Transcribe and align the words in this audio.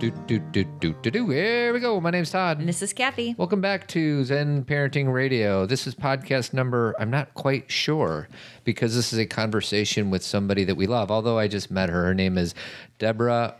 Do, 0.00 0.10
do, 0.26 0.38
do, 0.38 0.64
do, 0.64 0.94
do, 0.94 1.10
do. 1.10 1.28
Here 1.28 1.74
we 1.74 1.78
go. 1.78 2.00
My 2.00 2.08
name's 2.08 2.30
Todd. 2.30 2.58
And 2.58 2.66
this 2.66 2.80
is 2.80 2.94
Cathy. 2.94 3.34
Welcome 3.36 3.60
back 3.60 3.86
to 3.88 4.24
Zen 4.24 4.64
Parenting 4.64 5.12
Radio. 5.12 5.66
This 5.66 5.86
is 5.86 5.94
podcast 5.94 6.54
number, 6.54 6.94
I'm 6.98 7.10
not 7.10 7.34
quite 7.34 7.70
sure 7.70 8.26
because 8.64 8.94
this 8.94 9.12
is 9.12 9.18
a 9.18 9.26
conversation 9.26 10.08
with 10.08 10.22
somebody 10.22 10.64
that 10.64 10.76
we 10.76 10.86
love, 10.86 11.10
although 11.10 11.38
I 11.38 11.48
just 11.48 11.70
met 11.70 11.90
her. 11.90 12.02
Her 12.06 12.14
name 12.14 12.38
is 12.38 12.54
Deborah 12.98 13.56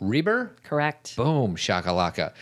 Reber. 0.00 0.54
Correct. 0.64 1.16
Boom, 1.16 1.56
shakalaka. 1.56 2.34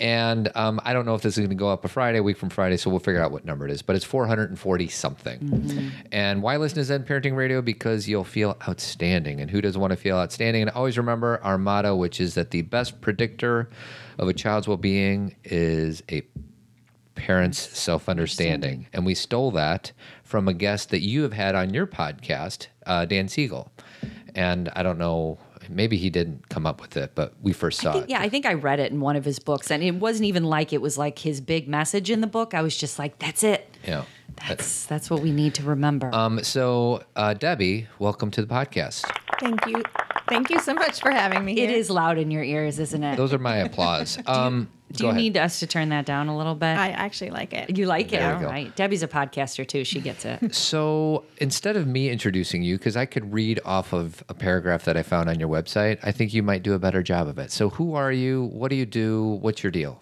And 0.00 0.50
um, 0.56 0.80
I 0.84 0.92
don't 0.92 1.06
know 1.06 1.14
if 1.14 1.22
this 1.22 1.34
is 1.34 1.38
going 1.38 1.50
to 1.50 1.54
go 1.54 1.68
up 1.68 1.84
a 1.84 1.88
Friday, 1.88 2.18
a 2.18 2.22
week 2.22 2.36
from 2.36 2.50
Friday, 2.50 2.76
so 2.76 2.90
we'll 2.90 2.98
figure 2.98 3.22
out 3.22 3.30
what 3.30 3.44
number 3.44 3.64
it 3.64 3.70
is. 3.70 3.80
But 3.80 3.94
it's 3.96 4.04
440 4.04 4.88
something. 4.88 5.92
And 6.10 6.42
why 6.42 6.56
listen 6.56 6.76
to 6.76 6.84
Zen 6.84 7.04
Parenting 7.04 7.36
Radio? 7.36 7.62
Because 7.62 8.08
you'll 8.08 8.24
feel 8.24 8.56
outstanding. 8.68 9.40
And 9.40 9.50
who 9.50 9.60
doesn't 9.60 9.80
want 9.80 9.92
to 9.92 9.96
feel 9.96 10.16
outstanding? 10.16 10.62
And 10.62 10.70
always 10.72 10.98
remember 10.98 11.40
our 11.44 11.58
motto, 11.58 11.94
which 11.94 12.20
is 12.20 12.34
that 12.34 12.50
the 12.50 12.62
best 12.62 13.00
predictor 13.00 13.68
of 14.18 14.28
a 14.28 14.32
child's 14.32 14.66
well 14.66 14.76
being 14.76 15.36
is 15.44 16.02
a 16.10 16.22
parent's 17.14 17.58
self 17.78 18.08
understanding. 18.08 18.86
And 18.92 19.06
we 19.06 19.14
stole 19.14 19.50
that 19.52 19.92
from 20.22 20.48
a 20.48 20.54
guest 20.54 20.90
that 20.90 21.00
you 21.00 21.22
have 21.22 21.32
had 21.32 21.54
on 21.54 21.72
your 21.72 21.86
podcast, 21.86 22.66
uh, 22.86 23.04
Dan 23.04 23.28
Siegel. 23.28 23.70
And 24.34 24.68
I 24.74 24.82
don't 24.82 24.98
know, 24.98 25.38
maybe 25.68 25.96
he 25.96 26.10
didn't 26.10 26.48
come 26.48 26.66
up 26.66 26.80
with 26.80 26.96
it, 26.96 27.12
but 27.14 27.34
we 27.42 27.52
first 27.52 27.80
saw 27.80 27.92
think, 27.92 28.04
it. 28.04 28.10
yeah, 28.10 28.20
I 28.20 28.28
think 28.28 28.46
I 28.46 28.54
read 28.54 28.80
it 28.80 28.92
in 28.92 29.00
one 29.00 29.16
of 29.16 29.24
his 29.24 29.38
books, 29.38 29.70
and 29.70 29.82
it 29.82 29.94
wasn't 29.94 30.26
even 30.26 30.44
like 30.44 30.72
it 30.72 30.80
was 30.80 30.96
like 30.98 31.18
his 31.18 31.40
big 31.40 31.68
message 31.68 32.10
in 32.10 32.20
the 32.20 32.26
book. 32.26 32.54
I 32.54 32.62
was 32.62 32.76
just 32.76 32.98
like, 32.98 33.18
"That's 33.18 33.42
it. 33.42 33.68
Yeah. 33.84 34.04
That's 34.48 34.86
that's 34.86 35.10
what 35.10 35.20
we 35.20 35.30
need 35.30 35.54
to 35.54 35.62
remember." 35.62 36.12
Um, 36.14 36.42
so, 36.42 37.02
uh, 37.16 37.34
Debbie, 37.34 37.88
welcome 37.98 38.30
to 38.32 38.42
the 38.42 38.52
podcast. 38.52 39.04
Thank 39.40 39.66
you. 39.66 39.82
Thank 40.28 40.50
you 40.50 40.58
so 40.60 40.74
much 40.74 41.00
for 41.00 41.10
having 41.10 41.44
me 41.44 41.52
it 41.52 41.68
here. 41.68 41.78
is 41.78 41.90
loud 41.90 42.18
in 42.18 42.30
your 42.30 42.42
ears, 42.42 42.78
isn't 42.78 43.02
it? 43.04 43.16
Those 43.16 43.32
are 43.32 43.38
my 43.38 43.56
applause. 43.56 44.18
Um, 44.26 44.68
Do 44.92 45.02
go 45.02 45.06
you 45.06 45.10
ahead. 45.10 45.22
need 45.22 45.36
us 45.36 45.58
to 45.60 45.66
turn 45.66 45.88
that 45.90 46.06
down 46.06 46.28
a 46.28 46.36
little 46.36 46.54
bit? 46.54 46.76
I 46.78 46.90
actually 46.90 47.30
like 47.30 47.52
it. 47.52 47.76
you 47.76 47.86
like 47.86 48.06
it, 48.06 48.18
There 48.20 48.38
we 48.38 48.44
all 48.44 48.64
go. 48.64 48.70
Debbie's 48.76 49.02
a 49.02 49.08
podcaster 49.08 49.66
too; 49.66 49.84
she 49.84 50.00
gets 50.00 50.24
it. 50.24 50.54
So 50.54 51.24
instead 51.38 51.76
of 51.76 51.86
me 51.86 52.10
introducing 52.10 52.62
you, 52.62 52.78
because 52.78 52.96
I 52.96 53.04
could 53.06 53.32
read 53.32 53.60
off 53.64 53.92
of 53.92 54.22
a 54.28 54.34
paragraph 54.34 54.84
that 54.84 54.96
I 54.96 55.02
found 55.02 55.28
on 55.28 55.38
your 55.40 55.48
website, 55.48 55.98
I 56.02 56.12
think 56.12 56.32
you 56.32 56.42
might 56.42 56.62
do 56.62 56.74
a 56.74 56.78
better 56.78 57.02
job 57.02 57.28
of 57.28 57.38
it. 57.38 57.50
So, 57.50 57.70
who 57.70 57.94
are 57.94 58.12
you? 58.12 58.44
What 58.46 58.70
do 58.70 58.76
you 58.76 58.86
do? 58.86 59.38
What's 59.40 59.62
your 59.62 59.72
deal? 59.72 60.00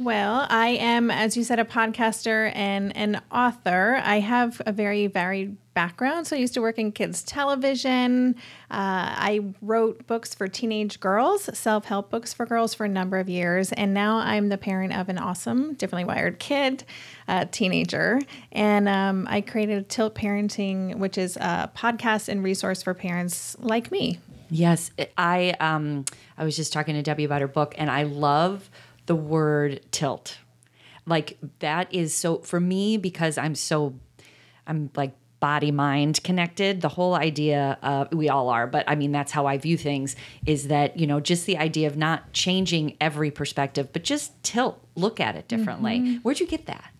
Well, 0.00 0.46
I 0.48 0.68
am, 0.68 1.10
as 1.10 1.36
you 1.36 1.44
said, 1.44 1.58
a 1.58 1.64
podcaster 1.66 2.50
and 2.54 2.96
an 2.96 3.20
author. 3.30 4.00
I 4.02 4.20
have 4.20 4.62
a 4.64 4.72
very 4.72 5.08
varied 5.08 5.58
background. 5.74 6.26
So 6.26 6.36
I 6.36 6.38
used 6.38 6.54
to 6.54 6.62
work 6.62 6.78
in 6.78 6.90
kids' 6.90 7.22
television. 7.22 8.36
Uh, 8.70 9.12
I 9.12 9.52
wrote 9.60 10.06
books 10.06 10.34
for 10.34 10.48
teenage 10.48 11.00
girls, 11.00 11.50
self 11.52 11.84
help 11.84 12.08
books 12.08 12.32
for 12.32 12.46
girls 12.46 12.72
for 12.72 12.86
a 12.86 12.88
number 12.88 13.18
of 13.18 13.28
years. 13.28 13.72
And 13.72 13.92
now 13.92 14.16
I'm 14.16 14.48
the 14.48 14.56
parent 14.56 14.96
of 14.96 15.10
an 15.10 15.18
awesome, 15.18 15.74
differently 15.74 16.06
wired 16.06 16.38
kid, 16.38 16.84
uh, 17.28 17.44
teenager. 17.50 18.20
And 18.52 18.88
um, 18.88 19.26
I 19.28 19.42
created 19.42 19.90
Tilt 19.90 20.14
Parenting, 20.14 20.96
which 20.96 21.18
is 21.18 21.36
a 21.36 21.70
podcast 21.76 22.30
and 22.30 22.42
resource 22.42 22.82
for 22.82 22.94
parents 22.94 23.54
like 23.60 23.92
me. 23.92 24.18
Yes, 24.50 24.90
I 25.16 25.54
um 25.60 26.04
I 26.36 26.44
was 26.44 26.56
just 26.56 26.72
talking 26.72 26.94
to 26.94 27.02
Debbie 27.02 27.24
about 27.24 27.40
her 27.40 27.48
book 27.48 27.74
and 27.78 27.88
I 27.88 28.02
love 28.02 28.68
the 29.10 29.16
word 29.16 29.80
tilt. 29.90 30.38
Like 31.04 31.36
that 31.58 31.92
is 31.92 32.14
so 32.14 32.38
for 32.38 32.60
me 32.60 32.96
because 32.96 33.38
I'm 33.38 33.56
so 33.56 33.98
I'm 34.68 34.88
like 34.94 35.16
body 35.40 35.72
mind 35.72 36.22
connected. 36.22 36.80
The 36.80 36.90
whole 36.90 37.16
idea 37.16 37.76
of 37.82 38.14
we 38.14 38.28
all 38.28 38.50
are, 38.50 38.68
but 38.68 38.84
I 38.86 38.94
mean 38.94 39.10
that's 39.10 39.32
how 39.32 39.46
I 39.46 39.58
view 39.58 39.76
things 39.76 40.14
is 40.46 40.68
that, 40.68 40.96
you 40.96 41.08
know, 41.08 41.18
just 41.18 41.44
the 41.46 41.58
idea 41.58 41.88
of 41.88 41.96
not 41.96 42.32
changing 42.32 42.96
every 43.00 43.32
perspective, 43.32 43.92
but 43.92 44.04
just 44.04 44.40
tilt, 44.44 44.80
look 44.94 45.18
at 45.18 45.34
it 45.34 45.48
differently. 45.48 45.98
Mm-hmm. 45.98 46.16
Where'd 46.18 46.38
you 46.38 46.46
get 46.46 46.66
that? 46.66 46.92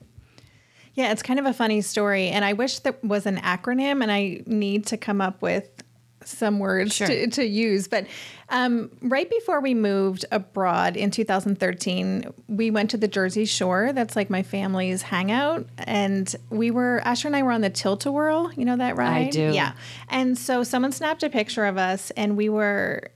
Yeah, 0.94 1.12
it's 1.12 1.22
kind 1.22 1.38
of 1.38 1.47
a 1.47 1.53
funny 1.53 1.81
story. 1.81 2.27
And 2.27 2.44
I 2.44 2.54
wish 2.54 2.81
there 2.81 2.97
was 3.04 3.25
an 3.25 3.37
acronym, 3.37 4.03
and 4.03 4.10
I 4.10 4.42
need 4.47 4.84
to 4.87 4.97
come 4.97 5.21
up 5.21 5.41
with 5.42 5.79
some 6.25 6.58
words 6.58 6.94
Sure. 6.94 7.06
to, 7.06 7.26
to 7.28 7.44
use. 7.44 7.88
But 7.88 8.06
um, 8.48 8.91
right 9.00 9.28
before 9.31 9.60
we 9.60 9.75
moved 9.75 10.25
abroad 10.31 10.97
in 10.97 11.10
2013, 11.10 12.32
we 12.48 12.70
went 12.70 12.91
to 12.91 12.97
the 12.97 13.08
Jersey 13.08 13.44
Shore. 13.44 13.92
That's 13.92 14.16
like 14.16 14.28
my 14.30 14.42
family's 14.42 15.03
hangout. 15.03 15.66
And 15.78 16.34
we 16.50 16.70
were, 16.70 17.00
Asher 17.04 17.28
and 17.28 17.36
I 17.36 17.42
were 17.42 17.53
on 17.53 17.60
the 17.60 17.70
Tilt-A-Whirl. 17.70 18.53
You 18.56 18.64
know 18.64 18.76
that 18.76 18.97
ride? 18.97 19.28
I 19.28 19.30
do. 19.30 19.50
Yeah. 19.53 19.72
And 20.09 20.36
so 20.36 20.62
someone 20.62 20.92
snapped 20.92 21.22
a 21.22 21.30
picture 21.30 21.64
of 21.64 21.78
us, 21.78 22.10
and 22.12 22.36
we 22.36 22.48
were 22.48 23.10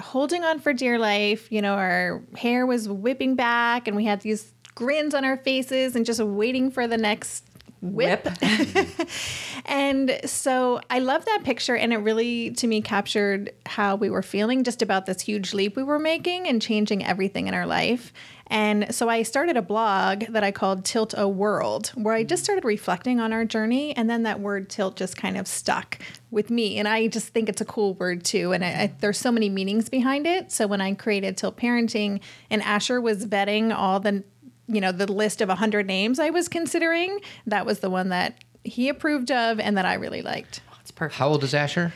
holding 0.00 0.44
on 0.44 0.58
for 0.60 0.72
dear 0.72 0.98
life. 0.98 1.50
You 1.52 1.62
know, 1.62 1.74
our 1.74 2.22
hair 2.36 2.66
was 2.66 2.88
whipping 2.88 3.36
back, 3.36 3.86
and 3.86 3.96
we 3.96 4.04
had 4.04 4.20
these 4.22 4.52
grins 4.74 5.14
on 5.14 5.24
our 5.24 5.36
faces 5.36 5.94
and 5.94 6.06
just 6.06 6.20
waiting 6.20 6.70
for 6.70 6.86
the 6.86 6.96
next 6.96 7.44
whip. 7.82 8.28
and 9.64 10.20
so 10.24 10.80
I 10.90 10.98
love 10.98 11.24
that 11.24 11.42
picture, 11.44 11.76
and 11.76 11.92
it 11.92 11.98
really, 11.98 12.50
to 12.52 12.66
me, 12.66 12.80
captured 12.82 13.52
how 13.66 13.96
we 13.96 14.10
were 14.10 14.22
feeling 14.22 14.64
just 14.64 14.82
about 14.82 15.06
this 15.06 15.22
huge 15.22 15.54
leap 15.54 15.76
we 15.76 15.82
were 15.82 15.98
making 15.98 16.48
and 16.48 16.60
changing 16.60 17.04
everything 17.04 17.46
in 17.46 17.54
our 17.54 17.66
life. 17.66 18.12
And 18.50 18.92
so 18.92 19.08
I 19.08 19.22
started 19.22 19.56
a 19.56 19.62
blog 19.62 20.24
that 20.24 20.42
I 20.42 20.50
called 20.50 20.84
Tilt 20.84 21.14
a 21.16 21.28
World, 21.28 21.92
where 21.94 22.14
I 22.14 22.24
just 22.24 22.42
started 22.42 22.64
reflecting 22.64 23.20
on 23.20 23.32
our 23.32 23.44
journey. 23.44 23.96
And 23.96 24.10
then 24.10 24.24
that 24.24 24.40
word 24.40 24.68
tilt 24.68 24.96
just 24.96 25.16
kind 25.16 25.36
of 25.36 25.46
stuck 25.46 25.98
with 26.32 26.50
me. 26.50 26.76
And 26.78 26.88
I 26.88 27.06
just 27.06 27.28
think 27.28 27.48
it's 27.48 27.60
a 27.60 27.64
cool 27.64 27.94
word 27.94 28.24
too. 28.24 28.52
And 28.52 28.64
I, 28.64 28.68
I, 28.68 28.92
there's 28.98 29.18
so 29.18 29.30
many 29.30 29.48
meanings 29.48 29.88
behind 29.88 30.26
it. 30.26 30.50
So 30.50 30.66
when 30.66 30.80
I 30.80 30.94
created 30.94 31.36
Tilt 31.36 31.56
Parenting 31.56 32.20
and 32.50 32.60
Asher 32.62 33.00
was 33.00 33.24
vetting 33.24 33.72
all 33.72 34.00
the, 34.00 34.24
you 34.72 34.80
know, 34.80 34.92
the 34.92 35.10
list 35.10 35.40
of 35.40 35.48
100 35.48 35.86
names 35.86 36.18
I 36.18 36.30
was 36.30 36.48
considering, 36.48 37.20
that 37.46 37.66
was 37.66 37.80
the 37.80 37.90
one 37.90 38.08
that 38.10 38.44
he 38.64 38.88
approved 38.88 39.30
of 39.30 39.58
and 39.60 39.76
that 39.76 39.84
I 39.84 39.94
really 39.94 40.22
liked. 40.22 40.60
It's 40.80 40.90
perfect. 40.90 41.18
How 41.18 41.28
old 41.28 41.44
is 41.44 41.54
Asher? 41.54 41.92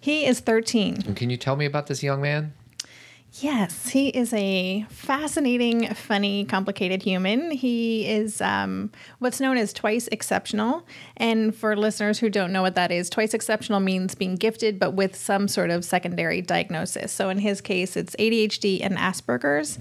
He 0.00 0.26
is 0.26 0.40
13. 0.40 1.02
And 1.06 1.16
can 1.16 1.30
you 1.30 1.36
tell 1.36 1.56
me 1.56 1.66
about 1.66 1.86
this 1.86 2.02
young 2.02 2.20
man? 2.20 2.52
Yes, 3.40 3.88
he 3.88 4.08
is 4.08 4.32
a 4.32 4.86
fascinating, 4.88 5.92
funny, 5.92 6.46
complicated 6.46 7.02
human. 7.02 7.50
He 7.50 8.08
is 8.08 8.40
um, 8.40 8.90
what's 9.18 9.40
known 9.40 9.58
as 9.58 9.74
twice 9.74 10.08
exceptional. 10.08 10.86
And 11.18 11.54
for 11.54 11.76
listeners 11.76 12.18
who 12.18 12.30
don't 12.30 12.50
know 12.50 12.62
what 12.62 12.76
that 12.76 12.90
is, 12.90 13.10
twice 13.10 13.34
exceptional 13.34 13.80
means 13.80 14.14
being 14.14 14.36
gifted, 14.36 14.78
but 14.78 14.92
with 14.92 15.14
some 15.14 15.48
sort 15.48 15.68
of 15.68 15.84
secondary 15.84 16.40
diagnosis. 16.40 17.12
So 17.12 17.28
in 17.28 17.38
his 17.38 17.60
case, 17.60 17.94
it's 17.94 18.16
ADHD 18.16 18.80
and 18.82 18.96
Asperger's. 18.96 19.78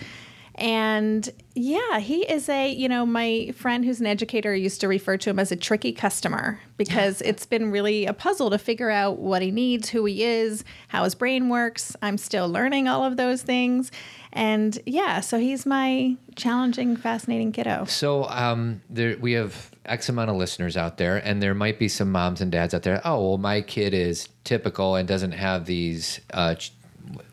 And 0.56 1.30
yeah, 1.54 2.00
he 2.00 2.22
is 2.24 2.48
a, 2.48 2.70
you 2.72 2.88
know, 2.88 3.06
my 3.06 3.52
friend 3.56 3.84
who's 3.84 4.00
an 4.00 4.08
educator 4.08 4.56
used 4.56 4.80
to 4.82 4.88
refer 4.88 5.18
to 5.18 5.30
him 5.30 5.38
as 5.38 5.52
a 5.52 5.56
tricky 5.56 5.92
customer 5.92 6.60
because 6.78 7.22
it's 7.26 7.46
been 7.46 7.72
really 7.72 8.06
a 8.06 8.14
puzzle 8.14 8.50
to 8.50 8.58
figure 8.58 8.90
out 8.90 9.20
what 9.20 9.42
he 9.42 9.52
needs, 9.52 9.90
who 9.90 10.06
he 10.06 10.24
is, 10.24 10.64
how 10.88 11.04
his 11.04 11.14
brain 11.14 11.50
works. 11.50 11.96
I'm 12.02 12.18
still 12.18 12.50
learning 12.50 12.88
all 12.88 13.04
of 13.04 13.18
those 13.18 13.42
things. 13.42 13.92
And 14.32 14.78
yeah, 14.86 15.20
so 15.20 15.40
he's 15.40 15.66
my 15.66 16.16
challenging, 16.36 16.96
fascinating 16.96 17.52
kiddo. 17.52 17.86
So 17.86 18.26
um, 18.30 18.82
there, 18.90 19.18
we 19.18 19.34
have 19.34 19.72
X 19.86 20.10
amount 20.10 20.30
of 20.30 20.36
listeners 20.36 20.76
out 20.76 20.98
there, 20.98 21.18
and 21.18 21.42
there 21.42 21.54
might 21.54 21.80
be 21.80 21.88
some 21.88 22.12
moms 22.12 22.42
and 22.42 22.52
dads 22.52 22.74
out 22.74 22.84
there. 22.84 23.02
Oh, 23.06 23.30
well, 23.30 23.38
my 23.38 23.62
kid 23.62 23.94
is 23.94 24.28
typical 24.44 24.96
and 24.96 25.08
doesn't 25.08 25.32
have 25.32 25.66
these 25.66 26.20
uh, 26.34 26.56
ch- 26.56 26.74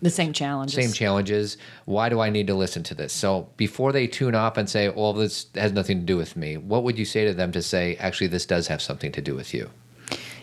The 0.00 0.10
same 0.10 0.32
challenges. 0.32 0.74
same 0.74 0.92
challenges. 0.92 1.56
Why 1.84 2.08
do 2.08 2.20
I 2.20 2.30
need 2.30 2.46
to 2.48 2.54
listen 2.54 2.82
to 2.84 2.94
this? 2.94 3.12
So 3.12 3.48
before 3.56 3.92
they 3.92 4.06
tune 4.06 4.34
off 4.34 4.56
and 4.56 4.68
say, 4.68 4.88
"Well, 4.88 5.12
this 5.12 5.46
has 5.54 5.72
nothing 5.72 6.00
to 6.00 6.04
do 6.04 6.16
with 6.16 6.36
me," 6.36 6.56
what 6.56 6.84
would 6.84 6.98
you 6.98 7.04
say 7.04 7.24
to 7.24 7.34
them 7.34 7.52
to 7.52 7.62
say, 7.62 7.96
"Actually, 7.96 8.28
this 8.28 8.46
does 8.46 8.68
have 8.68 8.82
something 8.82 9.12
to 9.12 9.20
do 9.20 9.34
with 9.34 9.54
you"? 9.54 9.70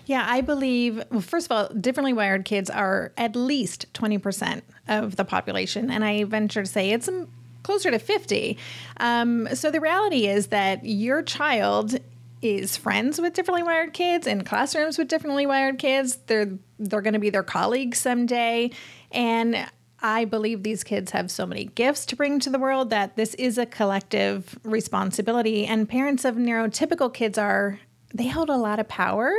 Yeah, 0.10 0.26
I 0.28 0.42
believe, 0.42 1.04
well, 1.12 1.22
first 1.22 1.46
of 1.46 1.52
all, 1.52 1.68
differently 1.70 2.14
wired 2.14 2.44
kids 2.44 2.68
are 2.72 3.12
at 3.16 3.36
least 3.36 3.86
20% 3.94 4.64
of 4.88 5.18
the 5.18 5.24
population. 5.24 5.92
And 5.92 6.04
I 6.04 6.24
venture 6.24 6.64
to 6.64 6.68
say 6.68 6.90
it's 6.90 7.08
um, 7.08 7.28
closer 7.62 7.92
to 7.92 8.00
50. 8.00 8.58
Um, 8.98 9.48
so 9.54 9.70
the 9.70 9.80
reality 9.80 10.26
is 10.26 10.48
that 10.48 10.84
your 10.84 11.22
child 11.22 12.00
is 12.42 12.76
friends 12.76 13.22
with 13.22 13.34
differently 13.34 13.62
wired 13.62 13.94
kids 13.94 14.26
in 14.26 14.44
classrooms 14.44 14.98
with 14.98 15.10
differently 15.10 15.46
wired 15.46 15.78
kids. 15.78 16.18
They're 16.26 16.58
they're 16.80 17.02
going 17.02 17.14
to 17.14 17.20
be 17.20 17.30
their 17.30 17.44
colleagues 17.44 18.00
someday, 18.00 18.72
and 19.12 19.70
I 20.02 20.26
believe 20.26 20.64
these 20.64 20.84
kids 20.84 21.12
have 21.12 21.30
so 21.30 21.46
many 21.46 21.66
gifts 21.66 22.06
to 22.08 22.16
bring 22.16 22.40
to 22.40 22.50
the 22.50 22.60
world 22.60 22.90
that 22.90 23.16
this 23.16 23.34
is 23.36 23.58
a 23.58 23.66
collective 23.66 24.58
responsibility. 24.64 25.66
And 25.66 25.90
parents 25.90 26.24
of 26.26 26.36
neurotypical 26.36 27.14
kids 27.14 27.38
are 27.38 27.80
they 28.14 28.28
hold 28.28 28.50
a 28.50 28.58
lot 28.58 28.80
of 28.80 28.88
power 28.88 29.32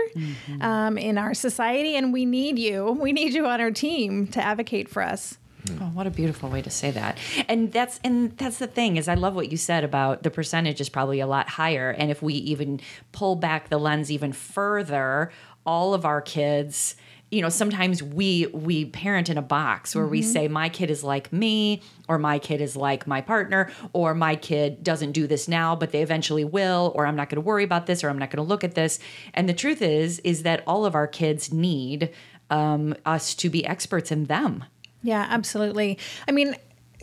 um, 0.61 0.97
in 0.97 1.19
our 1.19 1.35
society, 1.35 1.97
and 1.97 2.13
we 2.13 2.25
need 2.25 2.59
you. 2.59 2.93
We 3.01 3.13
need 3.13 3.35
you 3.35 3.47
on 3.47 3.61
our 3.61 3.73
team 3.73 4.29
to 4.29 4.43
advocate 4.43 4.89
for 4.89 5.03
us. 5.03 5.39
Oh, 5.81 5.91
what 5.93 6.07
a 6.07 6.11
beautiful 6.11 6.49
way 6.49 6.63
to 6.63 6.71
say 6.71 6.91
that. 6.93 7.19
And 7.49 7.73
that's 7.73 8.01
and 8.03 8.37
that's 8.39 8.59
the 8.59 8.67
thing 8.67 8.97
is 8.97 9.09
I 9.09 9.15
love 9.15 9.35
what 9.35 9.51
you 9.51 9.57
said 9.57 9.85
about 9.85 10.23
the 10.23 10.31
percentage 10.31 10.81
is 10.81 10.89
probably 10.89 11.21
a 11.21 11.27
lot 11.27 11.49
higher 11.49 11.91
and 11.91 12.11
if 12.11 12.23
we 12.23 12.35
even 12.35 12.81
pull 13.13 13.37
back 13.37 13.69
the 13.69 13.79
lens 13.79 14.11
even 14.11 14.33
further, 14.33 15.31
all 15.67 15.93
of 15.93 16.07
our 16.07 16.23
kids 16.23 16.97
you 17.31 17.41
know 17.43 17.49
sometimes 17.49 18.03
we 18.03 18.47
we 18.47 18.85
parent 18.87 19.29
in 19.29 19.38
a 19.38 19.43
box 19.43 19.94
where 19.94 20.06
we 20.06 20.21
say 20.23 20.49
my 20.49 20.69
kid 20.69 20.91
is 20.91 21.05
like 21.05 21.32
me 21.32 21.81
or 22.09 22.19
my 22.19 22.38
kid 22.38 22.61
is 22.61 22.75
like 22.75 23.06
my 23.06 23.21
partner 23.21 23.71
or 23.93 24.15
my 24.15 24.35
kid 24.35 24.82
doesn't 24.82 25.12
do 25.12 25.27
this 25.27 25.47
now 25.47 25.77
but 25.77 25.93
they 25.93 26.03
eventually 26.03 26.44
will 26.44 26.93
or 26.94 27.06
i'm 27.06 27.15
not 27.15 27.29
going 27.29 27.37
to 27.37 27.47
worry 27.47 27.62
about 27.62 27.87
this 27.87 28.03
or 28.03 28.11
i'm 28.11 28.19
not 28.19 28.31
going 28.31 28.44
to 28.44 28.49
look 28.49 28.65
at 28.65 28.75
this. 28.75 28.99
And 29.35 29.49
the 29.49 29.55
truth 29.55 29.82
is 29.82 30.19
is 30.21 30.43
that 30.43 30.62
all 30.67 30.85
of 30.85 30.94
our 30.94 31.06
kids 31.06 31.53
need 31.53 32.11
um, 32.50 32.94
us 33.06 33.35
to 33.37 33.49
be 33.49 33.65
experts 33.65 34.11
in 34.11 34.25
them. 34.25 34.65
Yeah, 35.03 35.26
absolutely. 35.31 35.99
I 36.29 36.33
mean, 36.33 36.56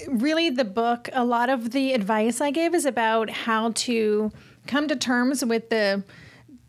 really, 0.07 0.49
the 0.49 0.65
book, 0.65 1.09
a 1.13 1.25
lot 1.25 1.49
of 1.49 1.71
the 1.71 1.93
advice 1.93 2.41
I 2.41 2.51
give 2.51 2.75
is 2.75 2.85
about 2.85 3.29
how 3.29 3.71
to 3.71 4.31
come 4.67 4.87
to 4.89 4.95
terms 4.95 5.43
with 5.43 5.69
the 5.69 6.03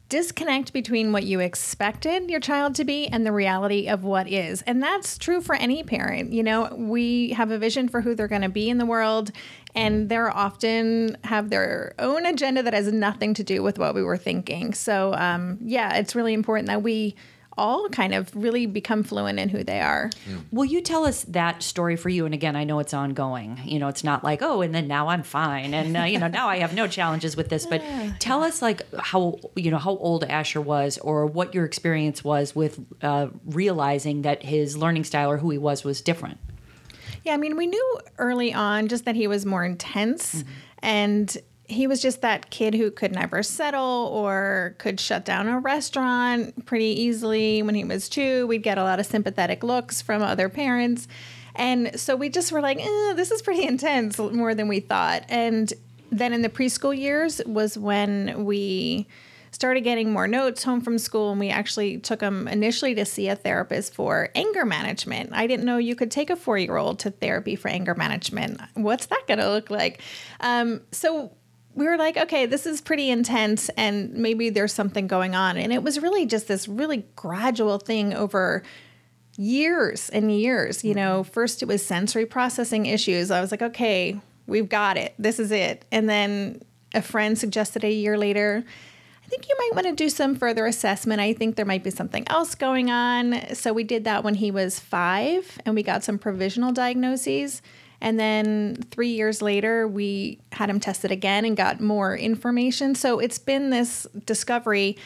disconnect 0.08 0.72
between 0.72 1.12
what 1.12 1.24
you 1.24 1.40
expected 1.40 2.30
your 2.30 2.40
child 2.40 2.74
to 2.76 2.84
be 2.84 3.06
and 3.08 3.26
the 3.26 3.32
reality 3.32 3.88
of 3.88 4.04
what 4.04 4.28
is. 4.28 4.62
And 4.62 4.82
that's 4.82 5.18
true 5.18 5.40
for 5.40 5.54
any 5.54 5.82
parent. 5.82 6.32
You 6.32 6.42
know, 6.42 6.74
we 6.74 7.30
have 7.30 7.50
a 7.50 7.58
vision 7.58 7.88
for 7.88 8.00
who 8.00 8.14
they're 8.14 8.28
going 8.28 8.42
to 8.42 8.48
be 8.48 8.70
in 8.70 8.78
the 8.78 8.86
world, 8.86 9.30
and 9.74 10.08
they're 10.08 10.34
often 10.34 11.16
have 11.24 11.50
their 11.50 11.94
own 11.98 12.24
agenda 12.24 12.62
that 12.62 12.72
has 12.72 12.90
nothing 12.92 13.34
to 13.34 13.44
do 13.44 13.62
with 13.62 13.78
what 13.78 13.94
we 13.94 14.02
were 14.02 14.16
thinking. 14.16 14.72
So, 14.72 15.12
um, 15.14 15.58
yeah, 15.62 15.96
it's 15.96 16.14
really 16.14 16.32
important 16.32 16.68
that 16.68 16.82
we 16.82 17.14
all 17.58 17.88
kind 17.88 18.14
of 18.14 18.34
really 18.34 18.66
become 18.66 19.02
fluent 19.02 19.38
in 19.38 19.48
who 19.48 19.62
they 19.62 19.80
are. 19.80 20.10
Will 20.52 20.64
you 20.64 20.80
tell 20.80 21.04
us 21.04 21.24
that 21.24 21.62
story 21.62 21.96
for 21.96 22.08
you? 22.08 22.24
And 22.24 22.32
again, 22.32 22.56
I 22.56 22.64
know 22.64 22.78
it's 22.78 22.94
ongoing. 22.94 23.60
You 23.64 23.78
know, 23.78 23.88
it's 23.88 24.04
not 24.04 24.24
like, 24.24 24.40
oh, 24.40 24.62
and 24.62 24.74
then 24.74 24.86
now 24.86 25.08
I'm 25.08 25.22
fine, 25.22 25.74
and 25.74 25.96
uh, 25.96 26.02
you 26.04 26.18
know, 26.18 26.28
now 26.28 26.48
I 26.48 26.58
have 26.58 26.74
no 26.74 26.86
challenges 26.86 27.36
with 27.36 27.48
this. 27.48 27.66
But 27.66 27.82
tell 28.20 28.42
us, 28.42 28.62
like, 28.62 28.82
how 28.96 29.40
you 29.56 29.70
know 29.70 29.78
how 29.78 29.96
old 29.96 30.24
Asher 30.24 30.60
was, 30.60 30.96
or 30.98 31.26
what 31.26 31.54
your 31.54 31.64
experience 31.64 32.24
was 32.24 32.54
with 32.54 32.78
uh, 33.02 33.28
realizing 33.44 34.22
that 34.22 34.42
his 34.42 34.76
learning 34.76 35.04
style 35.04 35.30
or 35.30 35.38
who 35.38 35.50
he 35.50 35.58
was 35.58 35.84
was 35.84 36.00
different. 36.00 36.38
Yeah, 37.24 37.34
I 37.34 37.36
mean, 37.36 37.56
we 37.56 37.66
knew 37.66 37.98
early 38.18 38.54
on 38.54 38.88
just 38.88 39.04
that 39.04 39.16
he 39.16 39.26
was 39.26 39.44
more 39.44 39.64
intense 39.64 40.44
and 40.78 41.36
he 41.68 41.86
was 41.86 42.00
just 42.00 42.22
that 42.22 42.50
kid 42.50 42.74
who 42.74 42.90
could 42.90 43.12
never 43.12 43.42
settle 43.42 44.10
or 44.12 44.74
could 44.78 44.98
shut 44.98 45.24
down 45.26 45.46
a 45.46 45.60
restaurant 45.60 46.64
pretty 46.64 46.86
easily. 47.02 47.62
When 47.62 47.74
he 47.74 47.84
was 47.84 48.08
two, 48.08 48.46
we'd 48.46 48.62
get 48.62 48.78
a 48.78 48.82
lot 48.82 48.98
of 48.98 49.06
sympathetic 49.06 49.62
looks 49.62 50.00
from 50.00 50.22
other 50.22 50.48
parents. 50.48 51.06
And 51.54 51.98
so 52.00 52.16
we 52.16 52.30
just 52.30 52.52
were 52.52 52.62
like, 52.62 52.78
eh, 52.78 53.12
this 53.14 53.30
is 53.30 53.42
pretty 53.42 53.64
intense, 53.66 54.18
more 54.18 54.54
than 54.54 54.66
we 54.66 54.80
thought. 54.80 55.24
And 55.28 55.70
then 56.10 56.32
in 56.32 56.40
the 56.40 56.48
preschool 56.48 56.96
years 56.96 57.42
was 57.44 57.76
when 57.76 58.46
we 58.46 59.06
started 59.50 59.82
getting 59.82 60.10
more 60.10 60.26
notes 60.26 60.62
home 60.62 60.80
from 60.80 60.98
school 60.98 61.30
and 61.30 61.40
we 61.40 61.50
actually 61.50 61.98
took 61.98 62.20
him 62.20 62.48
initially 62.48 62.94
to 62.94 63.04
see 63.04 63.28
a 63.28 63.36
therapist 63.36 63.94
for 63.94 64.28
anger 64.34 64.64
management 64.64 65.30
i 65.32 65.46
didn't 65.46 65.64
know 65.64 65.78
you 65.78 65.96
could 65.96 66.10
take 66.10 66.28
a 66.28 66.36
four-year-old 66.36 66.98
to 66.98 67.10
therapy 67.10 67.56
for 67.56 67.68
anger 67.68 67.94
management 67.94 68.60
what's 68.74 69.06
that 69.06 69.22
going 69.26 69.38
to 69.38 69.48
look 69.48 69.70
like 69.70 70.02
um, 70.40 70.80
so 70.92 71.32
we 71.78 71.86
were 71.86 71.96
like 71.96 72.16
okay 72.16 72.44
this 72.44 72.66
is 72.66 72.80
pretty 72.80 73.08
intense 73.08 73.68
and 73.70 74.12
maybe 74.14 74.50
there's 74.50 74.72
something 74.72 75.06
going 75.06 75.34
on 75.34 75.56
and 75.56 75.72
it 75.72 75.82
was 75.82 76.00
really 76.00 76.26
just 76.26 76.48
this 76.48 76.66
really 76.66 77.06
gradual 77.14 77.78
thing 77.78 78.12
over 78.12 78.62
years 79.36 80.08
and 80.10 80.36
years 80.36 80.84
you 80.84 80.92
know 80.92 81.22
mm-hmm. 81.22 81.30
first 81.30 81.62
it 81.62 81.66
was 81.66 81.84
sensory 81.84 82.26
processing 82.26 82.86
issues 82.86 83.30
i 83.30 83.40
was 83.40 83.52
like 83.52 83.62
okay 83.62 84.20
we've 84.48 84.68
got 84.68 84.96
it 84.96 85.14
this 85.18 85.38
is 85.38 85.52
it 85.52 85.84
and 85.92 86.08
then 86.08 86.60
a 86.94 87.00
friend 87.00 87.38
suggested 87.38 87.84
a 87.84 87.92
year 87.92 88.18
later 88.18 88.64
I 89.24 89.30
think 89.30 89.46
you 89.46 89.56
might 89.58 89.74
want 89.74 89.86
to 89.86 89.92
do 89.92 90.08
some 90.08 90.36
further 90.36 90.64
assessment. 90.64 91.20
I 91.20 91.34
think 91.34 91.56
there 91.56 91.66
might 91.66 91.84
be 91.84 91.90
something 91.90 92.26
else 92.28 92.54
going 92.54 92.90
on. 92.90 93.54
So 93.54 93.74
we 93.74 93.84
did 93.84 94.04
that 94.04 94.24
when 94.24 94.32
he 94.32 94.50
was 94.50 94.80
five 94.80 95.60
and 95.66 95.74
we 95.74 95.82
got 95.82 96.02
some 96.02 96.18
provisional 96.18 96.72
diagnoses. 96.72 97.60
And 98.00 98.18
then 98.18 98.76
three 98.90 99.08
years 99.08 99.42
later, 99.42 99.88
we 99.88 100.38
had 100.52 100.70
him 100.70 100.78
tested 100.80 101.10
again 101.10 101.44
and 101.44 101.56
got 101.56 101.80
more 101.80 102.16
information. 102.16 102.94
So 102.94 103.18
it's 103.18 103.38
been 103.38 103.70
this 103.70 104.06
discovery. 104.24 104.96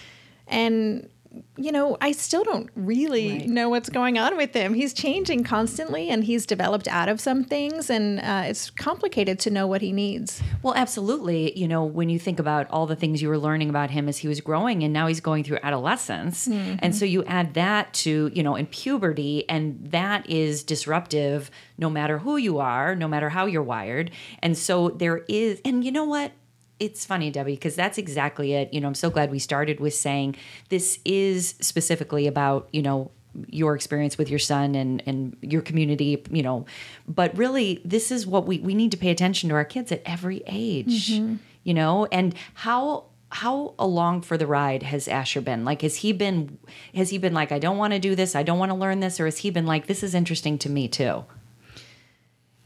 And, 0.46 1.08
you 1.56 1.72
know, 1.72 1.96
I 2.00 2.12
still 2.12 2.44
don't 2.44 2.68
really 2.74 3.28
Right. 3.30 3.46
know 3.48 3.68
what's 3.68 3.88
going 3.88 4.18
on 4.18 4.36
with 4.36 4.52
him. 4.54 4.74
He's 4.74 4.92
changing 4.92 5.44
constantly 5.44 6.08
and 6.10 6.24
he's 6.24 6.44
developed 6.46 6.88
out 6.88 7.08
of 7.08 7.20
some 7.20 7.44
things. 7.44 7.88
And 7.90 8.20
uh, 8.20 8.42
it's 8.46 8.70
complicated 8.70 9.38
to 9.40 9.50
know 9.50 9.66
what 9.66 9.80
he 9.82 9.92
needs. 9.92 10.42
Well, 10.62 10.74
absolutely. 10.74 11.56
You 11.58 11.68
know, 11.68 11.84
when 11.84 12.08
you 12.08 12.18
think 12.18 12.38
about 12.38 12.68
all 12.70 12.86
the 12.86 12.96
things 12.96 13.22
you 13.22 13.28
were 13.28 13.38
learning 13.38 13.70
about 13.70 13.90
him 13.90 14.08
as 14.08 14.18
he 14.18 14.28
was 14.28 14.40
growing 14.40 14.82
and 14.82 14.92
now 14.92 15.06
he's 15.06 15.20
going 15.20 15.44
through 15.44 15.58
adolescence. 15.62 16.46
And 16.48 16.94
so 16.94 17.04
you 17.04 17.24
add 17.24 17.54
that 17.54 17.92
to, 17.94 18.30
you 18.34 18.42
know, 18.42 18.56
in 18.56 18.66
puberty, 18.66 19.48
and 19.48 19.78
that 19.90 20.28
is 20.28 20.62
disruptive 20.62 21.50
no 21.78 21.88
matter 21.88 22.18
who 22.18 22.36
you 22.36 22.58
are, 22.58 22.94
no 22.94 23.08
matter 23.08 23.28
how 23.28 23.46
you're 23.46 23.62
wired. 23.62 24.10
And 24.40 24.56
so 24.56 24.90
there 24.90 25.18
is, 25.28 25.60
and 25.64 25.84
you 25.84 25.92
know 25.92 26.04
what? 26.04 26.32
It's 26.82 27.06
funny, 27.06 27.30
Debbie, 27.30 27.54
because 27.54 27.76
that's 27.76 27.96
exactly 27.96 28.54
it. 28.54 28.74
You 28.74 28.80
know, 28.80 28.88
I'm 28.88 28.96
so 28.96 29.08
glad 29.08 29.30
we 29.30 29.38
started 29.38 29.78
with 29.78 29.94
saying 29.94 30.34
this 30.68 30.98
is 31.04 31.54
specifically 31.60 32.26
about, 32.26 32.68
you 32.72 32.82
know, 32.82 33.12
your 33.46 33.76
experience 33.76 34.18
with 34.18 34.28
your 34.28 34.38
son 34.38 34.74
and 34.74 35.02
and 35.06 35.34
your 35.40 35.62
community 35.62 36.22
you 36.30 36.42
know 36.42 36.66
but 37.08 37.34
really 37.34 37.80
this 37.82 38.10
is 38.12 38.26
what 38.26 38.46
we 38.46 38.58
we 38.58 38.74
need 38.74 38.90
to 38.90 38.98
pay 38.98 39.08
attention 39.08 39.48
to 39.48 39.54
our 39.54 39.64
kids 39.64 39.90
at 39.90 40.02
every 40.04 40.42
age 40.46 41.12
mm-hmm. 41.12 41.36
you 41.64 41.72
know 41.72 42.06
and 42.12 42.34
how 42.52 43.06
how 43.30 43.74
along 43.78 44.20
for 44.20 44.36
the 44.36 44.46
ride 44.46 44.82
has 44.82 45.08
Asher 45.08 45.40
been? 45.40 45.64
Like, 45.64 45.80
has 45.80 45.96
he 45.96 46.12
been, 46.12 46.58
has 46.94 47.08
he 47.08 47.16
been 47.16 47.32
like, 47.32 47.50
I 47.50 47.58
don't 47.58 47.78
want 47.78 47.94
to 47.94 47.98
do 47.98 48.14
this, 48.14 48.36
I 48.36 48.42
don't 48.42 48.58
want 48.58 48.70
to 48.70 48.76
learn 48.76 49.00
this, 49.00 49.18
or 49.18 49.24
has 49.24 49.38
he 49.38 49.50
been 49.50 49.64
like, 49.64 49.86
this 49.86 50.02
is 50.02 50.14
interesting 50.14 50.58
to 50.58 50.68
me 50.68 50.86
too? 50.86 51.24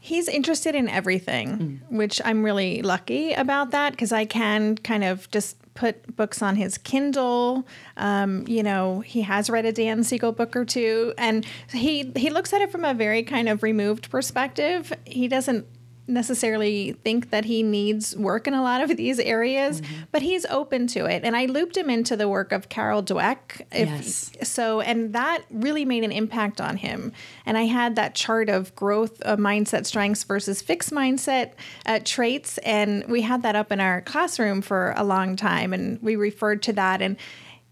He's 0.07 0.29
interested 0.29 0.73
in 0.73 0.87
everything, 0.87 1.81
which 1.89 2.21
I'm 2.23 2.41
really 2.41 2.81
lucky 2.81 3.33
about 3.33 3.71
that 3.71 3.91
because 3.91 4.13
I 4.13 4.23
can 4.23 4.77
kind 4.77 5.03
of 5.03 5.29
just 5.31 5.57
put 5.73 6.15
books 6.15 6.41
on 6.41 6.55
his 6.55 6.77
Kindle. 6.77 7.67
Um, 7.97 8.45
you 8.47 8.63
know, 8.63 9.01
he 9.01 9.23
has 9.23 9.49
read 9.49 9.65
a 9.65 9.73
Dan 9.73 10.05
Siegel 10.05 10.31
book 10.31 10.55
or 10.55 10.63
two, 10.63 11.13
and 11.17 11.45
he 11.73 12.09
he 12.15 12.29
looks 12.29 12.53
at 12.53 12.61
it 12.61 12.71
from 12.71 12.85
a 12.85 12.93
very 12.93 13.21
kind 13.21 13.49
of 13.49 13.63
removed 13.63 14.09
perspective. 14.09 14.93
He 15.03 15.27
doesn't 15.27 15.67
necessarily 16.07 16.93
think 17.03 17.29
that 17.31 17.45
he 17.45 17.63
needs 17.63 18.15
work 18.15 18.47
in 18.47 18.53
a 18.53 18.61
lot 18.61 18.81
of 18.81 18.95
these 18.95 19.19
areas, 19.19 19.81
but 20.11 20.21
he's 20.21 20.45
open 20.45 20.87
to 20.87 21.05
it. 21.05 21.23
And 21.23 21.35
I 21.35 21.45
looped 21.45 21.75
him 21.75 21.89
into 21.89 22.15
the 22.15 22.27
work 22.29 22.51
of 22.51 22.69
Carol 22.69 23.03
Dweck. 23.03 23.61
If, 23.71 23.87
Yes. 23.89 24.31
so 24.43 24.81
and 24.81 25.13
that 25.13 25.43
really 25.49 25.83
made 25.85 26.03
an 26.03 26.11
impact 26.11 26.61
on 26.61 26.77
him 26.77 27.11
and 27.45 27.57
i 27.57 27.63
had 27.63 27.95
that 27.95 28.15
chart 28.15 28.49
of 28.49 28.75
growth 28.75 29.21
of 29.21 29.39
mindset 29.39 29.85
strengths 29.85 30.23
versus 30.23 30.61
fixed 30.61 30.91
mindset 30.91 31.51
uh, 31.85 31.99
traits 32.03 32.57
and 32.59 33.03
we 33.07 33.21
had 33.21 33.41
that 33.43 33.55
up 33.55 33.71
in 33.71 33.79
our 33.79 34.01
classroom 34.01 34.61
for 34.61 34.93
a 34.95 35.03
long 35.03 35.35
time 35.35 35.73
and 35.73 36.01
we 36.01 36.15
referred 36.15 36.61
to 36.63 36.73
that 36.73 37.01
and 37.01 37.17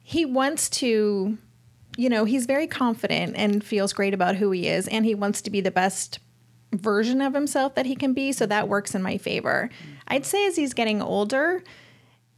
he 0.04 0.26
wants 0.26 0.70
to 0.70 1.38
you 1.98 2.10
know 2.10 2.26
he's 2.26 2.46
very 2.46 2.68
confident 2.68 3.36
and 3.36 3.64
feels 3.64 3.94
great 3.94 4.14
about 4.14 4.36
who 4.36 4.52
he 4.52 4.68
is 4.68 4.88
and 4.88 5.06
he 5.06 5.16
wants 5.16 5.42
to 5.42 5.50
be 5.50 5.62
the 5.62 5.72
best 5.72 6.20
version 6.78 7.22
of 7.22 7.34
himself 7.34 7.76
that 7.76 7.86
he 7.86 7.96
can 7.96 8.14
be 8.14 8.32
so 8.32 8.46
that 8.46 8.68
works 8.68 8.96
in 8.96 9.02
my 9.02 9.18
favor. 9.18 9.70
I'd 10.08 10.26
say 10.26 10.48
as 10.48 10.56
he's 10.56 10.74
getting 10.74 11.02
older 11.02 11.64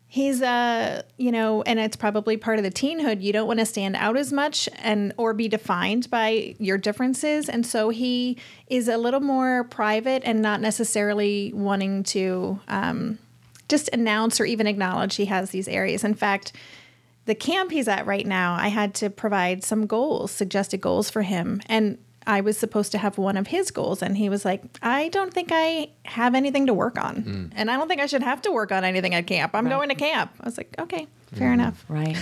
he's 0.10 0.42
uh 0.42 1.02
you 1.18 1.32
know 1.32 1.62
and 1.64 1.80
it's 1.80 1.98
probably 1.98 2.38
part 2.38 2.58
of 2.58 2.64
the 2.64 2.72
teenhood 2.72 3.22
you 3.22 3.34
don't 3.34 3.48
want 3.48 3.60
to 3.60 3.66
stand 3.66 3.96
out 3.98 4.16
as 4.16 4.32
much 4.32 4.70
and 4.78 5.14
or 5.18 5.34
be 5.34 5.50
defined 5.50 6.10
by 6.10 6.56
your 6.60 6.78
differences 6.78 7.50
and 7.50 7.66
so 7.66 7.90
he 7.90 8.38
is 8.68 8.88
a 8.88 8.98
little 8.98 9.20
more 9.20 9.66
private 9.66 10.24
and 10.26 10.42
not 10.42 10.62
necessarily 10.62 11.52
wanting 11.54 12.04
to 12.04 12.60
um, 12.70 13.20
just 13.68 13.90
announce 13.90 14.40
or 14.40 14.46
even 14.46 14.66
acknowledge 14.66 15.16
he 15.16 15.26
has 15.26 15.50
these 15.50 15.68
areas. 15.68 16.04
In 16.04 16.14
fact 16.14 16.54
the 17.26 17.36
camp 17.36 17.72
he's 17.72 17.90
at 17.90 18.06
right 18.06 18.26
now 18.26 18.56
i 18.56 18.70
had 18.70 18.94
to 18.94 19.10
provide 19.10 19.62
some 19.62 19.86
goals 19.86 20.32
suggested 20.32 20.80
goals 20.80 21.10
for 21.10 21.24
him 21.24 21.62
and 21.66 21.98
I 22.28 22.42
was 22.42 22.58
supposed 22.58 22.92
to 22.92 22.98
have 22.98 23.18
one 23.18 23.38
of 23.38 23.48
his 23.48 23.72
goals, 23.72 24.02
and 24.04 24.18
he 24.18 24.28
was 24.30 24.44
like, 24.46 24.62
I 24.84 25.08
don't 25.10 25.34
think 25.34 25.50
I 25.54 25.90
have 26.04 26.36
anything 26.36 26.68
to 26.68 26.74
work 26.74 27.00
on. 27.02 27.52
And 27.56 27.72
I 27.72 27.78
don't 27.78 27.88
think 27.88 28.02
I 28.02 28.06
should 28.06 28.22
have 28.24 28.42
to 28.44 28.52
work 28.52 28.72
on 28.72 28.84
anything 28.84 29.16
at 29.16 29.26
camp. 29.26 29.56
I'm 29.56 29.68
going 29.70 29.90
to 29.90 29.96
camp. 29.96 30.32
I 30.42 30.46
was 30.46 30.58
like, 30.58 30.76
okay, 30.78 31.08
fair 31.34 31.54
enough. 31.54 31.86
Right. 31.88 32.18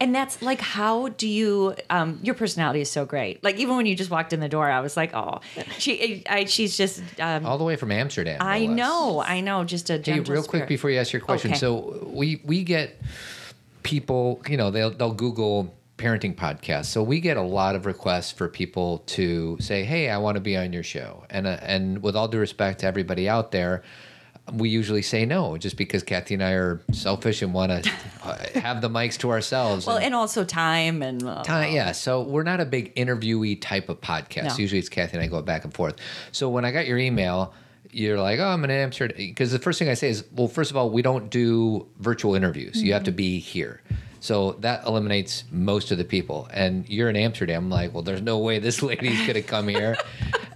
and 0.00 0.14
that's 0.14 0.42
like, 0.42 0.60
how 0.60 1.08
do 1.08 1.28
you, 1.28 1.74
um, 1.88 2.18
your 2.22 2.34
personality 2.34 2.80
is 2.80 2.90
so 2.90 3.04
great. 3.04 3.42
Like, 3.44 3.56
even 3.56 3.76
when 3.76 3.86
you 3.86 3.94
just 3.94 4.10
walked 4.10 4.32
in 4.32 4.40
the 4.40 4.48
door, 4.48 4.68
I 4.68 4.80
was 4.80 4.96
like, 4.96 5.14
oh, 5.14 5.40
she, 5.78 6.24
I, 6.28 6.46
she's 6.46 6.76
just, 6.76 7.02
um, 7.20 7.46
all 7.46 7.56
the 7.56 7.64
way 7.64 7.76
from 7.76 7.92
Amsterdam. 7.92 8.38
no 8.40 8.46
I 8.46 8.58
less. 8.60 8.76
know, 8.76 9.22
I 9.22 9.40
know, 9.40 9.64
just 9.64 9.88
a 9.88 9.94
Hey, 9.94 10.02
gentle 10.02 10.34
real 10.34 10.42
quick 10.42 10.66
before 10.66 10.90
you 10.90 10.98
ask 10.98 11.12
your 11.12 11.22
question. 11.22 11.52
Okay. 11.52 11.60
So 11.60 12.08
we 12.12 12.42
we 12.44 12.64
get 12.64 13.00
people, 13.84 14.42
you 14.48 14.56
know, 14.56 14.70
they'll 14.70 14.90
they'll 14.90 15.14
Google 15.14 15.72
parenting 15.96 16.34
podcast. 16.34 16.86
So 16.86 17.02
we 17.02 17.20
get 17.20 17.36
a 17.36 17.42
lot 17.42 17.74
of 17.76 17.86
requests 17.86 18.30
for 18.32 18.48
people 18.48 18.98
to 19.06 19.56
say, 19.60 19.84
"Hey, 19.84 20.10
I 20.10 20.18
want 20.18 20.36
to 20.36 20.40
be 20.40 20.56
on 20.56 20.72
your 20.72 20.82
show." 20.82 21.24
And 21.30 21.46
uh, 21.46 21.58
and 21.62 22.02
with 22.02 22.16
all 22.16 22.28
due 22.28 22.38
respect 22.38 22.80
to 22.80 22.86
everybody 22.86 23.28
out 23.28 23.50
there, 23.52 23.82
we 24.52 24.68
usually 24.68 25.02
say 25.02 25.24
no, 25.24 25.56
just 25.56 25.76
because 25.76 26.02
Cathy 26.02 26.34
and 26.34 26.42
I 26.42 26.50
are 26.52 26.82
selfish 26.92 27.40
and 27.42 27.54
want 27.54 27.84
to 27.84 27.88
have 28.60 28.80
the 28.82 28.90
mics 28.90 29.16
to 29.18 29.30
ourselves. 29.30 29.86
Well, 29.86 29.96
and- 29.96 30.06
and 30.06 30.14
also 30.14 30.44
time 30.44 31.02
and 31.02 31.22
uh, 31.22 31.42
Time, 31.44 31.72
yeah. 31.72 31.92
So 31.92 32.22
we're 32.22 32.42
not 32.42 32.60
a 32.60 32.66
big 32.66 32.94
interviewee 32.96 33.60
type 33.60 33.88
of 33.88 34.00
podcast. 34.00 34.44
No. 34.44 34.56
Usually 34.56 34.78
it's 34.78 34.88
Cathy 34.90 35.16
and 35.16 35.24
I 35.24 35.28
go 35.28 35.40
back 35.42 35.64
and 35.64 35.72
forth. 35.72 35.96
So 36.32 36.50
when 36.50 36.64
I 36.64 36.72
got 36.72 36.86
your 36.86 36.98
email, 36.98 37.54
you're 37.90 38.18
like, 38.18 38.40
oh, 38.40 38.48
I'm 38.48 38.64
an 38.64 38.70
Amsterdam. 38.72 39.16
Because 39.16 39.52
the 39.52 39.58
first 39.60 39.78
thing 39.78 39.88
I 39.88 39.94
say 39.94 40.08
is, 40.08 40.24
well, 40.32 40.48
first 40.48 40.70
of 40.72 40.76
all, 40.76 40.90
we 40.90 41.00
don't 41.00 41.30
do 41.30 41.86
virtual 42.00 42.34
interviews. 42.34 42.82
You 42.82 42.92
have 42.92 43.04
to 43.04 43.12
be 43.12 43.38
here. 43.38 43.80
So 44.24 44.52
that 44.60 44.86
eliminates 44.86 45.44
most 45.50 45.90
of 45.92 45.98
the 45.98 46.04
people. 46.04 46.48
And 46.50 46.88
you're 46.88 47.10
in 47.10 47.16
Amsterdam. 47.16 47.68
Like, 47.68 47.92
well, 47.92 48.02
there's 48.02 48.22
no 48.22 48.38
way 48.38 48.58
this 48.58 48.82
lady's 48.90 49.20
going 49.20 49.34
to 49.34 49.42
come 49.42 49.68
here. 49.68 49.98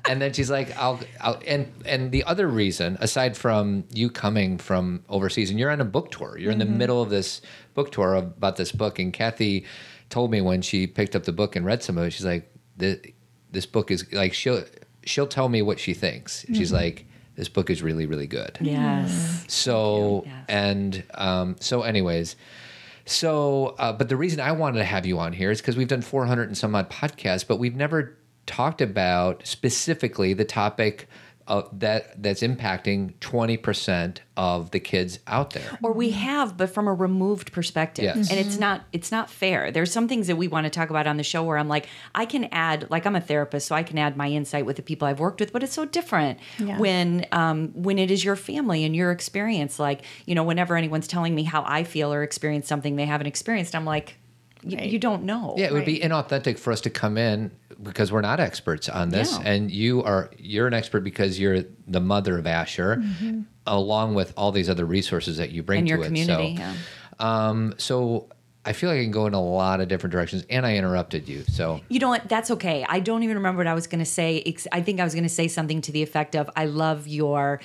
and 0.08 0.22
then 0.22 0.32
she's 0.32 0.50
like, 0.50 0.74
I'll, 0.78 0.98
I'll, 1.20 1.38
and, 1.46 1.70
and 1.84 2.10
the 2.10 2.24
other 2.24 2.48
reason, 2.48 2.96
aside 2.98 3.36
from 3.36 3.84
you 3.92 4.08
coming 4.08 4.56
from 4.56 5.04
overseas, 5.10 5.50
and 5.50 5.58
you're 5.58 5.70
on 5.70 5.82
a 5.82 5.84
book 5.84 6.10
tour, 6.10 6.38
you're 6.38 6.50
in 6.50 6.58
the 6.58 6.64
middle 6.64 7.02
of 7.02 7.10
this 7.10 7.42
book 7.74 7.92
tour 7.92 8.14
about 8.14 8.56
this 8.56 8.72
book. 8.72 8.98
And 8.98 9.12
Cathy 9.12 9.66
told 10.08 10.30
me 10.30 10.40
when 10.40 10.62
she 10.62 10.86
picked 10.86 11.14
up 11.14 11.24
the 11.24 11.32
book 11.34 11.54
and 11.54 11.66
read 11.66 11.82
some 11.82 11.98
of 11.98 12.04
it, 12.06 12.14
she's 12.14 12.24
like, 12.24 12.50
this, 12.78 12.98
this 13.52 13.66
book 13.66 13.90
is 13.90 14.10
like, 14.14 14.32
she'll, 14.32 14.64
she'll 15.04 15.26
tell 15.26 15.50
me 15.50 15.60
what 15.60 15.78
she 15.78 15.92
thinks. 15.92 16.46
She's 16.54 16.72
like, 16.72 17.04
this 17.34 17.50
book 17.50 17.68
is 17.68 17.82
really, 17.82 18.06
really 18.06 18.26
good. 18.26 18.56
yes. 18.62 19.44
So 19.46 20.22
Yes. 20.24 20.44
and 20.48 21.04
um, 21.14 21.56
so, 21.60 21.82
anyways, 21.82 22.34
so 23.08 23.74
uh, 23.78 23.92
but 23.92 24.08
the 24.08 24.16
reason 24.16 24.40
I 24.40 24.52
wanted 24.52 24.78
to 24.78 24.84
have 24.84 25.06
you 25.06 25.18
on 25.18 25.32
here 25.32 25.50
is 25.50 25.60
because 25.60 25.76
we've 25.76 25.88
done 25.88 26.02
400 26.02 26.48
and 26.48 26.56
some 26.56 26.74
odd 26.74 26.90
podcasts, 26.90 27.46
but 27.46 27.56
we've 27.56 27.76
never 27.76 28.16
talked 28.46 28.80
about 28.80 29.46
specifically 29.46 30.32
the 30.32 30.44
topic 30.44 31.08
of 31.48 31.80
that 31.80 32.22
that's 32.22 32.42
impacting 32.42 33.14
20% 33.20 34.18
of 34.36 34.70
the 34.70 34.78
kids 34.78 35.18
out 35.26 35.50
there. 35.50 35.78
or 35.82 35.92
we 35.92 36.10
have 36.10 36.56
but 36.56 36.70
from 36.70 36.86
a 36.86 36.94
removed 36.94 37.50
perspective 37.52 38.04
Yes. 38.04 38.30
and 38.30 38.38
it's 38.38 38.58
not 38.58 38.82
it's 38.92 39.10
not 39.10 39.28
fair 39.30 39.72
there's 39.72 39.90
some 39.90 40.06
things 40.06 40.26
that 40.28 40.36
we 40.36 40.46
want 40.46 40.64
to 40.64 40.70
talk 40.70 40.90
about 40.90 41.06
on 41.08 41.16
the 41.16 41.22
show 41.24 41.42
where 41.42 41.58
i'm 41.58 41.66
like 41.68 41.88
i 42.14 42.24
can 42.24 42.44
add 42.52 42.88
like 42.90 43.04
i'm 43.06 43.16
a 43.16 43.20
therapist 43.20 43.66
so 43.66 43.74
i 43.74 43.82
can 43.82 43.98
add 43.98 44.16
my 44.16 44.28
insight 44.28 44.64
with 44.66 44.76
the 44.76 44.82
people 44.82 45.08
i've 45.08 45.18
worked 45.18 45.40
with 45.40 45.52
but 45.52 45.62
it's 45.62 45.72
so 45.72 45.84
different 45.84 46.38
Yeah. 46.58 46.78
when 46.78 47.26
um, 47.32 47.70
when 47.74 47.98
it 47.98 48.10
is 48.10 48.24
your 48.24 48.36
family 48.36 48.84
and 48.84 48.94
your 48.94 49.10
experience 49.10 49.78
like 49.80 50.02
you 50.26 50.34
know 50.34 50.44
whenever 50.44 50.76
anyone's 50.76 51.08
telling 51.08 51.34
me 51.34 51.42
how 51.42 51.64
i 51.66 51.82
feel 51.82 52.12
or 52.12 52.22
experience 52.22 52.68
something 52.68 52.94
they 52.96 53.06
haven't 53.06 53.26
experienced 53.26 53.74
i'm 53.74 53.84
like 53.86 54.16
you, 54.68 54.76
Right. 54.78 54.90
you 54.90 54.98
don't 54.98 55.24
know 55.24 55.54
Yeah, 55.56 55.66
it 55.66 55.72
would 55.72 55.84
be 55.84 55.98
inauthentic 56.00 56.58
for 56.58 56.72
us 56.72 56.80
to 56.82 56.90
come 56.90 57.16
in 57.18 57.50
because 57.82 58.10
we're 58.12 58.20
not 58.20 58.40
experts 58.40 58.88
on 58.88 59.10
this, 59.10 59.32
Yeah. 59.32 59.42
and 59.50 59.70
you 59.70 60.02
are 60.02 60.30
you're 60.38 60.66
an 60.66 60.74
expert 60.74 61.00
because 61.00 61.38
you're 61.38 61.64
the 61.86 62.00
mother 62.00 62.38
of 62.38 62.46
Asher, 62.46 63.02
along 63.66 64.14
with 64.14 64.32
all 64.36 64.52
these 64.52 64.68
other 64.68 64.84
resources 64.84 65.36
that 65.36 65.50
you 65.50 65.62
bring 65.62 65.80
in 65.80 65.84
to 65.86 65.90
your 65.90 66.00
it. 66.02 66.06
community 66.06 66.56
So, 66.56 66.62
yeah. 66.62 66.74
Um, 67.20 67.74
so 67.78 68.28
I 68.64 68.72
feel 68.72 68.90
like 68.90 68.98
I 68.98 69.02
can 69.02 69.10
go 69.12 69.26
in 69.26 69.34
a 69.34 69.40
lot 69.42 69.80
of 69.80 69.88
different 69.88 70.12
directions, 70.12 70.44
and 70.50 70.66
I 70.66 70.76
interrupted 70.76 71.28
you. 71.28 71.42
So 71.48 71.80
You 71.88 72.00
know 72.00 72.08
what? 72.10 72.28
That's 72.28 72.50
okay. 72.52 72.84
I 72.88 73.00
don't 73.00 73.22
even 73.22 73.36
remember 73.36 73.58
what 73.58 73.66
I 73.66 73.74
was 73.74 73.86
going 73.86 74.00
to 74.00 74.04
say. 74.04 74.42
I 74.72 74.82
think 74.82 75.00
I 75.00 75.04
was 75.04 75.14
going 75.14 75.24
to 75.24 75.28
say 75.30 75.48
something 75.48 75.80
to 75.82 75.92
the 75.92 76.02
effect 76.02 76.36
of, 76.36 76.50
"I 76.56 76.66
love 76.66 77.06
your." 77.08 77.60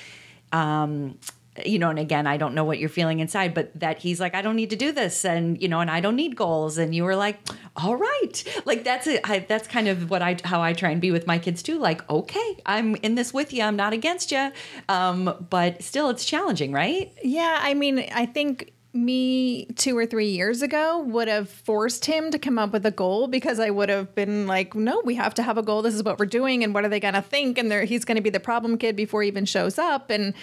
Um, 0.52 1.18
you 1.66 1.78
know, 1.78 1.90
and 1.90 2.00
again, 2.00 2.26
I 2.26 2.38
don't 2.38 2.56
know 2.56 2.64
what 2.64 2.80
you're 2.80 2.90
feeling 2.90 3.20
inside, 3.20 3.54
but 3.54 3.72
that 3.80 4.00
he's 4.00 4.20
like, 4.20 4.34
I 4.34 4.42
don't 4.42 4.56
need 4.56 4.72
to 4.72 4.76
do 4.76 4.92
this, 4.92 5.24
and 5.24 5.62
you 5.62 5.68
know, 5.68 5.80
and 5.80 5.92
I 5.92 6.00
don't 6.00 6.16
need 6.16 6.36
goals, 6.36 6.78
and 6.78 6.96
you 6.96 7.04
were 7.04 7.16
like, 7.16 7.40
all 7.76 7.96
right, 7.96 8.62
like 8.66 8.84
that's 8.84 9.08
it. 9.08 9.22
I, 9.24 9.40
that's 9.40 9.68
kind 9.68 9.88
of 9.88 10.10
what 10.10 10.22
I 10.22 10.38
how 10.44 10.62
I 10.62 10.74
try 10.74 10.90
and 10.90 11.00
be 11.00 11.12
with 11.12 11.28
my 11.28 11.38
kids 11.38 11.62
too. 11.62 11.78
Like, 11.78 12.10
okay, 12.10 12.58
I'm 12.66 12.96
in 12.98 13.16
this 13.16 13.34
with 13.34 13.54
you. 13.54 13.64
I'm 13.64 13.76
not 13.76 13.94
against 13.94 14.32
you, 14.32 14.52
um, 14.90 15.46
but 15.50 15.84
still, 15.84 16.10
it's 16.10 16.26
challenging, 16.26 16.72
right? 16.72 17.12
Yeah, 17.24 17.60
I 17.62 17.74
mean, 17.74 18.00
I 18.14 18.26
think 18.26 18.74
me 18.96 19.66
two 19.76 19.98
or 19.98 20.06
three 20.06 20.30
years 20.30 20.62
ago 20.62 21.00
would 21.00 21.28
have 21.28 21.50
forced 21.50 22.06
him 22.06 22.30
to 22.30 22.38
come 22.38 22.60
up 22.60 22.72
with 22.72 22.86
a 22.86 22.92
goal 22.92 23.28
because 23.28 23.60
I 23.60 23.72
would 23.72 23.90
have 23.90 24.14
been 24.14 24.46
like, 24.46 24.76
no, 24.76 25.02
we 25.04 25.16
have 25.16 25.34
to 25.36 25.44
have 25.44 25.58
a 25.58 25.64
goal. 25.64 25.82
This 25.82 25.96
is 25.96 26.04
what 26.04 26.20
we're 26.20 26.28
doing, 26.28 26.64
and 26.64 26.74
what 26.74 26.86
are 26.86 26.90
they 26.90 27.00
to 27.16 27.22
think? 27.22 27.58
And 27.58 27.72
he's 27.84 28.06
to 28.18 28.22
be 28.22 28.30
the 28.30 28.40
problem 28.40 28.78
kid 28.78 28.96
before 28.96 29.24
he 29.24 29.28
even 29.28 29.46
shows 29.46 29.80
up. 29.80 30.10
And 30.10 30.34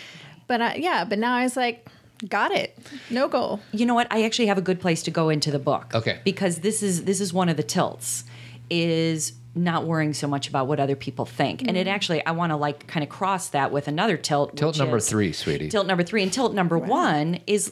but 0.50 0.60
I, 0.60 0.74
yeah, 0.74 1.04
but 1.04 1.20
now 1.20 1.36
I 1.36 1.44
was 1.44 1.56
like, 1.56 1.86
got 2.28 2.50
it, 2.50 2.76
no 3.08 3.28
goal. 3.28 3.60
You 3.70 3.86
know 3.86 3.94
what? 3.94 4.08
I 4.10 4.24
actually 4.24 4.46
have 4.46 4.58
a 4.58 4.62
good 4.62 4.80
place 4.80 5.04
to 5.04 5.12
go 5.12 5.28
into 5.28 5.52
the 5.52 5.60
book. 5.60 5.94
Okay. 5.94 6.18
Because 6.24 6.58
this 6.58 6.82
is 6.82 7.04
this 7.04 7.20
is 7.20 7.32
one 7.32 7.48
of 7.48 7.56
the 7.56 7.62
tilts 7.62 8.24
is 8.68 9.34
not 9.54 9.86
worrying 9.86 10.12
so 10.12 10.26
much 10.26 10.48
about 10.48 10.66
what 10.66 10.80
other 10.80 10.96
people 10.96 11.24
think. 11.24 11.62
And 11.68 11.76
it 11.76 11.86
mm. 11.86 11.90
actually 11.90 12.26
I 12.26 12.32
want 12.32 12.50
to 12.50 12.56
like 12.56 12.88
kind 12.88 13.04
of 13.04 13.08
cross 13.08 13.50
that 13.50 13.70
with 13.70 13.86
another 13.86 14.16
tilt. 14.16 14.56
tilt 14.56 14.74
which 14.74 14.80
number 14.80 14.96
is- 14.96 15.08
three, 15.08 15.32
sweetie. 15.32 15.68
Tilt 15.68 15.86
number 15.86 16.02
3 16.02 16.24
and 16.24 16.32
tilt 16.32 16.52
number 16.52 16.76
1 16.76 17.42
is 17.46 17.70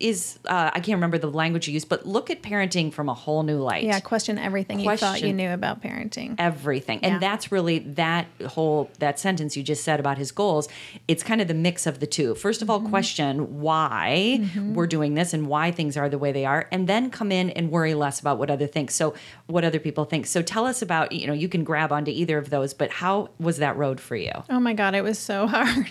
is 0.00 0.38
uh, 0.46 0.70
I 0.74 0.80
can't 0.80 0.96
remember 0.96 1.18
the 1.18 1.30
language 1.30 1.68
you 1.68 1.74
used, 1.74 1.88
but 1.88 2.06
look 2.06 2.30
at 2.30 2.42
parenting 2.42 2.92
from 2.92 3.08
a 3.08 3.14
whole 3.14 3.42
new 3.42 3.58
light 3.58 3.84
Yeah, 3.84 4.00
question 4.00 4.38
everything 4.38 4.80
you 4.80 4.96
thought 4.96 5.22
you 5.22 5.32
knew 5.32 5.50
about 5.50 5.82
parenting. 5.82 6.34
everything 6.38 7.00
Yeah. 7.02 7.08
and 7.14 7.22
that's 7.22 7.52
really 7.52 7.78
that 7.80 8.26
whole 8.46 8.90
that 8.98 9.18
sentence 9.18 9.56
you 9.56 9.62
just 9.62 9.84
said 9.84 10.00
about 10.00 10.18
his 10.18 10.32
goals 10.32 10.68
it's 11.06 11.22
kind 11.22 11.40
of 11.40 11.48
the 11.48 11.54
mix 11.54 11.86
of 11.86 12.00
the 12.00 12.06
two 12.06 12.34
first 12.34 12.62
of 12.62 12.70
all 12.70 12.78
Mm-hmm. 12.80 12.90
question 12.90 13.60
why 13.60 14.48
we're 14.74 14.86
doing 14.86 15.14
this 15.14 15.32
and 15.34 15.48
why 15.48 15.70
things 15.70 15.96
are 15.96 16.08
the 16.08 16.18
way 16.18 16.32
they 16.32 16.44
are 16.44 16.68
and 16.72 16.88
then 16.88 17.10
come 17.10 17.30
in 17.32 17.50
and 17.50 17.70
worry 17.70 17.94
less 17.94 18.20
about 18.20 18.38
what 18.38 18.50
other 18.50 18.66
think 18.66 18.90
so 18.90 19.14
what 19.46 19.64
other 19.64 19.78
people 19.80 20.04
think 20.04 20.26
so 20.26 20.42
tell 20.42 20.64
us 20.66 20.80
about 20.82 21.12
you 21.12 21.26
know 21.26 21.32
you 21.32 21.48
can 21.48 21.64
grab 21.64 21.92
onto 21.92 22.10
either 22.10 22.38
of 22.38 22.50
those 22.50 22.72
but 22.74 22.90
how 22.90 23.28
was 23.40 23.58
that 23.58 23.76
road 23.76 24.00
for 24.00 24.16
you 24.16 24.32
Oh 24.50 24.60
my 24.60 24.74
God, 24.74 24.94
it 24.94 25.02
was 25.02 25.18
so 25.18 25.46
hard. 25.54 25.90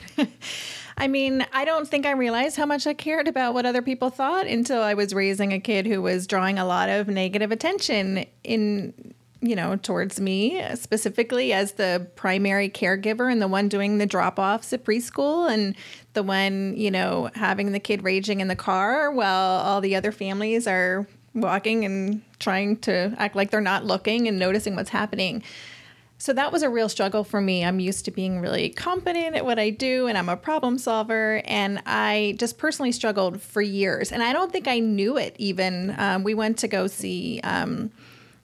I 0.98 1.08
mean, 1.08 1.46
I 1.54 1.64
don't 1.64 1.88
think 1.88 2.08
I 2.08 2.12
realized 2.12 2.58
how 2.58 2.66
much 2.66 2.88
I 2.88 2.94
cared 2.94 3.28
about 3.28 3.54
what 3.54 3.68
other 3.68 3.84
people 3.84 4.10
thought 4.10 4.48
until 4.48 4.82
I 4.82 4.96
was 4.96 5.14
raising 5.14 5.54
a 5.54 5.60
kid 5.60 5.86
who 5.86 6.02
was 6.02 6.26
drawing 6.26 6.58
a 6.58 6.66
lot 6.66 6.90
of 6.90 7.08
negative 7.08 7.52
attention 7.52 8.26
in, 8.44 9.14
you 9.40 9.56
know, 9.56 9.76
towards 9.76 10.20
me, 10.20 10.60
specifically 10.74 11.54
as 11.54 11.74
the 11.74 12.08
primary 12.16 12.68
caregiver 12.68 13.32
and 13.32 13.40
the 13.40 13.48
one 13.48 13.70
doing 13.70 14.00
the 14.00 14.08
drop 14.08 14.40
offs 14.40 14.74
at 14.74 14.84
preschool 14.84 15.52
and 15.52 15.76
the 16.14 16.24
one, 16.24 16.76
you 16.76 16.90
know, 16.90 17.30
having 17.36 17.74
the 17.74 17.80
kid 17.80 18.04
raging 18.04 18.40
in 18.40 18.48
the 18.48 18.56
car 18.56 19.12
while 19.12 19.62
all 19.62 19.82
the 19.82 19.96
other 19.96 20.12
families 20.12 20.66
are 20.66 21.06
walking 21.36 21.86
and 21.86 22.24
trying 22.40 22.76
to 22.78 23.14
act 23.20 23.36
like 23.36 23.52
they're 23.52 23.62
not 23.62 23.86
looking 23.86 24.28
and 24.28 24.40
noticing 24.40 24.76
what's 24.76 24.90
happening. 24.90 25.44
So 26.20 26.34
that 26.34 26.52
was 26.52 26.64
a 26.64 26.70
real 26.70 26.90
struggle 26.90 27.24
for 27.24 27.40
me. 27.40 27.64
I'm 27.64 27.80
used 27.80 28.06
to 28.06 28.12
being 28.12 28.40
really 28.40 28.70
competent 28.70 29.36
at 29.36 29.46
what 29.46 29.60
I 29.60 29.70
do 29.70 30.08
and 30.08 30.18
I'm 30.18 30.30
a 30.30 30.38
problem 30.38 30.78
solver. 30.80 31.42
And 31.46 31.82
I 31.86 32.36
just 32.40 32.58
personally 32.58 32.92
struggled 32.92 33.42
for 33.42 33.62
years. 33.62 34.12
And 34.12 34.24
I 34.24 34.34
don't 34.34 34.52
think 34.52 34.68
I 34.68 34.80
knew 34.80 35.18
it 35.18 35.36
even. 35.38 35.94
Um, 35.98 36.24
we 36.24 36.34
went 36.34 36.58
to 36.60 36.68
go 36.68 36.88
see 36.88 37.40
um, 37.44 37.92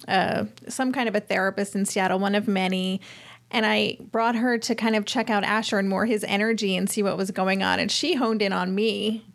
uh, 0.07 0.45
some 0.67 0.91
kind 0.91 1.09
of 1.09 1.15
a 1.15 1.19
therapist 1.19 1.75
in 1.75 1.85
Seattle, 1.85 2.19
one 2.19 2.35
of 2.35 2.47
many. 2.47 3.01
And 3.49 3.65
I 3.65 3.97
brought 4.11 4.35
her 4.35 4.57
to 4.59 4.75
kind 4.75 4.95
of 4.95 5.05
check 5.05 5.29
out 5.31 5.43
Asher 5.43 5.79
and 5.79 5.89
more 5.89 6.05
his 6.05 6.23
energy 6.23 6.75
and 6.75 6.89
see 6.89 7.01
what 7.01 7.17
was 7.17 7.31
going 7.31 7.63
on. 7.63 7.79
And 7.79 7.91
she 7.91 8.13
honed 8.15 8.41
in 8.43 8.53
on 8.53 8.73
me. 8.75 9.25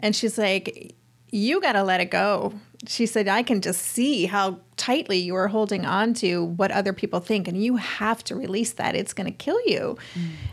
And 0.00 0.16
she's 0.16 0.38
like, 0.38 0.94
You 1.30 1.60
got 1.60 1.72
to 1.72 1.82
let 1.82 2.00
it 2.00 2.10
go. 2.10 2.54
She 2.86 3.06
said, 3.06 3.28
I 3.28 3.42
can 3.42 3.60
just 3.60 3.80
see 3.80 4.26
how 4.26 4.60
tightly 4.76 5.18
you 5.18 5.34
are 5.36 5.48
holding 5.48 5.86
on 5.86 6.14
to 6.14 6.44
what 6.44 6.70
other 6.70 6.92
people 6.92 7.20
think, 7.20 7.48
and 7.48 7.62
you 7.62 7.76
have 7.76 8.22
to 8.24 8.36
release 8.36 8.72
that. 8.74 8.94
It's 8.94 9.12
going 9.12 9.26
to 9.26 9.36
kill 9.36 9.58
you. 9.66 9.96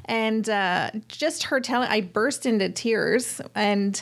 And 0.06 0.50
uh, 0.50 0.92
just 1.08 1.44
her 1.44 1.60
telling, 1.60 1.90
I 1.90 2.02
burst 2.02 2.46
into 2.46 2.70
tears 2.70 3.42
and 3.56 4.02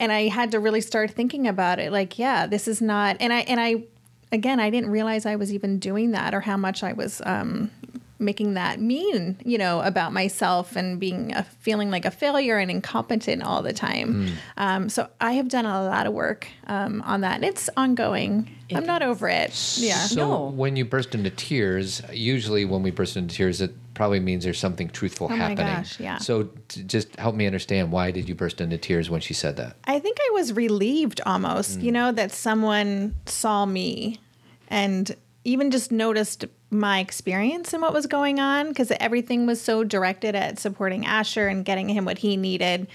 and 0.00 0.12
I 0.12 0.28
had 0.28 0.52
to 0.52 0.60
really 0.60 0.80
start 0.80 1.10
thinking 1.10 1.48
about 1.48 1.80
it. 1.80 1.90
Like, 1.90 2.18
yeah, 2.18 2.46
this 2.46 2.68
is 2.68 2.80
not. 2.80 3.16
And 3.20 3.32
I 3.32 3.40
and 3.40 3.60
I 3.60 3.84
again, 4.32 4.60
I 4.60 4.70
didn't 4.70 4.90
realize 4.90 5.26
I 5.26 5.36
was 5.36 5.52
even 5.52 5.78
doing 5.78 6.12
that 6.12 6.34
or 6.34 6.40
how 6.40 6.56
much 6.56 6.82
I 6.82 6.92
was 6.92 7.20
um, 7.24 7.70
making 8.20 8.54
that 8.54 8.80
mean, 8.80 9.36
you 9.44 9.58
know, 9.58 9.80
about 9.80 10.12
myself 10.12 10.74
and 10.74 10.98
being 10.98 11.32
a, 11.34 11.44
feeling 11.60 11.90
like 11.90 12.04
a 12.04 12.10
failure 12.10 12.58
and 12.58 12.70
incompetent 12.70 13.42
all 13.42 13.62
the 13.62 13.72
time. 13.72 14.32
Um, 14.56 14.88
so 14.88 15.08
I 15.20 15.32
have 15.34 15.48
done 15.48 15.66
a 15.66 15.84
lot 15.84 16.06
of 16.06 16.12
work 16.12 16.48
um, 16.66 17.00
on 17.02 17.20
that. 17.20 17.36
And 17.36 17.44
it's 17.44 17.70
ongoing. 17.76 18.50
I'm 18.74 18.84
not 18.86 19.02
over 19.02 19.28
it. 19.28 19.50
Yeah. 19.78 19.94
So 19.98 20.16
No. 20.16 20.50
when 20.50 20.74
you 20.76 20.84
burst 20.84 21.14
into 21.14 21.30
tears, 21.30 22.02
usually 22.12 22.64
when 22.64 22.82
we 22.82 22.90
burst 22.90 23.16
into 23.16 23.34
tears, 23.34 23.60
it 23.60 23.72
probably 23.94 24.20
means 24.20 24.44
there's 24.44 24.58
something 24.58 24.88
truthful 24.90 25.26
Oh 25.26 25.30
my 25.30 25.36
happening. 25.36 25.66
gosh, 25.66 25.98
yeah. 26.00 26.18
So 26.18 26.50
t- 26.68 26.82
just 26.82 27.14
help 27.16 27.34
me 27.34 27.46
understand 27.46 27.90
why 27.92 28.10
did 28.10 28.28
you 28.28 28.34
burst 28.34 28.60
into 28.60 28.78
tears 28.78 29.08
when 29.10 29.20
she 29.20 29.32
said 29.34 29.56
that? 29.56 29.76
I 29.84 29.98
think 30.00 30.18
I 30.20 30.30
was 30.34 30.52
relieved 30.52 31.20
almost, 31.24 31.80
you 31.80 31.92
know, 31.92 32.12
that 32.12 32.30
someone 32.32 33.14
saw 33.26 33.64
me 33.64 34.18
and 34.68 35.14
even 35.44 35.70
just 35.70 35.90
noticed 35.90 36.44
my 36.70 37.00
experience 37.00 37.72
and 37.72 37.80
what 37.82 37.92
was 37.92 38.06
going 38.06 38.38
on 38.40 38.68
because 38.68 38.92
everything 39.00 39.46
was 39.46 39.60
so 39.60 39.84
directed 39.84 40.34
at 40.34 40.58
supporting 40.58 41.06
Asher 41.06 41.48
and 41.48 41.64
getting 41.64 41.88
him 41.88 42.04
what 42.04 42.18
he 42.18 42.36
needed. 42.36 42.88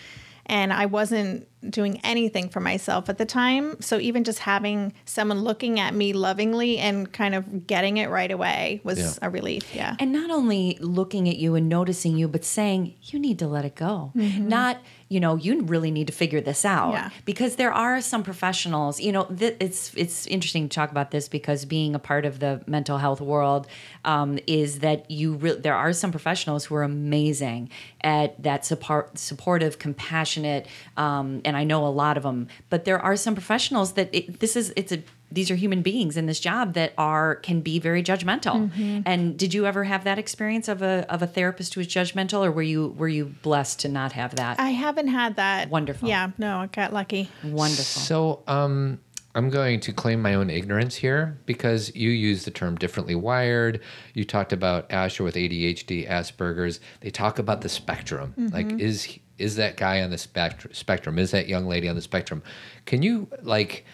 And 0.45 0.73
I 0.73 0.87
wasn't 0.87 1.47
doing 1.67 2.01
anything 2.03 2.49
for 2.49 2.59
myself 2.59 3.07
at 3.07 3.17
the 3.17 3.25
time. 3.25 3.79
So 3.81 3.97
even 3.97 4.25
just 4.25 4.39
having 4.39 4.91
someone 5.05 5.39
looking 5.39 5.79
at 5.79 5.95
me 5.95 6.11
lovingly 6.11 6.77
and 6.79 7.11
kind 7.11 7.33
of 7.33 7.65
getting 7.65 7.95
it 7.95 8.09
right 8.09 8.29
away 8.29 8.81
was 8.83 8.99
Yeah. 8.99 9.13
a 9.21 9.29
relief. 9.29 9.73
Yeah. 9.73 9.95
And 9.99 10.11
not 10.11 10.29
only 10.29 10.77
looking 10.81 11.29
at 11.29 11.37
you 11.37 11.55
and 11.55 11.69
noticing 11.69 12.17
you, 12.17 12.27
but 12.27 12.43
saying, 12.43 12.93
you 13.03 13.19
need 13.19 13.39
to 13.39 13.47
let 13.47 13.63
it 13.63 13.75
go. 13.75 14.11
Mm-hmm. 14.17 14.49
Not, 14.49 14.79
you 15.13 15.19
know, 15.19 15.35
you 15.35 15.61
really 15.61 15.91
need 15.91 16.07
to 16.07 16.13
figure 16.13 16.41
this 16.41 16.65
out. 16.65 16.93
Yeah. 16.93 17.09
Because 17.23 17.55
there 17.57 17.71
are 17.71 18.01
some 18.01 18.23
professionals, 18.23 18.99
you 18.99 19.11
know, 19.11 19.25
th- 19.25 19.57
it's 19.59 19.93
it's 19.93 20.25
interesting 20.25 20.67
to 20.67 20.73
talk 20.73 20.89
about 20.89 21.11
this 21.11 21.29
because 21.29 21.65
being 21.65 21.93
a 21.93 21.99
part 21.99 22.25
of 22.25 22.39
the 22.39 22.61
mental 22.65 22.97
health 22.97 23.21
world 23.21 23.67
um, 24.05 24.39
is 24.47 24.79
that 24.79 25.09
you 25.11 25.35
re- 25.35 25.59
there 25.59 25.75
are 25.75 25.93
some 25.93 26.09
professionals 26.09 26.65
who 26.65 26.73
are 26.73 26.81
amazing 26.81 27.69
at 28.01 28.41
that 28.41 28.65
support, 28.65 29.15
supportive, 29.19 29.77
compassionate, 29.77 30.65
um, 30.97 31.41
and 31.45 31.55
I 31.55 31.63
know 31.63 31.85
a 31.85 31.93
lot 32.03 32.17
of 32.17 32.23
them. 32.23 32.47
But 32.71 32.85
there 32.85 32.99
are 32.99 33.15
some 33.15 33.35
professionals 33.35 33.93
that 33.93 34.09
it, 34.11 34.39
this 34.39 34.55
is 34.55 34.73
it's 34.75 34.91
a 34.91 35.03
these 35.33 35.49
are 35.49 35.55
human 35.55 35.81
beings 35.81 36.15
in 36.15 36.27
this 36.27 36.39
job 36.39 36.73
that 36.73 36.93
are 36.97 37.35
can 37.37 37.61
be 37.61 37.79
very 37.79 38.03
judgmental. 38.03 38.71
And 39.05 39.37
did 39.37 39.53
you 39.53 39.65
ever 39.65 39.83
have 39.83 40.03
that 40.03 40.19
experience 40.19 40.67
of 40.67 40.81
a 40.81 41.05
of 41.09 41.21
a 41.21 41.27
therapist 41.27 41.73
who 41.73 41.79
was 41.79 41.87
judgmental, 41.87 42.45
or 42.45 42.51
were 42.51 42.61
you 42.61 42.89
were 42.97 43.07
you 43.07 43.25
blessed 43.25 43.79
to 43.81 43.89
not 43.89 44.13
have 44.13 44.35
that? 44.35 44.59
I 44.59 44.69
haven't 44.69 45.07
had 45.07 45.35
that. 45.37 45.69
Wonderful. 45.69 46.07
Yeah, 46.07 46.31
no, 46.37 46.59
I 46.59 46.67
got 46.67 46.93
lucky. 46.93 47.29
Wonderful. 47.43 48.01
So, 48.01 48.43
um, 48.47 48.99
I'm 49.35 49.49
going 49.49 49.79
to 49.79 49.93
claim 49.93 50.21
my 50.21 50.35
own 50.35 50.51
ignorance 50.51 50.95
here 50.95 51.39
because 51.47 51.93
you 51.95 52.11
use 52.11 52.45
the 52.45 52.51
term 52.51 52.75
differently 52.75 53.15
wired. 53.15 53.81
You 54.13 54.25
talked 54.25 54.53
about 54.53 54.91
Asher 54.91 55.23
with 55.23 55.33
ADHD, 55.33 56.07
Asperger's. 56.07 56.79
They 56.99 57.09
talk 57.09 57.39
about 57.39 57.61
the 57.61 57.69
spectrum. 57.69 58.35
Like, 58.37 58.71
is 58.79 59.17
is 59.39 59.55
that 59.55 59.77
guy 59.77 60.01
on 60.03 60.11
the 60.11 60.19
spectrum? 60.19 60.73
Spectrum 60.73 61.17
is 61.17 61.31
that 61.31 61.47
young 61.47 61.65
lady 61.65 61.89
on 61.89 61.95
the 61.95 62.01
spectrum? 62.01 62.43
Can 62.85 63.01
you 63.01 63.27
like 63.41 63.85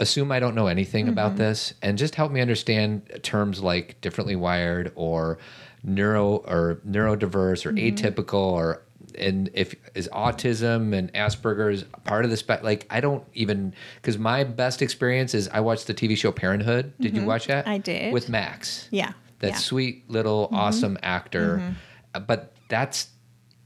assume 0.00 0.30
I 0.30 0.38
don't 0.40 0.54
know 0.54 0.66
anything 0.68 1.08
about 1.08 1.36
this 1.36 1.74
and 1.82 1.98
just 1.98 2.14
help 2.14 2.30
me 2.30 2.40
understand 2.40 3.20
terms 3.22 3.60
like 3.62 4.00
differently 4.00 4.36
wired 4.36 4.92
or 4.94 5.38
neuro 5.82 6.36
or 6.36 6.80
neurodiverse 6.88 7.66
or 7.66 7.72
atypical 7.72 8.34
or 8.52 8.82
and 9.16 9.50
if 9.54 9.74
is 9.94 10.08
autism 10.12 10.96
and 10.96 11.12
Asperger's 11.14 11.84
part 12.04 12.24
of 12.24 12.30
the 12.30 12.36
spec 12.36 12.62
like 12.62 12.86
I 12.90 13.00
don't 13.00 13.24
even 13.34 13.74
because 13.96 14.18
my 14.18 14.44
best 14.44 14.82
experience 14.82 15.34
is 15.34 15.48
I 15.48 15.60
watched 15.60 15.86
the 15.86 15.94
TV 15.94 16.16
show 16.16 16.30
Parenthood. 16.30 16.92
Did 17.00 17.16
you 17.16 17.24
watch 17.24 17.46
that? 17.46 17.66
I 17.66 17.78
did. 17.78 18.12
with 18.12 18.28
Max. 18.28 18.88
Yeah. 18.90 19.12
that 19.40 19.46
yeah. 19.46 19.52
Mm-hmm. 19.54 19.60
sweet 19.60 20.10
little 20.10 20.48
awesome 20.52 20.98
actor. 21.02 21.74
Uh, 22.14 22.20
But 22.20 22.52
that's 22.68 23.08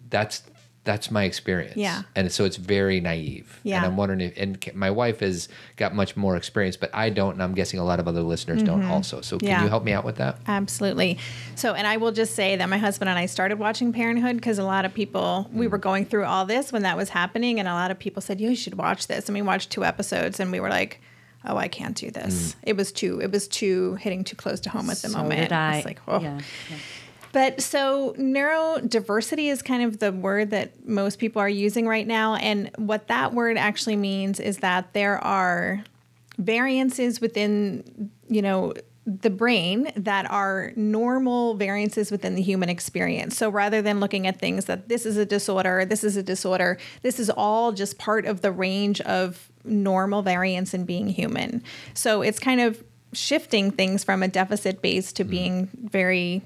that's 0.08 0.42
that's 0.84 1.12
my 1.12 1.22
experience. 1.24 1.76
Yeah. 1.76 2.02
and 2.16 2.32
so 2.32 2.44
it's 2.44 2.56
very 2.56 3.00
naive. 3.00 3.60
Yeah. 3.62 3.76
and 3.76 3.86
I'm 3.86 3.96
wondering 3.96 4.20
if 4.20 4.36
and 4.36 4.58
my 4.74 4.90
wife 4.90 5.20
has 5.20 5.48
got 5.76 5.94
much 5.94 6.16
more 6.16 6.36
experience, 6.36 6.76
but 6.76 6.90
I 6.92 7.08
don't, 7.08 7.34
and 7.34 7.42
I'm 7.42 7.54
guessing 7.54 7.78
a 7.78 7.84
lot 7.84 8.00
of 8.00 8.08
other 8.08 8.22
listeners 8.22 8.62
don't 8.64 8.82
also. 8.84 9.20
So 9.20 9.38
can 9.38 9.46
Mm-hmm. 9.46 9.52
Yeah. 9.52 9.62
you 9.62 9.68
help 9.68 9.84
me 9.84 9.92
out 9.92 10.04
with 10.04 10.16
that? 10.16 10.38
Absolutely. 10.48 11.18
So, 11.54 11.74
and 11.74 11.86
I 11.86 11.98
will 11.98 12.10
just 12.10 12.34
say 12.34 12.56
that 12.56 12.68
my 12.68 12.78
husband 12.78 13.08
and 13.08 13.16
I 13.18 13.26
started 13.26 13.58
watching 13.60 13.92
Parenthood 13.92 14.36
because 14.36 14.58
a 14.58 14.64
lot 14.64 14.84
of 14.84 14.92
people, 14.92 15.48
we 15.52 15.68
were 15.68 15.78
going 15.78 16.04
through 16.04 16.24
all 16.24 16.46
this 16.46 16.72
when 16.72 16.82
that 16.82 16.96
was 16.96 17.10
happening, 17.10 17.60
and 17.60 17.68
a 17.68 17.74
lot 17.74 17.90
of 17.92 17.98
people 18.00 18.20
said, 18.20 18.40
You 18.40 18.56
should 18.56 18.76
watch 18.76 19.06
this. 19.06 19.26
And 19.28 19.34
we 19.34 19.42
watched 19.42 19.70
two 19.70 19.84
episodes, 19.84 20.40
and 20.40 20.50
we 20.50 20.58
were 20.58 20.68
like, 20.70 21.00
Oh, 21.44 21.56
I 21.56 21.68
can't 21.68 21.96
do 21.96 22.10
this. 22.10 22.56
It 22.62 22.76
was 22.76 22.90
too, 22.92 23.20
it 23.20 23.30
was 23.30 23.46
too 23.48 23.94
hitting 23.96 24.24
too 24.24 24.36
close 24.36 24.58
to 24.60 24.70
home 24.70 24.90
at 24.90 24.98
the 24.98 25.08
so 25.10 25.18
moment. 25.18 25.40
did 25.42 25.52
I. 25.52 25.76
It's 25.78 25.86
like, 25.86 26.00
oh. 26.08 26.20
yeah. 26.20 26.40
But 27.32 27.60
so 27.60 28.14
neurodiversity 28.18 29.50
is 29.50 29.62
kind 29.62 29.82
of 29.82 29.98
the 29.98 30.12
word 30.12 30.50
that 30.50 30.86
most 30.86 31.18
people 31.18 31.40
are 31.40 31.48
using 31.48 31.88
right 31.88 32.06
now. 32.06 32.36
And 32.36 32.70
what 32.76 33.08
that 33.08 33.32
word 33.32 33.56
actually 33.56 33.96
means 33.96 34.38
is 34.38 34.58
that 34.58 34.92
there 34.92 35.18
are 35.24 35.82
variances 36.38 37.20
within, 37.20 38.10
you 38.28 38.42
know, 38.42 38.74
the 39.04 39.30
brain 39.30 39.90
that 39.96 40.30
are 40.30 40.72
normal 40.76 41.54
variances 41.54 42.10
within 42.12 42.36
the 42.36 42.42
human 42.42 42.68
experience. 42.68 43.36
So 43.36 43.50
rather 43.50 43.82
than 43.82 43.98
looking 43.98 44.26
at 44.26 44.38
things 44.38 44.66
that 44.66 44.88
this 44.88 45.04
is 45.04 45.16
a 45.16 45.26
disorder, 45.26 45.84
this 45.84 46.04
is 46.04 46.16
a 46.16 46.22
disorder, 46.22 46.78
this 47.02 47.18
is 47.18 47.28
all 47.28 47.72
just 47.72 47.98
part 47.98 48.26
of 48.26 48.42
the 48.42 48.52
range 48.52 49.00
of 49.00 49.50
normal 49.64 50.22
variance 50.22 50.72
in 50.72 50.84
being 50.84 51.08
human. 51.08 51.64
So 51.94 52.22
it's 52.22 52.38
kind 52.38 52.60
of 52.60 52.84
shifting 53.12 53.70
things 53.70 54.04
from 54.04 54.22
a 54.22 54.28
deficit 54.28 54.80
base 54.80 55.12
to 55.14 55.24
mm. 55.24 55.30
being 55.30 55.68
very 55.74 56.42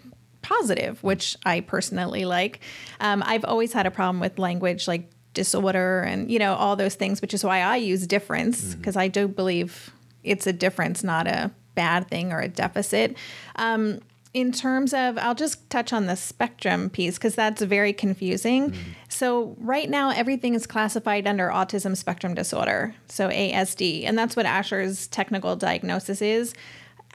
positive, 0.46 1.02
which 1.02 1.36
I 1.44 1.60
personally 1.60 2.24
like. 2.24 2.60
Um, 3.00 3.22
I've 3.26 3.44
always 3.44 3.72
had 3.72 3.84
a 3.84 3.90
problem 3.90 4.20
with 4.20 4.38
language 4.38 4.86
like 4.86 5.10
disorder 5.34 6.00
and 6.00 6.30
you 6.30 6.38
know 6.38 6.54
all 6.54 6.76
those 6.76 6.94
things, 6.94 7.20
which 7.20 7.34
is 7.34 7.44
why 7.44 7.60
I 7.60 7.76
use 7.76 8.06
difference 8.06 8.74
because 8.74 8.96
I 8.96 9.08
do 9.08 9.26
believe 9.26 9.90
it's 10.22 10.46
a 10.46 10.52
difference, 10.52 11.02
not 11.02 11.26
a 11.26 11.50
bad 11.74 12.08
thing 12.08 12.32
or 12.32 12.40
a 12.40 12.48
deficit. 12.48 13.16
Um, 13.56 14.00
in 14.34 14.52
terms 14.52 14.92
of, 14.92 15.16
I'll 15.16 15.34
just 15.34 15.68
touch 15.70 15.94
on 15.94 16.06
the 16.06 16.14
spectrum 16.14 16.90
piece 16.90 17.16
because 17.16 17.34
that's 17.34 17.62
very 17.62 17.94
confusing. 17.94 18.74
So, 19.08 19.56
right 19.58 19.88
now, 19.88 20.10
everything 20.10 20.52
is 20.54 20.66
classified 20.66 21.26
under 21.26 21.48
autism 21.48 21.96
spectrum 21.96 22.34
disorder, 22.34 22.94
so 23.08 23.30
ASD, 23.30 24.04
and 24.04 24.18
that's 24.18 24.36
what 24.36 24.44
Asher's 24.44 25.06
technical 25.06 25.56
diagnosis 25.56 26.20
is. 26.20 26.54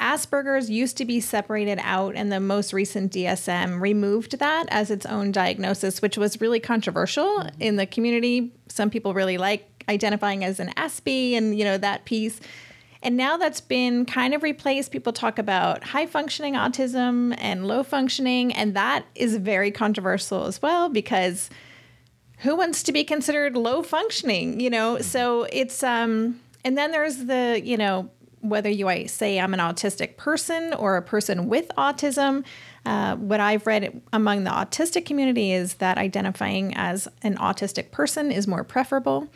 Asperger's 0.01 0.69
used 0.69 0.97
to 0.97 1.05
be 1.05 1.19
separated 1.19 1.79
out, 1.81 2.15
and 2.15 2.31
the 2.31 2.39
most 2.39 2.73
recent 2.73 3.13
DSM 3.13 3.79
removed 3.79 4.39
that 4.39 4.65
as 4.69 4.89
its 4.89 5.05
own 5.05 5.31
diagnosis, 5.31 6.01
which 6.01 6.17
was 6.17 6.41
really 6.41 6.59
controversial 6.59 7.47
in 7.59 7.75
the 7.75 7.85
community. 7.85 8.51
Some 8.67 8.89
people 8.89 9.13
really 9.13 9.37
like 9.37 9.85
identifying 9.87 10.43
as 10.43 10.59
an 10.59 10.69
Aspie 10.75 11.33
and 11.33 11.57
you 11.57 11.63
know 11.63 11.77
that 11.77 12.05
piece. 12.05 12.39
And 13.03 13.17
now 13.17 13.37
that's 13.37 13.61
been 13.61 14.05
kind 14.05 14.33
of 14.33 14.43
replaced. 14.43 14.91
People 14.91 15.13
talk 15.13 15.39
about 15.39 15.83
high 15.83 16.05
functioning 16.05 16.53
autism 16.53 17.35
and 17.37 17.67
low 17.67 17.83
functioning, 17.83 18.53
and 18.53 18.75
that 18.75 19.05
is 19.15 19.37
very 19.37 19.71
controversial 19.71 20.45
as 20.45 20.61
well 20.61 20.89
because 20.89 21.49
who 22.39 22.55
wants 22.55 22.81
to 22.83 22.91
be 22.91 23.03
considered 23.03 23.55
low 23.55 23.83
functioning 23.83 24.59
you 24.59 24.69
know 24.69 24.97
so 24.97 25.43
it's 25.51 25.83
um 25.83 26.39
and 26.65 26.75
then 26.77 26.91
there's 26.91 27.25
the 27.25 27.61
you 27.63 27.77
know 27.77 28.09
whether 28.41 28.69
you 28.69 29.07
say 29.07 29.39
i'm 29.39 29.53
an 29.53 29.59
autistic 29.59 30.17
person 30.17 30.73
or 30.73 30.97
a 30.97 31.01
person 31.01 31.47
with 31.47 31.69
autism 31.77 32.43
uh, 32.85 33.15
what 33.15 33.39
i've 33.39 33.65
read 33.65 34.01
among 34.11 34.43
the 34.43 34.49
autistic 34.49 35.05
community 35.05 35.51
is 35.51 35.75
that 35.75 35.97
identifying 35.97 36.73
as 36.75 37.07
an 37.21 37.35
autistic 37.37 37.91
person 37.91 38.31
is 38.31 38.47
more 38.47 38.63
preferable. 38.63 39.27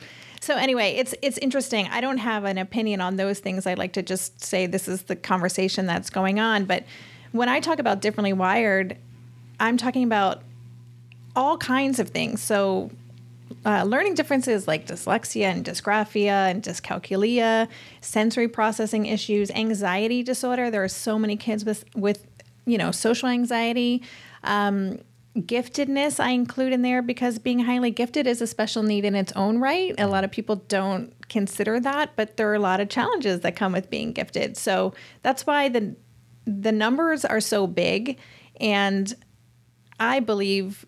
So 0.42 0.56
anyway 0.56 0.96
it's 0.96 1.16
it's 1.22 1.38
interesting. 1.40 1.88
I 1.88 2.02
don't 2.02 2.18
have 2.18 2.44
an 2.44 2.58
opinion 2.58 3.02
on 3.02 3.16
those 3.16 3.40
things. 3.40 3.66
I 3.66 3.74
like 3.76 3.94
to 3.94 4.04
just 4.04 4.44
say 4.44 4.68
this 4.68 4.88
is 4.88 5.04
the 5.04 5.16
conversation 5.16 5.86
that's 5.86 6.10
going 6.10 6.40
on. 6.40 6.66
But 6.66 6.84
when 7.32 7.50
i 7.50 7.60
talk 7.60 7.80
about 7.80 8.02
differently 8.02 8.34
wired 8.34 8.98
i'm 9.60 9.78
talking 9.78 10.04
about 10.04 10.42
all 11.36 11.58
kinds 11.58 12.00
of 12.00 12.10
things. 12.10 12.42
So, 12.42 12.92
uh, 13.66 13.84
learning 13.84 14.14
differences 14.14 14.68
like 14.68 14.88
dyslexia 14.88 15.46
and 15.46 15.66
dysgraphia 15.66 16.50
and 16.50 16.64
dyscalculia, 16.64 17.68
sensory 18.02 18.48
processing 18.48 19.06
issues, 19.06 19.52
anxiety 19.52 20.24
disorder. 20.24 20.70
There 20.70 20.84
are 20.84 20.90
so 20.90 21.18
many 21.18 21.36
kids 21.36 21.66
with 21.66 21.86
with 21.96 22.26
you 22.66 22.78
know 22.78 22.92
social 22.92 23.30
anxiety. 23.30 24.04
Um, 24.44 25.00
giftedness 25.36 26.20
I 26.20 26.30
include 26.30 26.72
in 26.72 26.82
there 26.82 27.02
because 27.02 27.40
being 27.40 27.60
highly 27.60 27.92
gifted 27.92 28.26
is 28.26 28.42
a 28.42 28.48
special 28.48 28.84
need 28.84 29.04
in 29.04 29.16
its 29.16 29.34
own 29.34 29.60
right. 29.60 29.94
A 29.98 30.08
lot 30.08 30.24
of 30.24 30.32
people 30.32 30.58
don't 30.68 31.14
consider 31.28 31.80
that, 31.82 32.16
but 32.16 32.38
there 32.38 32.50
are 32.50 32.56
a 32.56 32.60
lot 32.60 32.80
of 32.80 32.88
challenges 32.88 33.42
that 33.42 33.56
come 33.56 33.74
with 33.74 33.90
being 33.90 34.14
gifted. 34.14 34.56
So 34.58 34.94
that's 35.24 35.46
why 35.46 35.70
the 35.70 35.96
the 36.46 36.72
numbers 36.72 37.26
are 37.26 37.42
so 37.42 37.66
big 37.68 38.20
and 38.60 39.14
I 40.00 40.20
believe 40.20 40.86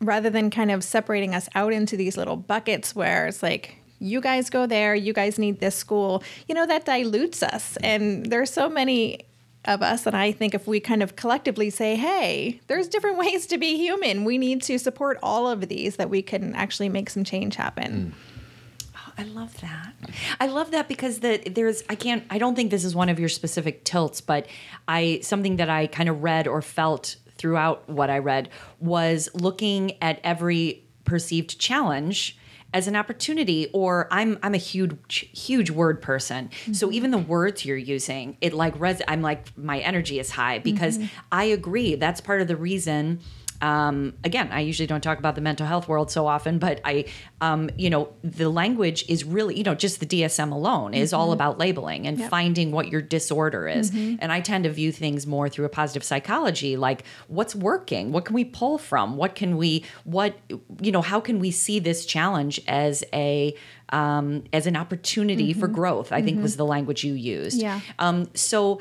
rather 0.00 0.30
than 0.30 0.50
kind 0.50 0.70
of 0.70 0.84
separating 0.84 1.34
us 1.34 1.48
out 1.54 1.72
into 1.72 1.96
these 1.96 2.16
little 2.16 2.36
buckets 2.36 2.94
where 2.94 3.26
it's 3.26 3.42
like 3.42 3.76
you 3.98 4.20
guys 4.20 4.50
go 4.50 4.66
there, 4.66 4.94
you 4.94 5.12
guys 5.12 5.38
need 5.38 5.60
this 5.60 5.74
school, 5.74 6.22
you 6.46 6.54
know, 6.54 6.66
that 6.66 6.84
dilutes 6.84 7.42
us. 7.42 7.76
And 7.82 8.26
there's 8.26 8.52
so 8.52 8.68
many 8.68 9.20
of 9.64 9.82
us 9.82 10.06
and 10.06 10.16
I 10.16 10.32
think 10.32 10.54
if 10.54 10.66
we 10.66 10.80
kind 10.80 11.02
of 11.02 11.16
collectively 11.16 11.68
say, 11.68 11.96
hey, 11.96 12.60
there's 12.68 12.88
different 12.88 13.18
ways 13.24 13.46
to 13.48 13.58
be 13.58 13.76
human. 13.76 14.24
We 14.24 14.38
need 14.38 14.62
to 14.62 14.78
support 14.78 15.18
all 15.22 15.48
of 15.48 15.68
these 15.68 15.96
that 15.96 16.10
we 16.10 16.22
can 16.22 16.54
actually 16.54 16.88
make 16.88 17.10
some 17.10 17.24
change 17.24 17.56
happen. 17.56 18.14
Mm. 18.14 18.88
Oh, 18.96 19.12
I 19.18 19.24
love 19.24 19.60
that. 19.60 19.94
I 20.40 20.46
love 20.46 20.70
that 20.70 20.88
because 20.88 21.20
the 21.20 21.38
there's 21.38 21.82
I 21.88 21.96
can't 21.96 22.24
I 22.30 22.38
don't 22.38 22.54
think 22.54 22.70
this 22.70 22.84
is 22.84 22.94
one 22.94 23.08
of 23.08 23.18
your 23.18 23.28
specific 23.28 23.84
tilts, 23.84 24.20
but 24.20 24.46
I 24.86 25.20
something 25.22 25.56
that 25.56 25.68
I 25.68 25.86
kind 25.86 26.08
of 26.08 26.22
read 26.22 26.46
or 26.46 26.62
felt 26.62 27.16
throughout 27.38 27.88
what 27.88 28.10
I 28.10 28.18
read 28.18 28.50
was 28.80 29.28
looking 29.32 30.02
at 30.02 30.20
every 30.22 30.84
perceived 31.04 31.58
challenge 31.58 32.36
as 32.74 32.86
an 32.86 32.96
opportunity 32.96 33.70
or 33.72 34.08
I'm 34.10 34.38
I'm 34.42 34.54
a 34.54 34.58
huge 34.58 35.26
huge 35.32 35.70
word 35.70 36.02
person. 36.02 36.50
So 36.72 36.86
mm-hmm. 36.86 36.94
even 36.94 37.10
the 37.12 37.18
words 37.18 37.64
you're 37.64 37.76
using, 37.76 38.36
it 38.40 38.52
like 38.52 38.78
res 38.78 39.00
I'm 39.08 39.22
like 39.22 39.56
my 39.56 39.78
energy 39.78 40.18
is 40.18 40.30
high 40.30 40.58
because 40.58 40.98
mm-hmm. 40.98 41.06
I 41.32 41.44
agree 41.44 41.94
that's 41.94 42.20
part 42.20 42.42
of 42.42 42.48
the 42.48 42.56
reason 42.56 43.20
um, 43.60 44.14
again, 44.24 44.50
I 44.52 44.60
usually 44.60 44.86
don't 44.86 45.00
talk 45.00 45.18
about 45.18 45.34
the 45.34 45.40
mental 45.40 45.66
health 45.66 45.88
world 45.88 46.10
so 46.10 46.26
often, 46.26 46.58
but 46.58 46.80
I, 46.84 47.06
um, 47.40 47.70
you 47.76 47.90
know, 47.90 48.12
the 48.22 48.48
language 48.48 49.04
is 49.08 49.24
really, 49.24 49.56
you 49.56 49.64
know, 49.64 49.74
just 49.74 50.00
the 50.00 50.06
DSM 50.06 50.52
alone 50.52 50.94
is 50.94 51.12
all 51.12 51.32
about 51.32 51.58
labeling 51.58 52.06
and 52.06 52.18
Yep. 52.18 52.30
finding 52.30 52.70
what 52.72 52.88
your 52.88 53.02
disorder 53.02 53.66
is. 53.68 53.90
And 53.90 54.30
I 54.32 54.40
tend 54.40 54.64
to 54.64 54.70
view 54.70 54.92
things 54.92 55.26
more 55.26 55.48
through 55.48 55.64
a 55.66 55.68
positive 55.68 56.04
psychology, 56.04 56.76
like 56.76 57.04
what's 57.26 57.54
working, 57.54 58.12
what 58.12 58.24
can 58.24 58.34
we 58.34 58.44
pull 58.44 58.78
from, 58.78 59.16
what 59.16 59.34
can 59.34 59.56
we, 59.56 59.84
what, 60.04 60.36
you 60.80 60.92
know, 60.92 61.02
how 61.02 61.20
can 61.20 61.38
we 61.38 61.50
see 61.50 61.78
this 61.80 62.06
challenge 62.06 62.60
as 62.68 63.02
a, 63.12 63.54
um, 63.90 64.44
as 64.52 64.66
an 64.66 64.76
opportunity 64.76 65.52
for 65.52 65.66
growth? 65.66 66.12
I 66.12 66.22
think 66.22 66.40
was 66.42 66.56
the 66.56 66.66
language 66.66 67.02
you 67.04 67.14
used. 67.14 67.60
Yeah. 67.60 67.80
Um, 67.98 68.28
so 68.34 68.80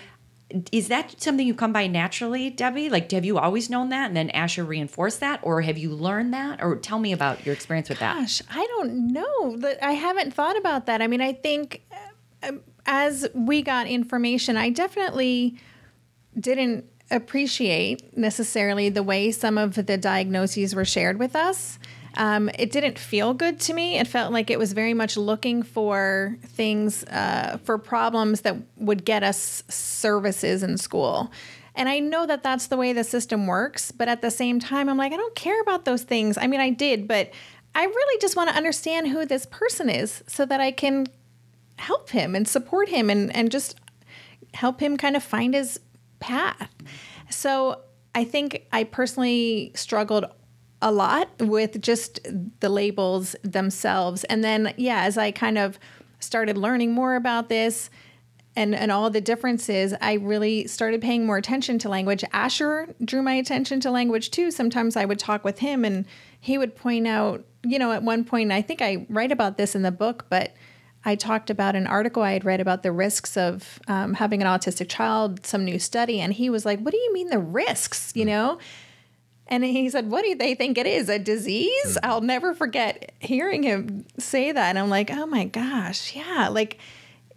is 0.72 0.88
that 0.88 1.22
something 1.22 1.46
you 1.46 1.54
come 1.54 1.74
by 1.74 1.88
naturally, 1.88 2.50
Debbie? 2.50 2.90
Like, 2.90 3.12
have 3.12 3.26
you 3.26 3.38
always 3.38 3.70
known 3.70 3.90
that 3.90 4.08
and 4.08 4.16
then 4.16 4.30
Asher 4.30 4.64
reinforced 4.64 5.20
that? 5.20 5.40
Or 5.44 5.62
have 5.62 5.78
you 5.78 5.90
learned 5.90 6.34
that? 6.34 6.64
Or 6.64 6.78
tell 6.78 7.00
me 7.00 7.12
about 7.12 7.46
your 7.46 7.54
experience 7.54 7.90
with 7.90 8.00
that. 8.00 8.16
Gosh, 8.16 8.42
I 8.50 8.66
don't 8.78 9.12
know. 9.12 9.58
That- 9.58 9.84
I 9.86 9.92
haven't 9.92 10.34
thought 10.34 10.58
about 10.58 10.86
that. 10.86 11.02
I 11.02 11.08
mean, 11.08 11.22
I 11.22 11.34
think 11.34 11.84
um, 12.44 12.62
as 12.86 13.28
we 13.34 13.62
got 13.62 13.88
information, 13.88 14.56
I 14.56 14.70
definitely 14.70 15.58
didn't 16.40 16.86
appreciate 17.12 18.18
necessarily 18.18 18.90
the 18.90 19.04
way 19.04 19.32
some 19.32 19.58
of 19.58 19.76
the 19.76 19.98
diagnoses 19.98 20.76
were 20.76 20.86
shared 20.86 21.20
with 21.20 21.36
us. 21.36 21.80
Um, 22.18 22.50
it 22.58 22.72
didn't 22.72 22.98
feel 22.98 23.34
good 23.36 23.60
to 23.62 23.74
me. 23.74 24.00
It 24.00 24.08
felt 24.08 24.34
like 24.34 24.50
it 24.50 24.58
was 24.58 24.74
very 24.74 24.96
much 24.96 25.18
looking 25.18 25.62
for 25.62 26.36
things, 26.44 27.04
uh, 27.06 27.60
for 27.64 27.78
problems 27.78 28.42
that 28.42 28.58
would 28.78 29.06
get 29.06 29.24
us 29.24 29.64
services 29.70 30.64
in 30.64 30.78
school. 30.78 31.32
And 31.76 31.88
I 31.88 32.00
know 32.00 32.26
that 32.26 32.42
that's 32.42 32.68
the 32.68 32.76
way 32.76 32.92
the 32.92 33.04
system 33.04 33.46
works, 33.46 33.92
but 33.92 34.08
at 34.08 34.24
the 34.24 34.32
same 34.32 34.60
time, 34.60 34.90
I'm 34.90 34.98
like, 34.98 35.14
I 35.14 35.16
don't 35.16 35.36
care 35.36 35.62
about 35.62 35.86
those 35.86 36.02
things. 36.02 36.36
I 36.36 36.48
mean, 36.48 36.60
I 36.60 36.72
did, 36.72 37.08
but 37.08 37.32
I 37.76 37.84
really 37.84 38.20
just 38.20 38.36
want 38.36 38.50
to 38.50 38.56
understand 38.56 39.10
who 39.10 39.24
this 39.24 39.46
person 39.46 39.88
is 39.88 40.24
so 40.26 40.44
that 40.48 40.60
I 40.60 40.72
can 40.72 41.06
help 41.78 42.10
him 42.10 42.34
and 42.34 42.48
support 42.48 42.90
him 42.90 43.12
and, 43.12 43.34
and 43.36 43.52
just 43.52 43.80
help 44.56 44.80
him 44.80 44.98
kind 44.98 45.16
of 45.16 45.22
find 45.22 45.54
his 45.54 45.80
path. 46.20 46.74
So 47.30 47.82
I 48.16 48.24
think 48.24 48.66
I 48.72 48.84
personally 48.84 49.72
struggled 49.76 50.26
a 50.82 50.92
lot 50.92 51.30
with 51.40 51.82
just 51.82 52.20
the 52.60 52.70
labels 52.70 53.36
themselves. 53.44 54.24
And 54.26 54.44
then, 54.44 54.74
yeah, 54.78 55.04
as 55.04 55.18
I 55.18 55.32
kind 55.32 55.58
of 55.58 55.80
started 56.20 56.58
learning 56.58 56.92
more 56.92 57.16
about 57.16 57.50
this 57.50 57.90
and, 58.56 58.74
and 58.74 58.92
all 58.92 59.10
the 59.10 59.22
differences, 59.22 59.94
I 60.02 60.14
really 60.14 60.68
started 60.68 61.02
paying 61.02 61.26
more 61.26 61.38
attention 61.38 61.80
to 61.80 61.90
language. 61.90 62.24
Asher 62.34 62.94
drew 63.04 63.22
my 63.22 63.34
attention 63.34 63.80
to 63.82 63.92
language 63.92 64.32
too. 64.32 64.52
Sometimes 64.52 64.96
I 64.96 65.06
would 65.06 65.20
talk 65.20 65.44
with 65.44 65.60
him 65.60 65.86
and 65.86 66.06
he 66.40 66.58
would 66.58 66.76
point 66.76 67.08
out, 67.08 67.46
you 67.64 67.80
know, 67.80 67.92
at 67.92 68.04
one 68.04 68.24
point, 68.24 68.52
I 68.52 68.62
think 68.62 68.82
I 68.82 69.06
write 69.10 69.32
about 69.32 69.58
this 69.58 69.76
in 69.76 69.82
the 69.82 69.92
book, 69.92 70.26
but 70.30 70.54
I 71.06 71.16
talked 71.16 71.50
about 71.50 71.76
an 71.76 71.88
article 71.88 72.22
I 72.24 72.34
had 72.34 72.46
read 72.46 72.60
about 72.60 72.84
the 72.84 72.92
risks 72.92 73.38
of 73.38 73.80
um, 73.88 74.16
having 74.16 74.42
an 74.42 74.48
autistic 74.48 74.90
child, 74.90 75.46
some 75.46 75.64
new 75.64 75.80
study, 75.80 76.20
and 76.20 76.34
he 76.34 76.50
was 76.50 76.66
like, 76.66 76.80
"What 76.80 76.92
do 76.92 76.98
you 76.98 77.14
mean 77.14 77.30
the 77.30 77.40
risks?" 77.40 78.12
You 78.14 78.26
know, 78.26 78.58
and 79.50 79.64
he 79.64 79.90
said, 79.90 80.10
"What 80.12 80.24
do 80.24 80.36
they 80.36 80.56
think 80.56 80.78
it 80.78 80.86
is? 80.88 81.10
A 81.10 81.20
disease?" 81.20 81.72
Mm-hmm. 81.86 82.06
I'll 82.10 82.22
never 82.22 82.54
forget 82.54 83.12
hearing 83.20 83.64
him 83.64 84.06
say 84.18 84.52
that, 84.52 84.70
and 84.70 84.80
I'm 84.80 84.90
like, 84.90 85.10
"Oh 85.12 85.26
my 85.26 85.46
gosh, 85.46 86.16
yeah!" 86.16 86.50
Like, 86.50 86.78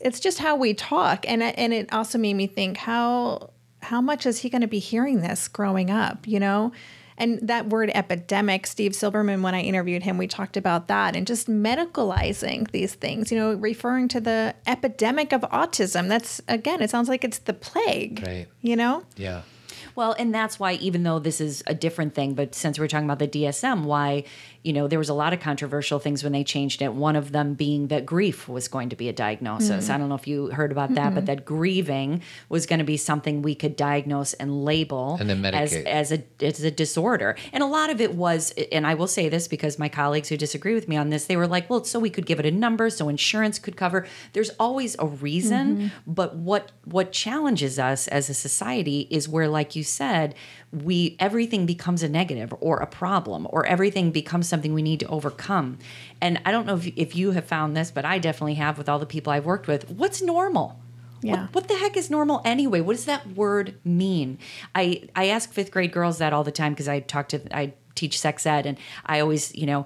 it's 0.01 0.20
just 0.20 0.38
how 0.38 0.57
we 0.57 0.75
talk, 0.75 1.25
and 1.29 1.42
and 1.42 1.73
it 1.73 1.92
also 1.92 2.18
made 2.18 2.35
me 2.35 2.46
think 2.46 2.77
how 2.79 3.51
how 3.83 4.01
much 4.01 4.27
is 4.27 4.40
he 4.40 4.51
going 4.51 4.61
to 4.62 4.68
be 4.68 4.79
hearing 4.79 5.20
this 5.23 5.49
growing 5.49 5.90
up? 5.90 6.27
You 6.29 6.40
know. 6.40 6.73
And 7.18 7.38
that 7.49 7.66
word 7.68 7.90
epidemic, 7.94 8.66
Steve 8.66 8.92
Silberman, 8.92 9.42
when 9.42 9.55
I 9.55 9.61
interviewed 9.61 10.03
him, 10.05 10.16
we 10.16 10.27
talked 10.27 10.57
about 10.57 10.88
that 10.88 11.14
and 11.14 11.27
just 11.27 11.49
medicalizing 11.51 12.70
these 12.70 12.94
things, 12.94 13.31
you 13.31 13.38
know, 13.38 13.53
referring 13.53 14.09
to 14.09 14.20
the 14.23 14.55
epidemic 14.66 15.33
of 15.33 15.42
autism. 15.42 16.09
That's, 16.09 16.40
again, 16.49 16.81
it 16.81 16.88
sounds 16.88 17.11
like 17.11 17.23
it's 17.23 17.38
the 17.40 17.53
plague, 17.53 18.23
Right. 18.27 18.46
you 18.62 18.75
know? 18.75 19.05
Yeah. 19.18 19.42
Well, 20.00 20.16
and 20.18 20.34
that's 20.34 20.58
why, 20.58 20.76
even 20.76 21.02
though 21.02 21.18
this 21.18 21.42
is 21.42 21.62
a 21.66 21.74
different 21.74 22.14
thing, 22.14 22.32
but 22.32 22.54
since 22.54 22.78
we're 22.78 22.88
talking 22.88 23.04
about 23.04 23.18
the 23.18 23.28
DSM, 23.28 23.82
why, 23.84 24.24
you 24.62 24.75
know, 24.75 24.88
there 24.88 24.99
was 24.99 25.09
a 25.09 25.14
lot 25.14 25.33
of 25.33 25.40
controversial 25.40 25.99
things 25.99 26.23
when 26.23 26.33
they 26.33 26.44
changed 26.44 26.83
it. 26.83 26.92
One 26.92 27.16
of 27.16 27.33
them 27.33 27.55
being 27.55 27.88
that 27.88 28.05
grief 28.05 28.46
was 28.46 28.68
going 28.68 28.90
to 28.90 28.96
be 28.96 29.09
a 29.09 29.12
diagnosis. 29.12 29.85
Mm-hmm. 29.85 29.92
I 29.92 29.99
don't 29.99 30.09
know 30.11 30.14
if 30.16 30.29
you 30.29 30.49
heard 30.51 30.70
about 30.70 30.94
that, 30.96 31.14
but 31.14 31.27
that 31.27 31.46
grieving 31.46 32.23
was 32.51 32.66
going 32.66 32.79
to 32.79 32.85
be 32.85 32.99
something 32.99 33.40
we 33.40 33.55
could 33.55 33.75
diagnose 33.75 34.35
and 34.35 34.62
label 34.62 35.16
And 35.18 35.31
then 35.31 35.44
as, 35.46 35.73
medicate. 35.73 35.87
as 35.87 36.12
a 36.12 36.25
as 36.42 36.62
a 36.62 36.70
disorder. 36.70 37.37
And 37.55 37.62
a 37.62 37.66
lot 37.66 37.88
of 37.88 38.03
it 38.03 38.14
was, 38.14 38.53
and 38.70 38.87
I 38.87 38.92
will 38.94 39.07
say 39.07 39.31
this 39.31 39.49
because 39.49 39.79
my 39.79 39.88
colleagues 39.88 40.29
who 40.29 40.37
disagree 40.37 40.75
with 40.75 40.88
me 40.88 40.96
on 40.96 41.09
this, 41.09 41.25
they 41.25 41.37
were 41.37 41.46
like, 41.46 41.70
well, 41.70 41.85
so 41.85 41.99
we 41.99 42.11
could 42.11 42.27
give 42.27 42.38
it 42.38 42.44
a 42.44 42.51
number, 42.51 42.90
so 42.90 43.09
insurance 43.09 43.59
could 43.59 43.77
cover. 43.77 44.07
There's 44.35 44.51
always 44.59 44.94
a 44.99 45.07
reason, 45.07 45.77
mm-hmm. 45.77 46.12
but 46.12 46.37
what 46.37 46.73
what 46.85 47.12
challenges 47.12 47.79
us 47.79 48.09
as 48.09 48.29
a 48.29 48.35
society 48.35 49.09
is 49.11 49.27
where, 49.27 49.49
like 49.49 49.75
you 49.75 49.85
said, 49.85 50.35
we 50.70 51.16
everything 51.18 51.64
becomes 51.64 52.03
a 52.03 52.09
negative 52.09 52.53
or 52.61 52.77
a 52.79 52.87
problem, 52.87 53.46
or 53.51 53.64
everything 53.64 54.11
becomes 54.11 54.49
something 54.50 54.74
we 54.74 54.82
need 54.82 55.00
to 55.00 55.06
overcome. 55.06 55.78
And 56.20 56.40
I 56.44 56.50
don't 56.50 56.66
know 56.66 56.76
if, 56.76 56.86
if 56.96 57.16
you 57.16 57.30
have 57.32 57.46
found 57.46 57.76
this, 57.76 57.90
but 57.90 58.04
I 58.04 58.18
definitely 58.18 58.54
have 58.54 58.76
with 58.76 58.88
all 58.88 58.98
the 58.98 59.06
people 59.06 59.32
I've 59.32 59.46
worked 59.46 59.66
with. 59.66 59.90
What's 59.90 60.20
normal? 60.20 60.80
Yeah. 61.22 61.42
What, 61.42 61.54
what 61.54 61.68
the 61.68 61.76
heck 61.76 61.96
is 61.96 62.10
normal 62.10 62.42
anyway? 62.44 62.80
What 62.80 62.96
does 62.96 63.04
that 63.06 63.26
word 63.28 63.78
mean? 63.84 64.38
I 64.74 65.08
I 65.14 65.28
ask 65.28 65.52
fifth 65.52 65.70
grade 65.70 65.92
girls 65.92 66.18
that 66.18 66.32
all 66.32 66.44
the 66.44 66.52
time 66.52 66.72
because 66.72 66.88
I 66.88 67.00
talk 67.00 67.28
to 67.28 67.56
I 67.56 67.74
teach 67.94 68.18
sex 68.18 68.46
ed 68.46 68.66
and 68.66 68.78
I 69.04 69.20
always 69.20 69.54
you 69.54 69.66
know 69.66 69.84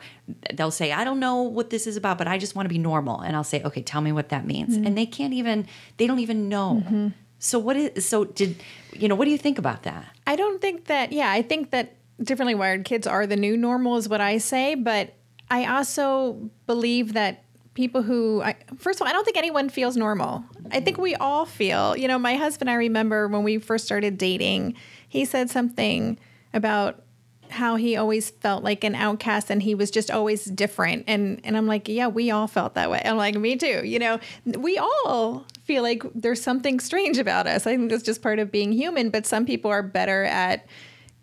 they'll 0.53 0.71
say 0.71 0.93
I 0.93 1.03
don't 1.03 1.19
know 1.19 1.43
what 1.43 1.71
this 1.71 1.87
is 1.89 1.97
about 1.97 2.19
but 2.19 2.29
I 2.29 2.39
just 2.39 2.55
want 2.55 2.67
to 2.67 2.73
be 2.73 2.79
normal 2.79 3.21
and 3.21 3.35
I'll 3.35 3.43
say 3.43 3.63
okay 3.65 3.83
tell 3.83 4.01
me 4.01 4.13
what 4.13 4.29
that 4.29 4.47
means 4.47 4.77
mm-hmm. 4.77 4.87
and 4.87 4.97
they 4.97 5.07
can't 5.07 5.33
even 5.33 5.67
they 5.97 6.07
don't 6.07 6.21
even 6.21 6.49
know. 6.49 6.83
Mm-hmm. 6.85 7.09
So 7.41 7.59
what 7.59 7.77
is 7.77 8.07
so 8.07 8.25
did 8.25 8.63
you 8.93 9.09
know 9.09 9.17
what 9.17 9.25
do 9.25 9.33
you 9.33 9.39
think 9.39 9.59
about 9.59 9.83
that? 9.83 10.07
I 10.27 10.37
don't 10.37 10.61
think 10.61 10.87
that, 10.87 11.13
yeah, 11.13 11.31
I 11.31 11.43
think 11.43 11.71
that 11.71 11.97
differently 12.23 12.55
wired 12.55 12.85
kids 12.85 13.07
are 13.07 13.27
the 13.27 13.37
new 13.37 13.57
normal, 13.57 13.97
is 13.97 14.09
what 14.09 14.21
I 14.21 14.39
say. 14.39 14.75
But 14.75 15.15
I 15.51 15.67
also 15.67 16.51
believe 16.67 17.15
that 17.15 17.45
people 17.75 18.03
who, 18.03 18.41
I, 18.43 18.57
first 18.79 19.01
of 19.01 19.07
all, 19.07 19.11
I 19.11 19.13
don't 19.13 19.25
think 19.25 19.37
anyone 19.37 19.69
feels 19.69 19.97
normal. 19.97 20.45
I 20.71 20.81
think 20.81 20.97
we 20.97 21.15
all 21.17 21.45
feel, 21.45 21.97
you 21.97 22.09
know, 22.09 22.19
my 22.19 22.37
husband, 22.37 22.71
I 22.71 22.75
remember 22.75 23.29
when 23.29 23.43
we 23.43 23.59
first 23.59 23.85
started 23.85 24.17
dating, 24.17 24.75
he 25.09 25.25
said 25.25 25.51
something 25.51 26.19
about 26.53 27.05
how 27.51 27.77
he 27.77 27.97
always 27.97 28.31
felt 28.31 28.65
like 28.65 28.85
an 28.85 28.95
outcast 28.95 29.51
and 29.51 29.63
he 29.63 29.75
was 29.75 29.91
just 29.91 30.11
always 30.11 30.45
different 30.45 31.05
and 31.07 31.41
and 31.45 31.57
I'm 31.57 31.67
like 31.67 31.89
yeah 31.89 32.09
we 32.09 32.31
all 32.31 32.47
felt 32.47 32.75
that 32.75 32.91
way 32.91 33.01
I'm 33.05 33.17
like 33.17 33.37
me 33.37 33.55
too 33.57 33.83
you 33.85 33.99
know 33.99 34.19
we 34.45 34.79
all 34.79 35.47
feel 35.63 35.83
like 35.83 36.03
there's 36.15 36.43
something 36.43 36.81
strange 36.81 37.19
about 37.19 37.47
us 37.47 37.67
I 37.67 37.77
think 37.77 37.91
that's 37.91 38.03
just 38.03 38.23
part 38.23 38.39
of 38.39 38.51
being 38.51 38.73
human 38.73 39.11
but 39.11 39.27
some 39.27 39.47
people 39.47 39.71
are 39.71 39.83
better 39.83 40.25
at 40.25 40.67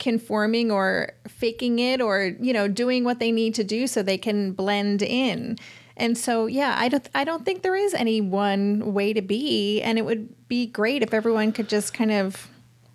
conforming 0.02 0.72
or 0.72 1.12
faking 1.28 1.78
it 1.78 2.02
or 2.02 2.36
you 2.40 2.52
know 2.52 2.68
doing 2.68 3.04
what 3.04 3.20
they 3.20 3.32
need 3.32 3.54
to 3.54 3.64
do 3.64 3.86
so 3.86 4.02
they 4.02 4.18
can 4.18 4.52
blend 4.52 5.04
in 5.04 5.56
and 5.96 6.18
so 6.18 6.48
yeah 6.48 6.76
I 6.76 6.90
don't 6.90 7.08
I 7.14 7.24
don't 7.24 7.46
think 7.46 7.62
there 7.62 7.76
is 7.76 7.94
any 7.94 8.20
one 8.20 8.96
way 8.96 9.14
to 9.14 9.22
be 9.22 9.80
and 9.84 10.00
it 10.00 10.02
would 10.02 10.48
be 10.48 10.66
great 10.66 11.04
if 11.04 11.14
everyone 11.14 11.52
could 11.52 11.70
just 11.70 11.94
kind 11.94 12.12
of 12.12 12.50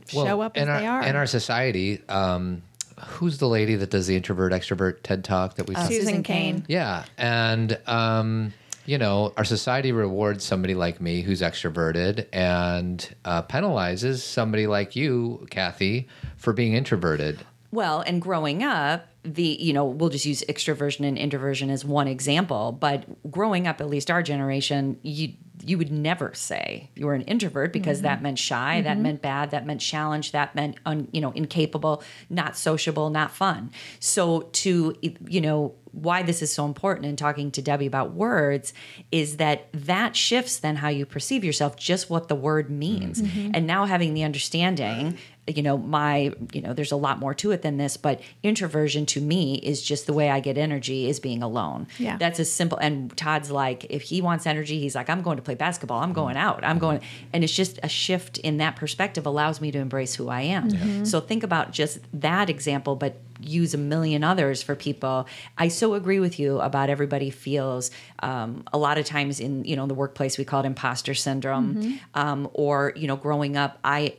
show 0.09 0.40
up 0.40 0.57
as 0.57 0.64
in 0.64 0.69
our, 0.69 0.81
they 0.81 0.87
are 0.88 1.03
In 1.05 1.14
our 1.14 1.27
society, 1.27 2.03
um, 2.09 2.62
who's 3.07 3.38
the 3.38 3.49
lady 3.49 3.77
that 3.77 3.90
does 3.90 4.09
the 4.09 4.16
introvert 4.16 4.53
extrovert 4.53 5.03
TED 5.05 5.23
talk 5.23 5.55
that 5.57 5.69
we 5.69 5.77
Uh, 5.77 5.87
Susan 5.87 6.07
Susan 6.07 6.23
Cain. 6.25 6.55
Cain. 6.57 6.64
Yeah, 6.69 7.05
and 7.16 7.79
um, 7.87 8.53
you 8.87 8.99
know, 8.99 9.33
our 9.37 9.44
society 9.44 9.92
rewards 9.92 10.44
somebody 10.44 10.75
like 10.75 11.01
me 11.01 11.22
who's 11.22 11.42
extroverted 11.42 12.27
and 12.33 13.14
uh, 13.25 13.42
penalizes 13.42 14.18
somebody 14.18 14.66
like 14.66 14.96
you, 14.96 15.46
Cathy, 15.51 16.09
for 16.37 16.53
being 16.53 16.75
introverted. 16.75 17.44
Well, 17.72 18.01
and 18.01 18.22
growing 18.22 18.62
up, 18.62 19.09
the 19.25 19.42
you 19.42 19.72
know 19.72 19.85
we'll 19.85 20.09
just 20.09 20.25
use 20.25 20.42
extroversion 20.49 21.05
and 21.07 21.18
introversion 21.18 21.68
as 21.68 21.85
one 21.85 22.07
example, 22.07 22.72
but 22.72 23.05
growing 23.31 23.66
up, 23.66 23.81
at 23.81 23.88
least 23.88 24.11
our 24.11 24.22
generation, 24.22 24.99
you 25.03 25.35
you 25.66 25.76
would 25.79 25.90
never 25.90 26.33
say 26.33 26.88
you 26.94 27.07
were 27.07 27.14
an 27.14 27.22
introvert 27.22 27.72
because 27.72 28.02
that 28.02 28.16
mm-hmm. 28.16 28.22
meant 28.22 28.38
shy, 28.38 28.81
that 28.83 28.94
mm-hmm. 28.94 29.02
meant 29.02 29.22
bad, 29.22 29.50
that 29.50 29.66
meant 29.66 29.81
challenge, 29.81 30.33
that 30.33 30.55
meant 30.55 30.76
un, 30.87 31.09
you 31.12 31.20
know 31.20 31.33
incapable, 31.33 32.02
not 32.31 32.57
sociable, 32.57 33.11
not 33.11 33.33
fun. 33.33 33.70
So 33.98 34.42
to 34.42 34.94
you 35.02 35.40
know 35.40 35.74
why 35.90 36.22
this 36.22 36.42
is 36.42 36.52
so 36.52 36.66
important 36.66 37.07
in 37.07 37.16
talking 37.16 37.50
to 37.50 37.62
Debbie 37.62 37.87
about 37.87 38.12
words 38.12 38.74
is 39.11 39.38
that 39.38 39.68
that 39.72 40.14
shifts 40.14 40.59
then 40.59 40.76
how 40.76 40.88
you 40.88 41.07
perceive 41.07 41.42
yourself, 41.42 41.76
just 41.76 42.11
what 42.11 42.29
the 42.29 42.35
word 42.35 42.70
means. 42.70 43.22
Mm-hmm. 43.22 43.52
And 43.55 43.66
now 43.66 43.87
having 43.87 44.12
the 44.12 44.22
understanding, 44.22 45.16
you 45.46 45.62
know, 45.62 45.78
my, 45.78 46.32
you 46.52 46.61
know, 46.61 46.72
there's 46.72 46.92
a 46.92 46.96
lot 46.96 47.18
more 47.18 47.35
to 47.35 47.52
it 47.52 47.62
than 47.62 47.76
this, 47.76 47.96
but 47.96 48.20
introversion 48.42 49.06
to 49.06 49.20
me 49.20 49.56
is 49.56 49.80
just 49.82 50.06
the 50.06 50.12
way 50.12 50.30
I 50.30 50.40
get 50.40 50.59
energy 50.59 51.09
is 51.09 51.20
being 51.20 51.42
alone. 51.42 51.87
Yeah. 51.98 52.16
That's 52.16 52.40
as 52.40 52.50
simple. 52.50 52.78
And 52.78 53.16
Todd's 53.16 53.50
like, 53.50 53.87
if 53.88 54.02
he 54.02 54.20
wants 54.20 54.46
energy, 54.46 54.80
he's 54.80 54.94
like, 54.94 55.09
I'm 55.09 55.22
going 55.22 55.37
to 55.37 55.42
play 55.42 55.54
basketball. 55.54 56.02
I'm 56.02 56.12
going 56.12 56.37
out. 56.37 56.64
I'm 56.64 56.78
going. 56.78 57.00
And 57.32 57.44
it's 57.44 57.54
just 57.54 57.78
a 57.82 57.88
shift 57.88 58.38
in 58.38 58.56
that 58.56 58.76
perspective 58.76 59.26
allows 59.26 59.61
me 59.61 59.70
to 59.70 59.78
embrace 59.78 60.14
who 60.14 60.28
I 60.28 60.42
am. 60.42 60.70
Mm-hmm. 60.70 61.04
So 61.04 61.20
think 61.20 61.42
about 61.42 61.72
just 61.72 62.00
that 62.12 62.50
example, 62.50 62.96
but 62.96 63.20
use 63.48 63.74
a 63.74 63.78
million 63.78 64.24
others 64.24 64.62
for 64.62 64.74
people. 64.74 65.26
I 65.59 65.68
so 65.68 65.94
agree 65.94 66.20
with 66.20 66.38
you 66.38 66.61
about 66.61 66.90
everybody 66.90 67.30
feels 67.30 67.90
um, 68.20 68.64
a 68.72 68.78
lot 68.78 68.98
of 68.98 69.04
times 69.04 69.40
in 69.40 69.64
you 69.64 69.76
know 69.76 69.87
the 69.87 69.94
workplace 69.94 70.38
we 70.38 70.44
call 70.44 70.61
it 70.61 70.66
imposter 70.66 71.14
syndrome, 71.14 72.00
um, 72.14 72.48
or 72.52 72.92
you 72.96 73.06
know 73.06 73.16
growing 73.16 73.56
up 73.56 73.78
I 73.85 74.16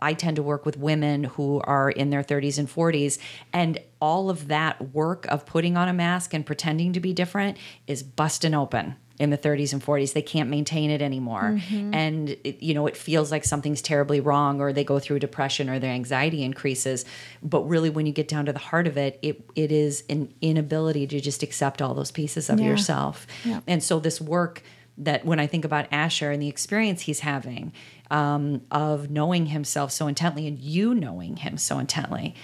I 0.00 0.14
tend 0.14 0.36
to 0.36 0.42
work 0.42 0.66
with 0.66 0.76
women 0.76 1.24
who 1.24 1.60
are 1.64 1.90
in 1.90 2.10
their 2.10 2.22
30s 2.22 2.58
and 2.58 2.68
40s, 2.68 3.18
and 3.52 3.78
all 4.00 4.30
of 4.30 4.48
that 4.48 4.94
work 4.94 5.26
of 5.26 5.44
putting 5.46 5.76
on 5.76 5.88
a 5.88 5.92
mask 5.92 6.34
and 6.34 6.46
pretending 6.46 6.92
to 6.92 7.00
be 7.00 7.12
different 7.12 7.58
is 7.86 8.02
busting 8.02 8.54
open 8.54 8.96
in 9.18 9.30
the 9.30 9.38
30s 9.38 9.72
and 9.72 9.82
40s 9.84 10.12
they 10.12 10.22
can't 10.22 10.48
maintain 10.48 10.90
it 10.90 11.02
anymore 11.02 11.58
and 11.92 12.30
it, 12.44 12.62
you 12.62 12.72
know 12.74 12.86
it 12.86 12.96
feels 12.96 13.30
like 13.30 13.44
something's 13.44 13.82
terribly 13.82 14.20
wrong 14.20 14.60
or 14.60 14.72
they 14.72 14.84
go 14.84 14.98
through 14.98 15.18
depression 15.18 15.68
or 15.68 15.78
their 15.78 15.90
anxiety 15.92 16.42
increases 16.42 17.04
but 17.42 17.62
really 17.68 17.90
when 17.90 18.06
you 18.06 18.12
get 18.12 18.28
down 18.28 18.46
to 18.46 18.52
the 18.52 18.58
heart 18.58 18.86
of 18.86 18.96
it 18.96 19.18
it, 19.22 19.44
it 19.56 19.72
is 19.72 20.04
an 20.08 20.32
inability 20.40 21.06
to 21.06 21.20
just 21.20 21.42
accept 21.42 21.82
all 21.82 21.94
those 21.94 22.10
pieces 22.12 22.48
of 22.48 22.60
Yeah. 22.60 22.66
yourself 22.68 23.26
Yeah. 23.44 23.60
and 23.66 23.82
so 23.82 23.98
this 24.00 24.20
work 24.20 24.62
that 25.00 25.24
when 25.24 25.38
I 25.38 25.46
think 25.46 25.64
about 25.64 25.86
Asher 25.92 26.32
and 26.32 26.42
the 26.42 26.48
experience 26.48 27.02
he's 27.02 27.20
having 27.20 27.72
um, 28.10 28.62
of 28.72 29.10
knowing 29.10 29.46
himself 29.46 29.92
so 29.92 30.08
intently 30.08 30.46
and 30.48 30.58
you 30.58 30.92
knowing 30.92 31.36
him 31.36 31.56
so 31.56 31.78
intently, 31.78 32.34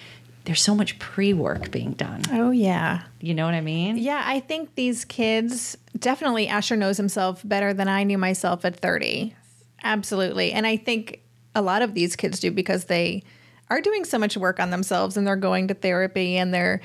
there's 0.45 0.61
so 0.61 0.75
much 0.75 0.99
pre-work 0.99 1.71
being 1.71 1.93
done. 1.93 2.23
Oh 2.31 2.51
yeah. 2.51 3.03
You 3.21 3.35
know 3.35 3.47
what 3.47 3.55
I 3.55 3.61
mean? 3.61 3.97
Yeah, 3.97 4.23
I 4.25 4.41
think 4.41 4.75
these 4.75 5.05
kids 5.05 5.77
definitely 5.99 6.49
Asher 6.49 6.77
knows 6.77 6.97
himself 6.97 7.41
better 7.45 7.73
than 7.73 7.89
I 7.89 8.05
knew 8.05 8.19
myself 8.19 8.65
at 8.65 8.77
30. 8.77 9.35
Absolutely. 9.83 10.53
And 10.53 10.67
I 10.67 10.77
think 10.77 11.21
a 11.55 11.63
lot 11.63 11.83
of 11.83 11.95
these 11.95 12.17
kids 12.17 12.41
do 12.41 12.51
because 12.51 12.87
they 12.87 13.23
are 13.71 13.81
doing 13.81 14.05
so 14.05 14.19
much 14.19 14.37
work 14.37 14.61
on 14.61 14.71
themselves 14.71 15.17
and 15.17 15.27
they're 15.27 15.37
going 15.37 15.69
to 15.69 15.75
therapy 15.75 16.37
and 16.37 16.53
they're 16.53 16.81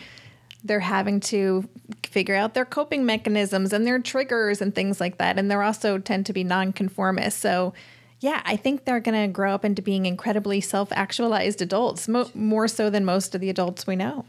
they're 0.61 0.81
having 0.81 1.21
to 1.21 1.67
figure 2.05 2.35
out 2.35 2.53
their 2.53 2.65
coping 2.65 3.05
mechanisms 3.05 3.71
and 3.71 3.87
their 3.87 3.99
triggers 3.99 4.61
and 4.61 4.75
things 4.75 4.99
like 4.99 5.17
that 5.17 5.39
and 5.39 5.49
they're 5.49 5.63
also 5.63 5.97
tend 5.97 6.25
to 6.25 6.33
be 6.33 6.43
nonconformist. 6.43 7.39
So 7.39 7.73
yeah, 8.19 8.41
I 8.45 8.55
think 8.55 8.85
they're 8.85 8.99
going 8.99 9.27
to 9.27 9.31
grow 9.31 9.53
up 9.53 9.63
into 9.63 9.81
being 9.81 10.05
incredibly 10.05 10.61
self-actualized 10.61 11.61
adults, 11.61 12.07
mo- 12.07 12.29
more 12.33 12.67
so 12.67 12.89
than 12.89 13.05
most 13.05 13.33
of 13.35 13.41
the 13.41 13.49
adults 13.49 13.87
we 13.87 13.95
know. 13.95 14.25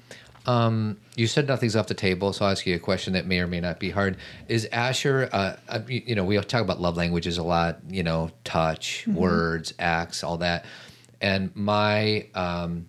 You 1.16 1.26
said 1.26 1.46
nothing's 1.46 1.76
off 1.76 1.87
the 1.87 1.94
table, 1.94 2.33
so 2.33 2.44
I'll 2.44 2.53
ask 2.53 2.66
you 2.66 2.74
a 2.74 2.79
question 2.79 3.12
that 3.12 3.26
may 3.26 3.40
or 3.40 3.46
may 3.46 3.61
not 3.61 3.79
be 3.79 3.90
hard. 3.90 4.16
Is 4.48 4.66
Asher, 4.72 5.29
uh, 5.33 5.57
uh, 5.68 5.81
you 5.87 6.14
know, 6.14 6.24
we 6.24 6.40
talk 6.40 6.62
about 6.62 6.81
love 6.81 6.96
languages 6.96 7.37
a 7.38 7.42
lot, 7.42 7.81
you 7.88 8.03
know, 8.03 8.31
touch, 8.44 9.07
words, 9.07 9.74
acts, 9.79 10.24
all 10.24 10.38
that. 10.38 10.64
And 11.20 11.55
my 11.55 12.26
um, 12.35 12.87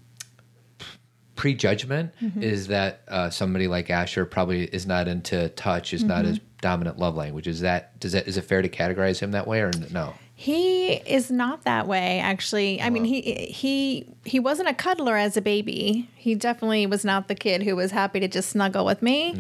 prejudgment 1.36 2.14
is 2.40 2.68
that 2.68 3.02
uh, 3.10 3.30
somebody 3.30 3.68
like 3.68 3.90
Asher 3.90 4.26
probably 4.26 4.64
is 4.66 4.88
not 4.88 5.08
into 5.08 5.50
touch, 5.50 5.94
is 5.94 6.04
not 6.04 6.24
his 6.26 6.40
dominant 6.62 7.00
love 7.00 7.16
language. 7.16 7.48
Is 7.48 7.60
that, 7.62 8.00
does 8.00 8.14
that, 8.14 8.28
is 8.28 8.38
it 8.38 8.44
fair 8.44 8.62
to 8.62 8.70
categorize 8.70 9.20
him 9.20 9.32
that 9.32 9.46
way 9.46 9.60
or 9.62 9.72
no? 9.92 10.14
He 10.42 10.94
is 10.94 11.30
not 11.30 11.66
that 11.66 11.86
way, 11.86 12.20
actually. 12.20 12.82
I 12.82 12.90
mean, 12.90 13.06
he 13.06 13.22
he 13.22 14.08
he 14.26 14.40
wasn't 14.40 14.70
a 14.70 14.74
cuddler 14.74 15.16
as 15.16 15.38
a 15.38 15.42
baby. 15.42 16.10
He 16.16 16.34
definitely 16.34 16.88
was 16.88 17.06
not 17.06 17.28
the 17.28 17.36
kid 17.36 17.62
who 17.62 17.76
was 17.76 17.92
happy 17.92 18.20
to 18.22 18.28
just 18.28 18.50
snuggle 18.50 18.84
with 18.84 19.04
me, 19.04 19.36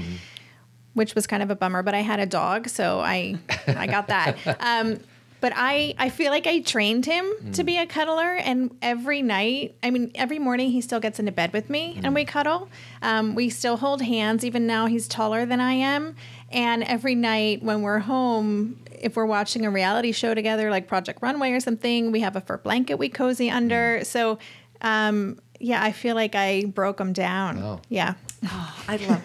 which 0.93 1.15
was 1.15 1.25
kind 1.25 1.41
of 1.41 1.49
a 1.49 1.55
bummer. 1.55 1.81
But 1.81 1.95
I 1.95 2.01
had 2.01 2.19
a 2.19 2.27
dog, 2.27 2.69
so 2.69 2.99
I 2.99 3.39
I 3.65 3.87
got 3.87 4.09
that. 4.09 4.37
Um, 4.59 4.99
but 5.41 5.51
I 5.55 5.93
I 5.97 6.09
feel 6.09 6.31
like 6.31 6.47
I 6.47 6.59
trained 6.61 7.05
him 7.05 7.25
to 7.53 7.63
be 7.63 7.77
a 7.77 7.85
cuddler, 7.85 8.35
and 8.35 8.75
every 8.81 9.21
night, 9.21 9.75
I 9.83 9.89
mean, 9.89 10.11
every 10.15 10.39
morning 10.39 10.69
he 10.71 10.79
still 10.81 10.99
gets 10.99 11.19
into 11.19 11.31
bed 11.31 11.51
with 11.51 11.69
me 11.69 11.99
and 12.03 12.13
we 12.13 12.23
cuddle. 12.23 12.69
Um, 13.01 13.35
we 13.35 13.49
still 13.49 13.77
hold 13.77 14.01
hands, 14.01 14.45
even 14.45 14.67
now 14.67 14.85
he's 14.85 15.07
taller 15.07 15.45
than 15.45 15.59
I 15.59 15.73
am. 15.73 16.15
And 16.51 16.83
every 16.83 17.15
night 17.15 17.63
when 17.63 17.81
we're 17.81 17.99
home, 17.99 18.79
if 18.91 19.15
we're 19.15 19.25
watching 19.25 19.65
a 19.65 19.71
reality 19.71 20.11
show 20.11 20.33
together, 20.33 20.69
like 20.69 20.87
Project 20.87 21.19
Runway 21.21 21.51
or 21.51 21.59
something, 21.59 22.11
we 22.11 22.19
have 22.21 22.35
a 22.35 22.41
fur 22.41 22.57
blanket 22.57 22.95
we 22.95 23.09
cozy 23.09 23.49
under. 23.49 24.03
So, 24.03 24.37
um, 24.81 25.39
yeah, 25.59 25.83
I 25.83 25.91
feel 25.91 26.15
like 26.15 26.35
I 26.35 26.65
broke 26.65 26.99
him 26.99 27.13
down. 27.13 27.59
Oh. 27.59 27.81
Yeah. 27.89 28.15
Oh, 28.43 28.83
I 28.87 28.95
love 28.97 29.21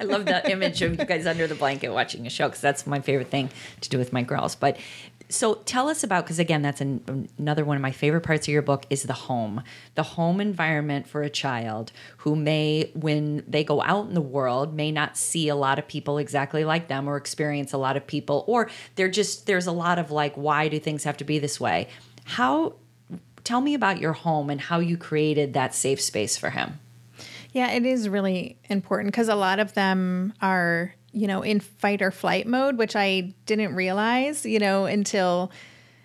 I 0.00 0.04
love 0.04 0.26
that 0.26 0.50
image 0.50 0.82
of 0.82 0.98
you 0.98 1.04
guys 1.06 1.26
under 1.26 1.46
the 1.46 1.54
blanket 1.54 1.88
watching 1.88 2.26
a 2.26 2.30
show 2.30 2.48
because 2.48 2.60
that's 2.60 2.86
my 2.86 3.00
favorite 3.00 3.30
thing 3.30 3.48
to 3.80 3.88
do 3.88 3.96
with 3.96 4.12
my 4.12 4.22
girls. 4.22 4.54
But 4.54 4.76
so 5.32 5.54
tell 5.64 5.88
us 5.88 6.04
about 6.04 6.24
because 6.24 6.38
again 6.38 6.62
that's 6.62 6.80
an, 6.80 7.28
another 7.38 7.64
one 7.64 7.76
of 7.76 7.82
my 7.82 7.90
favorite 7.90 8.22
parts 8.22 8.46
of 8.46 8.52
your 8.52 8.62
book 8.62 8.86
is 8.90 9.04
the 9.04 9.12
home. 9.12 9.62
The 9.94 10.02
home 10.02 10.40
environment 10.40 11.08
for 11.08 11.22
a 11.22 11.30
child 11.30 11.92
who 12.18 12.36
may 12.36 12.90
when 12.94 13.44
they 13.46 13.64
go 13.64 13.82
out 13.82 14.08
in 14.08 14.14
the 14.14 14.20
world 14.20 14.74
may 14.74 14.92
not 14.92 15.16
see 15.16 15.48
a 15.48 15.56
lot 15.56 15.78
of 15.78 15.88
people 15.88 16.18
exactly 16.18 16.64
like 16.64 16.88
them 16.88 17.08
or 17.08 17.16
experience 17.16 17.72
a 17.72 17.78
lot 17.78 17.96
of 17.96 18.06
people 18.06 18.44
or 18.46 18.70
they're 18.96 19.08
just 19.08 19.46
there's 19.46 19.66
a 19.66 19.72
lot 19.72 19.98
of 19.98 20.10
like 20.10 20.34
why 20.34 20.68
do 20.68 20.78
things 20.78 21.04
have 21.04 21.16
to 21.16 21.24
be 21.24 21.38
this 21.38 21.60
way? 21.60 21.88
How 22.24 22.74
tell 23.44 23.60
me 23.60 23.74
about 23.74 24.00
your 24.00 24.12
home 24.12 24.50
and 24.50 24.60
how 24.60 24.78
you 24.78 24.96
created 24.96 25.54
that 25.54 25.74
safe 25.74 26.00
space 26.00 26.36
for 26.36 26.50
him. 26.50 26.78
Yeah, 27.52 27.70
it 27.72 27.84
is 27.84 28.08
really 28.08 28.56
important 28.68 29.12
because 29.12 29.28
a 29.28 29.34
lot 29.34 29.58
of 29.58 29.74
them 29.74 30.32
are, 30.40 30.94
you 31.12 31.26
know, 31.26 31.42
in 31.42 31.60
fight 31.60 32.02
or 32.02 32.10
flight 32.10 32.46
mode, 32.46 32.78
which 32.78 32.96
I 32.96 33.34
didn't 33.46 33.74
realize, 33.74 34.46
you 34.46 34.58
know, 34.58 34.86
until 34.86 35.50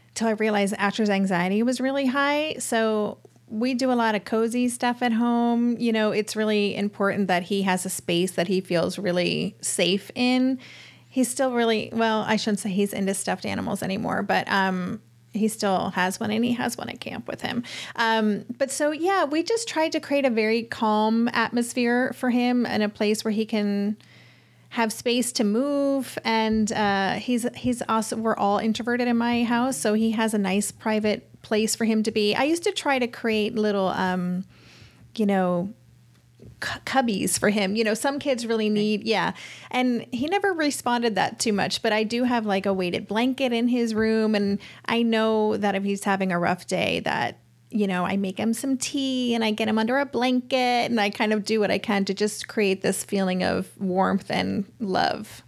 until 0.09 0.27
I 0.27 0.31
realized 0.31 0.73
Asher's 0.77 1.09
anxiety 1.09 1.61
was 1.63 1.79
really 1.79 2.07
high. 2.07 2.55
So 2.59 3.19
we 3.47 3.73
do 3.73 3.91
a 3.91 3.93
lot 3.93 4.15
of 4.15 4.25
cozy 4.25 4.67
stuff 4.67 5.01
at 5.01 5.13
home. 5.13 5.77
You 5.77 5.93
know, 5.93 6.11
it's 6.11 6.35
really 6.35 6.75
important 6.75 7.27
that 7.27 7.43
he 7.43 7.61
has 7.61 7.85
a 7.85 7.89
space 7.89 8.31
that 8.31 8.47
he 8.47 8.59
feels 8.59 8.97
really 8.97 9.55
safe 9.61 10.11
in. 10.15 10.59
He's 11.09 11.29
still 11.29 11.51
really 11.53 11.89
well, 11.93 12.23
I 12.27 12.35
shouldn't 12.35 12.59
say 12.59 12.69
he's 12.69 12.93
into 12.93 13.13
stuffed 13.13 13.45
animals 13.45 13.81
anymore, 13.81 14.23
but 14.23 14.47
um 14.51 15.01
he 15.33 15.47
still 15.47 15.91
has 15.91 16.19
one 16.19 16.31
and 16.31 16.43
he 16.43 16.53
has 16.53 16.77
one 16.77 16.89
at 16.89 16.99
camp 16.99 17.27
with 17.27 17.41
him. 17.41 17.63
Um, 17.95 18.45
but 18.57 18.71
so, 18.71 18.91
yeah, 18.91 19.23
we 19.23 19.43
just 19.43 19.67
tried 19.67 19.91
to 19.91 19.99
create 19.99 20.25
a 20.25 20.29
very 20.29 20.63
calm 20.63 21.29
atmosphere 21.31 22.11
for 22.13 22.29
him 22.29 22.65
and 22.65 22.83
a 22.83 22.89
place 22.89 23.23
where 23.23 23.31
he 23.31 23.45
can 23.45 23.97
have 24.69 24.91
space 24.91 25.31
to 25.33 25.43
move. 25.43 26.17
And 26.23 26.71
uh, 26.71 27.13
he's, 27.13 27.45
he's 27.55 27.81
also, 27.87 28.17
we're 28.17 28.35
all 28.35 28.59
introverted 28.59 29.07
in 29.07 29.17
my 29.17 29.43
house. 29.43 29.77
So 29.77 29.93
he 29.93 30.11
has 30.11 30.33
a 30.33 30.37
nice 30.37 30.71
private 30.71 31.41
place 31.41 31.75
for 31.75 31.85
him 31.85 32.03
to 32.03 32.11
be. 32.11 32.35
I 32.35 32.43
used 32.43 32.63
to 32.63 32.71
try 32.71 32.99
to 32.99 33.07
create 33.07 33.55
little, 33.55 33.87
um, 33.87 34.43
you 35.15 35.25
know, 35.25 35.73
cu- 36.59 36.79
cubbies 36.81 37.39
for 37.39 37.49
him. 37.49 37.75
You 37.75 37.83
know, 37.83 37.93
some 37.93 38.19
kids 38.19 38.45
really 38.45 38.69
need, 38.69 39.03
yeah. 39.03 39.33
And 39.71 40.05
he 40.11 40.27
never 40.27 40.53
responded 40.53 41.15
that 41.15 41.39
too 41.39 41.53
much, 41.53 41.81
but 41.81 41.93
I 41.93 42.03
do 42.03 42.25
have 42.25 42.45
like 42.45 42.65
a 42.65 42.73
weighted 42.73 43.07
blanket 43.07 43.53
in 43.53 43.67
his 43.69 43.95
room. 43.95 44.35
And 44.35 44.59
I 44.85 45.01
know 45.01 45.55
that 45.57 45.75
if 45.75 45.83
he's 45.83 46.03
having 46.03 46.31
a 46.31 46.39
rough 46.39 46.67
day, 46.67 46.99
that, 47.01 47.39
you 47.69 47.87
know, 47.87 48.05
I 48.05 48.17
make 48.17 48.37
him 48.37 48.53
some 48.53 48.77
tea 48.77 49.35
and 49.35 49.43
I 49.43 49.51
get 49.51 49.67
him 49.67 49.77
under 49.77 49.97
a 49.97 50.05
blanket 50.05 50.55
and 50.89 50.99
I 50.99 51.09
kind 51.09 51.33
of 51.33 51.43
do 51.43 51.59
what 51.59 51.69
I 51.71 51.77
can 51.77 52.05
to 52.05 52.13
just 52.13 52.47
create 52.47 52.81
this 52.81 53.03
feeling 53.03 53.43
of 53.43 53.69
warmth 53.79 54.29
and 54.31 54.65
love. 54.79 55.43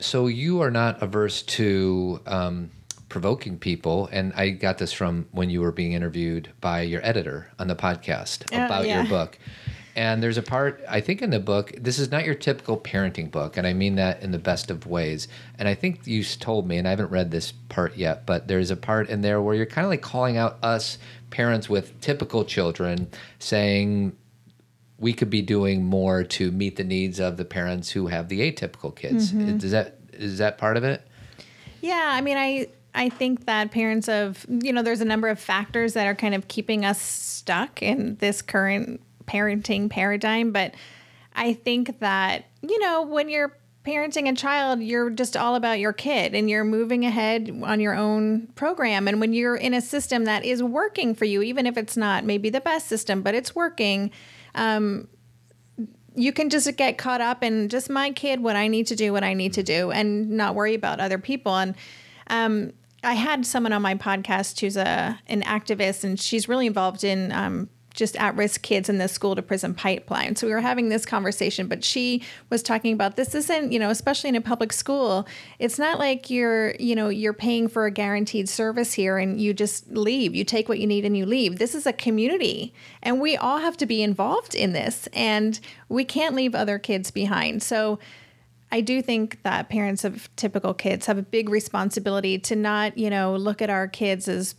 So 0.00 0.26
you 0.26 0.60
are 0.62 0.70
not 0.70 1.02
averse 1.02 1.42
to 1.42 2.20
um, 2.26 2.70
provoking 3.08 3.58
people, 3.58 4.08
and 4.12 4.32
I 4.34 4.50
got 4.50 4.78
this 4.78 4.92
from 4.92 5.26
when 5.32 5.50
you 5.50 5.60
were 5.60 5.72
being 5.72 5.92
interviewed 5.92 6.50
by 6.60 6.82
your 6.82 7.04
editor 7.04 7.50
on 7.58 7.66
the 7.66 7.74
podcast 7.74 8.44
Oh, 8.52 8.64
about 8.66 8.86
yeah. 8.86 9.00
your 9.00 9.08
book. 9.08 9.38
And 9.96 10.22
there's 10.22 10.38
a 10.38 10.42
part 10.42 10.82
I 10.88 11.00
think 11.00 11.20
in 11.22 11.30
the 11.30 11.40
book. 11.40 11.72
This 11.78 11.98
is 11.98 12.10
not 12.10 12.24
your 12.24 12.34
typical 12.34 12.78
parenting 12.78 13.30
book, 13.30 13.56
and 13.56 13.66
I 13.66 13.72
mean 13.72 13.96
that 13.96 14.22
in 14.22 14.30
the 14.30 14.38
best 14.38 14.70
of 14.70 14.86
ways. 14.86 15.28
And 15.58 15.68
I 15.68 15.74
think 15.74 16.06
you 16.06 16.22
told 16.22 16.66
me, 16.66 16.78
and 16.78 16.86
I 16.86 16.90
haven't 16.90 17.10
read 17.10 17.30
this 17.30 17.52
part 17.68 17.96
yet, 17.96 18.26
but 18.26 18.48
there's 18.48 18.70
a 18.70 18.76
part 18.76 19.08
in 19.08 19.22
there 19.22 19.42
where 19.42 19.54
you're 19.54 19.66
kind 19.66 19.84
of 19.84 19.90
like 19.90 20.02
calling 20.02 20.36
out 20.36 20.58
us 20.62 20.98
parents 21.30 21.68
with 21.68 22.00
typical 22.00 22.44
children, 22.44 23.08
saying 23.38 24.16
we 24.98 25.12
could 25.12 25.30
be 25.30 25.42
doing 25.42 25.84
more 25.84 26.22
to 26.22 26.52
meet 26.52 26.76
the 26.76 26.84
needs 26.84 27.18
of 27.18 27.36
the 27.36 27.44
parents 27.44 27.90
who 27.90 28.06
have 28.08 28.28
the 28.28 28.40
atypical 28.52 28.94
kids. 28.94 29.32
Mm-hmm. 29.32 29.64
Is 29.64 29.72
that 29.72 29.96
is 30.12 30.38
that 30.38 30.58
part 30.58 30.76
of 30.76 30.84
it? 30.84 31.06
Yeah, 31.80 32.10
I 32.12 32.20
mean, 32.20 32.36
I 32.36 32.68
I 32.94 33.08
think 33.08 33.46
that 33.46 33.70
parents 33.70 34.08
of 34.08 34.46
you 34.48 34.72
know, 34.72 34.82
there's 34.82 35.00
a 35.00 35.06
number 35.06 35.28
of 35.28 35.40
factors 35.40 35.94
that 35.94 36.06
are 36.06 36.14
kind 36.14 36.34
of 36.34 36.48
keeping 36.48 36.84
us 36.84 37.00
stuck 37.00 37.82
in 37.82 38.16
this 38.16 38.42
current 38.42 39.00
parenting 39.30 39.90
paradigm, 39.90 40.52
but 40.52 40.74
I 41.34 41.54
think 41.54 42.00
that 42.00 42.44
you 42.62 42.78
know, 42.80 43.02
when 43.02 43.28
you're 43.28 43.56
parenting 43.86 44.30
a 44.30 44.34
child, 44.34 44.82
you're 44.82 45.10
just 45.10 45.36
all 45.36 45.54
about 45.54 45.78
your 45.78 45.92
kid 45.92 46.34
and 46.34 46.50
you're 46.50 46.64
moving 46.64 47.04
ahead 47.06 47.62
on 47.64 47.80
your 47.80 47.94
own 47.94 48.46
program. 48.54 49.08
And 49.08 49.20
when 49.20 49.32
you're 49.32 49.56
in 49.56 49.72
a 49.72 49.80
system 49.80 50.24
that 50.24 50.44
is 50.44 50.62
working 50.62 51.14
for 51.14 51.24
you, 51.24 51.42
even 51.42 51.66
if 51.66 51.78
it's 51.78 51.96
not 51.96 52.24
maybe 52.24 52.50
the 52.50 52.60
best 52.60 52.88
system, 52.88 53.22
but 53.22 53.34
it's 53.34 53.54
working, 53.54 54.10
you 56.14 56.32
can 56.32 56.50
just 56.50 56.76
get 56.76 56.98
caught 56.98 57.20
up 57.20 57.42
in 57.42 57.68
just 57.68 57.88
my 57.88 58.10
kid, 58.10 58.42
what 58.42 58.56
I 58.56 58.68
need 58.68 58.86
to 58.88 58.96
do, 58.96 59.12
what 59.12 59.24
I 59.24 59.34
need 59.34 59.54
to 59.54 59.62
do, 59.62 59.90
and 59.90 60.30
not 60.30 60.54
worry 60.54 60.74
about 60.74 61.00
other 61.00 61.18
people. 61.18 61.56
And 61.56 61.74
um, 62.28 62.72
I 63.02 63.14
had 63.14 63.46
someone 63.46 63.72
on 63.72 63.82
my 63.82 63.94
podcast 63.94 64.60
who's 64.60 64.76
a 64.76 65.18
an 65.26 65.42
activist, 65.42 66.04
and 66.04 66.20
she's 66.20 66.48
really 66.48 66.66
involved 66.66 67.04
in 67.04 67.32
um, 67.32 67.70
just 67.94 68.16
at 68.16 68.36
risk 68.36 68.62
kids 68.62 68.88
in 68.88 68.98
the 68.98 69.08
school 69.08 69.34
to 69.34 69.42
prison 69.42 69.74
pipeline. 69.74 70.36
So 70.36 70.46
we 70.46 70.52
were 70.52 70.60
having 70.60 70.88
this 70.88 71.04
conversation, 71.04 71.66
but 71.66 71.84
she 71.84 72.22
was 72.48 72.62
talking 72.62 72.92
about 72.92 73.16
this 73.16 73.34
isn't, 73.34 73.72
you 73.72 73.78
know, 73.78 73.90
especially 73.90 74.28
in 74.28 74.36
a 74.36 74.40
public 74.40 74.72
school, 74.72 75.26
it's 75.58 75.78
not 75.78 75.98
like 75.98 76.30
you're, 76.30 76.74
you 76.76 76.94
know, 76.94 77.08
you're 77.08 77.32
paying 77.32 77.68
for 77.68 77.86
a 77.86 77.90
guaranteed 77.90 78.48
service 78.48 78.92
here 78.92 79.18
and 79.18 79.40
you 79.40 79.52
just 79.52 79.90
leave. 79.90 80.34
You 80.34 80.44
take 80.44 80.68
what 80.68 80.78
you 80.78 80.86
need 80.86 81.04
and 81.04 81.16
you 81.16 81.26
leave. 81.26 81.58
This 81.58 81.74
is 81.74 81.86
a 81.86 81.92
community 81.92 82.72
and 83.02 83.20
we 83.20 83.36
all 83.36 83.58
have 83.58 83.76
to 83.78 83.86
be 83.86 84.02
involved 84.02 84.54
in 84.54 84.72
this 84.72 85.08
and 85.12 85.58
we 85.88 86.04
can't 86.04 86.34
leave 86.34 86.54
other 86.54 86.78
kids 86.78 87.10
behind. 87.10 87.62
So 87.62 87.98
I 88.72 88.80
do 88.80 89.02
think 89.02 89.42
that 89.42 89.68
parents 89.68 90.04
of 90.04 90.34
typical 90.36 90.74
kids 90.74 91.06
have 91.06 91.18
a 91.18 91.22
big 91.22 91.48
responsibility 91.48 92.38
to 92.38 92.54
not, 92.54 92.96
you 92.96 93.10
know, 93.10 93.34
look 93.34 93.60
at 93.60 93.70
our 93.70 93.88
kids 93.88 94.28
as 94.28 94.54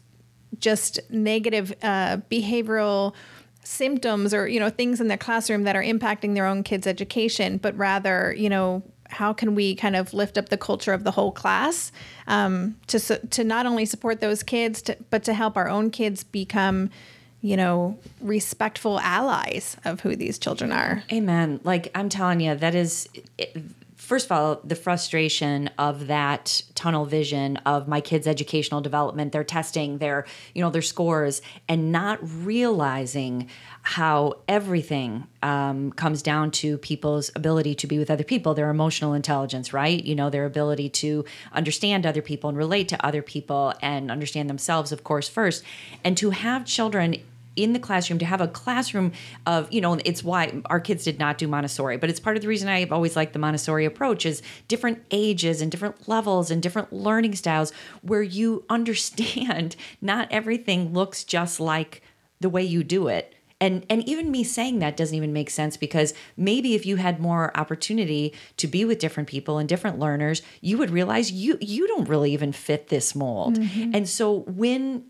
just 0.60 1.00
negative 1.10 1.74
uh, 1.82 2.18
behavioral 2.30 3.14
symptoms 3.64 4.34
or 4.34 4.48
you 4.48 4.60
know 4.60 4.70
things 4.70 5.00
in 5.00 5.08
the 5.08 5.18
classroom 5.18 5.64
that 5.64 5.76
are 5.76 5.84
impacting 5.84 6.34
their 6.34 6.46
own 6.48 6.64
kids 6.64 6.88
education 6.88 7.58
but 7.58 7.78
rather 7.78 8.34
you 8.36 8.50
know 8.50 8.82
how 9.12 9.34
can 9.34 9.56
we 9.56 9.76
kind 9.76 9.96
of 9.96 10.14
lift 10.14 10.38
up 10.38 10.50
the 10.50 10.58
culture 10.58 10.94
of 10.94 11.04
the 11.04 11.12
whole 11.12 11.32
class 11.32 11.92
um, 12.28 12.76
to 12.88 13.00
to 13.00 13.44
not 13.44 13.66
only 13.66 13.86
support 13.86 14.22
those 14.22 14.42
kids 14.42 14.82
to, 14.82 14.98
but 15.10 15.24
to 15.24 15.34
help 15.34 15.58
our 15.58 15.70
own 15.70 15.92
kids 15.92 16.24
become 16.24 16.90
you 17.42 17.58
know 17.58 17.98
respectful 18.22 19.00
allies 19.02 19.78
of 19.86 20.02
who 20.02 20.16
these 20.16 20.40
children 20.40 20.72
are. 20.72 21.04
Amen. 21.12 21.60
Like 21.64 21.92
i'm 21.94 22.10
telling 22.10 22.40
you 22.40 22.56
that 22.56 22.76
is 22.76 23.08
first 24.12 24.26
of 24.26 24.32
all, 24.34 24.60
the 24.66 24.76
frustration 24.76 25.70
of 25.78 26.08
that 26.08 26.64
tunnel 26.76 27.06
vision 27.06 27.56
of 27.66 27.88
my 27.88 28.02
kids' 28.02 28.28
educational 28.28 28.82
development, 28.82 29.32
their 29.32 29.46
testing, 29.46 30.00
their, 30.00 30.26
you 30.54 30.62
know, 30.62 30.70
their 30.70 30.82
scores, 30.82 31.42
and 31.70 31.94
not 31.94 32.20
realizing 32.22 33.48
how 33.84 34.34
everything 34.50 35.26
um, 35.42 35.94
comes 35.94 36.22
down 36.22 36.52
to 36.52 36.78
people's 36.80 37.32
ability 37.36 37.74
to 37.74 37.88
be 37.88 37.98
with 37.98 38.12
other 38.12 38.26
people, 38.26 38.54
their 38.54 38.70
emotional 38.70 39.14
intelligence, 39.14 39.72
right? 39.72 40.04
You 40.04 40.16
know, 40.16 40.30
their 40.30 40.46
ability 40.46 40.90
to 40.90 41.24
understand 41.54 42.06
other 42.06 42.22
people 42.22 42.50
and 42.50 42.58
relate 42.58 42.90
to 42.90 43.06
other 43.06 43.22
people 43.22 43.74
and 43.82 44.12
understand 44.12 44.50
themselves, 44.50 44.92
of 44.92 45.06
course, 45.06 45.30
first. 45.30 45.64
And 46.04 46.18
to 46.18 46.32
have 46.32 46.66
children 46.66 47.16
in 47.56 47.74
the 47.74 47.80
classroom 47.80 48.18
to 48.20 48.26
have 48.26 48.42
a 48.42 48.48
classroom 48.48 49.12
of 49.46 49.72
you 49.72 49.82
know 49.82 50.00
it's 50.06 50.24
why 50.24 50.62
our 50.66 50.80
kids 50.80 51.04
did 51.04 51.20
not 51.20 51.38
do 51.38 51.48
montessori 51.48 51.98
but 51.98 52.10
it's 52.10 52.20
part 52.20 52.36
of 52.36 52.42
the 52.42 52.48
reason 52.48 52.70
i've 52.70 52.92
always 52.92 53.16
liked 53.16 53.34
the 53.34 53.40
montessori 53.40 53.86
approach 53.86 54.26
is 54.26 54.42
different 54.68 55.04
ages 55.12 55.62
and 55.62 55.72
different 55.72 56.08
levels 56.08 56.50
and 56.50 56.64
different 56.64 56.92
learning 56.94 57.36
styles 57.36 57.72
where 58.02 58.24
you 58.24 58.64
understand 58.70 59.76
not 60.02 60.28
everything 60.32 60.94
looks 60.94 61.24
just 61.24 61.60
like 61.60 62.02
the 62.40 62.50
way 62.50 62.64
you 62.64 62.84
do 62.84 63.08
it 63.08 63.36
and 63.62 63.86
and 63.90 64.08
even 64.10 64.32
me 64.32 64.44
saying 64.44 64.80
that 64.80 64.98
doesn't 64.98 65.16
even 65.16 65.32
make 65.32 65.50
sense 65.50 65.78
because 65.78 66.14
maybe 66.36 66.74
if 66.74 66.86
you 66.86 66.98
had 66.98 67.20
more 67.20 67.56
opportunity 67.58 68.34
to 68.58 68.68
be 68.68 68.84
with 68.84 69.00
different 69.00 69.30
people 69.30 69.58
and 69.58 69.70
different 69.70 70.00
learners 70.00 70.42
you 70.62 70.78
would 70.78 70.90
realize 70.90 71.32
you 71.32 71.58
you 71.62 71.88
don't 71.88 72.10
really 72.10 72.34
even 72.34 72.52
fit 72.52 72.88
this 72.88 73.14
mold 73.14 73.60
mm-hmm. 73.60 73.92
and 73.94 74.10
so 74.10 74.40
when 74.40 75.06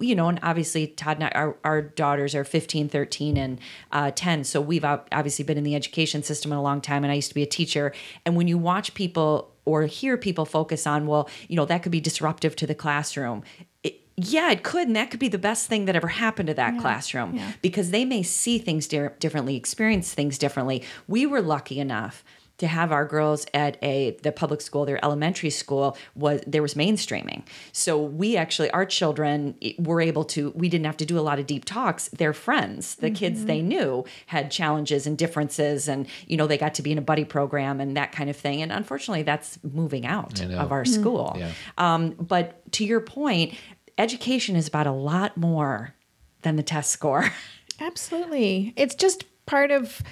you 0.00 0.14
know, 0.14 0.28
and 0.28 0.40
obviously 0.42 0.88
Todd 0.88 1.18
and 1.18 1.24
I, 1.24 1.30
our, 1.30 1.56
our 1.64 1.82
daughters 1.82 2.34
are 2.34 2.44
15, 2.44 2.88
13, 2.88 3.36
and 3.36 3.60
uh, 3.92 4.10
10. 4.14 4.44
So 4.44 4.60
we've 4.60 4.84
obviously 4.84 5.44
been 5.44 5.58
in 5.58 5.64
the 5.64 5.76
education 5.76 6.22
system 6.22 6.52
in 6.52 6.58
a 6.58 6.62
long 6.62 6.80
time. 6.80 7.04
And 7.04 7.12
I 7.12 7.16
used 7.16 7.28
to 7.28 7.34
be 7.34 7.42
a 7.42 7.46
teacher. 7.46 7.92
And 8.26 8.36
when 8.36 8.48
you 8.48 8.58
watch 8.58 8.94
people 8.94 9.52
or 9.64 9.86
hear 9.86 10.16
people 10.16 10.44
focus 10.44 10.86
on, 10.86 11.06
well, 11.06 11.28
you 11.48 11.56
know, 11.56 11.64
that 11.64 11.82
could 11.82 11.92
be 11.92 12.00
disruptive 12.00 12.56
to 12.56 12.66
the 12.66 12.74
classroom. 12.74 13.44
It, 13.84 14.00
yeah, 14.16 14.50
it 14.50 14.64
could. 14.64 14.88
And 14.88 14.96
that 14.96 15.10
could 15.10 15.20
be 15.20 15.28
the 15.28 15.38
best 15.38 15.68
thing 15.68 15.84
that 15.84 15.94
ever 15.94 16.08
happened 16.08 16.48
to 16.48 16.54
that 16.54 16.74
yeah. 16.74 16.80
classroom 16.80 17.36
yeah. 17.36 17.52
because 17.62 17.92
they 17.92 18.04
may 18.04 18.24
see 18.24 18.58
things 18.58 18.88
di- 18.88 19.10
differently, 19.20 19.56
experience 19.56 20.12
things 20.12 20.38
differently. 20.38 20.82
We 21.06 21.24
were 21.24 21.40
lucky 21.40 21.78
enough 21.78 22.24
to 22.58 22.66
have 22.66 22.92
our 22.92 23.04
girls 23.04 23.46
at 23.54 23.76
a 23.82 24.16
the 24.22 24.32
public 24.32 24.60
school, 24.60 24.84
their 24.84 25.02
elementary 25.04 25.50
school 25.50 25.96
was 26.14 26.40
there 26.46 26.62
was 26.62 26.74
mainstreaming. 26.74 27.42
So 27.72 28.00
we 28.00 28.36
actually 28.36 28.70
our 28.70 28.86
children 28.86 29.56
were 29.78 30.00
able 30.00 30.24
to 30.26 30.50
we 30.54 30.68
didn't 30.68 30.86
have 30.86 30.96
to 30.98 31.06
do 31.06 31.18
a 31.18 31.20
lot 31.20 31.38
of 31.38 31.46
deep 31.46 31.64
talks. 31.64 32.08
Their 32.08 32.32
friends, 32.32 32.96
the 32.96 33.08
mm-hmm. 33.08 33.14
kids 33.14 33.44
they 33.46 33.62
knew 33.62 34.04
had 34.26 34.50
challenges 34.50 35.06
and 35.06 35.18
differences 35.18 35.88
and 35.88 36.06
you 36.26 36.36
know 36.36 36.46
they 36.46 36.58
got 36.58 36.74
to 36.74 36.82
be 36.82 36.92
in 36.92 36.98
a 36.98 37.02
buddy 37.02 37.24
program 37.24 37.80
and 37.80 37.96
that 37.96 38.12
kind 38.12 38.30
of 38.30 38.36
thing. 38.36 38.62
And 38.62 38.70
unfortunately 38.70 39.22
that's 39.22 39.58
moving 39.62 40.06
out 40.06 40.40
of 40.40 40.72
our 40.72 40.84
mm-hmm. 40.84 41.00
school. 41.00 41.36
Yeah. 41.36 41.50
Um, 41.78 42.10
but 42.12 42.70
to 42.72 42.84
your 42.84 43.00
point, 43.00 43.54
education 43.98 44.56
is 44.56 44.68
about 44.68 44.86
a 44.86 44.92
lot 44.92 45.36
more 45.36 45.94
than 46.42 46.56
the 46.56 46.62
test 46.62 46.90
score. 46.90 47.30
Absolutely. 47.80 48.72
It's 48.76 48.94
just 48.94 49.24
part 49.46 49.70
of 49.70 50.02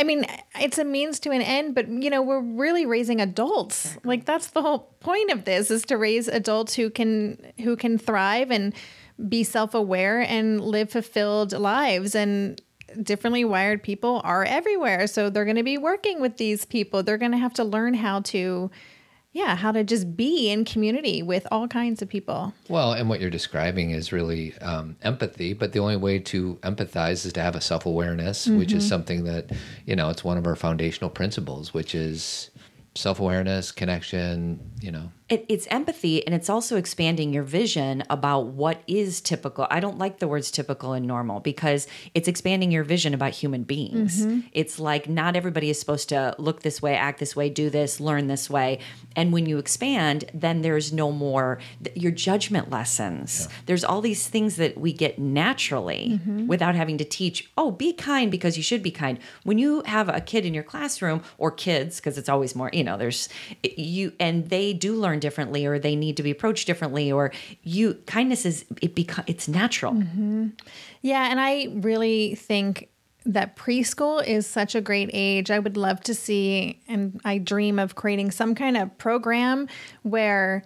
I 0.00 0.02
mean, 0.02 0.24
it's 0.58 0.78
a 0.78 0.84
means 0.84 1.20
to 1.20 1.30
an 1.30 1.42
end, 1.42 1.74
but 1.74 1.86
you 1.86 2.08
know, 2.08 2.22
we're 2.22 2.40
really 2.40 2.86
raising 2.86 3.20
adults. 3.20 3.98
Like 4.02 4.24
that's 4.24 4.46
the 4.46 4.62
whole 4.62 4.94
point 5.00 5.30
of 5.30 5.44
this 5.44 5.70
is 5.70 5.84
to 5.86 5.98
raise 5.98 6.26
adults 6.26 6.74
who 6.74 6.88
can 6.88 7.52
who 7.58 7.76
can 7.76 7.98
thrive 7.98 8.50
and 8.50 8.72
be 9.28 9.44
self-aware 9.44 10.22
and 10.22 10.58
live 10.62 10.90
fulfilled 10.90 11.52
lives 11.52 12.14
and 12.14 12.62
differently 13.02 13.44
wired 13.44 13.82
people 13.82 14.22
are 14.24 14.42
everywhere. 14.42 15.06
So 15.06 15.28
they're 15.28 15.44
going 15.44 15.56
to 15.56 15.62
be 15.62 15.76
working 15.76 16.18
with 16.22 16.38
these 16.38 16.64
people. 16.64 17.02
They're 17.02 17.18
going 17.18 17.32
to 17.32 17.38
have 17.38 17.54
to 17.54 17.64
learn 17.64 17.92
how 17.92 18.20
to 18.20 18.70
yeah, 19.32 19.54
how 19.54 19.70
to 19.70 19.84
just 19.84 20.16
be 20.16 20.50
in 20.50 20.64
community 20.64 21.22
with 21.22 21.46
all 21.52 21.68
kinds 21.68 22.02
of 22.02 22.08
people. 22.08 22.52
Well, 22.68 22.92
and 22.92 23.08
what 23.08 23.20
you're 23.20 23.30
describing 23.30 23.90
is 23.90 24.12
really 24.12 24.58
um, 24.58 24.96
empathy, 25.02 25.52
but 25.52 25.72
the 25.72 25.78
only 25.78 25.96
way 25.96 26.18
to 26.18 26.56
empathize 26.62 27.24
is 27.24 27.32
to 27.34 27.40
have 27.40 27.54
a 27.54 27.60
self 27.60 27.86
awareness, 27.86 28.46
mm-hmm. 28.46 28.58
which 28.58 28.72
is 28.72 28.82
mm-hmm. 28.82 28.88
something 28.88 29.24
that, 29.24 29.50
you 29.86 29.94
know, 29.94 30.10
it's 30.10 30.24
one 30.24 30.36
of 30.36 30.46
our 30.46 30.56
foundational 30.56 31.10
principles, 31.10 31.72
which 31.72 31.94
is 31.94 32.50
self 32.96 33.20
awareness, 33.20 33.70
connection, 33.70 34.58
you 34.80 34.90
know, 34.90 35.12
it, 35.30 35.46
it's 35.48 35.68
empathy 35.68 36.26
and 36.26 36.34
it's 36.34 36.50
also 36.50 36.76
expanding 36.76 37.32
your 37.32 37.44
vision 37.44 38.02
about 38.10 38.46
what 38.46 38.82
is 38.88 39.20
typical. 39.20 39.66
I 39.70 39.78
don't 39.78 39.96
like 39.96 40.18
the 40.18 40.26
words 40.26 40.50
typical 40.50 40.92
and 40.92 41.06
normal 41.06 41.38
because 41.38 41.86
it's 42.14 42.26
expanding 42.26 42.72
your 42.72 42.82
vision 42.82 43.14
about 43.14 43.32
human 43.32 43.62
beings. 43.62 44.26
Mm-hmm. 44.26 44.48
It's 44.52 44.80
like 44.80 45.08
not 45.08 45.36
everybody 45.36 45.70
is 45.70 45.78
supposed 45.78 46.08
to 46.08 46.34
look 46.38 46.62
this 46.62 46.82
way, 46.82 46.96
act 46.96 47.20
this 47.20 47.36
way, 47.36 47.48
do 47.48 47.70
this, 47.70 48.00
learn 48.00 48.26
this 48.26 48.50
way. 48.50 48.80
And 49.14 49.32
when 49.32 49.46
you 49.46 49.58
expand, 49.58 50.24
then 50.34 50.62
there's 50.62 50.92
no 50.92 51.12
more 51.12 51.60
your 51.94 52.10
judgment 52.10 52.68
lessons. 52.70 53.46
Yeah. 53.48 53.56
There's 53.66 53.84
all 53.84 54.00
these 54.00 54.26
things 54.26 54.56
that 54.56 54.78
we 54.78 54.92
get 54.92 55.20
naturally 55.20 56.18
mm-hmm. 56.18 56.48
without 56.48 56.74
having 56.74 56.98
to 56.98 57.04
teach, 57.04 57.48
oh, 57.56 57.70
be 57.70 57.92
kind 57.92 58.32
because 58.32 58.56
you 58.56 58.64
should 58.64 58.82
be 58.82 58.90
kind. 58.90 59.16
When 59.44 59.58
you 59.58 59.84
have 59.86 60.08
a 60.08 60.20
kid 60.20 60.44
in 60.44 60.54
your 60.54 60.64
classroom 60.64 61.22
or 61.38 61.52
kids, 61.52 62.00
because 62.00 62.18
it's 62.18 62.28
always 62.28 62.56
more, 62.56 62.70
you 62.72 62.82
know, 62.82 62.98
there's 62.98 63.28
you 63.62 64.12
and 64.18 64.48
they 64.48 64.72
do 64.72 64.96
learn 64.96 65.19
differently 65.20 65.66
or 65.66 65.78
they 65.78 65.94
need 65.94 66.16
to 66.16 66.22
be 66.22 66.30
approached 66.30 66.66
differently 66.66 67.12
or 67.12 67.32
you 67.62 67.94
kindness 68.06 68.44
is 68.44 68.64
it 68.82 68.94
become 68.94 69.24
it's 69.26 69.46
natural 69.46 69.92
mm-hmm. 69.92 70.48
yeah 71.02 71.30
and 71.30 71.40
i 71.40 71.68
really 71.74 72.34
think 72.34 72.88
that 73.26 73.56
preschool 73.56 74.26
is 74.26 74.46
such 74.46 74.74
a 74.74 74.80
great 74.80 75.10
age. 75.12 75.50
I 75.50 75.58
would 75.58 75.76
love 75.76 76.00
to 76.04 76.14
see, 76.14 76.80
and 76.88 77.20
I 77.24 77.38
dream 77.38 77.78
of 77.78 77.94
creating 77.94 78.30
some 78.30 78.54
kind 78.54 78.76
of 78.76 78.96
program 78.98 79.68
where 80.02 80.64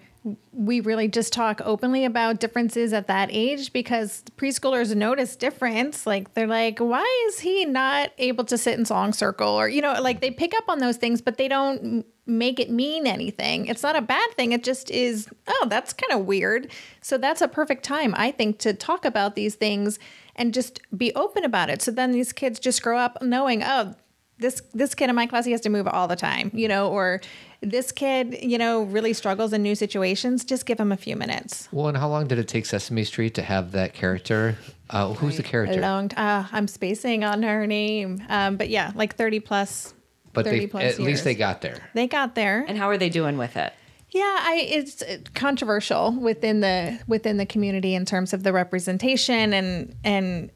we 0.52 0.80
really 0.80 1.06
just 1.08 1.32
talk 1.34 1.60
openly 1.64 2.04
about 2.04 2.40
differences 2.40 2.94
at 2.94 3.08
that 3.08 3.28
age 3.30 3.72
because 3.74 4.22
preschoolers 4.36 4.94
notice 4.94 5.36
difference. 5.36 6.06
Like 6.06 6.32
they're 6.32 6.46
like, 6.46 6.78
why 6.78 7.26
is 7.28 7.40
he 7.40 7.66
not 7.66 8.10
able 8.16 8.44
to 8.44 8.56
sit 8.56 8.78
in 8.78 8.86
song 8.86 9.12
circle? 9.12 9.48
Or, 9.48 9.68
you 9.68 9.82
know, 9.82 9.92
like 10.00 10.22
they 10.22 10.30
pick 10.30 10.54
up 10.54 10.64
on 10.68 10.78
those 10.78 10.96
things, 10.96 11.20
but 11.20 11.36
they 11.36 11.46
don't 11.46 12.06
make 12.26 12.58
it 12.58 12.70
mean 12.70 13.06
anything. 13.06 13.66
It's 13.66 13.82
not 13.82 13.96
a 13.96 14.02
bad 14.02 14.30
thing. 14.32 14.52
It 14.52 14.64
just 14.64 14.90
is, 14.90 15.28
oh, 15.46 15.66
that's 15.68 15.92
kind 15.92 16.18
of 16.18 16.26
weird. 16.26 16.70
So 17.02 17.18
that's 17.18 17.42
a 17.42 17.48
perfect 17.48 17.84
time, 17.84 18.14
I 18.16 18.30
think, 18.30 18.58
to 18.60 18.72
talk 18.72 19.04
about 19.04 19.34
these 19.34 19.56
things 19.56 19.98
and 20.36 20.54
just 20.54 20.80
be 20.96 21.12
open 21.14 21.44
about 21.44 21.68
it. 21.68 21.82
So 21.82 21.90
then 21.90 22.12
these 22.12 22.32
kids 22.32 22.58
just 22.58 22.82
grow 22.82 22.96
up 22.98 23.20
knowing, 23.20 23.62
oh, 23.62 23.94
this 24.38 24.62
this 24.72 24.94
kid 24.94 25.08
in 25.08 25.14
my 25.14 25.26
class 25.26 25.44
he 25.44 25.52
has 25.52 25.60
to 25.60 25.68
move 25.68 25.86
all 25.86 26.08
the 26.08 26.16
time, 26.16 26.50
you 26.52 26.66
know, 26.66 26.88
or 26.90 27.20
this 27.64 27.92
kid, 27.92 28.38
you 28.42 28.58
know, 28.58 28.82
really 28.82 29.12
struggles 29.12 29.52
in 29.52 29.62
new 29.62 29.74
situations. 29.74 30.44
Just 30.44 30.66
give 30.66 30.78
him 30.78 30.92
a 30.92 30.96
few 30.96 31.16
minutes. 31.16 31.68
Well, 31.72 31.88
and 31.88 31.96
how 31.96 32.08
long 32.08 32.26
did 32.26 32.38
it 32.38 32.48
take 32.48 32.66
Sesame 32.66 33.04
Street 33.04 33.34
to 33.34 33.42
have 33.42 33.72
that 33.72 33.94
character? 33.94 34.56
Uh, 34.90 35.14
who's 35.14 35.36
the 35.36 35.42
character? 35.42 35.78
A 35.78 35.82
long. 35.82 36.12
Uh, 36.14 36.46
I'm 36.52 36.68
spacing 36.68 37.24
on 37.24 37.42
her 37.42 37.66
name, 37.66 38.22
um, 38.28 38.56
but 38.56 38.68
yeah, 38.68 38.92
like 38.94 39.16
thirty 39.16 39.40
plus 39.40 39.94
but 40.34 40.44
they, 40.44 40.64
at 40.64 40.74
years. 40.74 40.98
least 40.98 41.24
they 41.24 41.34
got 41.34 41.62
there. 41.62 41.78
They 41.94 42.06
got 42.06 42.34
there. 42.34 42.64
And 42.66 42.76
how 42.76 42.90
are 42.90 42.98
they 42.98 43.08
doing 43.08 43.38
with 43.38 43.56
it? 43.56 43.72
Yeah, 44.10 44.22
I, 44.22 44.66
it's 44.68 45.02
controversial 45.34 46.12
within 46.12 46.60
the 46.60 47.00
within 47.08 47.36
the 47.36 47.46
community 47.46 47.94
in 47.94 48.04
terms 48.04 48.32
of 48.32 48.42
the 48.42 48.52
representation 48.52 49.52
and 49.52 49.96
and 50.04 50.50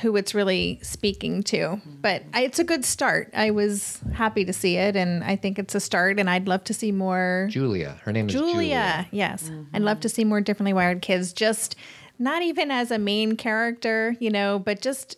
who 0.00 0.16
it's 0.16 0.34
really 0.34 0.78
speaking 0.82 1.42
to. 1.44 1.80
But 2.00 2.22
I, 2.32 2.42
it's 2.42 2.58
a 2.58 2.64
good 2.64 2.84
start. 2.84 3.30
I 3.34 3.50
was 3.50 4.00
happy 4.14 4.44
to 4.44 4.52
see 4.52 4.76
it, 4.76 4.96
and 4.96 5.22
I 5.22 5.36
think 5.36 5.58
it's 5.58 5.74
a 5.74 5.80
start. 5.80 6.18
And 6.18 6.30
I'd 6.30 6.48
love 6.48 6.64
to 6.64 6.74
see 6.74 6.92
more. 6.92 7.48
Julia, 7.50 8.00
her 8.04 8.12
name 8.12 8.28
Julia, 8.28 8.48
is 8.48 8.52
Julia. 8.52 9.08
Yes, 9.10 9.44
mm-hmm. 9.44 9.76
I'd 9.76 9.82
love 9.82 10.00
to 10.00 10.08
see 10.08 10.24
more 10.24 10.40
differently 10.40 10.72
wired 10.72 11.02
kids. 11.02 11.32
Just 11.32 11.76
not 12.18 12.42
even 12.42 12.70
as 12.70 12.90
a 12.90 12.98
main 12.98 13.36
character, 13.36 14.16
you 14.20 14.30
know, 14.30 14.58
but 14.58 14.80
just 14.80 15.16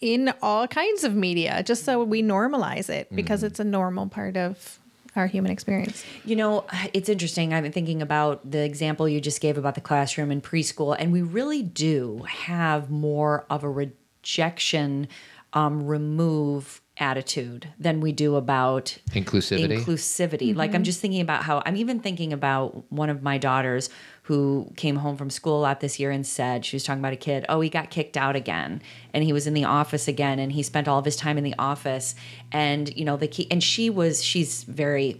in 0.00 0.32
all 0.42 0.68
kinds 0.68 1.02
of 1.02 1.14
media, 1.14 1.62
just 1.62 1.84
so 1.84 2.02
we 2.04 2.22
normalize 2.22 2.88
it 2.88 3.08
because 3.14 3.42
it's 3.42 3.58
a 3.58 3.64
normal 3.64 4.06
part 4.06 4.36
of 4.36 4.77
our 5.18 5.26
human 5.26 5.50
experience. 5.52 6.04
You 6.24 6.36
know, 6.36 6.64
it's 6.92 7.08
interesting. 7.08 7.52
I've 7.52 7.62
been 7.62 7.72
thinking 7.72 8.00
about 8.00 8.50
the 8.50 8.64
example 8.64 9.08
you 9.08 9.20
just 9.20 9.40
gave 9.40 9.58
about 9.58 9.74
the 9.74 9.80
classroom 9.80 10.30
in 10.30 10.40
preschool, 10.40 10.96
and 10.98 11.12
we 11.12 11.22
really 11.22 11.62
do 11.62 12.24
have 12.28 12.90
more 12.90 13.44
of 13.50 13.64
a 13.64 13.70
rejection 13.70 15.08
um, 15.52 15.86
remove 15.86 16.80
attitude 17.00 17.68
than 17.78 18.00
we 18.00 18.12
do 18.12 18.36
about 18.36 18.98
Inclusivity? 19.10 19.84
inclusivity. 19.84 20.54
Like 20.54 20.74
I'm 20.74 20.82
just 20.82 21.00
thinking 21.00 21.20
about 21.20 21.42
how 21.42 21.62
I'm 21.64 21.76
even 21.76 22.00
thinking 22.00 22.32
about 22.32 22.90
one 22.90 23.08
of 23.08 23.22
my 23.22 23.38
daughters 23.38 23.88
who 24.28 24.70
came 24.76 24.96
home 24.96 25.16
from 25.16 25.30
school 25.30 25.58
a 25.58 25.62
lot 25.62 25.80
this 25.80 25.98
year 25.98 26.10
and 26.10 26.26
said 26.26 26.62
she 26.62 26.76
was 26.76 26.84
talking 26.84 27.00
about 27.00 27.14
a 27.14 27.16
kid, 27.16 27.46
oh, 27.48 27.62
he 27.62 27.70
got 27.70 27.88
kicked 27.88 28.14
out 28.14 28.36
again. 28.36 28.82
And 29.14 29.24
he 29.24 29.32
was 29.32 29.46
in 29.46 29.54
the 29.54 29.64
office 29.64 30.06
again 30.06 30.38
and 30.38 30.52
he 30.52 30.62
spent 30.62 30.86
all 30.86 30.98
of 30.98 31.06
his 31.06 31.16
time 31.16 31.38
in 31.38 31.44
the 31.44 31.54
office. 31.58 32.14
And 32.52 32.94
you 32.94 33.06
know 33.06 33.16
the 33.16 33.26
key 33.26 33.46
and 33.50 33.64
she 33.64 33.88
was 33.88 34.22
she's 34.22 34.64
very 34.64 35.18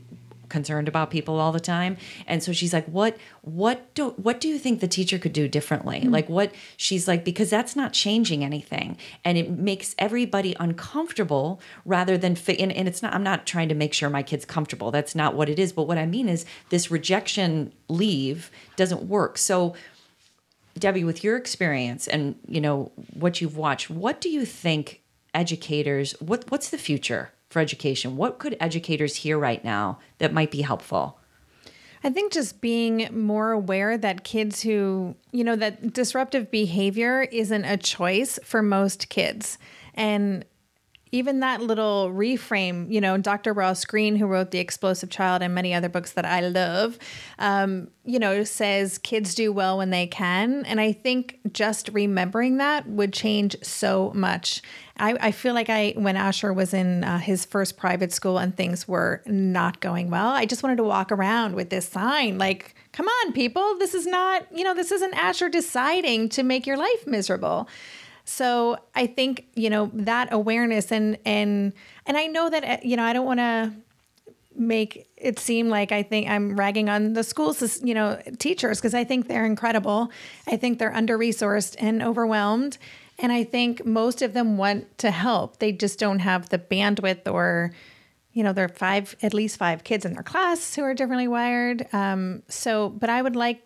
concerned 0.49 0.89
about 0.89 1.11
people 1.11 1.39
all 1.39 1.53
the 1.53 1.61
time. 1.61 1.97
And 2.27 2.43
so 2.43 2.53
she's 2.53 2.73
like 2.73 2.87
what 2.87 3.17
what 3.43 3.93
do 3.95 4.11
what 4.11 4.41
do 4.41 4.49
you 4.49 4.59
think 4.59 4.81
the 4.81 4.89
teacher 4.89 5.19
could 5.19 5.33
do 5.33 5.49
differently? 5.49 6.01
Mm-hmm. 6.01 6.11
Like 6.13 6.29
what 6.29 6.55
she's 6.77 7.09
like 7.09 7.25
because 7.25 7.51
that's 7.51 7.77
not 7.77 7.93
changing 7.93 8.45
anything. 8.45 8.97
And 9.25 9.39
it 9.39 9.51
makes 9.51 9.95
everybody 9.99 10.57
uncomfortable 10.59 11.61
rather 11.85 12.19
than 12.19 12.35
fit 12.35 12.61
and, 12.61 12.73
and 12.73 12.89
it's 12.89 13.03
not 13.03 13.15
i'm 13.15 13.23
not 13.23 13.47
trying 13.47 13.69
to 13.69 13.75
make 13.75 13.93
sure 13.93 14.11
my 14.11 14.23
kid's 14.23 14.45
comfortable. 14.45 14.91
That's 14.91 15.15
not 15.15 15.35
what 15.35 15.49
it 15.49 15.59
is. 15.59 15.73
But 15.73 15.85
what 15.85 15.99
i 15.99 16.07
mean 16.07 16.29
is 16.29 16.45
this 16.71 16.91
rejection 16.91 17.73
leave 17.89 18.51
doesn't 18.77 19.05
work. 19.05 19.39
So 19.39 19.75
Debbie, 20.79 21.05
with 21.05 21.25
your 21.25 21.37
experience 21.37 22.07
and 22.07 22.37
you 22.47 22.61
know 22.61 22.93
what 23.15 23.41
you've 23.41 23.57
watched, 23.57 23.91
what 23.91 24.21
do 24.21 24.29
you 24.29 24.45
think 24.45 25.03
educators 25.35 26.13
what 26.21 26.51
what's 26.51 26.71
the 26.71 26.79
future 26.79 27.31
for 27.49 27.61
education? 27.61 28.17
What 28.17 28.39
could 28.39 28.57
educators 28.61 29.17
hear 29.17 29.39
right 29.39 29.65
now 29.65 29.99
that 30.19 30.33
might 30.33 30.51
be 30.51 30.63
helpful? 30.63 31.19
I 32.05 32.11
think 32.11 32.33
just 32.33 32.61
being 32.61 33.09
more 33.13 33.51
aware 33.51 33.99
that 33.99 34.23
kids 34.23 34.63
who, 34.63 35.17
you 35.33 35.43
know, 35.43 35.57
that 35.57 35.93
disruptive 35.93 36.51
behavior 36.51 37.23
isn't 37.33 37.65
a 37.65 37.77
choice 37.77 38.39
for 38.45 38.63
most 38.63 39.09
kids. 39.09 39.59
And 39.95 40.45
even 41.13 41.41
that 41.41 41.63
little 41.63 42.11
reframe, 42.11 42.93
you 42.93 43.01
know, 43.01 43.17
Dr. 43.17 43.53
Ross 43.53 43.85
Greene, 43.85 44.17
who 44.17 44.27
wrote 44.27 44.51
The 44.51 44.59
Explosive 44.59 45.11
Child 45.11 45.43
and 45.43 45.55
many 45.55 45.75
other 45.75 45.89
books 45.89 46.13
that 46.13 46.25
I 46.25 46.41
love, 46.41 46.99
um, 47.39 47.91
you 48.05 48.19
know, 48.19 48.45
says 48.45 48.99
kids 48.99 49.35
do 49.35 49.53
well 49.53 49.79
when 49.79 49.91
they 49.91 50.07
can. 50.07 50.65
And 50.67 50.81
I 50.81 50.93
think 50.93 51.39
just 51.53 51.91
remembering 51.93 52.59
that 52.59 52.89
would 52.89 53.13
change 53.13 53.57
so 53.63 54.13
much. 54.15 54.63
I, 54.99 55.17
I 55.21 55.31
feel 55.31 55.55
like 55.55 55.71
I, 55.71 55.95
when 55.97 56.17
Asher 56.17 56.53
was 56.53 56.75
in 56.75 57.05
uh, 57.05 57.19
his 57.19 57.45
first 57.45 57.77
private 57.77 58.13
school 58.13 58.39
and 58.39 58.57
things 58.57 58.89
were 58.89 59.23
not 59.27 59.81
going 59.81 60.11
well, 60.11 60.31
I 60.31 60.47
just 60.47 60.63
wanted 60.63 60.77
to 60.77 60.85
walk 60.85 61.13
around 61.13 61.55
with 61.55 61.71
this 61.71 61.89
sign 61.89 62.39
like, 62.39 62.75
come 62.93 63.07
on, 63.07 63.33
people, 63.33 63.79
this 63.79 63.95
is 63.95 64.07
not, 64.07 64.47
you 64.53 64.65
know, 64.65 64.75
this 64.75 64.91
isn't 64.91 65.15
Asher 65.15 65.49
deciding 65.49 66.29
to 66.31 66.43
make 66.43 66.67
your 66.67 66.77
life 66.77 67.07
miserable. 67.07 67.69
So 68.29 68.79
I 68.95 69.07
think 69.07 69.47
you 69.55 69.71
know 69.71 69.91
that 69.95 70.29
awareness 70.33 70.93
and 70.93 71.17
and 71.25 71.73
and 72.05 72.17
I 72.17 72.27
know 72.27 72.51
that 72.51 72.63
uh, 72.63 72.77
you 72.83 72.95
know 72.95 73.03
I 73.03 73.15
don't 73.15 73.25
want 73.25 73.41
to 73.41 73.73
make 74.55 75.09
it 75.17 75.39
seem 75.39 75.71
like 75.71 75.93
I 75.93 76.03
think 76.03 76.29
I'm 76.29 76.55
ragging 76.55 76.89
on 76.91 77.15
the 77.15 77.23
schools, 77.23 77.81
you 77.83 77.95
know, 77.95 78.21
teachers 78.39 78.81
because 78.81 78.93
I 78.93 79.05
think 79.05 79.29
they're 79.29 79.47
incredible. 79.47 80.11
I 80.47 80.57
think 80.57 80.79
they're 80.79 80.95
under 80.95 81.17
resourced 81.17 81.77
and 81.79 82.03
overwhelmed, 82.03 82.77
and 83.19 83.33
I 83.33 83.45
think 83.45 83.87
most 83.87 84.21
of 84.21 84.35
them 84.35 84.59
want 84.59 84.99
to 84.99 85.11
help. 85.11 85.59
They 85.59 85.73
just 85.73 85.99
don't 85.99 86.19
have 86.19 86.51
the 86.51 86.59
bandwidth 86.59 87.33
or 87.33 87.73
you 88.35 88.45
know, 88.45 88.53
there 88.53 88.67
are 88.67 88.69
five, 88.69 89.17
at 89.21 89.35
least 89.35 89.57
five 89.57 89.83
kids 89.83 90.05
in 90.05 90.13
their 90.13 90.23
class 90.23 90.77
who 90.77 90.83
are 90.83 90.95
differently 90.95 91.27
wired. 91.27 91.93
Um, 91.93 92.45
so, 92.47 92.89
but 92.89 93.11
I 93.11 93.21
would 93.21 93.35
like 93.35 93.63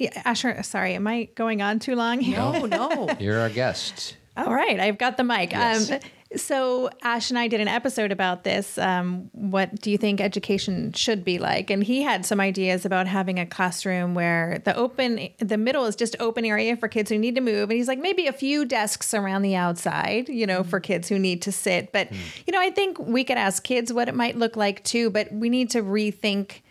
yeah, 0.00 0.22
Asher, 0.24 0.62
sorry, 0.62 0.94
am 0.94 1.06
I 1.06 1.28
going 1.34 1.60
on 1.60 1.78
too 1.78 1.94
long 1.94 2.20
here? 2.20 2.38
No, 2.38 2.64
no. 2.66 3.08
You're 3.20 3.38
our 3.38 3.50
guest. 3.50 4.16
All 4.36 4.54
right, 4.54 4.80
I've 4.80 4.96
got 4.96 5.18
the 5.18 5.24
mic. 5.24 5.52
Yes. 5.52 5.90
Um, 5.90 6.00
so 6.36 6.88
Ash 7.02 7.30
and 7.30 7.38
I 7.38 7.48
did 7.48 7.60
an 7.60 7.68
episode 7.68 8.12
about 8.12 8.44
this. 8.44 8.78
Um, 8.78 9.28
what 9.32 9.74
do 9.80 9.90
you 9.90 9.98
think 9.98 10.20
education 10.20 10.92
should 10.92 11.24
be 11.24 11.38
like? 11.38 11.70
And 11.70 11.82
he 11.82 12.02
had 12.02 12.24
some 12.24 12.40
ideas 12.40 12.86
about 12.86 13.08
having 13.08 13.38
a 13.38 13.44
classroom 13.44 14.14
where 14.14 14.62
the 14.64 14.74
open, 14.76 15.28
the 15.38 15.58
middle 15.58 15.84
is 15.84 15.96
just 15.96 16.16
open 16.20 16.44
area 16.44 16.76
for 16.76 16.88
kids 16.88 17.10
who 17.10 17.18
need 17.18 17.34
to 17.34 17.40
move, 17.40 17.68
and 17.68 17.76
he's 17.76 17.88
like 17.88 17.98
maybe 17.98 18.26
a 18.26 18.32
few 18.32 18.64
desks 18.64 19.12
around 19.12 19.42
the 19.42 19.56
outside, 19.56 20.28
you 20.28 20.46
know, 20.46 20.62
for 20.62 20.80
kids 20.80 21.08
who 21.08 21.18
need 21.18 21.42
to 21.42 21.52
sit. 21.52 21.92
But 21.92 22.10
you 22.46 22.52
know, 22.52 22.60
I 22.60 22.70
think 22.70 22.98
we 22.98 23.24
could 23.24 23.38
ask 23.38 23.62
kids 23.62 23.92
what 23.92 24.08
it 24.08 24.14
might 24.14 24.36
look 24.36 24.56
like 24.56 24.82
too. 24.84 25.10
But 25.10 25.32
we 25.32 25.50
need 25.50 25.68
to 25.70 25.82
rethink 25.82 26.62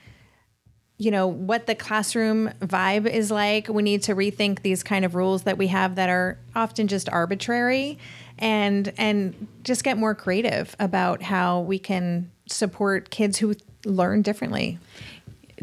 you 0.99 1.11
know 1.11 1.25
what 1.25 1.65
the 1.65 1.73
classroom 1.73 2.51
vibe 2.59 3.09
is 3.09 3.31
like. 3.31 3.69
We 3.69 3.81
need 3.81 4.03
to 4.03 4.15
rethink 4.15 4.61
these 4.61 4.83
kind 4.83 5.05
of 5.05 5.15
rules 5.15 5.43
that 5.43 5.57
we 5.57 5.67
have 5.67 5.95
that 5.95 6.09
are 6.09 6.37
often 6.55 6.87
just 6.87 7.09
arbitrary 7.09 7.97
and 8.37 8.93
and 8.97 9.47
just 9.63 9.83
get 9.83 9.97
more 9.97 10.13
creative 10.13 10.75
about 10.77 11.21
how 11.23 11.61
we 11.61 11.79
can 11.79 12.29
support 12.47 13.09
kids 13.09 13.37
who 13.37 13.55
learn 13.85 14.21
differently 14.21 14.77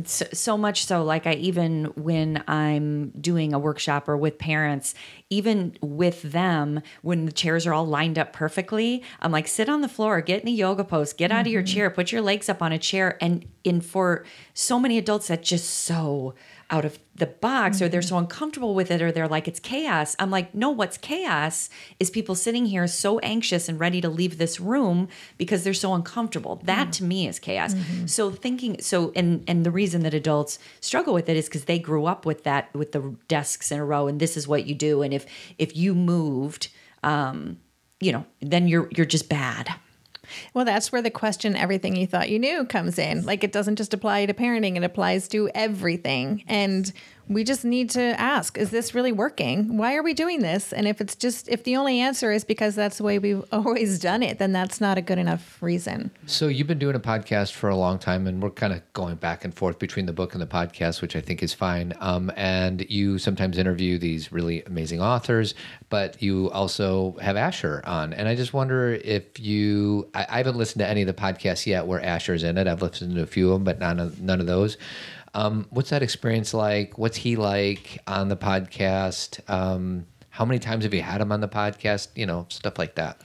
so, 0.05 0.27
so 0.33 0.57
much 0.59 0.85
so 0.85 1.03
like 1.03 1.27
i 1.27 1.33
even 1.35 1.85
when 1.97 2.43
i'm 2.49 3.11
doing 3.21 3.53
a 3.53 3.59
workshop 3.59 4.09
or 4.09 4.17
with 4.17 4.39
parents 4.39 4.95
even 5.31 5.77
with 5.81 6.23
them 6.23 6.81
when 7.03 7.27
the 7.27 7.33
chairs 7.33 7.67
are 7.67 7.75
all 7.75 7.87
lined 7.87 8.19
up 8.19 8.33
perfectly 8.33 9.03
i'm 9.21 9.33
like 9.33 9.47
sit 9.47 9.69
on 9.69 9.81
the 9.81 9.89
floor 9.89 10.21
get 10.21 10.43
in 10.43 10.49
a 10.49 10.53
yoga 10.53 10.85
pose 10.85 11.13
get 11.13 11.31
out 11.31 11.47
of 11.47 11.53
your 11.53 11.63
mm-hmm. 11.63 11.75
chair 11.75 11.91
put 11.91 12.13
your 12.13 12.23
legs 12.23 12.49
up 12.49 12.63
on 12.63 12.73
a 12.73 12.79
chair 12.79 13.17
and 13.21 13.47
in 13.65 13.81
for 13.81 14.25
so 14.55 14.79
many 14.79 14.99
adults 14.99 15.29
that 15.29 15.43
just 15.43 15.69
so 15.69 16.35
out 16.69 16.85
of 16.85 16.99
the 17.15 17.27
box 17.27 17.81
or 17.81 17.89
they're 17.89 18.03
so 18.03 18.19
uncomfortable 18.19 18.75
with 18.75 18.91
it 18.91 19.01
or 19.01 19.13
they're 19.13 19.29
like 19.29 19.47
it's 19.47 19.61
chaos. 19.61 20.17
I'm 20.19 20.31
like 20.31 20.55
no 20.55 20.71
what's 20.71 20.99
chaos 20.99 21.71
is 22.01 22.11
people 22.11 22.35
sitting 22.35 22.67
here 22.67 22.87
so 22.87 23.19
anxious 23.21 23.69
and 23.69 23.79
ready 23.79 24.01
to 24.01 24.09
leave 24.09 24.37
this 24.39 24.59
room 24.59 25.09
because 25.39 25.63
they're 25.63 25.75
so 25.75 25.95
uncomfortable. 25.95 26.61
That 26.65 26.93
to 26.95 27.05
me 27.05 27.29
is 27.29 27.39
chaos. 27.39 27.75
So 28.07 28.31
thinking 28.31 28.81
so 28.81 29.13
and 29.15 29.45
and 29.47 29.65
the 29.65 29.71
reason 29.71 30.03
that 30.03 30.15
adults 30.15 30.59
struggle 30.81 31.15
with 31.15 31.29
it 31.29 31.37
is 31.37 31.47
because 31.47 31.65
they 31.65 31.79
grew 31.79 32.07
up 32.07 32.27
with 32.27 32.45
that 32.45 32.75
with 32.75 32.93
the 32.93 33.15
desks 33.29 33.71
in 33.71 33.79
a 33.79 33.85
row 33.85 34.09
and 34.09 34.21
this 34.21 34.37
is 34.37 34.49
what 34.49 34.67
you 34.67 34.75
do 34.75 35.03
and 35.03 35.15
if 35.15 35.25
if 35.59 35.77
you 35.77 35.95
moved 35.95 36.69
um 37.03 37.59
you 38.01 38.13
know 38.13 38.25
then 38.41 38.67
you're 38.67 38.89
you're 38.91 39.07
just 39.07 39.29
bad 39.29 39.73
well 40.55 40.65
that's 40.65 40.93
where 40.93 41.03
the 41.03 41.11
question 41.11 41.57
everything 41.57 41.97
you 41.97 42.07
thought 42.07 42.31
you 42.31 42.39
knew 42.39 42.65
comes 42.65 42.99
in. 42.99 43.25
Like 43.25 43.45
it 43.45 43.53
doesn't 43.53 43.77
just 43.77 43.95
apply 43.95 44.27
to 44.27 44.35
parenting 44.35 44.77
it 44.77 44.85
applies 44.85 45.29
to 45.29 45.51
everything. 45.55 46.45
And 46.47 46.93
we 47.29 47.45
just 47.45 47.65
need 47.65 47.91
to 47.91 48.03
ask 48.21 48.57
is 48.57 48.71
this 48.71 48.95
really 48.95 49.13
working 49.13 49.77
why 49.77 49.95
are 49.97 50.03
we 50.03 50.15
doing 50.15 50.41
this 50.41 50.73
and 50.73 50.87
if 50.87 51.01
it's 51.01 51.15
just 51.15 51.49
if 51.49 51.65
the 51.65 51.77
only 51.77 52.01
answer 52.01 52.33
is 52.33 52.45
because 52.45 52.75
that's 52.75 52.99
the 52.99 53.05
way 53.05 53.19
we've 53.19 53.45
always 53.53 53.99
done 53.99 54.23
it 54.23 54.39
then 54.39 54.53
that's 54.53 54.81
not 54.81 54.99
a 54.99 55.03
good 55.03 55.19
enough 55.19 55.61
reason 55.63 56.11
So 56.27 56.49
you've 56.49 56.67
been 56.67 56.79
doing 56.79 56.97
a 56.97 57.01
podcast 57.01 57.53
for 57.53 57.69
a 57.69 57.77
long 57.77 57.99
time, 57.99 58.27
and 58.27 58.43
we're 58.43 58.51
kind 58.51 58.73
of 58.73 58.81
going 58.93 59.17
back 59.17 59.45
and 59.45 59.55
forth 59.55 59.79
between 59.79 60.07
the 60.07 60.13
book 60.13 60.33
and 60.35 60.43
the 60.43 60.47
podcast, 60.47 61.01
which 61.01 61.15
I 61.17 61.21
think 61.21 61.43
is 61.43 61.55
fine. 61.55 61.93
Um, 62.01 62.33
and 62.37 62.89
you 62.91 63.19
sometimes 63.19 63.59
interview 63.59 63.99
these 63.99 64.33
really 64.33 64.63
amazing 64.65 65.01
authors, 65.01 65.55
but 65.89 66.21
you 66.21 66.51
also 66.51 67.17
have 67.21 67.37
Asher 67.37 67.83
on. 67.85 68.13
And 68.13 68.29
I 68.29 68.35
just 68.35 68.53
wonder 68.53 68.95
if 68.95 69.39
you, 69.39 70.09
I, 70.15 70.27
I 70.29 70.37
haven't 70.39 70.57
listened 70.57 70.81
to 70.81 70.89
any 70.89 71.03
of 71.03 71.07
the 71.07 71.15
podcasts 71.15 71.67
yet 71.67 71.87
where 71.87 72.01
Asher's 72.01 72.43
in 72.43 72.59
it. 72.59 72.67
I've 72.67 72.83
listened 72.83 73.15
to 73.15 73.23
a 73.23 73.27
few 73.27 73.53
of 73.53 73.55
them, 73.55 73.65
but 73.65 73.79
none 73.79 74.01
of, 74.01 74.21
none 74.21 74.41
of 74.41 74.47
those. 74.47 74.77
Um, 75.37 75.67
what's 75.69 75.91
that 75.91 76.03
experience 76.03 76.55
like? 76.55 76.97
What's 76.97 77.19
he 77.19 77.37
like 77.37 77.99
on 78.07 78.29
the 78.29 78.39
podcast? 78.39 79.39
Um, 79.51 80.07
how 80.31 80.47
many 80.47 80.59
times 80.59 80.85
have 80.85 80.95
you 80.95 81.03
had 81.03 81.21
him 81.21 81.31
on 81.31 81.43
the 81.43 81.49
podcast? 81.49 82.09
You 82.15 82.25
know, 82.25 82.47
stuff 82.49 82.79
like 82.79 82.95
that. 82.95 83.21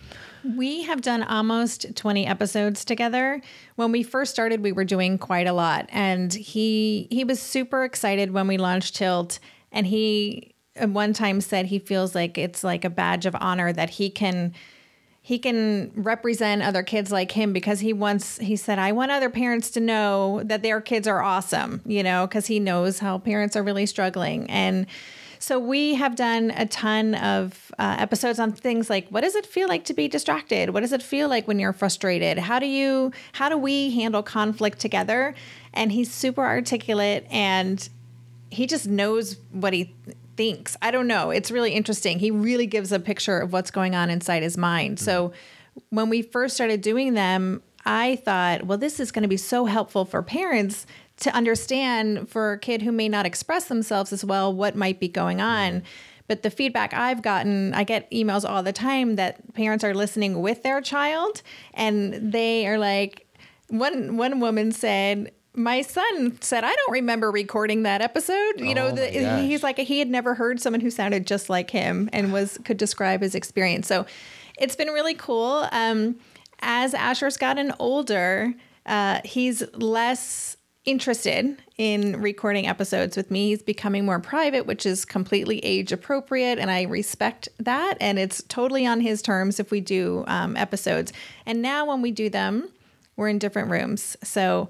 We 0.57 0.83
have 0.83 1.01
done 1.01 1.23
almost 1.23 1.95
20 1.95 2.27
episodes 2.27 2.83
together. 2.83 3.41
When 3.77 3.93
we 3.93 4.03
first 4.03 4.31
started, 4.31 4.61
we 4.61 4.73
were 4.73 4.83
doing 4.83 5.17
quite 5.19 5.47
a 5.47 5.53
lot 5.53 5.87
and 5.89 6.33
he 6.33 7.07
he 7.09 7.23
was 7.23 7.39
super 7.39 7.85
excited 7.85 8.31
when 8.31 8.45
we 8.45 8.57
launched 8.57 8.97
Tilt 8.97 9.39
and 9.71 9.87
he 9.87 10.53
one 10.79 11.13
time 11.13 11.39
said 11.39 11.67
he 11.67 11.79
feels 11.79 12.13
like 12.13 12.37
it's 12.37 12.61
like 12.63 12.83
a 12.83 12.89
badge 12.89 13.25
of 13.25 13.35
honor 13.39 13.71
that 13.71 13.91
he 13.91 14.09
can 14.09 14.53
he 15.23 15.37
can 15.37 15.91
represent 15.95 16.63
other 16.63 16.81
kids 16.81 17.11
like 17.11 17.31
him 17.31 17.53
because 17.53 17.79
he 17.79 17.93
wants 17.93 18.37
he 18.39 18.55
said 18.55 18.79
i 18.79 18.91
want 18.91 19.11
other 19.11 19.29
parents 19.29 19.69
to 19.69 19.79
know 19.79 20.41
that 20.43 20.63
their 20.63 20.81
kids 20.81 21.07
are 21.07 21.21
awesome 21.21 21.81
you 21.85 22.01
know 22.01 22.25
because 22.25 22.47
he 22.47 22.59
knows 22.59 22.99
how 22.99 23.17
parents 23.17 23.55
are 23.55 23.63
really 23.63 23.85
struggling. 23.85 24.49
And 24.49 24.87
so 25.39 25.57
we 25.57 25.95
have 25.95 26.15
done 26.15 26.51
a 26.55 26.67
ton 26.67 27.15
of 27.15 27.71
uh, 27.79 27.95
episodes 27.97 28.39
on 28.39 28.51
things 28.51 28.89
like 28.89 29.07
what 29.09 29.21
does 29.21 29.35
it 29.35 29.45
feel 29.45 29.67
like 29.67 29.85
to 29.85 29.93
be 29.93 30.07
distracted? 30.07 30.69
What 30.69 30.81
does 30.81 30.93
it 30.93 31.01
feel 31.01 31.29
like 31.29 31.47
when 31.47 31.59
you're 31.59 31.73
frustrated? 31.73 32.37
How 32.37 32.59
do 32.59 32.67
you 32.67 33.11
how 33.33 33.49
do 33.49 33.57
we 33.57 33.91
handle 33.91 34.23
conflict 34.23 34.79
together? 34.79 35.33
And 35.73 35.91
he's 35.91 36.11
super 36.11 36.45
articulate 36.45 37.25
and 37.31 37.87
he 38.49 38.67
just 38.67 38.87
knows 38.87 39.37
what 39.51 39.73
he 39.73 39.95
thinks. 40.41 40.75
I 40.81 40.89
don't 40.89 41.05
know. 41.05 41.29
It's 41.29 41.51
really 41.51 41.71
interesting. 41.73 42.17
He 42.17 42.31
really 42.31 42.65
gives 42.65 42.91
a 42.91 42.99
picture 42.99 43.37
of 43.37 43.53
what's 43.53 43.69
going 43.69 43.93
on 43.93 44.09
inside 44.09 44.41
his 44.41 44.57
mind. 44.57 44.99
So 44.99 45.29
mm-hmm. 45.29 45.95
when 45.95 46.09
we 46.09 46.23
first 46.23 46.55
started 46.55 46.81
doing 46.81 47.13
them, 47.13 47.61
I 47.85 48.15
thought, 48.15 48.65
well, 48.65 48.79
this 48.79 48.99
is 48.99 49.11
going 49.11 49.21
to 49.21 49.27
be 49.27 49.37
so 49.37 49.65
helpful 49.65 50.03
for 50.03 50.23
parents 50.23 50.87
to 51.17 51.31
understand 51.35 52.27
for 52.27 52.53
a 52.53 52.57
kid 52.57 52.81
who 52.81 52.91
may 52.91 53.07
not 53.07 53.27
express 53.27 53.65
themselves 53.65 54.11
as 54.11 54.25
well 54.25 54.51
what 54.51 54.75
might 54.75 54.99
be 54.99 55.07
going 55.07 55.37
mm-hmm. 55.37 55.75
on. 55.75 55.83
But 56.27 56.41
the 56.41 56.49
feedback 56.49 56.91
I've 56.91 57.21
gotten, 57.21 57.75
I 57.75 57.83
get 57.83 58.09
emails 58.09 58.43
all 58.49 58.63
the 58.63 58.73
time 58.73 59.17
that 59.17 59.53
parents 59.53 59.83
are 59.83 59.93
listening 59.93 60.41
with 60.41 60.63
their 60.63 60.81
child 60.81 61.43
and 61.75 62.33
they 62.33 62.65
are 62.65 62.79
like, 62.79 63.27
one 63.67 64.17
one 64.17 64.39
woman 64.39 64.71
said, 64.71 65.33
my 65.53 65.81
son 65.81 66.37
said, 66.41 66.63
I 66.63 66.73
don't 66.73 66.91
remember 66.91 67.29
recording 67.29 67.83
that 67.83 68.01
episode. 68.01 68.59
You 68.59 68.73
know, 68.73 68.87
Oh 68.87 68.95
the, 68.95 69.41
he's 69.41 69.63
like, 69.63 69.77
he 69.77 69.99
had 69.99 70.09
never 70.09 70.33
heard 70.33 70.61
someone 70.61 70.81
who 70.81 70.89
sounded 70.89 71.27
just 71.27 71.49
like 71.49 71.69
him 71.69 72.09
and 72.13 72.31
was 72.31 72.57
could 72.63 72.77
describe 72.77 73.21
his 73.21 73.35
experience. 73.35 73.87
So 73.87 74.05
it's 74.57 74.75
been 74.75 74.89
really 74.89 75.13
cool. 75.13 75.67
Um, 75.71 76.15
as 76.61 76.93
Asher's 76.93 77.37
gotten 77.37 77.73
older, 77.79 78.53
uh, 78.85 79.19
he's 79.25 79.63
less 79.73 80.55
interested 80.85 81.61
in 81.77 82.21
recording 82.21 82.67
episodes 82.67 83.15
with 83.15 83.29
me. 83.29 83.49
He's 83.49 83.61
becoming 83.61 84.05
more 84.05 84.19
private, 84.19 84.65
which 84.65 84.85
is 84.85 85.05
completely 85.05 85.59
age 85.59 85.91
appropriate, 85.91 86.57
and 86.57 86.71
I 86.71 86.83
respect 86.83 87.49
that. 87.59 87.97
And 87.99 88.17
it's 88.17 88.41
totally 88.43 88.85
on 88.87 89.01
his 89.01 89.21
terms 89.21 89.59
if 89.59 89.69
we 89.69 89.79
do 89.81 90.23
um, 90.27 90.57
episodes. 90.57 91.13
And 91.45 91.61
now 91.61 91.85
when 91.85 92.01
we 92.01 92.11
do 92.11 92.29
them, 92.29 92.69
we're 93.15 93.27
in 93.27 93.39
different 93.39 93.69
rooms. 93.69 94.17
So 94.23 94.69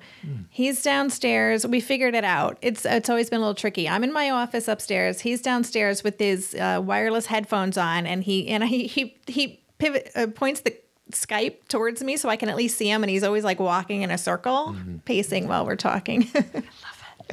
he's 0.49 0.81
downstairs. 0.81 1.65
We 1.65 1.79
figured 1.79 2.15
it 2.15 2.23
out. 2.23 2.57
It's 2.61 2.85
it's 2.85 3.09
always 3.09 3.29
been 3.29 3.37
a 3.37 3.41
little 3.41 3.55
tricky. 3.55 3.87
I'm 3.87 4.03
in 4.03 4.11
my 4.11 4.29
office 4.29 4.67
upstairs. 4.67 5.21
He's 5.21 5.41
downstairs 5.41 6.03
with 6.03 6.19
his 6.19 6.55
uh, 6.55 6.81
wireless 6.83 7.27
headphones 7.27 7.77
on, 7.77 8.05
and 8.05 8.23
he 8.23 8.47
and 8.49 8.63
he 8.63 8.87
he 8.87 9.15
he 9.27 9.61
pivot 9.77 10.11
uh, 10.15 10.27
points 10.27 10.61
the 10.61 10.75
Skype 11.11 11.67
towards 11.67 12.03
me 12.03 12.17
so 12.17 12.29
I 12.29 12.35
can 12.35 12.49
at 12.49 12.55
least 12.55 12.77
see 12.77 12.89
him. 12.89 13.03
And 13.03 13.09
he's 13.09 13.23
always 13.23 13.43
like 13.43 13.59
walking 13.59 14.01
in 14.01 14.11
a 14.11 14.17
circle, 14.17 14.75
pacing 15.05 15.47
while 15.47 15.65
we're 15.65 15.75
talking. 15.75 16.29
I 16.35 16.39
love 16.39 16.55
it. 16.55 16.63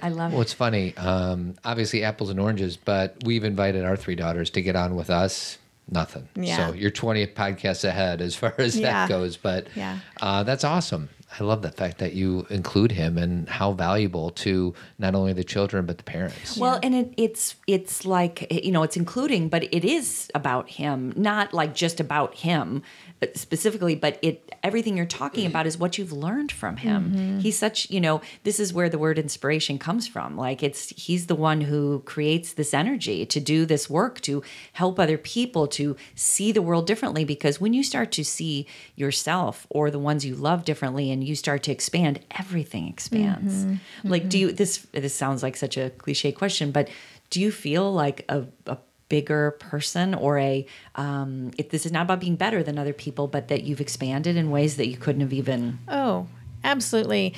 I 0.03 0.09
love 0.11 0.33
it. 0.33 0.35
Well, 0.35 0.41
it. 0.41 0.43
it's 0.43 0.53
funny. 0.53 0.97
Um, 0.97 1.55
obviously, 1.65 2.05
apples 2.05 2.31
and 2.31 2.39
oranges, 2.39 2.77
but 2.77 3.17
we've 3.25 3.45
invited 3.45 3.85
our 3.85 3.97
three 3.97 4.15
daughters 4.15 4.51
to 4.51 4.63
get 4.63 4.77
on 4.77 4.95
with 4.95 5.11
us. 5.11 5.59
Nothing. 5.91 6.29
Yeah. 6.35 6.69
So 6.69 6.75
you're 6.75 6.91
20 6.91 7.27
podcasts 7.29 7.85
ahead 7.85 8.21
as 8.21 8.35
far 8.35 8.55
as 8.59 8.77
Yeah. 8.79 8.93
that 8.93 9.09
goes. 9.09 9.37
But 9.37 9.69
Yeah. 9.75 9.99
uh, 10.21 10.43
that's 10.43 10.65
awesome. 10.65 11.09
I 11.39 11.45
love 11.45 11.61
the 11.61 11.71
fact 11.71 11.99
that 11.99 12.15
you 12.15 12.47
include 12.49 12.91
him 12.93 13.19
and 13.19 13.47
how 13.51 13.73
valuable 13.73 14.31
to 14.31 14.73
not 14.99 15.15
only 15.15 15.35
the 15.35 15.45
children 15.45 15.85
but 15.85 15.99
the 15.99 16.05
parents. 16.05 16.57
Well, 16.57 16.81
and 16.83 16.95
it, 16.95 17.13
it's 17.19 17.55
it's 17.67 18.07
like 18.07 18.47
you 18.51 18.73
know 18.73 18.83
it's 18.83 18.97
including, 18.97 19.51
but 19.51 19.65
it 19.65 19.85
is 19.85 20.31
about 20.35 20.71
him, 20.71 21.13
not 21.17 21.53
like 21.53 21.75
just 21.75 22.01
about 22.01 22.35
him 22.35 22.83
but 23.21 23.37
specifically. 23.37 23.95
But 23.95 24.19
it 24.23 24.55
everything 24.63 24.97
you're 24.97 25.07
talking 25.07 25.47
about 25.47 25.67
is 25.67 25.79
what 25.79 25.99
you've 25.99 26.13
learned 26.13 26.53
from 26.53 26.77
him. 26.79 27.13
Mm-hmm. 27.13 27.39
He's 27.41 27.59
such 27.59 27.91
you 27.91 28.01
know 28.01 28.21
this 28.45 28.61
is 28.61 28.73
where 28.73 28.89
the 28.89 28.99
word 28.99 29.19
inspiration 29.19 29.79
comes 29.79 30.07
from. 30.07 30.37
Like 30.37 30.63
it's 30.63 30.91
he's 30.91 31.27
the 31.27 31.35
one 31.35 31.63
who 31.63 32.03
creates 32.05 32.53
this 32.53 32.73
energy 32.73 33.27
to 33.27 33.41
do 33.41 33.67
this 33.67 33.91
work 33.91 34.21
to 34.23 34.43
help 34.73 34.99
other 34.99 35.19
people 35.19 35.67
to 35.69 35.97
see 36.15 36.53
the 36.53 36.63
world 36.63 36.87
differently. 36.87 37.25
Because 37.25 37.61
when 37.61 37.73
you 37.73 37.83
start 37.83 38.13
to 38.13 38.25
see 38.25 38.67
yourself 38.97 39.67
or 39.71 39.91
the 39.91 39.99
ones 39.99 40.25
you 40.25 40.35
love 40.35 40.65
differently, 40.65 41.11
and 41.11 41.25
you 41.25 41.35
start 41.35 41.63
to 41.65 41.73
expand, 41.73 42.21
everything 42.39 42.89
expands. 42.89 43.65
Mm-hmm. 43.65 44.09
Like, 44.09 44.29
do 44.29 44.39
mm-hmm. 44.39 44.49
you 44.49 44.53
this 44.53 44.87
this 44.93 45.15
sounds 45.15 45.43
like 45.43 45.57
such 45.57 45.77
a 45.77 45.91
cliche 45.91 46.33
question, 46.33 46.71
but 46.71 46.89
do 47.31 47.41
you 47.41 47.53
feel 47.53 47.93
like 47.93 48.25
a, 48.29 48.45
a 48.67 48.79
bigger 49.09 49.53
person 49.53 50.15
or 50.15 50.39
a 50.39 50.67
um, 50.95 51.51
if 51.59 51.71
this 51.71 51.87
is 51.87 51.93
not 51.93 52.03
about 52.03 52.21
being 52.21 52.37
better 52.37 52.63
than 52.63 52.79
other 52.79 52.93
people, 52.93 53.27
but 53.27 53.49
that 53.49 53.65
you've 53.65 53.81
expanded 53.81 54.37
in 54.37 54.51
ways 54.51 54.77
that 54.77 54.89
you 54.89 54.97
couldn't 54.97 55.21
have 55.21 55.33
even 55.33 55.79
Oh, 55.89 56.27
absolutely. 56.65 57.35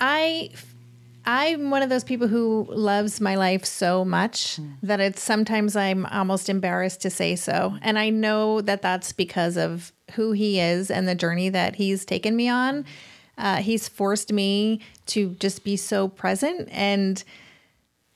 I 0.00 0.50
I'm 1.28 1.70
one 1.70 1.82
of 1.82 1.88
those 1.88 2.04
people 2.04 2.28
who 2.28 2.66
loves 2.70 3.20
my 3.20 3.34
life 3.34 3.64
so 3.64 4.04
much 4.04 4.60
that 4.82 5.00
it's 5.00 5.20
sometimes 5.20 5.74
I'm 5.74 6.06
almost 6.06 6.48
embarrassed 6.48 7.02
to 7.02 7.10
say 7.10 7.34
so. 7.34 7.76
And 7.82 7.98
I 7.98 8.10
know 8.10 8.60
that 8.60 8.80
that's 8.80 9.12
because 9.12 9.56
of 9.56 9.92
who 10.12 10.30
he 10.30 10.60
is 10.60 10.88
and 10.88 11.08
the 11.08 11.16
journey 11.16 11.48
that 11.48 11.74
he's 11.74 12.04
taken 12.04 12.36
me 12.36 12.48
on. 12.48 12.84
Uh, 13.36 13.56
he's 13.56 13.88
forced 13.88 14.32
me 14.32 14.80
to 15.06 15.30
just 15.40 15.64
be 15.64 15.76
so 15.76 16.06
present 16.06 16.68
and 16.70 17.24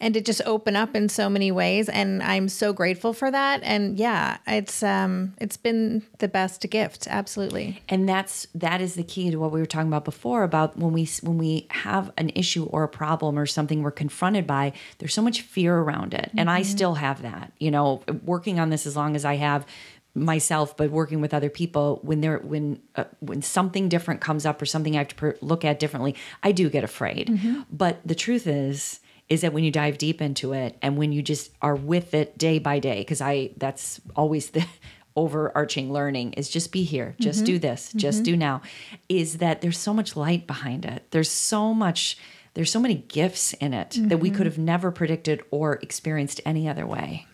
and 0.00 0.14
to 0.14 0.20
just 0.20 0.40
open 0.46 0.74
up 0.76 0.96
in 0.96 1.08
so 1.08 1.28
many 1.28 1.52
ways 1.52 1.88
and 1.88 2.22
i'm 2.22 2.48
so 2.48 2.72
grateful 2.72 3.12
for 3.12 3.30
that. 3.30 3.60
And 3.62 3.98
yeah 3.98 4.38
it's 4.46 4.82
um 4.82 5.34
it's 5.38 5.56
been 5.56 6.02
the 6.18 6.28
best 6.28 6.68
gift 6.70 7.06
absolutely. 7.08 7.82
And 7.88 8.08
that's 8.08 8.46
that 8.54 8.80
is 8.80 8.94
the 8.94 9.02
key 9.02 9.30
to 9.30 9.36
what 9.36 9.52
we 9.52 9.60
were 9.60 9.66
talking 9.66 9.88
about 9.88 10.04
before 10.04 10.42
about 10.42 10.76
when 10.76 10.92
we 10.92 11.08
when 11.22 11.38
we 11.38 11.66
have 11.70 12.12
an 12.16 12.30
issue 12.34 12.64
or 12.64 12.82
a 12.84 12.88
problem 12.88 13.38
or 13.38 13.46
something 13.46 13.82
we're 13.82 13.90
confronted 13.90 14.46
by 14.46 14.72
there's 14.98 15.14
so 15.14 15.22
much 15.22 15.42
fear 15.42 15.76
around 15.76 16.14
it. 16.14 16.30
And 16.36 16.50
i 16.50 16.62
still 16.62 16.94
have 16.94 17.22
that 17.22 17.52
you 17.58 17.70
know 17.70 18.02
working 18.24 18.58
on 18.58 18.70
this 18.70 18.86
as 18.86 18.96
long 18.96 19.16
as 19.16 19.24
i 19.24 19.36
have 19.36 19.66
myself 20.14 20.76
but 20.76 20.90
working 20.90 21.20
with 21.20 21.32
other 21.32 21.50
people 21.50 22.00
when 22.02 22.20
there 22.20 22.38
when 22.38 22.80
uh, 22.96 23.04
when 23.20 23.42
something 23.42 23.88
different 23.88 24.20
comes 24.20 24.44
up 24.44 24.60
or 24.60 24.66
something 24.66 24.96
i 24.96 24.98
have 24.98 25.08
to 25.08 25.14
per- 25.14 25.36
look 25.40 25.64
at 25.64 25.78
differently 25.78 26.14
i 26.42 26.50
do 26.52 26.68
get 26.68 26.82
afraid. 26.84 27.28
But 27.70 28.00
the 28.04 28.14
truth 28.14 28.46
is 28.46 29.00
is 29.30 29.40
that 29.40 29.52
when 29.52 29.64
you 29.64 29.70
dive 29.70 29.96
deep 29.96 30.20
into 30.20 30.52
it 30.52 30.76
and 30.82 30.98
when 30.98 31.12
you 31.12 31.22
just 31.22 31.52
are 31.62 31.76
with 31.76 32.12
it 32.12 32.36
day 32.36 32.58
by 32.58 32.78
day 32.78 32.98
because 33.00 33.20
i 33.20 33.50
that's 33.56 34.00
always 34.14 34.50
the 34.50 34.66
overarching 35.16 35.92
learning 35.92 36.32
is 36.34 36.48
just 36.48 36.70
be 36.70 36.84
here 36.84 37.16
just 37.18 37.38
mm-hmm. 37.38 37.46
do 37.46 37.58
this 37.58 37.92
just 37.94 38.18
mm-hmm. 38.18 38.24
do 38.24 38.36
now 38.36 38.62
is 39.08 39.38
that 39.38 39.60
there's 39.60 39.78
so 39.78 39.92
much 39.92 40.16
light 40.16 40.46
behind 40.46 40.84
it 40.84 41.04
there's 41.10 41.30
so 41.30 41.74
much 41.74 42.16
there's 42.54 42.70
so 42.70 42.80
many 42.80 42.94
gifts 42.94 43.52
in 43.54 43.74
it 43.74 43.96
that 44.02 44.18
we 44.18 44.30
could 44.30 44.40
mm-hmm. 44.40 44.46
have 44.46 44.58
never 44.58 44.90
predicted 44.90 45.42
or 45.50 45.74
experienced 45.82 46.40
any 46.44 46.68
other 46.68 46.86
way 46.86 47.26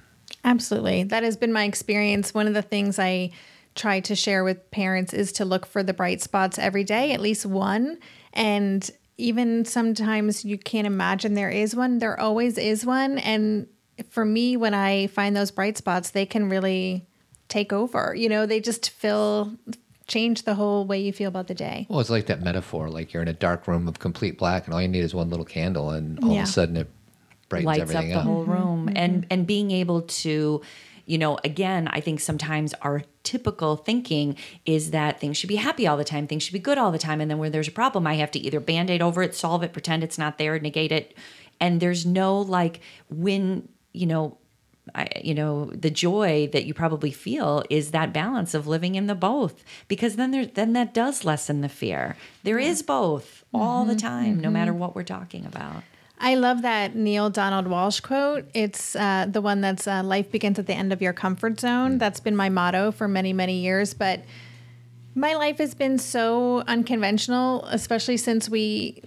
Absolutely. 0.47 1.03
That 1.03 1.25
has 1.25 1.37
been 1.37 1.53
my 1.53 1.65
experience. 1.65 2.33
One 2.33 2.47
of 2.47 2.55
the 2.55 2.63
things 2.63 2.99
I 2.99 3.33
try 3.75 4.01
to 4.01 4.15
share 4.15 4.45
with 4.45 4.71
parents 4.71 5.13
is 5.13 5.33
to 5.33 5.45
look 5.45 5.67
for 5.67 5.83
the 5.83 5.93
bright 5.93 6.23
spots 6.23 6.59
every 6.59 6.85
day, 6.85 7.13
at 7.13 7.21
least 7.21 7.45
one. 7.45 7.99
And 8.33 8.89
even 9.19 9.65
sometimes 9.65 10.45
you 10.45 10.59
can't 10.59 10.87
imagine 10.87 11.35
there 11.35 11.51
is 11.51 11.75
one, 11.75 11.99
there 11.99 12.19
always 12.19 12.59
is 12.59 12.85
one. 12.85 13.19
And 13.19 13.67
for 14.11 14.25
me, 14.25 14.57
when 14.57 14.75
I 14.75 15.07
find 15.09 15.35
those 15.35 15.51
bright 15.51 15.77
spots, 15.77 16.11
they 16.11 16.27
can 16.27 16.49
really 16.51 17.07
take 17.49 17.73
over. 17.73 18.15
You 18.15 18.29
know, 18.29 18.45
they 18.47 18.61
just 18.61 18.91
fill, 18.91 19.57
change 20.07 20.43
the 20.43 20.55
whole 20.55 20.87
way 20.87 21.01
you 21.01 21.13
feel 21.13 21.29
about 21.29 21.47
the 21.47 21.55
day. 21.55 21.87
Well, 21.89 22.01
it's 22.01 22.11
like 22.11 22.27
that 22.27 22.43
metaphor, 22.43 22.91
like 22.91 23.13
you're 23.13 23.23
in 23.23 23.29
a 23.29 23.33
dark 23.33 23.67
room 23.67 23.89
of 23.89 23.99
complete 23.99 24.37
black, 24.39 24.67
and 24.67 24.75
all 24.75 24.83
you 24.83 24.89
need 24.89 25.05
is 25.05 25.15
one 25.15 25.31
little 25.31 25.47
candle, 25.47 25.91
and 25.91 26.19
all 26.23 26.33
Yeah. 26.33 26.43
of 26.43 26.49
a 26.49 26.53
sudden 26.53 26.77
it 26.77 26.91
brightens 27.49 27.67
lights 27.67 27.95
up 27.95 28.05
the 28.05 28.13
up. 28.15 28.25
whole 28.25 28.45
room 28.45 28.87
mm-hmm. 28.87 28.97
and 28.97 29.27
and 29.31 29.47
being 29.47 29.71
able 29.71 30.03
to 30.03 30.61
you 31.07 31.17
know 31.17 31.39
again 31.45 31.89
i 31.89 32.01
think 32.01 32.21
sometimes 32.21 32.75
our 32.83 33.03
typical 33.23 33.77
thinking 33.77 34.37
is 34.65 34.91
that 34.91 35.19
things 35.19 35.37
should 35.37 35.49
be 35.49 35.57
happy 35.57 35.87
all 35.87 35.97
the 35.97 36.05
time 36.05 36.27
things 36.27 36.43
should 36.43 36.53
be 36.53 36.59
good 36.59 36.79
all 36.79 36.93
the 36.93 36.99
time 36.99 37.21
and 37.21 37.31
then 37.31 37.39
when 37.39 37.51
there's 37.51 37.69
a 37.69 37.73
problem 37.73 38.07
i 38.07 38.15
have 38.15 38.31
to 38.31 38.39
either 38.39 38.61
band-aid 38.61 39.01
over 39.01 39.23
it 39.23 39.35
solve 39.35 39.63
it 39.63 39.73
pretend 39.73 40.05
it's 40.05 40.19
not 40.19 40.39
there 40.39 40.57
negate 40.67 40.93
it. 40.93 41.17
And 41.61 41.81
there's 41.81 42.05
no 42.05 42.39
like 42.39 42.81
when 43.09 43.69
you 43.93 44.07
know 44.07 44.39
I, 44.95 45.09
you 45.23 45.35
know 45.35 45.67
the 45.67 45.91
joy 45.91 46.49
that 46.53 46.65
you 46.65 46.75
probably 46.75 47.11
feel 47.11 47.65
is 47.71 47.91
that 47.91 48.13
balance 48.13 48.55
of 48.55 48.67
living 48.67 48.95
in 48.95 49.07
the 49.07 49.15
both 49.15 49.65
because 49.89 50.17
then 50.17 50.31
there 50.31 50.47
then 50.47 50.75
that 50.75 50.95
does 50.95 51.25
lessen 51.25 51.61
the 51.61 51.69
fear. 51.69 52.17
There 52.43 52.59
is 52.59 52.83
both 52.83 53.45
all 53.55 53.85
the 53.85 53.95
mm-hmm. 53.95 54.07
time 54.07 54.37
no 54.37 54.49
mm-hmm. 54.49 54.53
matter 54.53 54.75
what 54.75 54.95
we're 54.95 55.03
talking 55.03 55.47
about 55.47 55.83
I 56.19 56.35
love 56.35 56.63
that 56.63 56.95
Neale 56.95 57.31
Donald 57.31 57.67
Walsch 57.67 58.03
quote. 58.03 58.49
It's 58.55 58.97
uh, 58.97 59.27
the 59.29 59.41
one 59.43 59.61
that's 59.61 59.87
uh, 59.87 60.03
life 60.03 60.31
begins 60.31 60.59
at 60.59 60.67
the 60.67 60.75
end 60.75 60.93
of 60.93 61.03
your 61.03 61.13
comfort 61.13 61.61
zone. 61.61 61.99
That's 61.99 62.21
been 62.21 62.37
my 62.37 62.49
motto 62.49 62.91
for 62.91 63.07
many, 63.07 63.33
many 63.33 63.61
years. 63.61 63.93
But 63.93 64.25
my 65.15 65.35
life 65.35 65.59
has 65.59 65.75
been 65.75 65.99
so 65.99 66.61
unconventional, 66.67 67.65
especially 67.67 68.17
since 68.17 68.49
we 68.49 69.03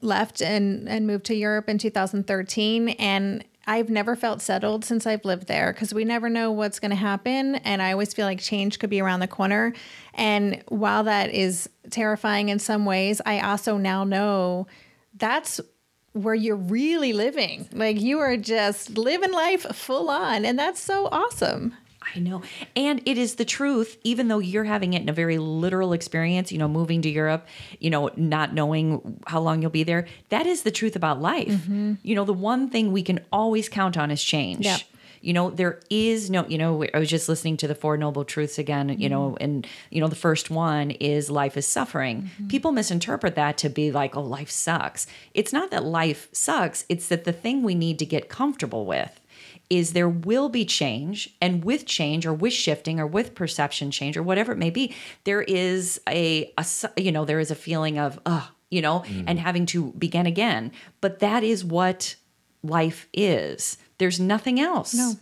left 0.00 0.40
and, 0.40 0.88
and 0.88 1.06
moved 1.06 1.26
to 1.26 1.34
Europe 1.34 1.68
in 1.68 1.76
2013. 1.76 2.90
And 2.90 3.44
I've 3.66 3.90
never 3.90 4.16
felt 4.16 4.40
settled 4.40 4.84
since 4.84 5.06
I've 5.06 5.24
lived 5.26 5.46
there 5.46 5.72
because 5.72 5.92
we 5.92 6.04
never 6.04 6.30
know 6.30 6.50
what's 6.50 6.80
going 6.80 6.90
to 6.90 6.96
happen. 6.96 7.56
And 7.56 7.82
I 7.82 7.92
always 7.92 8.14
feel 8.14 8.26
like 8.26 8.40
change 8.40 8.78
could 8.78 8.90
be 8.90 9.00
around 9.02 9.20
the 9.20 9.28
corner. 9.28 9.74
And 10.14 10.64
while 10.68 11.04
that 11.04 11.30
is 11.30 11.68
terrifying 11.90 12.48
in 12.48 12.58
some 12.58 12.86
ways, 12.86 13.20
I 13.24 13.40
also 13.40 13.76
now 13.76 14.04
know 14.04 14.66
that's 15.14 15.60
where 16.12 16.34
you're 16.34 16.56
really 16.56 17.12
living. 17.12 17.68
Like 17.72 18.00
you 18.00 18.18
are 18.18 18.36
just 18.36 18.96
living 18.96 19.32
life 19.32 19.62
full 19.74 20.10
on. 20.10 20.44
And 20.44 20.58
that's 20.58 20.80
so 20.80 21.08
awesome. 21.12 21.74
I 22.14 22.18
know. 22.18 22.42
And 22.74 23.02
it 23.06 23.18
is 23.18 23.36
the 23.36 23.44
truth, 23.44 23.98
even 24.02 24.28
though 24.28 24.38
you're 24.38 24.64
having 24.64 24.94
it 24.94 25.02
in 25.02 25.08
a 25.08 25.12
very 25.12 25.38
literal 25.38 25.92
experience, 25.92 26.50
you 26.50 26.58
know, 26.58 26.66
moving 26.66 27.02
to 27.02 27.10
Europe, 27.10 27.46
you 27.78 27.90
know, 27.90 28.10
not 28.16 28.54
knowing 28.54 29.20
how 29.26 29.40
long 29.40 29.62
you'll 29.62 29.70
be 29.70 29.84
there. 29.84 30.06
That 30.30 30.46
is 30.46 30.62
the 30.62 30.70
truth 30.70 30.96
about 30.96 31.20
life. 31.20 31.48
Mm-hmm. 31.48 31.94
You 32.02 32.14
know, 32.14 32.24
the 32.24 32.32
one 32.32 32.70
thing 32.70 32.90
we 32.90 33.02
can 33.02 33.20
always 33.30 33.68
count 33.68 33.96
on 33.96 34.10
is 34.10 34.22
change. 34.22 34.64
Yep. 34.64 34.80
You 35.20 35.32
know, 35.32 35.50
there 35.50 35.80
is 35.90 36.30
no, 36.30 36.46
you 36.46 36.58
know, 36.58 36.84
I 36.94 36.98
was 36.98 37.08
just 37.08 37.28
listening 37.28 37.56
to 37.58 37.68
the 37.68 37.74
Four 37.74 37.96
Noble 37.96 38.24
Truths 38.24 38.58
again, 38.58 38.88
you 38.98 39.08
know, 39.08 39.36
and, 39.40 39.66
you 39.90 40.00
know, 40.00 40.08
the 40.08 40.16
first 40.16 40.50
one 40.50 40.90
is 40.92 41.30
life 41.30 41.56
is 41.56 41.66
suffering. 41.66 42.30
People 42.48 42.72
misinterpret 42.72 43.34
that 43.34 43.58
to 43.58 43.68
be 43.68 43.92
like, 43.92 44.16
oh, 44.16 44.22
life 44.22 44.50
sucks. 44.50 45.06
It's 45.34 45.52
not 45.52 45.70
that 45.70 45.84
life 45.84 46.28
sucks, 46.32 46.84
it's 46.88 47.08
that 47.08 47.24
the 47.24 47.32
thing 47.32 47.62
we 47.62 47.74
need 47.74 47.98
to 47.98 48.06
get 48.06 48.28
comfortable 48.28 48.86
with 48.86 49.20
is 49.68 49.92
there 49.92 50.08
will 50.08 50.48
be 50.48 50.64
change 50.64 51.34
and 51.40 51.64
with 51.64 51.86
change 51.86 52.26
or 52.26 52.32
with 52.32 52.52
shifting 52.52 52.98
or 52.98 53.06
with 53.06 53.34
perception 53.34 53.90
change 53.90 54.16
or 54.16 54.22
whatever 54.22 54.50
it 54.52 54.58
may 54.58 54.68
be 54.68 54.92
there 55.22 55.42
is 55.42 56.00
a, 56.08 56.52
a 56.58 56.66
you 56.96 57.12
know 57.12 57.24
there 57.24 57.38
is 57.38 57.52
a 57.52 57.54
feeling 57.54 57.96
of 57.96 58.18
uh 58.26 58.46
you 58.70 58.80
know 58.80 59.04
and 59.26 59.38
having 59.38 59.66
to 59.66 59.92
begin 59.92 60.26
again. 60.26 60.72
But 61.00 61.18
that 61.18 61.42
is 61.42 61.64
what 61.64 62.16
life 62.62 63.08
is 63.12 63.76
there's 64.00 64.18
nothing 64.18 64.58
else 64.58 64.92
no 64.94 65.14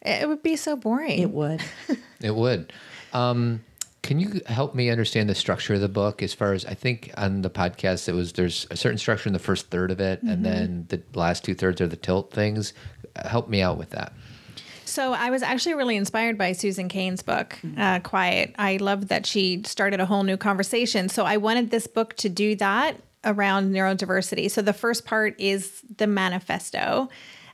It 0.00 0.26
would 0.26 0.42
be 0.42 0.56
so 0.56 0.76
boring. 0.76 1.18
it 1.20 1.30
would 1.30 1.60
It 2.22 2.34
would. 2.34 2.72
Um, 3.12 3.60
can 4.02 4.18
you 4.18 4.40
help 4.46 4.74
me 4.74 4.88
understand 4.90 5.28
the 5.28 5.34
structure 5.34 5.74
of 5.74 5.80
the 5.82 5.88
book? 5.88 6.22
As 6.22 6.32
far 6.32 6.52
as 6.54 6.64
I 6.64 6.72
think 6.74 7.10
on 7.16 7.42
the 7.42 7.50
podcast, 7.50 8.08
it 8.08 8.14
was 8.14 8.32
there's 8.32 8.66
a 8.70 8.76
certain 8.76 8.96
structure 8.98 9.28
in 9.28 9.34
the 9.34 9.38
first 9.38 9.70
third 9.70 9.90
of 9.90 10.00
it, 10.00 10.22
and 10.22 10.44
then 10.44 10.86
the 10.88 11.02
last 11.14 11.44
two 11.44 11.54
thirds 11.54 11.80
are 11.82 11.86
the 11.86 11.96
tilt 11.96 12.30
things. 12.32 12.72
Uh, 13.16 13.28
Help 13.28 13.48
me 13.50 13.60
out 13.60 13.76
with 13.76 13.90
that. 13.90 14.12
So 14.86 15.12
I 15.12 15.30
was 15.30 15.42
actually 15.42 15.74
really 15.74 15.96
inspired 15.96 16.36
by 16.38 16.52
Susan 16.52 16.88
Cain's 16.88 17.22
book, 17.22 17.58
uh, 17.76 18.00
Quiet. 18.00 18.54
I 18.58 18.78
loved 18.78 19.08
that 19.08 19.26
she 19.26 19.62
started 19.64 20.00
a 20.00 20.06
whole 20.06 20.24
new 20.24 20.36
conversation. 20.36 21.08
So 21.08 21.24
I 21.24 21.36
wanted 21.36 21.70
this 21.70 21.86
book 21.86 22.14
to 22.16 22.28
do 22.28 22.56
that 22.56 22.96
around 23.24 23.72
neurodiversity. 23.72 24.50
So 24.50 24.62
the 24.62 24.72
first 24.72 25.04
part 25.04 25.38
is 25.38 25.82
the 25.98 26.06
manifesto. 26.06 27.08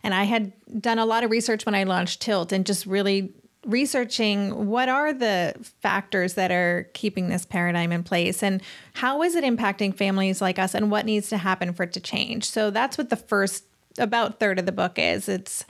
And 0.07 0.15
I 0.15 0.23
had 0.23 0.53
done 0.81 1.01
a 1.01 1.05
lot 1.05 1.25
of 1.25 1.33
research 1.33 1.67
when 1.67 1.75
I 1.75 1.83
launched 1.83 2.23
Tilt 2.23 2.53
and 2.53 2.65
just 2.65 2.87
really 2.87 3.35
researching 3.67 4.67
what 4.67 4.89
are 4.89 5.13
the 5.13 5.53
factors 5.83 6.35
that 6.35 6.53
are 6.53 6.89
keeping 6.95 7.29
this 7.29 7.45
paradigm 7.45 7.91
in 7.91 8.05
place 8.05 8.41
and 8.41 8.63
how 8.95 9.25
is 9.25 9.35
it 9.35 9.43
impacting 9.43 9.93
families 9.93 10.41
like 10.41 10.61
us 10.61 10.77
and 10.77 10.93
what 10.93 11.07
needs 11.07 11.29
to 11.31 11.39
happen 11.39 11.73
for 11.73 11.83
it 11.83 11.93
to 11.95 11.99
change. 11.99 12.49
So 12.49 12.71
that's 12.71 12.97
what 12.97 13.11
the 13.11 13.17
first 13.17 13.65
about 13.99 14.39
third 14.39 14.61
of 14.61 14.67
the 14.67 14.71
book 14.71 14.93
is. 14.97 15.29
It's 15.29 15.65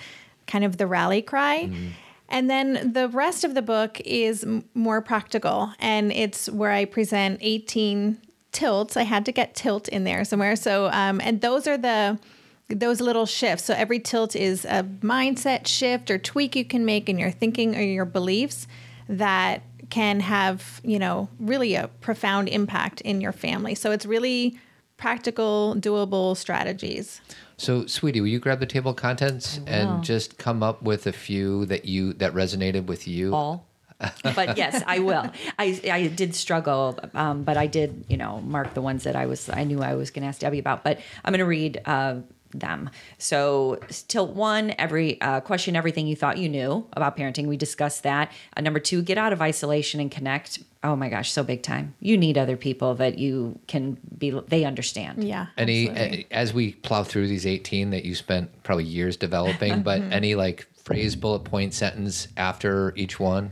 kind 0.47 0.67
of 0.67 0.77
the 0.77 0.87
rally 0.87 1.23
cry. 1.23 1.71
And 2.29 2.51
then 2.51 2.93
the 2.93 3.09
rest 3.09 3.43
of 3.43 3.55
the 3.55 3.63
book 3.63 3.99
is 4.05 4.45
m- 4.45 4.69
more 4.75 5.01
practical, 5.01 5.73
and 5.79 6.13
it's 6.13 6.51
where 6.51 6.73
I 6.73 6.85
present 6.85 7.39
18 7.41 8.19
tilts. 8.53 8.99
I 8.99 9.05
had 9.05 9.25
to 9.25 9.33
get 9.33 9.55
tilt 9.55 9.89
in 9.89 10.05
there 10.05 10.27
somewhere. 10.27 10.57
So, 10.57 10.91
um, 10.93 11.23
and 11.23 11.41
those 11.41 11.67
are 11.67 11.79
the 11.79 12.19
those 12.69 13.01
little 13.01 13.27
shifts. 13.27 13.65
So 13.65 13.75
every 13.75 14.01
tilt 14.01 14.35
is 14.35 14.65
a 14.65 14.83
mindset 15.01 15.67
shift 15.67 16.11
or 16.11 16.19
tweak 16.19 16.57
you 16.57 16.65
can 16.65 16.85
make 16.85 17.09
in 17.09 17.19
your 17.19 17.31
thinking 17.31 17.77
or 17.77 17.81
your 17.81 18.05
beliefs 18.05 18.67
that 19.09 19.63
can 19.91 20.21
have, 20.21 20.81
you 20.83 20.99
know, 20.99 21.29
really 21.39 21.75
a 21.75 21.89
profound 22.01 22.49
impact 22.49 23.01
in 23.03 23.21
your 23.21 23.33
family. 23.33 23.75
So 23.75 23.93
it's 23.93 24.05
really 24.05 24.59
practical, 24.97 25.77
doable 25.79 26.37
strategies. 26.37 27.21
So, 27.57 27.87
sweetie, 27.87 28.21
will 28.21 28.29
you 28.29 28.41
grab 28.41 28.61
the 28.61 28.67
table 28.67 28.91
of 28.91 28.97
contents 28.97 29.61
and 29.67 30.03
just 30.03 30.39
come 30.39 30.63
up 30.63 30.83
with 30.83 31.07
a 31.07 31.13
few 31.13 31.67
that 31.67 31.85
you 31.85 32.15
that 32.15 32.35
resonated 32.35 32.87
with 32.87 33.07
you? 33.07 33.35
all 33.35 33.67
but 34.35 34.59
yes 34.59 34.83
i 34.87 34.99
will 34.99 35.31
i 35.59 35.81
i 35.91 36.07
did 36.09 36.35
struggle 36.35 36.99
um, 37.15 37.45
but 37.45 37.57
i 37.57 37.67
did 37.67 38.05
you 38.09 38.17
know 38.17 38.41
mark 38.43 38.75
the 38.75 38.83
ones 38.83 39.05
that 39.05 39.17
i 39.17 39.25
was 39.25 39.49
i 39.49 39.65
knew 39.65 39.83
i 39.83 39.95
was 39.95 40.11
going 40.11 40.23
to 40.23 40.29
ask 40.29 40.41
debbie 40.41 40.59
about 40.59 40.85
but 40.85 41.01
i'm 41.25 41.33
going 41.33 41.39
to 41.39 41.47
read 41.47 41.81
uh, 41.87 42.17
them 42.53 42.91
so 43.19 43.79
tilt 44.09 44.31
one 44.31 44.75
every 44.79 45.21
uh, 45.21 45.41
question 45.41 45.77
everything 45.77 46.07
you 46.07 46.17
thought 46.17 46.39
you 46.39 46.49
knew 46.49 46.87
about 46.95 47.17
parenting 47.17 47.47
we 47.47 47.57
discussed 47.57 48.03
that 48.03 48.33
uh, 48.57 48.61
number 48.61 48.81
two 48.81 49.03
get 49.03 49.19
out 49.19 49.33
of 49.33 49.43
isolation 49.43 50.01
and 50.01 50.11
connect 50.11 50.61
oh 50.85 50.95
my 50.95 51.09
gosh 51.09 51.31
so 51.31 51.43
big 51.43 51.63
time 51.63 51.95
you 52.01 52.17
need 52.17 52.39
other 52.39 52.57
people 52.57 52.95
that 52.95 53.19
you 53.19 53.59
can 53.67 53.99
be 54.17 54.31
they 54.49 54.65
understand 54.65 55.25
Yeah. 55.25 55.47
Any 55.57 55.89
absolutely. 55.89 56.27
as 56.31 56.55
we 56.55 56.73
plow 56.73 57.03
through 57.03 57.29
these 57.29 57.47
18 57.47 57.91
that 57.91 58.05
you 58.05 58.15
spent 58.15 58.51
probably 58.63 58.85
years 58.85 59.17
developing, 59.17 59.83
but 59.83 60.01
any 60.11 60.35
like 60.35 60.67
phrase, 60.75 61.17
bullet 61.17 61.41
point, 61.41 61.75
sentence 61.75 62.29
after 62.37 62.93
each 62.97 63.19
one? 63.19 63.51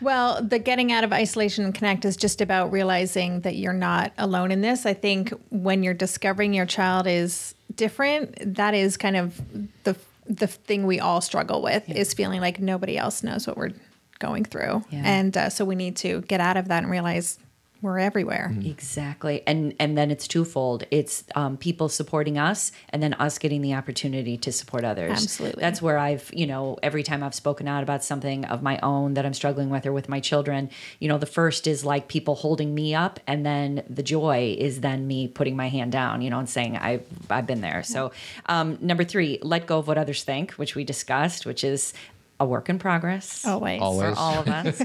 Well, 0.00 0.42
the 0.42 0.58
getting 0.58 0.92
out 0.92 1.04
of 1.04 1.12
isolation 1.12 1.64
and 1.64 1.74
connect 1.74 2.04
is 2.04 2.16
just 2.16 2.40
about 2.42 2.70
realizing 2.70 3.40
that 3.40 3.56
you're 3.56 3.72
not 3.72 4.12
alone 4.18 4.52
in 4.52 4.60
this. 4.60 4.84
I 4.84 4.92
think 4.92 5.32
when 5.50 5.82
you're 5.82 5.94
discovering 5.94 6.52
your 6.52 6.66
child 6.66 7.06
is 7.06 7.54
different, 7.76 8.54
that 8.56 8.74
is 8.74 8.96
kind 8.96 9.16
of 9.16 9.40
the 9.84 9.96
the 10.28 10.46
thing 10.48 10.86
we 10.86 10.98
all 10.98 11.20
struggle 11.20 11.62
with 11.62 11.88
is 11.88 12.12
feeling 12.12 12.40
like 12.40 12.58
nobody 12.58 12.98
else 12.98 13.22
knows 13.22 13.46
what 13.46 13.56
we're 13.56 13.70
going 14.18 14.44
through, 14.44 14.82
Yeah. 14.90 15.02
and 15.04 15.36
uh, 15.36 15.50
so 15.50 15.64
we 15.64 15.76
need 15.76 15.96
to 15.98 16.22
get 16.22 16.40
out 16.40 16.56
of 16.56 16.68
that 16.68 16.82
and 16.82 16.90
realize 16.90 17.38
we're 17.82 17.98
everywhere. 17.98 18.54
Exactly, 18.64 19.42
and 19.46 19.74
and 19.78 19.96
then 19.96 20.10
it's 20.10 20.26
twofold. 20.26 20.84
It's 20.90 21.24
um, 21.34 21.56
people 21.56 21.88
supporting 21.88 22.38
us, 22.38 22.72
and 22.90 23.02
then 23.02 23.14
us 23.14 23.38
getting 23.38 23.62
the 23.62 23.74
opportunity 23.74 24.36
to 24.38 24.52
support 24.52 24.84
others. 24.84 25.10
Absolutely. 25.10 25.60
that's 25.60 25.82
where 25.82 25.98
I've 25.98 26.30
you 26.32 26.46
know 26.46 26.78
every 26.82 27.02
time 27.02 27.22
I've 27.22 27.34
spoken 27.34 27.68
out 27.68 27.82
about 27.82 28.02
something 28.02 28.44
of 28.46 28.62
my 28.62 28.78
own 28.82 29.14
that 29.14 29.26
I'm 29.26 29.34
struggling 29.34 29.70
with 29.70 29.84
or 29.86 29.92
with 29.92 30.08
my 30.08 30.20
children. 30.20 30.70
You 31.00 31.08
know, 31.08 31.18
the 31.18 31.26
first 31.26 31.66
is 31.66 31.84
like 31.84 32.08
people 32.08 32.34
holding 32.34 32.74
me 32.74 32.94
up, 32.94 33.20
and 33.26 33.44
then 33.44 33.84
the 33.88 34.02
joy 34.02 34.56
is 34.58 34.80
then 34.80 35.06
me 35.06 35.28
putting 35.28 35.56
my 35.56 35.68
hand 35.68 35.92
down. 35.92 36.22
You 36.22 36.30
know, 36.30 36.38
and 36.38 36.48
saying 36.48 36.76
I've 36.76 37.06
I've 37.28 37.46
been 37.46 37.60
there. 37.60 37.82
So 37.82 38.12
um, 38.46 38.78
number 38.80 39.04
three, 39.04 39.38
let 39.42 39.66
go 39.66 39.78
of 39.78 39.86
what 39.86 39.98
others 39.98 40.24
think, 40.24 40.52
which 40.52 40.74
we 40.74 40.84
discussed, 40.84 41.44
which 41.44 41.62
is 41.62 41.92
a 42.38 42.44
work 42.44 42.68
in 42.68 42.78
progress 42.78 43.46
Always. 43.46 43.80
Always. 43.80 44.14
for 44.14 44.18
all 44.18 44.38
of 44.38 44.48
us. 44.48 44.82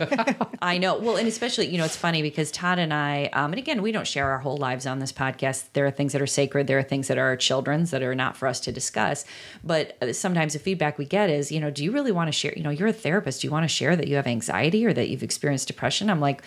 I 0.62 0.78
know. 0.78 0.98
Well, 0.98 1.18
and 1.18 1.28
especially, 1.28 1.68
you 1.68 1.78
know, 1.78 1.86
it's 1.86 1.98
funny 1.98 2.22
because 2.22 2.50
Todd 2.50 2.80
and 2.80 2.94
I, 2.94 3.26
um, 3.34 3.52
and 3.52 3.60
again, 3.60 3.82
we 3.82 3.92
don't 3.92 4.08
share 4.08 4.30
our 4.32 4.40
whole 4.40 4.58
lives 4.58 4.86
on 4.86 5.00
this 5.00 5.12
podcast. 5.12 5.66
There 5.74 5.86
are 5.86 5.92
things 5.92 6.14
that 6.14 6.22
are 6.22 6.28
sacred. 6.28 6.68
There 6.68 6.78
are 6.78 6.84
things 6.84 7.10
that 7.10 7.18
are 7.18 7.26
our 7.26 7.36
children's 7.36 7.92
that 7.92 8.02
are 8.04 8.16
not 8.16 8.38
for 8.38 8.48
us 8.48 8.60
to 8.62 8.72
discuss. 8.72 9.26
But 9.64 9.98
uh, 10.02 10.14
sometimes 10.14 10.54
the 10.54 10.60
feedback 10.60 10.98
we 10.98 11.06
get 11.06 11.30
is, 11.30 11.52
you 11.52 11.60
know, 11.60 11.70
do 11.70 11.84
you 11.84 11.92
really 11.92 12.12
want 12.12 12.30
to 12.30 12.32
share? 12.32 12.54
You 12.56 12.64
know, 12.64 12.70
you're 12.70 12.88
a 12.88 12.94
therapist. 12.94 13.42
Do 13.42 13.48
you 13.48 13.52
want 13.52 13.66
to 13.66 13.68
share 13.68 13.96
that 13.96 14.08
you 14.08 14.16
have 14.16 14.28
anxiety 14.28 14.86
or 14.86 14.94
that 14.94 15.10
you've 15.10 15.24
experienced 15.24 15.68
depression? 15.68 16.10
I'm 16.10 16.22
like, 16.22 16.44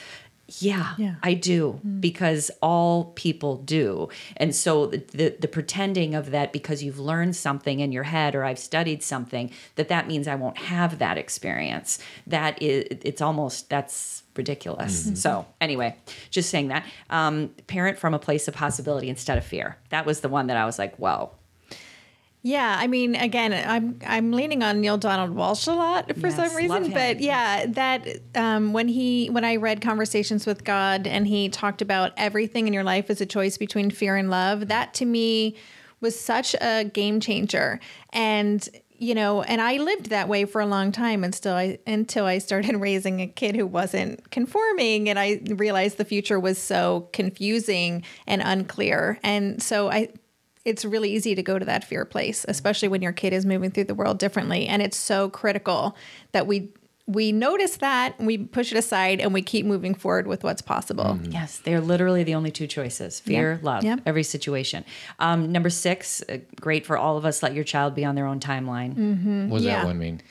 yeah, 0.47 0.95
Yeah. 0.99 1.15
I 1.23 1.35
do 1.35 1.81
because 2.01 2.51
all 2.61 3.13
people 3.15 3.57
do. 3.57 4.09
And 4.37 4.55
so 4.55 4.87
the, 4.87 4.99
the 5.13 5.37
the 5.41 5.49
pretending 5.49 6.15
of 6.15 6.31
that 6.33 6.53
because 6.53 6.83
you've 6.83 6.99
learned 6.99 7.35
something 7.35 7.81
in 7.81 7.93
your 7.93 8.03
head 8.05 8.35
or 8.35 8.45
I've 8.45 8.59
studied 8.59 9.03
something 9.03 9.51
that 9.77 9.89
that 9.89 10.07
means 10.07 10.29
I 10.29 10.35
won't 10.35 10.59
have 10.59 10.99
that 10.99 11.17
experience. 11.19 11.99
That 12.27 12.61
is 12.63 12.85
it's 12.91 13.23
almost 13.23 13.71
that's 13.71 14.23
ridiculous. 14.37 15.11
So 15.21 15.47
anyway, 15.61 15.97
just 16.31 16.51
saying 16.51 16.69
that. 16.69 16.85
Um, 17.09 17.51
parent 17.67 17.99
from 17.99 18.15
a 18.15 18.19
place 18.19 18.49
of 18.49 18.55
possibility 18.55 19.09
instead 19.09 19.39
of 19.39 19.45
fear. 19.45 19.79
That 19.91 20.05
was 20.07 20.21
the 20.21 20.29
one 20.29 20.49
that 20.49 20.57
I 20.57 20.67
was 20.67 20.79
like, 20.79 20.97
whoa. 20.97 21.31
Yeah, 22.47 22.77
I 22.79 22.89
mean, 22.89 23.15
again, 23.15 23.55
I'm 23.55 23.99
I'm 24.07 24.31
leaning 24.31 24.63
on 24.63 24.83
Neale 24.83 24.99
Donald 24.99 25.35
Walsch 25.35 25.67
a 25.67 25.73
lot 25.73 26.15
for 26.19 26.29
Yes, 26.29 26.37
some 26.37 26.55
reason, 26.55 26.93
but 26.93 27.21
yeah, 27.21 27.65
that 27.69 28.07
um, 28.35 28.75
when 28.75 28.87
he 28.87 29.29
when 29.29 29.47
I 29.47 29.57
read 29.57 29.81
Conversations 29.81 30.45
with 30.45 30.63
God 30.63 31.07
and 31.07 31.27
he 31.27 31.49
talked 31.49 31.81
about 31.81 32.13
everything 32.19 32.67
in 32.67 32.75
your 32.75 32.85
life 32.85 33.09
is 33.09 33.23
a 33.23 33.27
choice 33.27 33.57
between 33.57 33.91
fear 33.91 34.15
and 34.17 34.29
love, 34.29 34.69
that 34.69 34.93
to 34.95 35.07
me 35.07 35.57
was 36.03 36.21
such 36.21 36.55
a 36.61 36.85
game 36.85 37.19
changer, 37.19 37.81
and 38.11 38.69
you 38.99 39.15
know, 39.15 39.41
and 39.41 39.63
I 39.63 39.79
lived 39.79 40.11
that 40.11 40.29
way 40.29 40.45
for 40.45 40.61
a 40.61 40.67
long 40.67 40.93
time, 40.93 41.25
and 41.25 41.35
still 41.35 41.55
I 41.55 41.79
until 41.87 42.27
I 42.27 42.37
started 42.37 42.77
raising 42.79 43.23
a 43.23 43.27
kid 43.27 43.57
who 43.57 43.67
wasn't 43.67 44.31
conforming, 44.31 45.09
and 45.09 45.19
I 45.19 45.41
realized 45.47 45.97
the 45.97 46.05
future 46.05 46.39
was 46.39 46.59
so 46.59 47.09
confusing 47.15 48.03
and 48.27 48.43
unclear, 48.45 49.19
and 49.23 49.63
so 49.63 49.91
I 49.91 50.11
it's 50.65 50.85
really 50.85 51.11
easy 51.13 51.35
to 51.35 51.43
go 51.43 51.59
to 51.59 51.65
that 51.65 51.85
fear 51.85 52.05
place, 52.05 52.45
especially 52.49 52.89
when 52.89 53.03
your 53.03 53.13
kid 53.13 53.33
is 53.33 53.45
moving 53.45 53.71
through 53.71 53.85
the 53.85 53.95
world 53.95 54.19
differently. 54.19 54.67
And 54.67 54.81
it's 54.83 54.97
so 54.97 55.29
critical 55.31 55.97
that 56.33 56.47
we 56.47 56.71
we 57.07 57.33
notice 57.33 57.77
that 57.77 58.19
we 58.19 58.39
push 58.39 58.73
it 58.73 58.79
aside 58.79 59.21
and 59.21 59.35
we 59.35 59.43
keep 59.43 59.67
moving 59.67 59.95
forward 59.95 60.27
with 60.27 60.43
what's 60.43 60.63
possible. 60.63 61.19
Yes, 61.29 61.59
they're 61.59 61.83
literally 61.83 62.23
the 62.25 62.35
only 62.35 62.51
two 62.51 62.67
choices 62.67 63.21
fear, 63.21 63.61
Yeah. 63.63 63.67
love, 63.71 63.85
Yeah. 63.85 63.97
every 64.07 64.23
situation. 64.23 64.87
Um, 65.19 65.53
number 65.53 65.69
six, 65.69 66.23
uh, 66.31 66.39
great 66.59 66.87
for 66.87 66.97
all 66.97 67.19
of 67.19 67.27
us, 67.27 67.43
let 67.43 67.53
your 67.53 67.63
child 67.65 67.95
be 67.95 68.07
on 68.07 68.15
their 68.15 68.25
own 68.25 68.41
timeline. 68.41 69.49
What 69.51 69.59
does 69.59 69.67
Yeah. 69.67 69.81
that 69.81 69.85
one 69.85 69.99
mean? 69.99 70.23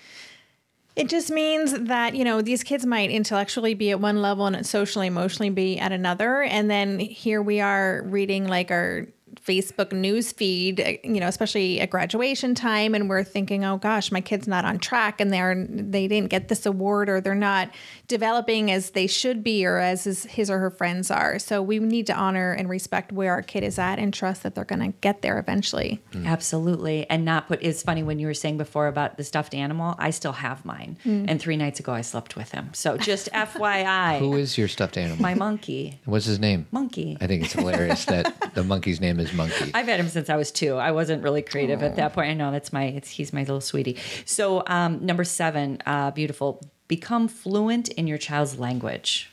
It 0.96 1.10
just 1.10 1.30
means 1.30 1.74
that, 1.74 2.16
you 2.16 2.24
know, 2.24 2.42
these 2.42 2.64
kids 2.64 2.88
might 2.88 3.12
intellectually 3.12 3.76
be 3.76 3.92
at 3.92 4.00
one 4.00 4.24
level 4.24 4.48
and 4.48 4.66
socially, 4.66 5.06
emotionally 5.06 5.52
be 5.52 5.78
at 5.78 5.92
another. 5.92 6.42
And 6.42 6.72
then 6.72 6.98
here 6.98 7.42
we 7.44 7.60
are 7.62 8.02
reading 8.06 8.48
like 8.48 8.72
our 8.72 9.08
Facebook 9.46 9.92
news 9.92 10.32
feed, 10.32 10.80
uh, 10.80 10.94
you 11.04 11.20
know, 11.20 11.28
especially 11.28 11.80
at 11.82 11.90
graduation 11.90 12.56
time, 12.56 12.94
and 12.96 13.10
we're 13.10 13.24
thinking, 13.24 13.64
oh 13.66 13.78
gosh, 13.78 14.12
my 14.12 14.22
kid's 14.22 14.48
not 14.48 14.66
on 14.66 14.80
track, 14.80 15.20
and 15.22 15.32
they're 15.32 15.66
they 15.70 16.08
didn't 16.08 16.30
get 16.30 16.48
this 16.48 16.66
award, 16.66 17.10
or 17.10 17.22
they're 17.22 17.36
not 17.36 17.70
developing 18.08 18.72
as 18.72 18.92
they 18.92 19.08
should 19.08 19.44
be, 19.44 19.66
or 19.66 19.78
as 19.80 20.04
his, 20.04 20.24
his 20.26 20.50
or 20.50 20.60
her 20.60 20.70
friends 20.70 21.10
are. 21.10 21.40
So 21.40 21.62
we 21.62 21.80
need 21.80 22.08
to 22.08 22.14
honor 22.14 22.52
and 22.54 22.70
respect 22.70 23.12
where 23.12 23.32
our 23.32 23.42
kid 23.42 23.64
is 23.64 23.80
at, 23.80 24.00
and 24.00 24.14
trust 24.14 24.44
that 24.44 24.56
they're 24.56 24.66
going 24.66 24.82
to 24.92 24.98
get 25.00 25.22
there 25.22 25.40
eventually. 25.40 26.02
Absolutely. 26.26 27.10
And 27.10 27.26
not 27.26 27.48
put, 27.48 27.62
it's 27.64 27.84
funny 27.84 28.04
when 28.04 28.20
you 28.20 28.28
were 28.28 28.34
saying 28.34 28.58
before 28.58 28.88
about 28.88 29.18
the 29.18 29.24
stuffed 29.24 29.54
animal, 29.54 29.96
I 29.98 30.10
still 30.12 30.34
have 30.34 30.66
mine. 30.66 30.98
And 31.06 31.40
three 31.42 31.58
nights 31.58 31.80
ago, 31.80 31.94
I 31.94 32.02
slept 32.02 32.36
with 32.36 32.52
him. 32.52 32.70
So 32.74 32.98
just 32.98 33.32
FYI, 33.34 34.20
Who 34.20 34.34
is 34.36 34.58
your 34.58 34.68
stuffed 34.68 34.98
animal? 34.98 35.22
my 35.22 35.34
monkey? 35.36 36.00
What's 36.06 36.26
his 36.26 36.40
name? 36.40 36.66
Monkey. 36.72 37.18
I 37.22 37.28
think 37.28 37.44
it's 37.44 37.54
hilarious 37.54 38.06
that 38.06 38.54
the 38.54 38.64
monkey's 38.64 39.00
name 39.00 39.20
is 39.20 39.23
Monkey. 39.32 39.72
I've 39.74 39.86
had 39.86 40.00
him 40.00 40.10
since 40.10 40.30
I 40.30 40.36
was 40.36 40.52
two. 40.52 40.76
I 40.76 40.92
wasn't 40.92 41.24
really 41.24 41.44
creative 41.44 41.84
at 41.84 41.96
that 41.98 42.14
point. 42.14 42.30
I 42.30 42.34
know 42.34 42.52
that's 42.52 42.74
my, 42.74 42.86
it's, 42.86 43.10
he's 43.10 43.32
my 43.32 43.42
little 43.42 43.62
sweetie. 43.62 43.98
So, 44.26 44.64
um, 44.68 45.06
number 45.06 45.24
seven, 45.24 45.82
uh, 45.86 46.12
beautiful, 46.12 46.62
become 46.88 47.28
fluent 47.28 47.90
in 47.90 48.08
your 48.08 48.18
child's 48.18 48.58
language. 48.58 49.30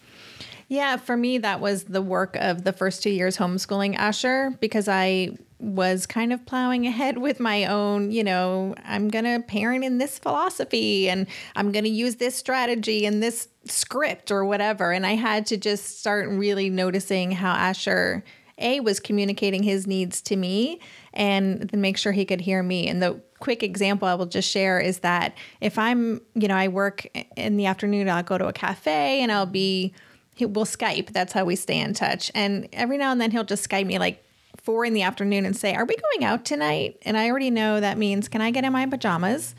Yeah, 0.69 0.99
for 0.99 1.17
me, 1.17 1.39
that 1.39 1.61
was 1.61 1.85
the 1.85 2.01
work 2.01 2.37
of 2.37 2.63
the 2.63 2.73
first 2.73 3.03
two 3.03 3.11
years 3.11 3.37
homeschooling 3.37 3.97
Asher 3.97 4.57
because 4.61 4.87
I 4.87 5.37
was 5.59 6.07
kind 6.07 6.33
of 6.33 6.47
plowing 6.47 6.87
ahead 6.87 7.19
with 7.19 7.41
my 7.41 7.67
own, 7.67 8.13
you 8.13 8.25
know, 8.25 8.75
I'm 8.85 9.09
going 9.09 9.25
to 9.25 9.41
parent 9.41 9.85
in 9.85 9.99
this 9.99 10.19
philosophy 10.19 11.09
and 11.09 11.27
I'm 11.57 11.73
going 11.73 11.85
to 11.85 11.91
use 11.91 12.17
this 12.17 12.35
strategy 12.35 13.05
and 13.05 13.23
this 13.23 13.49
script 13.65 14.31
or 14.31 14.45
whatever. 14.45 14.93
And 14.93 15.05
I 15.05 15.17
had 15.17 15.47
to 15.47 15.57
just 15.57 15.99
start 15.99 16.29
really 16.29 16.71
noticing 16.71 17.33
how 17.33 17.53
Asher, 17.53 18.25
A, 18.61 18.81
was 18.81 19.01
communicating 19.01 19.63
his 19.63 19.87
needs 19.87 20.21
to 20.23 20.37
me 20.37 20.81
and 21.13 21.71
make 21.73 21.97
sure 21.97 22.13
he 22.13 22.25
could 22.25 22.41
hear 22.41 22.63
me. 22.63 22.89
And 22.89 23.03
the 23.03 23.21
quick 23.39 23.63
example 23.63 24.07
I 24.07 24.15
will 24.15 24.27
just 24.27 24.51
share 24.51 24.79
is 24.79 25.01
that 25.01 25.35
if 25.61 25.79
I'm, 25.79 26.21
you 26.35 26.49
know, 26.49 26.55
I 26.55 26.69
work 26.69 27.07
in 27.37 27.57
the 27.57 27.67
afternoon, 27.67 28.09
I'll 28.09 28.23
go 28.23 28.39
to 28.39 28.47
a 28.47 28.53
cafe 28.53 29.23
and 29.23 29.33
I'll 29.33 29.47
be, 29.47 29.95
we'll 30.39 30.65
Skype. 30.65 31.13
That's 31.13 31.33
how 31.33 31.45
we 31.45 31.57
stay 31.57 31.81
in 31.81 31.95
touch. 31.95 32.31
And 32.35 32.69
every 32.73 32.99
now 32.99 33.13
and 33.13 33.21
then 33.21 33.31
he'll 33.31 33.45
just 33.45 33.69
Skype 33.69 33.87
me 33.87 33.99
like 33.99 34.25
four 34.63 34.85
in 34.85 34.95
the 34.95 35.03
afternoon 35.03 35.47
and 35.47 35.57
say, 35.57 35.75
Are 35.75 35.85
we 35.85 35.97
going 35.97 36.25
out 36.25 36.45
tonight? 36.45 36.99
And 37.03 37.17
I 37.17 37.29
already 37.29 37.51
know 37.51 37.81
that 37.81 37.99
means, 37.99 38.29
Can 38.29 38.41
I 38.41 38.51
get 38.51 38.65
in 38.65 38.73
my 38.73 38.87
pajamas? 38.87 39.55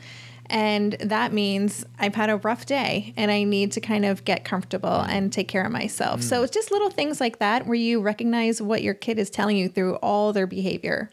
And 0.52 0.92
that 1.00 1.32
means 1.32 1.86
I've 1.98 2.14
had 2.14 2.28
a 2.28 2.36
rough 2.36 2.66
day 2.66 3.14
and 3.16 3.30
I 3.30 3.42
need 3.42 3.72
to 3.72 3.80
kind 3.80 4.04
of 4.04 4.22
get 4.26 4.44
comfortable 4.44 5.00
and 5.00 5.32
take 5.32 5.48
care 5.48 5.64
of 5.64 5.72
myself. 5.72 6.22
So 6.22 6.40
mm. 6.40 6.44
it's 6.44 6.52
just 6.52 6.70
little 6.70 6.90
things 6.90 7.20
like 7.20 7.38
that 7.38 7.66
where 7.66 7.74
you 7.74 8.02
recognize 8.02 8.60
what 8.60 8.82
your 8.82 8.92
kid 8.92 9.18
is 9.18 9.30
telling 9.30 9.56
you 9.56 9.70
through 9.70 9.94
all 9.96 10.34
their 10.34 10.46
behavior. 10.46 11.10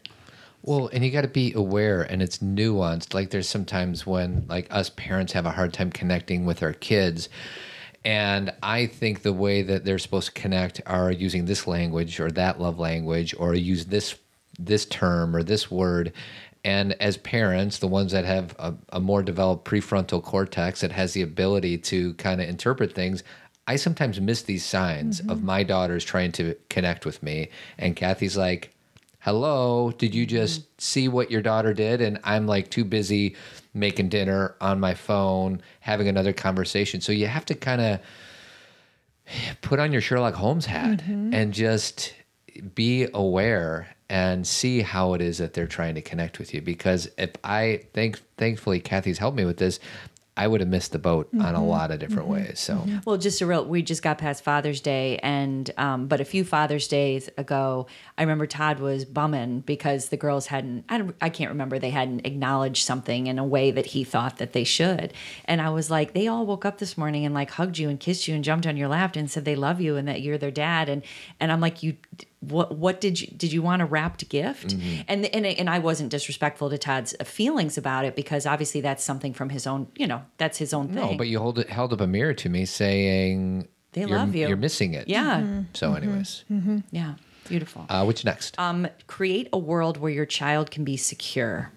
Well, 0.62 0.90
and 0.92 1.02
you 1.02 1.10
got 1.10 1.22
to 1.22 1.28
be 1.28 1.54
aware, 1.54 2.02
and 2.02 2.20
it's 2.20 2.38
nuanced. 2.38 3.14
Like 3.14 3.30
there's 3.30 3.48
sometimes 3.48 4.06
when 4.06 4.44
like 4.46 4.66
us 4.70 4.90
parents 4.90 5.32
have 5.32 5.46
a 5.46 5.50
hard 5.50 5.72
time 5.72 5.90
connecting 5.90 6.44
with 6.44 6.62
our 6.62 6.74
kids, 6.74 7.30
and 8.04 8.52
I 8.62 8.84
think 8.84 9.22
the 9.22 9.32
way 9.32 9.62
that 9.62 9.86
they're 9.86 9.98
supposed 9.98 10.34
to 10.34 10.38
connect 10.38 10.82
are 10.84 11.10
using 11.10 11.46
this 11.46 11.66
language 11.66 12.20
or 12.20 12.30
that 12.32 12.60
love 12.60 12.78
language, 12.78 13.34
or 13.38 13.54
use 13.54 13.86
this 13.86 14.16
this 14.58 14.84
term 14.84 15.34
or 15.34 15.42
this 15.42 15.70
word. 15.70 16.12
And 16.64 16.92
as 17.00 17.16
parents, 17.16 17.78
the 17.78 17.86
ones 17.88 18.12
that 18.12 18.24
have 18.24 18.54
a, 18.58 18.74
a 18.90 19.00
more 19.00 19.22
developed 19.22 19.64
prefrontal 19.64 20.22
cortex 20.22 20.80
that 20.82 20.92
has 20.92 21.12
the 21.12 21.22
ability 21.22 21.78
to 21.78 22.14
kind 22.14 22.40
of 22.40 22.48
interpret 22.48 22.94
things, 22.94 23.22
I 23.66 23.76
sometimes 23.76 24.20
miss 24.20 24.42
these 24.42 24.64
signs 24.64 25.20
of 25.20 25.38
mm-hmm. 25.38 25.46
my 25.46 25.62
daughters 25.62 26.04
trying 26.04 26.32
to 26.32 26.54
connect 26.68 27.06
with 27.06 27.22
me. 27.22 27.48
And 27.78 27.96
Cathy's 27.96 28.36
like, 28.36 28.74
hello, 29.20 29.92
did 29.92 30.14
you 30.14 30.26
just 30.26 30.62
mm-hmm. 30.62 30.70
see 30.78 31.08
what 31.08 31.30
your 31.30 31.42
daughter 31.42 31.72
did? 31.72 32.00
And 32.00 32.18
I'm 32.24 32.46
like 32.46 32.70
too 32.70 32.84
busy 32.84 33.36
making 33.72 34.08
dinner 34.08 34.56
on 34.60 34.80
my 34.80 34.94
phone, 34.94 35.62
having 35.80 36.08
another 36.08 36.32
conversation. 36.32 37.00
So 37.00 37.12
you 37.12 37.26
have 37.26 37.44
to 37.46 37.54
kind 37.54 37.80
of 37.80 38.00
put 39.62 39.78
on 39.78 39.92
your 39.92 40.00
Sherlock 40.00 40.34
Holmes 40.34 40.66
hat 40.66 41.00
mm-hmm. 41.00 41.32
and 41.32 41.54
just 41.54 42.14
be 42.74 43.06
aware 43.14 43.88
and 44.10 44.44
see 44.44 44.82
how 44.82 45.14
it 45.14 45.22
is 45.22 45.38
that 45.38 45.54
they're 45.54 45.68
trying 45.68 45.94
to 45.94 46.02
connect 46.02 46.40
with 46.40 46.52
you. 46.52 46.60
Because 46.60 47.08
if 47.16 47.30
I 47.44 47.84
think, 47.94 48.20
thankfully, 48.36 48.80
Cathy's 48.80 49.18
helped 49.18 49.36
me 49.36 49.44
with 49.44 49.56
this. 49.56 49.78
I 50.36 50.46
would 50.46 50.60
have 50.60 50.70
missed 50.70 50.92
the 50.92 50.98
boat 50.98 51.28
on 51.34 51.40
a 51.40 51.58
mm-hmm. 51.58 51.66
lot 51.66 51.90
of 51.90 51.98
different 51.98 52.22
mm-hmm. 52.22 52.46
ways. 52.46 52.60
So 52.60 52.76
mm-hmm. 52.76 52.98
Well, 53.04 53.18
just 53.18 53.42
a 53.42 53.46
real. 53.46 53.64
We 53.64 53.82
just 53.82 54.02
got 54.02 54.16
past 54.16 54.42
Father's 54.42 54.80
Day, 54.80 55.18
and 55.22 55.70
um, 55.76 56.06
but 56.06 56.20
a 56.20 56.24
few 56.24 56.44
Father's 56.44 56.88
Days 56.88 57.28
ago, 57.36 57.88
I 58.16 58.22
remember 58.22 58.46
Todd 58.46 58.80
was 58.80 59.04
bumming 59.04 59.60
because 59.60 60.08
the 60.08 60.16
girls 60.16 60.46
hadn't. 60.46 60.86
I 60.88 60.98
don't. 60.98 61.14
I 61.20 61.28
can't 61.28 61.50
remember. 61.50 61.78
They 61.78 61.90
hadn't 61.90 62.26
acknowledged 62.26 62.86
something 62.86 63.26
in 63.26 63.38
a 63.38 63.44
way 63.44 63.70
that 63.70 63.86
he 63.86 64.02
thought 64.02 64.38
that 64.38 64.54
they 64.54 64.64
should. 64.64 65.12
And 65.44 65.60
I 65.60 65.68
was 65.70 65.90
like, 65.90 66.14
they 66.14 66.26
all 66.26 66.46
woke 66.46 66.64
up 66.64 66.78
this 66.78 66.96
morning 66.96 67.26
and 67.26 67.34
like 67.34 67.50
hugged 67.50 67.76
you 67.76 67.90
and 67.90 68.00
kissed 68.00 68.26
you 68.26 68.34
and 68.34 68.42
jumped 68.42 68.66
on 68.66 68.78
your 68.78 68.88
lap 68.88 69.16
and 69.16 69.30
said 69.30 69.44
they 69.44 69.56
love 69.56 69.80
you 69.80 69.96
and 69.96 70.08
that 70.08 70.22
you're 70.22 70.38
their 70.38 70.50
dad. 70.50 70.88
And 70.88 71.02
and 71.38 71.52
I'm 71.52 71.60
like, 71.60 71.82
you. 71.82 71.96
What 72.40 72.76
what 72.78 73.00
did 73.02 73.20
you 73.20 73.26
did 73.26 73.52
you 73.52 73.60
want 73.60 73.82
a 73.82 73.84
wrapped 73.84 74.28
gift? 74.30 74.68
Mm-hmm. 74.68 75.02
And 75.08 75.26
and 75.26 75.44
and 75.44 75.68
I 75.68 75.78
wasn't 75.78 76.10
disrespectful 76.10 76.70
to 76.70 76.78
Todd's 76.78 77.14
feelings 77.24 77.76
about 77.76 78.06
it 78.06 78.16
because 78.16 78.46
obviously 78.46 78.80
that's 78.80 79.04
something 79.04 79.34
from 79.34 79.50
his 79.50 79.66
own. 79.66 79.88
You 79.96 80.06
know, 80.06 80.22
that's 80.38 80.56
his 80.56 80.72
own 80.72 80.86
thing. 80.88 80.94
no, 80.96 81.14
but 81.18 81.28
you 81.28 81.38
hold 81.38 81.58
it, 81.58 81.68
held 81.68 81.92
up 81.92 82.00
a 82.00 82.06
mirror 82.06 82.32
to 82.34 82.48
me 82.48 82.64
saying 82.64 83.68
They 83.92 84.02
you're, 84.02 84.18
love 84.18 84.34
you. 84.34 84.48
You're 84.48 84.56
missing 84.56 84.94
it. 84.94 85.06
yeah. 85.06 85.40
Mm-hmm. 85.40 85.60
So, 85.74 85.88
mm-hmm. 85.92 85.96
anyways, 86.02 86.44
Yeah, 86.90 87.14
beautiful. 87.46 87.84
uh, 87.90 88.04
what's 88.04 88.24
next? 88.24 88.58
Um, 88.58 88.88
create 89.06 89.48
a 89.52 89.58
world 89.58 89.98
where 89.98 90.10
your 90.12 90.26
child 90.26 90.70
can 90.70 90.82
be 90.84 90.96
secure. 90.96 91.72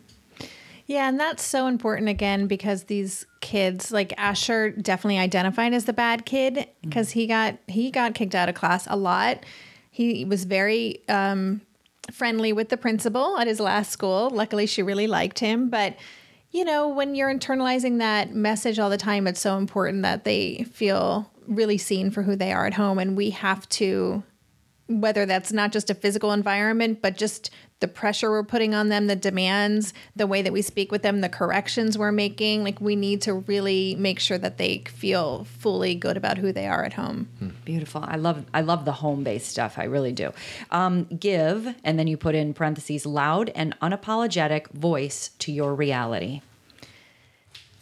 Yeah, 0.85 1.07
and 1.07 1.19
that's 1.19 1.43
so 1.43 1.67
important 1.67 2.09
again 2.09 2.47
because 2.47 2.85
these 2.85 3.25
kids, 3.41 3.91
like 3.91 4.13
Asher, 4.17 4.69
definitely 4.71 5.17
identified 5.17 5.73
as 5.73 5.85
the 5.85 5.93
bad 5.93 6.25
kid 6.25 6.67
because 6.81 7.11
he 7.11 7.25
got 7.27 7.57
he 7.67 7.89
got 7.91 8.13
kicked 8.15 8.35
out 8.35 8.47
of 8.49 8.55
class 8.55 8.85
a 8.89 8.95
lot. 8.97 9.45
He 9.93 10.25
was 10.25 10.45
very 10.45 11.07
um, 11.07 11.61
friendly 12.11 12.51
with 12.51 12.69
the 12.69 12.77
principal 12.77 13.37
at 13.37 13.45
his 13.45 13.59
last 13.59 13.91
school. 13.91 14.31
Luckily, 14.31 14.65
she 14.65 14.81
really 14.81 15.05
liked 15.05 15.37
him, 15.37 15.69
but 15.69 15.95
you 16.49 16.65
know, 16.65 16.87
when 16.87 17.13
you're 17.13 17.33
internalizing 17.33 17.99
that 17.99 18.33
message 18.33 18.79
all 18.79 18.89
the 18.89 18.97
time, 18.97 19.27
it's 19.27 19.39
so 19.39 19.57
important 19.57 20.01
that 20.01 20.23
they 20.23 20.65
feel 20.71 21.31
really 21.47 21.77
seen 21.77 22.09
for 22.09 22.23
who 22.23 22.35
they 22.35 22.51
are 22.51 22.65
at 22.65 22.73
home, 22.73 22.97
and 22.97 23.15
we 23.15 23.29
have 23.29 23.69
to 23.69 24.23
whether 24.87 25.25
that's 25.25 25.51
not 25.51 25.71
just 25.71 25.89
a 25.89 25.95
physical 25.95 26.31
environment, 26.31 27.01
but 27.01 27.17
just 27.17 27.49
the 27.79 27.87
pressure 27.87 28.29
we're 28.29 28.43
putting 28.43 28.73
on 28.73 28.89
them, 28.89 29.07
the 29.07 29.15
demands, 29.15 29.93
the 30.15 30.27
way 30.27 30.41
that 30.41 30.53
we 30.53 30.61
speak 30.61 30.91
with 30.91 31.01
them, 31.01 31.21
the 31.21 31.29
corrections 31.29 31.97
we're 31.97 32.11
making. 32.11 32.63
Like, 32.63 32.79
we 32.79 32.95
need 32.95 33.21
to 33.23 33.33
really 33.33 33.95
make 33.95 34.19
sure 34.19 34.37
that 34.37 34.57
they 34.57 34.83
feel 34.87 35.45
fully 35.45 35.95
good 35.95 36.15
about 36.15 36.37
who 36.37 36.53
they 36.53 36.65
are 36.65 36.83
at 36.85 36.93
home. 36.93 37.27
Beautiful. 37.65 38.03
I 38.05 38.15
love 38.15 38.45
I 38.53 38.61
love 38.61 38.85
the 38.85 38.93
home 38.93 39.23
based 39.23 39.49
stuff. 39.49 39.77
I 39.77 39.83
really 39.85 40.11
do. 40.11 40.31
Um, 40.71 41.05
give 41.05 41.75
and 41.83 41.99
then 41.99 42.07
you 42.07 42.17
put 42.17 42.35
in 42.35 42.53
parentheses 42.53 43.05
loud 43.05 43.49
and 43.55 43.77
unapologetic 43.81 44.69
voice 44.71 45.31
to 45.39 45.51
your 45.51 45.75
reality. 45.75 46.41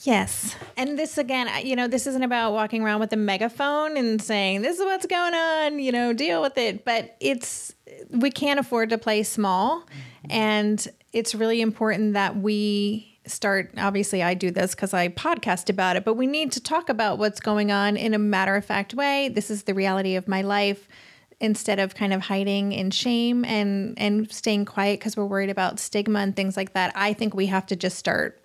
Yes. 0.03 0.55
And 0.77 0.97
this 0.97 1.17
again, 1.17 1.49
you 1.65 1.75
know, 1.75 1.87
this 1.87 2.07
isn't 2.07 2.23
about 2.23 2.53
walking 2.53 2.83
around 2.83 2.99
with 2.99 3.13
a 3.13 3.17
megaphone 3.17 3.97
and 3.97 4.21
saying, 4.21 4.63
this 4.63 4.79
is 4.79 4.83
what's 4.83 5.05
going 5.05 5.33
on, 5.33 5.79
you 5.79 5.91
know, 5.91 6.11
deal 6.11 6.41
with 6.41 6.57
it. 6.57 6.83
But 6.83 7.15
it's, 7.19 7.73
we 8.09 8.31
can't 8.31 8.59
afford 8.59 8.89
to 8.89 8.97
play 8.97 9.23
small. 9.23 9.81
Mm-hmm. 9.81 10.31
And 10.31 10.87
it's 11.13 11.35
really 11.35 11.61
important 11.61 12.13
that 12.13 12.37
we 12.37 13.19
start. 13.27 13.73
Obviously, 13.77 14.23
I 14.23 14.33
do 14.33 14.49
this 14.49 14.73
because 14.73 14.93
I 14.93 15.09
podcast 15.09 15.69
about 15.69 15.95
it, 15.95 16.03
but 16.03 16.15
we 16.15 16.25
need 16.25 16.51
to 16.53 16.59
talk 16.59 16.89
about 16.89 17.19
what's 17.19 17.39
going 17.39 17.71
on 17.71 17.95
in 17.95 18.13
a 18.13 18.19
matter 18.19 18.55
of 18.55 18.65
fact 18.65 18.93
way. 18.95 19.29
This 19.29 19.51
is 19.51 19.63
the 19.63 19.73
reality 19.73 20.15
of 20.15 20.27
my 20.27 20.41
life 20.41 20.87
instead 21.39 21.79
of 21.79 21.95
kind 21.95 22.13
of 22.13 22.21
hiding 22.21 22.71
in 22.71 22.91
shame 22.91 23.43
and 23.45 23.95
and 23.97 24.31
staying 24.31 24.63
quiet 24.63 24.99
because 24.99 25.17
we're 25.17 25.25
worried 25.25 25.49
about 25.49 25.79
stigma 25.79 26.19
and 26.19 26.35
things 26.35 26.55
like 26.55 26.73
that 26.73 26.93
i 26.95 27.13
think 27.13 27.33
we 27.33 27.47
have 27.47 27.65
to 27.65 27.75
just 27.75 27.97
start 27.97 28.40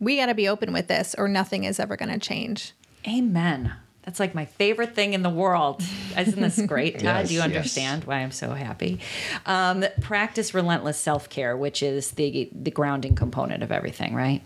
we 0.00 0.16
got 0.16 0.26
to 0.26 0.34
be 0.34 0.48
open 0.48 0.72
with 0.72 0.88
this 0.88 1.14
or 1.16 1.28
nothing 1.28 1.64
is 1.64 1.78
ever 1.80 1.96
going 1.96 2.10
to 2.12 2.18
change. 2.18 2.72
Amen. 3.06 3.72
That's 4.02 4.20
like 4.20 4.34
my 4.34 4.44
favorite 4.44 4.94
thing 4.94 5.14
in 5.14 5.22
the 5.22 5.30
world. 5.30 5.82
Isn't 6.18 6.40
this 6.40 6.60
great, 6.66 6.94
Todd? 6.98 7.02
Yes, 7.04 7.28
Do 7.28 7.34
you 7.34 7.40
yes. 7.40 7.46
understand 7.46 8.04
why 8.04 8.16
I'm 8.16 8.32
so 8.32 8.50
happy? 8.50 9.00
Um, 9.46 9.84
practice 10.02 10.52
relentless 10.52 10.98
self 10.98 11.30
care, 11.30 11.56
which 11.56 11.82
is 11.82 12.10
the 12.12 12.50
the 12.52 12.70
grounding 12.70 13.14
component 13.14 13.62
of 13.62 13.72
everything, 13.72 14.14
right? 14.14 14.42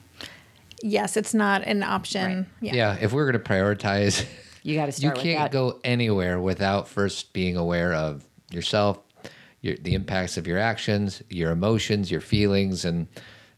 Yes, 0.81 1.17
it's 1.17 1.35
not 1.35 1.63
an 1.65 1.83
option. 1.83 2.37
Right. 2.63 2.73
Yeah. 2.73 2.75
yeah, 2.75 2.99
if 3.01 3.13
we're 3.13 3.29
going 3.31 3.43
to 3.43 3.49
prioritize, 3.51 4.25
You 4.63 4.75
got 4.77 4.87
to 4.87 4.89
you 4.89 4.93
start 4.93 5.17
with 5.17 5.25
can't 5.25 5.39
that. 5.39 5.53
go 5.53 5.81
anywhere 5.83 6.39
without 6.41 6.89
first 6.89 7.33
being 7.33 7.57
aware 7.57 7.95
of 7.95 8.25
yourself, 8.51 8.99
your, 9.61 9.77
the 9.77 9.95
impacts 9.95 10.37
of 10.37 10.47
your 10.47 10.59
actions, 10.59 11.23
your 11.31 11.53
emotions, 11.53 12.11
your 12.11 12.21
feelings, 12.21 12.85
and 12.85 13.07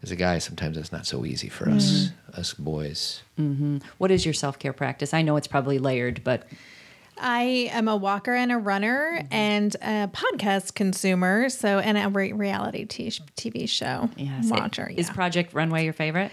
as 0.02 0.10
a 0.10 0.16
guy, 0.16 0.38
sometimes 0.38 0.76
it's 0.76 0.92
not 0.92 1.06
so 1.06 1.24
easy 1.24 1.48
for 1.48 1.68
us, 1.68 2.10
Mm. 2.32 2.38
us 2.38 2.54
boys. 2.54 3.22
what 3.98 4.10
is 4.10 4.24
your 4.24 4.34
self 4.34 4.58
care 4.58 4.72
practice? 4.72 5.12
I 5.14 5.22
know 5.22 5.36
it's 5.36 5.46
probably 5.46 5.78
layered, 5.78 6.22
but 6.24 6.46
I 7.22 7.68
am 7.72 7.86
a 7.88 7.96
walker 7.96 8.34
and 8.34 8.50
a 8.50 8.56
runner 8.56 9.22
and 9.30 9.74
a 9.82 10.08
podcast 10.12 10.74
consumer. 10.74 11.48
So, 11.50 11.78
and 11.78 11.98
a 11.98 12.08
re- 12.08 12.32
reality 12.32 12.86
t- 12.86 13.10
TV 13.36 13.68
show 13.68 14.08
Yes. 14.16 14.46
watcher. 14.50 14.90
Is 14.94 15.08
yeah. 15.08 15.14
Project 15.14 15.52
Runway 15.52 15.84
your 15.84 15.92
favorite? 15.92 16.32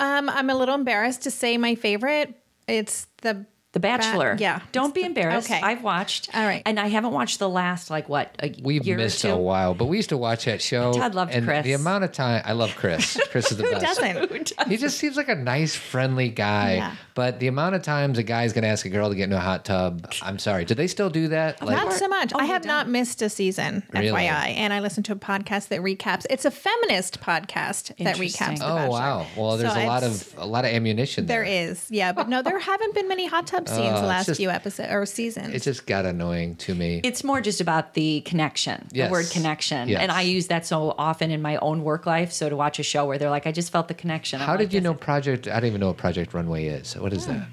um, 0.00 0.28
I'm 0.28 0.48
a 0.50 0.54
little 0.54 0.74
embarrassed 0.74 1.22
to 1.22 1.30
say 1.30 1.56
my 1.56 1.74
favorite. 1.74 2.34
It's 2.66 3.06
the 3.22 3.46
The 3.72 3.80
Bachelor. 3.80 4.34
yeah. 4.40 4.60
Don't 4.72 4.86
It's 4.86 4.94
be 4.94 5.00
the- 5.02 5.06
embarrassed. 5.08 5.50
okay. 5.50 5.60
I've 5.62 5.82
watched. 5.82 6.34
All 6.34 6.42
right. 6.42 6.62
And 6.64 6.80
I 6.80 6.86
haven't 6.88 7.12
watched 7.12 7.38
the 7.38 7.50
last, 7.50 7.90
like, 7.90 8.08
what, 8.08 8.34
a 8.42 8.54
We've 8.62 8.86
year 8.86 8.96
missed 8.96 9.22
or 9.26 9.28
two? 9.28 9.34
a 9.34 9.36
while, 9.36 9.74
but 9.74 9.84
we 9.86 9.98
used 9.98 10.08
to 10.08 10.16
watch 10.16 10.46
that 10.46 10.62
show. 10.62 10.92
Todd 10.94 11.14
loved 11.14 11.34
and 11.34 11.44
Chris. 11.46 11.64
The 11.64 11.74
amount 11.74 12.04
of 12.04 12.12
time 12.12 12.42
I 12.46 12.52
love 12.52 12.74
Chris. 12.76 13.20
Chris 13.30 13.52
is 13.52 13.58
the 13.58 13.64
Who 13.64 13.72
best. 13.72 14.00
doesn't? 14.00 14.52
He 14.68 14.78
just 14.78 14.96
seems 14.98 15.18
like 15.18 15.28
a 15.28 15.34
nice, 15.34 15.76
friendly 15.76 16.30
guy. 16.30 16.76
Yeah. 16.76 16.94
But 17.14 17.40
the 17.40 17.48
amount 17.48 17.74
of 17.74 17.82
times 17.82 18.16
a 18.16 18.22
guy's 18.22 18.52
going 18.54 18.62
to 18.62 18.68
ask 18.68 18.86
a 18.86 18.88
girl 18.88 19.10
to 19.10 19.14
get 19.14 19.24
into 19.24 19.36
a 19.36 19.40
hot 19.40 19.64
tub, 19.66 20.10
I'm 20.22 20.38
sorry. 20.38 20.64
Do 20.64 20.74
they 20.74 20.86
still 20.86 21.10
do 21.10 21.28
that? 21.28 21.60
Like, 21.62 21.76
Not 21.76 21.92
so 21.92 22.08
much. 22.08 22.32
Oh, 22.34 22.38
I 22.38 22.46
have 22.46 22.64
not 22.64 22.84
don't. 22.84 22.92
missed 22.92 23.20
a 23.22 23.28
season, 23.28 23.82
Really? 23.92 24.08
FYI. 24.08 24.54
And 24.56 24.72
I 24.72 24.80
listen 24.80 25.02
to 25.04 25.12
a 25.12 25.16
podcast 25.16 25.68
that 25.68 25.80
recaps. 25.80 26.24
It's 26.30 26.44
a 26.46 26.50
feminist 26.50 27.20
podcast 27.20 27.94
that 28.02 28.16
recaps. 28.16 28.58
The 28.60 28.64
oh 28.64 28.74
Bachelor. 28.76 28.88
wow. 28.90 29.26
Well, 29.36 29.56
there's 29.58 29.72
So 29.74 29.80
a 29.80 29.86
lot 29.86 30.04
of 30.04 30.34
a 30.38 30.46
lot 30.46 30.64
of 30.64 30.70
ammunition 30.70 31.26
There 31.26 31.44
there. 31.44 31.70
is, 31.70 31.84
yeah, 31.90 32.12
but 32.12 32.28
no, 32.30 32.40
there 32.40 32.58
haven't 32.58 32.94
been 32.94 33.08
many 33.08 33.26
hot 33.26 33.46
tub 33.64 33.68
oh, 33.68 33.76
scenes 33.76 33.98
Oh, 33.98 34.00
the 34.02 34.06
last 34.06 34.26
just- 34.26 34.38
few 34.38 34.50
episodes 34.50 34.92
or 34.92 35.06
seasons. 35.06 35.54
It 35.54 35.62
just 35.62 35.86
got 35.86 36.04
annoying 36.04 36.56
to 36.56 36.74
me. 36.74 37.00
It's 37.04 37.24
more 37.24 37.40
just 37.40 37.60
about 37.60 37.94
the 37.94 38.20
connection, 38.22 38.86
Yes. 38.92 39.08
the 39.08 39.12
word 39.12 39.26
connection. 39.30 39.88
Yes. 39.88 40.00
And 40.00 40.12
I 40.12 40.22
use 40.22 40.46
that 40.48 40.66
so 40.66 40.94
often 40.98 41.30
in 41.30 41.42
my 41.42 41.56
own 41.56 41.82
work 41.84 42.06
life. 42.06 42.32
So 42.32 42.48
to 42.48 42.56
watch 42.56 42.78
a 42.78 42.82
show 42.82 43.06
where 43.06 43.18
they're 43.18 43.30
like, 43.30 43.46
I 43.46 43.52
just 43.52 43.70
felt 43.72 43.88
the 43.88 43.94
connection. 43.94 44.40
I'm 44.40 44.46
How 44.46 44.52
like, 44.52 44.60
did 44.60 44.72
you 44.72 44.80
know 44.80 44.92
it- 44.92 45.00
Project? 45.00 45.48
I 45.48 45.60
don't 45.60 45.66
even 45.68 45.80
know 45.80 45.88
what 45.88 45.96
Project 45.96 46.34
Runway 46.34 46.66
is. 46.66 46.96
What 46.96 47.12
is 47.12 47.26
that? 47.26 47.46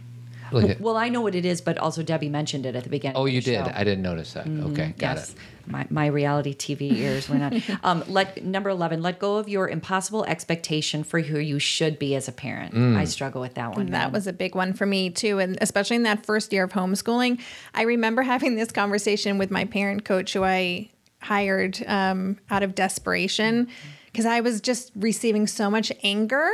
Look 0.52 0.70
at- 0.70 0.82
Well, 0.82 0.98
I 0.98 1.10
know 1.10 1.22
what 1.22 1.36
it 1.36 1.46
is, 1.46 1.62
but 1.62 1.78
also 1.78 2.04
Debbie 2.04 2.30
mentioned 2.30 2.66
it 2.66 2.76
at 2.76 2.84
the 2.84 2.90
beginning. 2.90 3.18
oh, 3.18 3.26
of 3.26 3.34
you 3.34 3.42
the 3.42 3.52
did. 3.52 3.66
show. 3.66 3.72
I 3.74 3.84
didn't 3.84 4.04
notice 4.04 4.34
that. 4.34 4.48
Okay, 4.48 4.94
got 4.98 5.18
yes. 5.18 5.32
it. 5.32 5.36
My, 5.68 5.88
my 5.90 6.06
reality 6.06 6.54
TV 6.54 6.92
ears 6.98 7.28
went 7.28 7.42
on. 7.42 7.80
um, 7.84 8.04
let 8.08 8.44
number 8.44 8.70
eleven. 8.70 9.02
Let 9.02 9.18
go 9.20 9.38
of 9.38 9.50
your 9.50 9.68
impossible 9.68 10.24
expectation 10.26 11.04
for 11.04 11.22
who 11.22 11.40
you 11.40 11.58
should 11.58 11.98
be 11.98 12.16
as 12.16 12.28
a 12.28 12.32
parent. 12.32 12.76
Mm. 12.76 12.96
I 12.96 13.06
struggle 13.06 13.42
with 13.42 13.56
that 13.56 13.76
one. 13.76 13.88
That 13.88 14.12
was 14.12 14.28
a 14.28 14.34
big 14.34 14.54
one 14.54 14.74
for 14.74 14.86
me 14.86 15.10
too, 15.10 15.40
and 15.40 15.58
especially 15.62 15.96
in 15.96 16.04
that 16.04 16.26
first 16.26 16.54
year 16.54 16.66
of 16.66 16.72
homeschooling. 16.72 17.40
I 17.74 17.82
remember 17.84 18.22
having 18.34 18.56
this 18.56 18.72
conversation 18.72 19.38
with 19.38 19.50
my 19.50 19.66
parent 19.66 20.06
coach, 20.06 20.34
who 20.34 20.44
I 20.44 20.92
hired 21.20 21.84
um, 21.88 22.38
out 22.52 22.62
of 22.62 22.76
desperation, 22.76 23.68
because 24.12 24.28
I 24.28 24.42
was 24.42 24.62
just 24.62 24.92
receiving 24.96 25.48
so 25.48 25.72
much 25.72 25.92
anger 26.04 26.52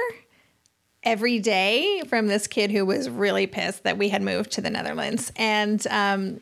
every 1.04 1.40
day 1.40 2.02
from 2.08 2.28
this 2.28 2.48
kid 2.48 2.72
who 2.72 2.86
was 2.86 3.10
really 3.10 3.48
pissed 3.48 3.84
that 3.84 3.98
we 3.98 4.10
had 4.10 4.22
moved 4.22 4.52
to 4.52 4.62
the 4.62 4.70
Netherlands, 4.70 5.32
and 5.36 5.86
um, 5.88 6.40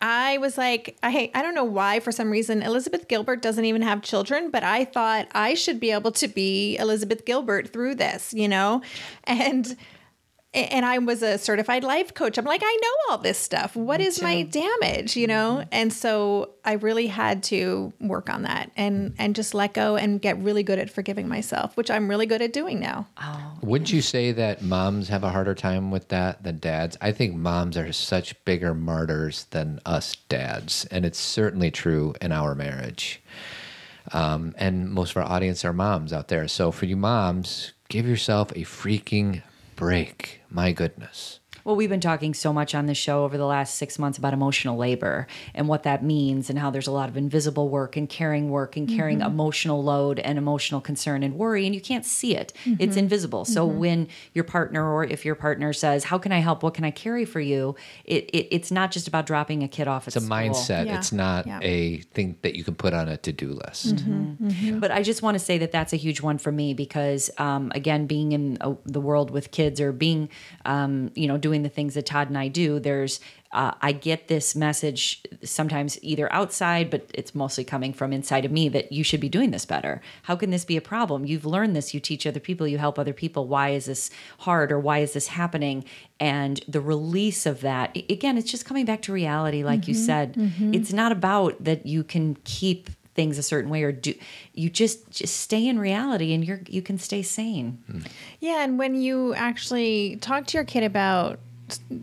I 0.00 0.36
was 0.36 0.58
like, 0.58 0.98
I 1.02 1.30
I 1.34 1.40
don't 1.40 1.54
know 1.54 1.64
why 1.64 2.00
for 2.00 2.12
some 2.12 2.30
reason 2.30 2.62
Elizabeth 2.62 3.08
Gilbert 3.08 3.40
doesn't 3.40 3.64
even 3.64 3.80
have 3.80 4.02
children, 4.02 4.50
but 4.50 4.62
I 4.62 4.84
thought 4.84 5.28
I 5.32 5.54
should 5.54 5.80
be 5.80 5.92
able 5.92 6.12
to 6.12 6.28
be 6.28 6.76
Elizabeth 6.76 7.24
Gilbert 7.24 7.72
through 7.72 7.94
this, 7.94 8.34
you 8.34 8.46
know? 8.46 8.82
And 9.24 9.76
and 10.54 10.86
I 10.86 10.98
was 10.98 11.22
a 11.22 11.36
certified 11.36 11.82
life 11.82 12.14
coach. 12.14 12.38
I'm 12.38 12.44
like, 12.44 12.62
I 12.64 12.78
know 12.80 13.12
all 13.12 13.18
this 13.18 13.38
stuff. 13.38 13.74
What 13.74 14.00
is 14.00 14.22
my 14.22 14.42
damage, 14.42 15.16
you 15.16 15.26
know? 15.26 15.64
And 15.72 15.92
so 15.92 16.50
I 16.64 16.74
really 16.74 17.08
had 17.08 17.42
to 17.44 17.92
work 18.00 18.30
on 18.30 18.42
that 18.42 18.70
and 18.76 19.14
and 19.18 19.34
just 19.34 19.52
let 19.52 19.74
go 19.74 19.96
and 19.96 20.20
get 20.20 20.38
really 20.38 20.62
good 20.62 20.78
at 20.78 20.90
forgiving 20.90 21.28
myself, 21.28 21.76
which 21.76 21.90
I'm 21.90 22.08
really 22.08 22.26
good 22.26 22.40
at 22.40 22.52
doing 22.52 22.80
now. 22.80 23.08
Wouldn't 23.62 23.92
you 23.92 24.00
say 24.00 24.32
that 24.32 24.62
moms 24.62 25.08
have 25.08 25.24
a 25.24 25.30
harder 25.30 25.54
time 25.54 25.90
with 25.90 26.08
that 26.08 26.42
than 26.44 26.58
dads? 26.58 26.96
I 27.00 27.12
think 27.12 27.34
moms 27.34 27.76
are 27.76 27.92
such 27.92 28.42
bigger 28.44 28.74
martyrs 28.74 29.46
than 29.50 29.80
us 29.84 30.16
dads, 30.28 30.86
and 30.90 31.04
it's 31.04 31.18
certainly 31.18 31.70
true 31.70 32.14
in 32.20 32.30
our 32.30 32.54
marriage. 32.54 33.20
Um, 34.12 34.54
and 34.58 34.90
most 34.90 35.12
of 35.12 35.16
our 35.16 35.24
audience 35.24 35.64
are 35.64 35.72
moms 35.72 36.12
out 36.12 36.28
there. 36.28 36.46
So 36.46 36.70
for 36.70 36.84
you 36.84 36.96
moms, 36.96 37.72
give 37.88 38.06
yourself 38.06 38.50
a 38.52 38.60
freaking 38.60 39.42
break. 39.76 40.40
My 40.50 40.72
goodness. 40.72 41.40
Well, 41.64 41.76
we've 41.76 41.88
been 41.88 42.00
talking 42.00 42.34
so 42.34 42.52
much 42.52 42.74
on 42.74 42.84
the 42.84 42.94
show 42.94 43.24
over 43.24 43.38
the 43.38 43.46
last 43.46 43.76
six 43.76 43.98
months 43.98 44.18
about 44.18 44.34
emotional 44.34 44.76
labor 44.76 45.26
and 45.54 45.66
what 45.66 45.84
that 45.84 46.04
means, 46.04 46.50
and 46.50 46.58
how 46.58 46.70
there's 46.70 46.86
a 46.86 46.90
lot 46.92 47.08
of 47.08 47.16
invisible 47.16 47.70
work 47.70 47.96
and 47.96 48.06
caring 48.06 48.50
work 48.50 48.76
and 48.76 48.86
carrying 48.86 49.22
emotional 49.22 49.82
load 49.82 50.18
and 50.18 50.36
emotional 50.36 50.82
concern 50.82 51.22
and 51.22 51.36
worry, 51.36 51.64
and 51.64 51.74
you 51.74 51.80
can't 51.80 52.04
see 52.04 52.36
it. 52.36 52.52
It's 52.66 52.96
invisible. 52.96 53.46
So 53.46 53.64
when 53.64 54.08
your 54.34 54.44
partner, 54.44 54.92
or 54.92 55.04
if 55.04 55.24
your 55.24 55.34
partner 55.34 55.72
says, 55.72 56.04
"How 56.04 56.18
can 56.18 56.32
I 56.32 56.40
help? 56.40 56.62
What 56.62 56.74
can 56.74 56.84
I 56.84 56.90
carry 56.90 57.24
for 57.24 57.40
you?" 57.40 57.76
It, 58.04 58.28
it 58.34 58.48
it's 58.54 58.70
not 58.70 58.90
just 58.90 59.08
about 59.08 59.24
dropping 59.24 59.62
a 59.62 59.68
kid 59.68 59.88
off 59.88 60.06
at 60.06 60.16
It's 60.16 60.24
a 60.24 60.28
mindset. 60.28 60.86
Yeah. 60.86 60.98
It's 60.98 61.12
not 61.12 61.46
Yeah. 61.46 61.60
a 61.62 61.98
thing 62.12 62.36
that 62.42 62.56
you 62.56 62.64
can 62.64 62.74
put 62.74 62.92
on 62.92 63.08
a 63.08 63.16
to-do 63.16 63.52
list. 63.66 64.04
But 64.80 64.90
I 64.90 65.02
just 65.02 65.22
want 65.22 65.36
to 65.36 65.38
say 65.38 65.56
that 65.58 65.72
that's 65.72 65.92
a 65.94 65.96
huge 65.96 66.20
one 66.20 66.36
for 66.36 66.52
me 66.52 66.74
because, 66.74 67.30
um, 67.38 67.72
again, 67.74 68.06
being 68.06 68.32
in 68.32 68.58
uh, 68.60 68.74
the 68.84 69.00
world 69.00 69.30
with 69.30 69.50
kids 69.50 69.80
or 69.80 69.92
being, 69.92 70.28
um, 70.66 71.10
you 71.14 71.26
know, 71.26 71.38
doing 71.38 71.53
the 71.62 71.68
things 71.68 71.94
that 71.94 72.06
Todd 72.06 72.28
and 72.28 72.38
I 72.38 72.48
do, 72.48 72.78
there's, 72.78 73.20
uh, 73.52 73.72
I 73.80 73.92
get 73.92 74.26
this 74.26 74.56
message 74.56 75.22
sometimes 75.44 76.02
either 76.02 76.30
outside, 76.32 76.90
but 76.90 77.08
it's 77.14 77.34
mostly 77.34 77.62
coming 77.62 77.92
from 77.92 78.12
inside 78.12 78.44
of 78.44 78.50
me 78.50 78.68
that 78.70 78.90
you 78.90 79.04
should 79.04 79.20
be 79.20 79.28
doing 79.28 79.52
this 79.52 79.64
better. 79.64 80.02
How 80.22 80.34
can 80.34 80.50
this 80.50 80.64
be 80.64 80.76
a 80.76 80.80
problem? 80.80 81.24
You've 81.24 81.46
learned 81.46 81.76
this, 81.76 81.94
you 81.94 82.00
teach 82.00 82.26
other 82.26 82.40
people, 82.40 82.66
you 82.66 82.78
help 82.78 82.98
other 82.98 83.12
people. 83.12 83.46
Why 83.46 83.70
is 83.70 83.86
this 83.86 84.10
hard 84.40 84.72
or 84.72 84.80
why 84.80 84.98
is 84.98 85.12
this 85.12 85.28
happening? 85.28 85.84
And 86.18 86.60
the 86.66 86.80
release 86.80 87.46
of 87.46 87.60
that, 87.60 87.96
again, 88.10 88.36
it's 88.36 88.50
just 88.50 88.64
coming 88.64 88.84
back 88.84 89.02
to 89.02 89.12
reality, 89.12 89.62
like 89.62 89.86
you 89.86 89.94
mm-hmm. 89.94 90.04
said. 90.04 90.34
Mm-hmm. 90.34 90.74
It's 90.74 90.92
not 90.92 91.12
about 91.12 91.62
that 91.62 91.86
you 91.86 92.02
can 92.02 92.36
keep 92.44 92.90
things 93.14 93.38
a 93.38 93.42
certain 93.42 93.70
way 93.70 93.82
or 93.82 93.92
do 93.92 94.12
you 94.54 94.68
just 94.68 95.10
just 95.10 95.36
stay 95.36 95.66
in 95.66 95.78
reality 95.78 96.34
and 96.34 96.44
you're 96.44 96.60
you 96.66 96.82
can 96.82 96.98
stay 96.98 97.22
sane 97.22 97.82
hmm. 97.90 98.00
Yeah, 98.40 98.64
and 98.64 98.78
when 98.78 98.94
you 98.94 99.34
actually 99.34 100.16
talk 100.16 100.46
to 100.48 100.58
your 100.58 100.64
kid 100.64 100.82
about 100.82 101.38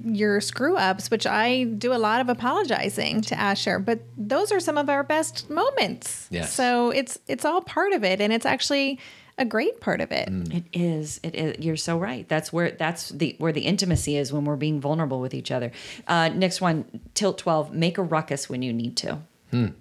your 0.03 0.41
screw 0.41 0.75
ups, 0.75 1.11
which 1.11 1.25
I 1.27 1.63
do 1.63 1.93
a 1.93 1.99
lot 1.99 2.21
of 2.21 2.29
apologizing 2.29 3.21
to 3.21 3.39
Asher, 3.39 3.79
but 3.79 3.99
those 4.17 4.51
are 4.51 4.59
some 4.59 4.77
of 4.77 4.89
our 4.89 5.03
best 5.03 5.49
moments. 5.49 6.27
Yes. 6.31 6.53
So 6.53 6.89
it's 6.89 7.19
it's 7.27 7.45
all 7.45 7.61
part 7.61 7.93
of 7.93 8.03
it, 8.03 8.21
and 8.21 8.33
it's 8.33 8.45
actually 8.45 8.99
a 9.37 9.45
great 9.45 9.79
part 9.79 10.01
of 10.01 10.11
it. 10.11 10.27
it 10.29 10.63
is 10.73 11.19
it 11.23 11.35
is 11.35 11.65
you're 11.65 11.77
so 11.77 11.97
right 11.97 12.27
that's 12.27 12.53
where 12.53 12.71
that's 12.71 13.09
the 13.09 13.35
where 13.39 13.51
the 13.51 13.61
intimacy 13.61 14.15
is 14.17 14.31
when 14.31 14.45
we're 14.45 14.55
being 14.55 14.79
vulnerable 14.79 15.19
with 15.19 15.33
each 15.33 15.49
other 15.49 15.71
uh 16.07 16.27
next 16.29 16.61
one 16.61 16.85
tilt 17.15 17.39
12 17.39 17.73
make 17.73 17.97
a 17.97 18.03
ruckus 18.03 18.49
when 18.49 18.61
you 18.61 18.71
need 18.71 18.95
to 18.97 19.17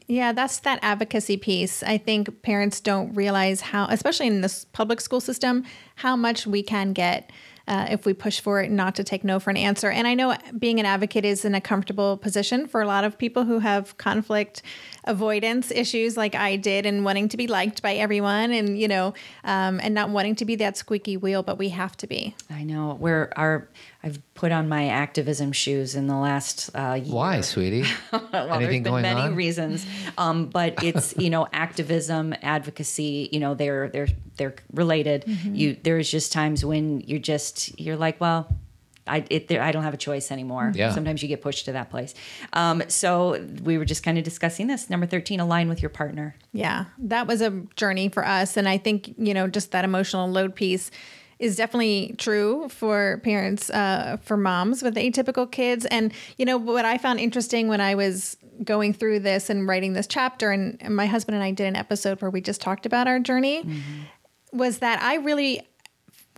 Yeah, 0.09 0.33
that's 0.33 0.59
that 0.61 0.81
advocacy 0.83 1.37
piece. 1.37 1.85
I 1.85 1.97
think 1.97 2.43
parents 2.43 2.81
don't 2.81 3.15
realize 3.15 3.61
how, 3.61 3.87
especially 3.89 4.27
in 4.27 4.41
this 4.41 4.65
public 4.73 5.01
school 5.01 5.21
system, 5.21 5.65
how 5.95 6.17
much 6.17 6.45
we 6.45 6.63
can 6.63 6.93
get 6.93 7.31
uh, 7.71 7.87
if 7.89 8.05
we 8.05 8.13
push 8.13 8.41
for 8.41 8.61
it, 8.61 8.69
not 8.69 8.97
to 8.97 9.05
take 9.05 9.23
no 9.23 9.39
for 9.39 9.51
an 9.51 9.57
answer. 9.57 9.91
And 9.91 10.09
I 10.09 10.15
know 10.15 10.37
being 10.59 10.81
an 10.81 10.87
advocate 10.87 11.25
is 11.25 11.45
in 11.45 11.55
a 11.55 11.61
comfortable 11.61 12.17
position 12.17 12.67
for 12.67 12.83
a 12.83 12.87
lot 12.87 13.05
of 13.05 13.17
people 13.17 13.45
who 13.45 13.61
have 13.61 13.97
conflict 13.97 14.63
avoidance 15.05 15.71
issues, 15.71 16.17
like 16.17 16.35
I 16.35 16.57
did, 16.57 16.85
and 16.85 17.05
wanting 17.05 17.29
to 17.29 17.37
be 17.37 17.47
liked 17.47 17.81
by 17.81 17.95
everyone, 17.95 18.51
and 18.51 18.77
you 18.77 18.89
know, 18.89 19.15
um, 19.45 19.79
and 19.85 19.95
not 19.95 20.11
wanting 20.11 20.35
to 20.37 20.45
be 20.45 20.57
that 20.57 20.77
squeaky 20.77 21.17
wheel, 21.17 21.45
but 21.45 21.59
we 21.59 21.69
have 21.69 21.97
to 21.99 22.09
be. 22.09 22.35
i 22.51 22.65
know 22.65 22.95
where 22.95 23.33
our 23.39 23.69
i've 24.03 24.19
put 24.35 24.53
on 24.53 24.69
my 24.69 24.89
activism 24.89 25.53
shoes 25.53 25.95
in 25.95 26.07
the 26.07 26.17
last 26.17 26.71
uh 26.75 26.99
year 27.03 27.15
Why, 27.15 27.41
sweetie? 27.41 27.85
well, 28.13 28.23
Anything 28.33 28.59
there's 28.59 28.69
been 28.69 28.83
going 28.83 29.03
many 29.03 29.21
on? 29.21 29.35
reasons, 29.35 29.87
um, 30.19 30.47
but 30.47 30.83
it's 30.83 31.15
you 31.25 31.31
know 31.31 31.47
activism, 31.53 32.35
advocacy. 32.43 33.29
You 33.33 33.41
know 33.41 33.55
they're 33.55 33.89
they're 33.89 34.09
they're 34.37 34.55
related. 34.73 35.25
Mm-hmm. 35.27 35.55
You 35.55 35.77
there's 35.83 36.11
just 36.11 36.33
times 36.33 36.65
when 36.65 37.01
you're 37.01 37.19
just 37.19 37.79
you're 37.79 37.97
like, 37.97 38.21
well, 38.21 38.49
I 39.07 39.25
it, 39.31 39.49
there, 39.49 39.63
I 39.63 39.73
don't 39.73 39.83
have 39.83 39.95
a 39.95 39.99
choice 39.99 40.31
anymore. 40.31 40.73
Yeah. 40.75 40.93
Sometimes 40.93 41.23
you 41.23 41.29
get 41.29 41.43
pushed 41.43 41.65
to 41.67 41.73
that 41.73 41.91
place. 41.91 42.15
Um, 42.53 42.83
so 42.89 43.45
we 43.63 43.77
were 43.79 43.85
just 43.85 44.03
kind 44.03 44.17
of 44.19 44.25
discussing 44.25 44.67
this. 44.67 44.89
Number 44.89 45.07
thirteen, 45.07 45.41
align 45.41 45.69
with 45.69 45.83
your 45.83 45.91
partner. 45.91 46.37
Yeah, 46.53 46.87
that 46.99 47.27
was 47.27 47.41
a 47.41 47.51
journey 47.77 48.09
for 48.09 48.27
us. 48.27 48.57
And 48.57 48.69
I 48.69 48.79
think, 48.79 49.15
you 49.19 49.35
know, 49.35 49.47
just 49.49 49.73
that 49.73 49.85
emotional 49.85 50.29
load 50.31 50.55
piece 50.55 50.91
is 51.41 51.57
definitely 51.57 52.15
true 52.19 52.69
for 52.69 53.21
parents, 53.25 53.71
uh, 53.71 54.19
for 54.21 54.37
moms 54.37 54.83
with 54.83 54.95
atypical 54.95 55.51
kids. 55.51 55.87
And, 55.87 56.13
you 56.37 56.45
know, 56.45 56.59
what 56.59 56.85
I 56.85 56.99
found 56.99 57.19
interesting 57.19 57.67
when 57.67 57.81
I 57.81 57.95
was 57.95 58.37
going 58.63 58.93
through 58.93 59.21
this 59.21 59.49
and 59.49 59.67
writing 59.67 59.95
this 59.95 60.07
chapter, 60.07 60.51
and, 60.53 60.77
and 60.81 60.95
my 60.95 61.07
husband 61.07 61.35
and 61.35 61.43
I 61.43 61.51
did 61.51 61.67
an 61.67 61.77
episode 61.77 62.21
where 62.21 62.31
we 62.31 62.43
just 62.43 62.61
talked 62.61 62.85
about 62.85 63.09
our 63.09 63.19
journey, 63.19 63.65
was 64.53 64.79
that 64.79 65.03
I 65.03 65.15
really 65.17 65.67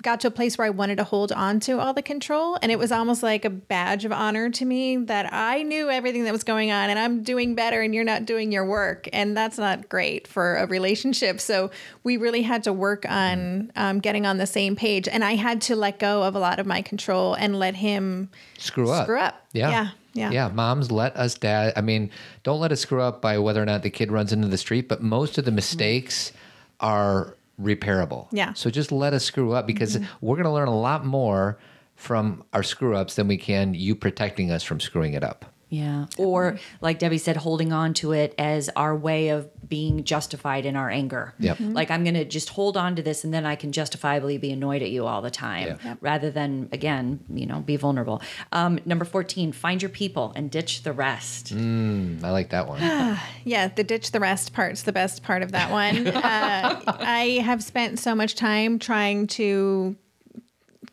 got 0.02 0.20
to 0.20 0.28
a 0.28 0.30
place 0.30 0.58
where 0.58 0.66
I 0.66 0.70
wanted 0.70 0.96
to 0.96 1.04
hold 1.04 1.32
on 1.32 1.60
to 1.60 1.78
all 1.80 1.94
the 1.94 2.02
control. 2.02 2.58
And 2.60 2.70
it 2.70 2.78
was 2.78 2.92
almost 2.92 3.22
like 3.22 3.44
a 3.44 3.50
badge 3.50 4.04
of 4.04 4.12
honor 4.12 4.50
to 4.50 4.64
me 4.64 4.96
that 4.96 5.32
I 5.32 5.62
knew 5.62 5.88
everything 5.88 6.24
that 6.24 6.32
was 6.32 6.44
going 6.44 6.70
on 6.70 6.90
and 6.90 6.98
I'm 6.98 7.22
doing 7.22 7.54
better 7.54 7.80
and 7.80 7.94
you're 7.94 8.04
not 8.04 8.26
doing 8.26 8.52
your 8.52 8.64
work. 8.64 9.08
And 9.12 9.36
that's 9.36 9.58
not 9.58 9.88
great 9.88 10.26
for 10.26 10.56
a 10.56 10.66
relationship. 10.66 11.40
So 11.40 11.70
we 12.02 12.16
really 12.16 12.42
had 12.42 12.64
to 12.64 12.72
work 12.72 13.06
on 13.08 13.72
um, 13.76 14.00
getting 14.00 14.26
on 14.26 14.38
the 14.38 14.46
same 14.46 14.76
page. 14.76 15.08
And 15.08 15.24
I 15.24 15.36
had 15.36 15.62
to 15.62 15.76
let 15.76 15.98
go 15.98 16.22
of 16.22 16.34
a 16.34 16.38
lot 16.38 16.58
of 16.58 16.66
my 16.66 16.82
control 16.82 17.34
and 17.34 17.58
let 17.58 17.76
him 17.76 18.30
Screw 18.58 18.90
up. 18.90 19.04
Screw 19.04 19.18
up. 19.18 19.46
Yeah. 19.52 19.70
Yeah. 19.70 19.88
Yeah. 20.14 20.30
Yeah. 20.30 20.48
Moms, 20.48 20.90
let 20.90 21.16
us 21.16 21.34
dad. 21.34 21.72
I 21.76 21.80
mean, 21.80 22.10
don't 22.42 22.60
let 22.60 22.72
us 22.72 22.80
screw 22.80 23.00
up 23.00 23.22
by 23.22 23.38
whether 23.38 23.62
or 23.62 23.66
not 23.66 23.82
the 23.82 23.90
kid 23.90 24.12
runs 24.12 24.32
into 24.32 24.48
the 24.48 24.58
street, 24.58 24.88
but 24.88 25.02
most 25.02 25.38
of 25.38 25.44
the 25.44 25.50
mistakes 25.50 26.32
are 26.80 27.34
repairable. 27.62 28.28
Yeah. 28.32 28.52
So 28.54 28.70
just 28.70 28.92
let 28.92 29.12
us 29.12 29.24
screw 29.24 29.52
up 29.52 29.66
because 29.66 29.96
mm-hmm. 29.96 30.04
we're 30.20 30.36
going 30.36 30.44
to 30.44 30.52
learn 30.52 30.68
a 30.68 30.78
lot 30.78 31.04
more 31.04 31.58
from 31.94 32.42
our 32.52 32.62
screw 32.62 32.96
ups 32.96 33.14
than 33.14 33.28
we 33.28 33.36
can 33.36 33.74
you 33.74 33.94
protecting 33.94 34.50
us 34.50 34.62
from 34.62 34.80
screwing 34.80 35.14
it 35.14 35.22
up. 35.22 35.51
Yeah. 35.72 36.04
Or 36.18 36.58
like 36.82 36.98
Debbie 36.98 37.16
said, 37.16 37.38
holding 37.38 37.72
on 37.72 37.94
to 37.94 38.12
it 38.12 38.34
as 38.36 38.68
our 38.76 38.94
way 38.94 39.30
of 39.30 39.48
being 39.66 40.04
justified 40.04 40.66
in 40.66 40.76
our 40.76 40.90
anger. 40.90 41.32
Yep. 41.38 41.56
Mm-hmm. 41.56 41.72
Like 41.72 41.90
I'm 41.90 42.04
going 42.04 42.12
to 42.12 42.26
just 42.26 42.50
hold 42.50 42.76
on 42.76 42.94
to 42.96 43.02
this 43.02 43.24
and 43.24 43.32
then 43.32 43.46
I 43.46 43.56
can 43.56 43.72
justifiably 43.72 44.36
be 44.36 44.52
annoyed 44.52 44.82
at 44.82 44.90
you 44.90 45.06
all 45.06 45.22
the 45.22 45.30
time 45.30 45.68
Yeah. 45.68 45.76
Yep. 45.82 45.98
rather 46.02 46.30
than, 46.30 46.68
again, 46.72 47.20
you 47.32 47.46
know, 47.46 47.60
be 47.60 47.76
vulnerable. 47.76 48.20
Um, 48.52 48.80
number 48.84 49.06
14, 49.06 49.52
find 49.52 49.80
your 49.80 49.88
people 49.88 50.34
and 50.36 50.50
ditch 50.50 50.82
the 50.82 50.92
rest. 50.92 51.54
Mm, 51.54 52.22
I 52.22 52.30
like 52.30 52.50
that 52.50 52.68
one. 52.68 52.80
Yeah, 53.44 53.68
the 53.68 53.82
ditch 53.82 54.12
the 54.12 54.20
rest 54.20 54.52
part's 54.52 54.82
the 54.82 54.92
best 54.92 55.22
part 55.24 55.42
of 55.42 55.52
that 55.52 55.70
one. 55.70 56.06
uh, 56.06 56.80
I 56.86 57.40
have 57.42 57.62
spent 57.64 57.98
so 57.98 58.14
much 58.14 58.36
time 58.36 58.78
trying 58.78 59.26
to 59.28 59.96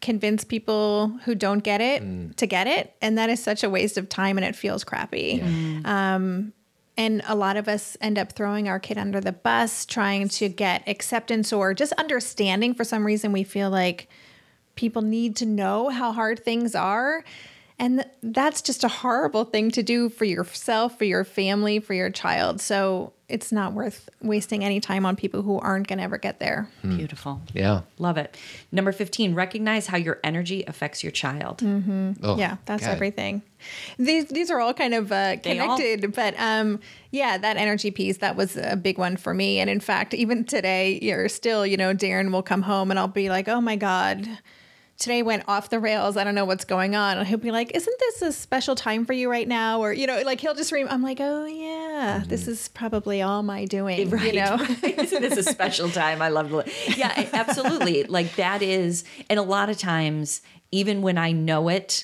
convince 0.02 0.43
people 0.43 1.20
who 1.26 1.36
don't 1.36 1.64
get 1.64 1.82
it 1.82 2.38
to 2.38 2.45
get 2.45 2.68
it, 2.68 2.95
and 3.02 3.18
that 3.18 3.30
is 3.30 3.41
such 3.41 3.64
a 3.64 3.70
waste 3.70 3.97
of 3.97 4.10
time 4.10 4.38
and 4.38 4.45
it 4.45 4.56
feels 4.56 4.84
crappy. 4.84 5.41
Um, 5.86 6.54
and 6.97 7.22
a 7.28 7.36
lot 7.36 7.56
of 7.56 7.70
us 7.70 7.95
end 8.02 8.20
up 8.20 8.34
throwing 8.34 8.68
our 8.68 8.78
kid 8.80 8.97
under 8.97 9.22
the 9.22 9.32
bus, 9.32 9.86
trying 9.86 10.28
to 10.30 10.50
get 10.50 10.86
acceptance 10.86 11.54
or 11.54 11.74
just 11.74 11.93
understanding. 11.93 12.74
For 12.74 12.84
some 12.84 13.06
reason, 13.06 13.32
we 13.32 13.43
feel 13.43 13.70
like 13.70 14.10
people 14.76 15.02
need 15.02 15.38
to 15.38 15.45
know 15.45 15.88
how 15.88 16.12
hard 16.12 16.43
things 16.43 16.76
are. 16.76 17.24
And 17.78 18.00
th- 18.00 18.12
that's 18.22 18.62
just 18.62 18.84
a 18.84 18.89
horrible 18.89 19.45
thing 19.45 19.72
to 19.72 19.82
do 19.82 20.10
for 20.10 20.26
yourself, 20.26 20.97
for 20.97 21.06
your 21.06 21.24
family, 21.24 21.80
for 21.80 21.93
your 21.93 22.10
child. 22.10 22.60
So 22.60 23.14
it's 23.30 23.52
not 23.52 23.74
worth 23.74 24.10
wasting 24.22 24.64
any 24.64 24.80
time 24.80 25.06
on 25.06 25.16
people 25.16 25.42
who 25.44 25.60
aren't 25.60 25.88
going 25.88 25.98
to 26.00 26.04
ever 26.04 26.18
get 26.18 26.40
there. 26.40 26.70
Beautiful. 26.82 27.42
Yeah. 27.54 27.82
Love 27.98 28.18
it. 28.18 28.36
Number 28.72 28.92
15, 28.92 29.36
recognize 29.36 29.88
how 29.88 29.98
your 29.98 30.20
energy 30.24 30.64
affects 30.68 31.04
your 31.04 31.12
child. 31.12 31.62
Oh, 32.24 32.38
yeah, 32.38 32.58
that's 32.66 32.86
God. 32.86 32.92
everything. 32.92 33.42
These 33.98 34.28
these 34.30 34.50
are 34.50 34.60
all 34.60 34.74
kind 34.74 34.94
of 34.94 35.12
uh, 35.12 35.36
They 35.44 35.60
all- 35.60 35.78
connected, 35.78 36.14
but 36.14 36.34
um, 36.40 36.80
yeah, 37.12 37.38
that 37.38 37.58
energy 37.58 37.92
piece 37.92 38.18
that 38.18 38.36
was 38.36 38.56
a 38.58 38.76
big 38.76 38.98
one 38.98 39.18
for 39.18 39.34
me. 39.34 39.60
And 39.60 39.70
in 39.70 39.80
fact, 39.80 40.14
even 40.14 40.46
today, 40.46 40.98
you're 41.02 41.28
still, 41.30 41.66
you 41.66 41.76
know, 41.78 41.94
Darren 41.94 42.32
will 42.32 42.44
come 42.44 42.62
home 42.64 42.90
and 42.90 43.00
I'll 43.00 43.08
be 43.08 43.30
like, 43.30 43.48
oh 43.48 43.62
my 43.62 43.76
god. 43.76 44.28
Today 45.00 45.24
went 45.24 45.43
off 45.47 45.70
the 45.70 45.80
rails. 45.80 46.18
I 46.18 46.26
don't 46.26 46.36
know 46.36 46.43
what's 46.43 46.66
going 46.66 46.93
on. 46.93 47.18
And 47.18 47.28
he'll 47.28 47.38
be 47.38 47.52
like, 47.52 47.72
"Isn't 47.74 48.00
this 48.00 48.22
a 48.22 48.34
special 48.34 48.76
time 48.76 49.06
for 49.06 49.14
you 49.14 49.32
right 49.32 49.47
now?" 49.47 49.80
Or 49.80 49.93
you 49.93 50.06
know, 50.06 50.22
like 50.26 50.41
he'll 50.41 50.54
just. 50.54 50.74
Re- 50.74 50.86
I'm 50.86 51.02
like, 51.02 51.20
"Oh 51.22 51.45
yeah, 51.45 52.24
this 52.28 52.41
mm-hmm. 52.41 52.52
is 52.52 52.68
probably 52.68 53.22
all 53.22 53.41
my 53.41 53.64
doing." 53.66 54.10
Right. 54.10 54.34
You 54.34 54.41
know, 54.41 54.58
Isn't 54.84 55.22
this 55.22 55.38
a 55.38 55.43
special 55.43 55.89
time? 56.02 56.22
I 56.22 56.28
love 56.28 56.54
it. 56.54 56.97
Yeah, 56.97 57.30
absolutely. 57.34 58.04
like 58.04 58.36
that 58.36 58.62
is, 58.62 59.06
and 59.30 59.39
a 59.39 59.43
lot 59.43 59.70
of 59.70 59.78
times, 59.78 60.41
even 60.72 61.02
when 61.02 61.18
I 61.18 61.32
know 61.32 61.70
it, 61.70 62.04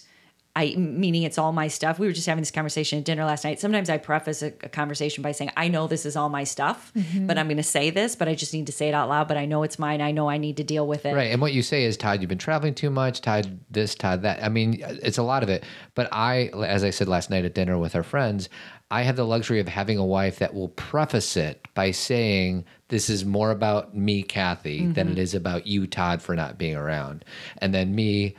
I 0.56 0.74
meaning 0.78 1.24
it's 1.24 1.38
all 1.38 1.52
my 1.52 1.68
stuff. 1.68 2.00
We 2.00 2.08
were 2.08 2.14
just 2.14 2.28
having 2.28 2.42
this 2.42 2.52
conversation 2.52 3.00
at 3.00 3.06
dinner 3.06 3.26
last 3.26 3.44
night. 3.44 3.60
Sometimes 3.60 3.90
I 3.90 3.98
preface 3.98 4.42
a, 4.42 4.48
a 4.64 4.70
conversation 4.70 5.22
by 5.22 5.34
saying, 5.34 5.52
"I 5.58 5.68
know 5.68 5.88
this 5.88 6.06
is 6.06 6.16
all 6.16 6.30
my 6.30 6.46
stuff, 6.46 6.94
mm-hmm. 6.96 7.28
but 7.28 7.38
I'm 7.38 7.48
going 7.48 7.58
to 7.58 7.64
say 7.64 7.90
this, 7.90 8.16
but 8.16 8.30
I 8.30 8.36
just 8.36 8.54
need 8.54 8.68
to 8.68 8.72
say 8.72 8.88
it 8.88 8.94
out 8.94 9.10
loud. 9.10 9.28
But 9.28 9.36
I 9.38 9.46
know 9.46 9.64
it's 9.64 9.78
mine. 9.78 10.02
I 10.02 10.12
know 10.12 10.30
I 10.30 10.38
need 10.38 10.58
to 10.58 10.64
deal 10.64 10.88
with 10.88 11.06
it." 11.06 11.14
Right. 11.14 11.32
And 11.32 11.42
what 11.42 11.52
you 11.52 11.62
say 11.62 11.84
is, 11.84 11.98
Todd, 11.98 12.22
you've 12.22 12.30
been 12.30 12.38
traveling 12.38 12.74
too 12.74 12.90
much, 12.90 13.20
Todd, 13.20 13.60
this, 13.70 13.96
Todd, 13.96 14.22
that. 14.22 14.42
I 14.42 14.48
mean, 14.50 14.82
it's 14.82 15.18
a 15.18 15.24
lot 15.24 15.44
of 15.44 15.50
it. 15.50 15.66
But 15.94 16.08
I, 16.14 16.50
as 16.66 16.84
I 16.84 16.90
said 16.90 17.10
last 17.10 17.30
night 17.30 17.44
at 17.44 17.54
dinner 17.54 17.78
with 17.78 17.96
our 17.96 18.04
friends, 18.04 18.48
I 18.92 19.02
have 19.02 19.16
the 19.16 19.26
luxury 19.26 19.60
of 19.60 19.68
having 19.68 19.98
a 19.98 20.06
wife 20.06 20.40
that 20.40 20.54
will 20.54 20.70
preface 20.70 21.36
it 21.36 21.68
by 21.74 21.92
saying, 21.92 22.66
this 22.90 23.10
is 23.10 23.26
more 23.26 23.52
about 23.52 23.96
me, 23.96 24.22
Cathy, 24.22 24.86
than 24.88 25.08
mm-hmm. 25.08 25.18
it 25.18 25.18
is 25.18 25.34
about 25.34 25.66
you, 25.66 25.88
Todd, 25.88 26.22
for 26.22 26.36
not 26.36 26.58
being 26.58 26.76
around. 26.76 27.26
And 27.58 27.74
then 27.74 27.96
me, 27.96 28.36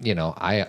you 0.00 0.14
know, 0.14 0.32
I, 0.38 0.68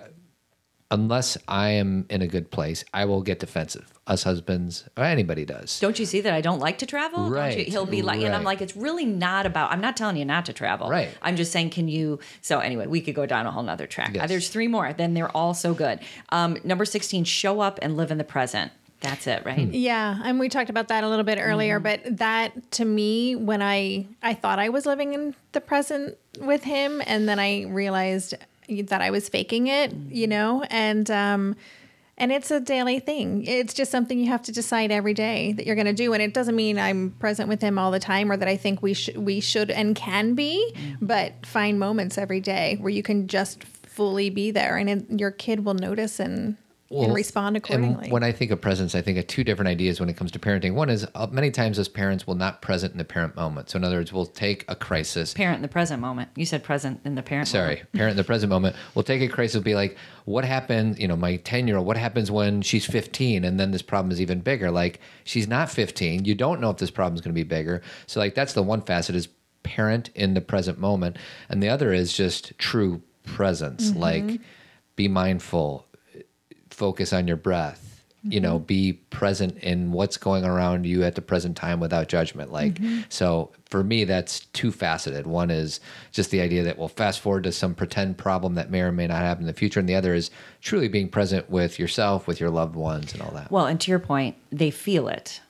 unless 0.91 1.37
I 1.47 1.69
am 1.69 2.05
in 2.09 2.21
a 2.21 2.27
good 2.27 2.51
place, 2.51 2.83
I 2.93 3.05
will 3.05 3.21
get 3.21 3.39
defensive. 3.39 3.91
Us 4.07 4.23
husbands, 4.23 4.87
or 4.97 5.03
anybody 5.05 5.45
does. 5.45 5.79
Don't 5.79 5.97
you 5.97 6.05
see 6.05 6.21
that 6.21 6.33
I 6.33 6.41
don't 6.41 6.59
like 6.59 6.79
to 6.79 6.85
travel? 6.85 7.23
Don't 7.25 7.31
Right, 7.31 7.57
you? 7.57 7.63
He'll 7.65 7.85
be 7.85 8.01
like, 8.01 8.21
and 8.21 8.35
I'm 8.35 8.43
like, 8.43 8.59
it's 8.61 8.75
really 8.75 9.05
not 9.05 9.45
about. 9.45 9.71
I'm 9.71 9.79
not 9.79 9.95
telling 9.95 10.17
you 10.17 10.25
not 10.25 10.45
to 10.47 10.53
travel. 10.53 10.89
Right. 10.89 11.09
I'm 11.21 11.35
just 11.37 11.51
saying, 11.51 11.69
can 11.69 11.87
you? 11.87 12.19
So 12.41 12.59
anyway, 12.59 12.87
we 12.87 12.99
could 12.99 13.15
go 13.15 13.25
down 13.25 13.45
a 13.45 13.51
whole 13.51 13.63
nother 13.63 13.87
track. 13.87 14.11
Yes. 14.13 14.23
Uh, 14.25 14.27
there's 14.27 14.49
three 14.49 14.67
more. 14.67 14.91
Then 14.91 15.13
they're 15.13 15.29
all 15.35 15.53
so 15.53 15.73
good. 15.73 15.99
Um, 16.29 16.57
number 16.63 16.83
16, 16.83 17.23
show 17.23 17.61
up 17.61 17.79
and 17.81 17.95
live 17.95 18.11
in 18.11 18.17
the 18.17 18.23
present. 18.25 18.71
That's 19.01 19.25
it, 19.25 19.43
right? 19.45 19.67
Yeah, 19.73 20.19
and 20.23 20.39
we 20.39 20.47
talked 20.47 20.69
about 20.69 20.89
that 20.89 21.03
a 21.03 21.09
little 21.09 21.23
bit 21.25 21.39
earlier, 21.41 21.79
but 21.79 22.01
that 22.17 22.71
to 22.73 22.85
me 22.85 23.35
when 23.35 23.61
I 23.61 24.05
I 24.21 24.35
thought 24.35 24.59
I 24.59 24.69
was 24.69 24.85
living 24.85 25.13
in 25.15 25.35
the 25.53 25.61
present 25.61 26.17
with 26.39 26.63
him 26.63 27.01
and 27.07 27.27
then 27.27 27.39
I 27.39 27.63
realized 27.65 28.35
that 28.83 29.01
I 29.01 29.11
was 29.11 29.29
faking 29.29 29.67
it, 29.67 29.93
you 30.09 30.27
know, 30.27 30.63
and 30.69 31.09
um 31.11 31.55
and 32.17 32.31
it's 32.31 32.51
a 32.51 32.59
daily 32.59 32.99
thing. 32.99 33.45
It's 33.47 33.73
just 33.73 33.89
something 33.89 34.19
you 34.19 34.27
have 34.27 34.43
to 34.43 34.51
decide 34.51 34.91
every 34.91 35.15
day 35.15 35.53
that 35.53 35.65
you're 35.65 35.75
going 35.75 35.87
to 35.87 35.93
do. 35.93 36.13
And 36.13 36.21
it 36.21 36.35
doesn't 36.35 36.55
mean 36.55 36.77
I'm 36.77 37.15
present 37.17 37.49
with 37.49 37.61
him 37.61 37.79
all 37.79 37.89
the 37.89 37.99
time 37.99 38.31
or 38.31 38.37
that 38.37 38.47
I 38.47 38.57
think 38.57 38.83
we 38.83 38.93
should 38.93 39.17
we 39.17 39.39
should 39.39 39.71
and 39.71 39.95
can 39.95 40.35
be, 40.35 40.75
but 41.01 41.45
find 41.45 41.79
moments 41.79 42.19
every 42.19 42.39
day 42.39 42.77
where 42.79 42.91
you 42.91 43.01
can 43.01 43.27
just 43.27 43.63
fully 43.63 44.29
be 44.29 44.51
there 44.51 44.77
and 44.77 44.89
it, 44.89 45.19
your 45.19 45.31
kid 45.31 45.65
will 45.65 45.73
notice 45.73 46.19
and 46.19 46.57
and 46.91 47.13
respond 47.13 47.57
accordingly. 47.57 48.03
And 48.05 48.11
when 48.11 48.23
I 48.23 48.31
think 48.31 48.51
of 48.51 48.61
presence, 48.61 48.95
I 48.95 49.01
think 49.01 49.17
of 49.17 49.27
two 49.27 49.43
different 49.43 49.69
ideas 49.69 49.99
when 49.99 50.09
it 50.09 50.17
comes 50.17 50.31
to 50.31 50.39
parenting. 50.39 50.73
One 50.73 50.89
is 50.89 51.07
uh, 51.15 51.27
many 51.31 51.51
times 51.51 51.79
as 51.79 51.87
parents 51.87 52.27
will 52.27 52.35
not 52.35 52.61
present 52.61 52.91
in 52.91 52.97
the 52.97 53.05
parent 53.05 53.35
moment. 53.35 53.69
So 53.69 53.77
in 53.77 53.83
other 53.83 53.97
words, 53.97 54.11
we'll 54.11 54.25
take 54.25 54.65
a 54.67 54.75
crisis. 54.75 55.33
Parent 55.33 55.57
in 55.57 55.61
the 55.61 55.67
present 55.67 56.01
moment. 56.01 56.29
You 56.35 56.45
said 56.45 56.63
present 56.63 57.01
in 57.05 57.15
the 57.15 57.23
parent. 57.23 57.47
Sorry, 57.47 57.75
moment. 57.75 57.91
parent 57.93 58.11
in 58.11 58.17
the 58.17 58.23
present 58.23 58.49
moment. 58.49 58.75
We'll 58.95 59.03
take 59.03 59.21
a 59.21 59.27
crisis 59.27 59.55
and 59.55 59.63
be 59.63 59.75
like, 59.75 59.97
what 60.25 60.45
happened? 60.45 60.99
You 60.99 61.07
know, 61.07 61.15
my 61.15 61.37
10 61.37 61.67
year 61.67 61.77
old, 61.77 61.87
what 61.87 61.97
happens 61.97 62.29
when 62.29 62.61
she's 62.61 62.85
15? 62.85 63.43
And 63.43 63.59
then 63.59 63.71
this 63.71 63.81
problem 63.81 64.11
is 64.11 64.21
even 64.21 64.39
bigger. 64.39 64.71
Like, 64.71 64.99
she's 65.23 65.47
not 65.47 65.69
15. 65.69 66.25
You 66.25 66.35
don't 66.35 66.59
know 66.59 66.69
if 66.69 66.77
this 66.77 66.91
problem 66.91 67.15
is 67.15 67.21
going 67.21 67.33
to 67.33 67.39
be 67.39 67.47
bigger. 67.47 67.81
So, 68.07 68.19
like, 68.19 68.35
that's 68.35 68.53
the 68.53 68.63
one 68.63 68.81
facet 68.81 69.15
is 69.15 69.29
parent 69.63 70.09
in 70.15 70.33
the 70.33 70.41
present 70.41 70.79
moment. 70.79 71.17
And 71.49 71.61
the 71.61 71.69
other 71.69 71.93
is 71.93 72.13
just 72.13 72.57
true 72.57 73.01
presence. 73.23 73.95
Like, 73.95 74.39
be 74.95 75.07
mindful, 75.07 75.85
focus 76.73 77.13
on 77.13 77.27
your 77.27 77.37
breath 77.37 77.87
you 78.23 78.39
know 78.39 78.57
mm-hmm. 78.57 78.65
be 78.65 78.93
present 78.93 79.57
in 79.59 79.91
what's 79.91 80.17
going 80.17 80.45
around 80.45 80.85
you 80.85 81.03
at 81.03 81.15
the 81.15 81.21
present 81.21 81.57
time 81.57 81.79
without 81.79 82.07
judgment 82.07 82.51
like 82.51 82.75
mm-hmm. 82.75 83.01
so 83.09 83.51
for 83.65 83.83
me 83.83 84.03
that's 84.03 84.41
two 84.53 84.71
faceted 84.71 85.25
one 85.25 85.49
is 85.49 85.79
just 86.11 86.29
the 86.29 86.39
idea 86.39 86.61
that 86.61 86.77
we'll 86.77 86.87
fast 86.87 87.19
forward 87.19 87.43
to 87.43 87.51
some 87.51 87.73
pretend 87.73 88.15
problem 88.19 88.53
that 88.53 88.69
may 88.69 88.81
or 88.81 88.91
may 88.91 89.07
not 89.07 89.17
happen 89.17 89.43
in 89.43 89.47
the 89.47 89.53
future 89.53 89.79
and 89.79 89.89
the 89.89 89.95
other 89.95 90.13
is 90.13 90.29
truly 90.61 90.87
being 90.87 91.09
present 91.09 91.49
with 91.49 91.79
yourself 91.79 92.27
with 92.27 92.39
your 92.39 92.51
loved 92.51 92.75
ones 92.75 93.11
and 93.13 93.23
all 93.23 93.31
that 93.31 93.51
Well, 93.51 93.65
and 93.65 93.79
to 93.81 93.91
your 93.91 93.99
point, 93.99 94.37
they 94.51 94.71
feel 94.71 95.07
it. 95.07 95.41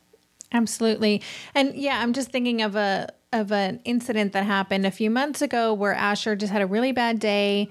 Absolutely. 0.52 1.22
And 1.54 1.76
yeah, 1.76 2.02
I'm 2.02 2.14
just 2.14 2.30
thinking 2.30 2.62
of 2.62 2.76
a 2.76 3.10
of 3.32 3.52
an 3.52 3.80
incident 3.86 4.34
that 4.34 4.44
happened 4.44 4.86
a 4.86 4.92
few 4.92 5.10
months 5.10 5.42
ago 5.42 5.74
where 5.74 5.94
Asher 5.94 6.36
just 6.36 6.52
had 6.52 6.62
a 6.62 6.66
really 6.66 6.92
bad 6.92 7.20
day. 7.20 7.70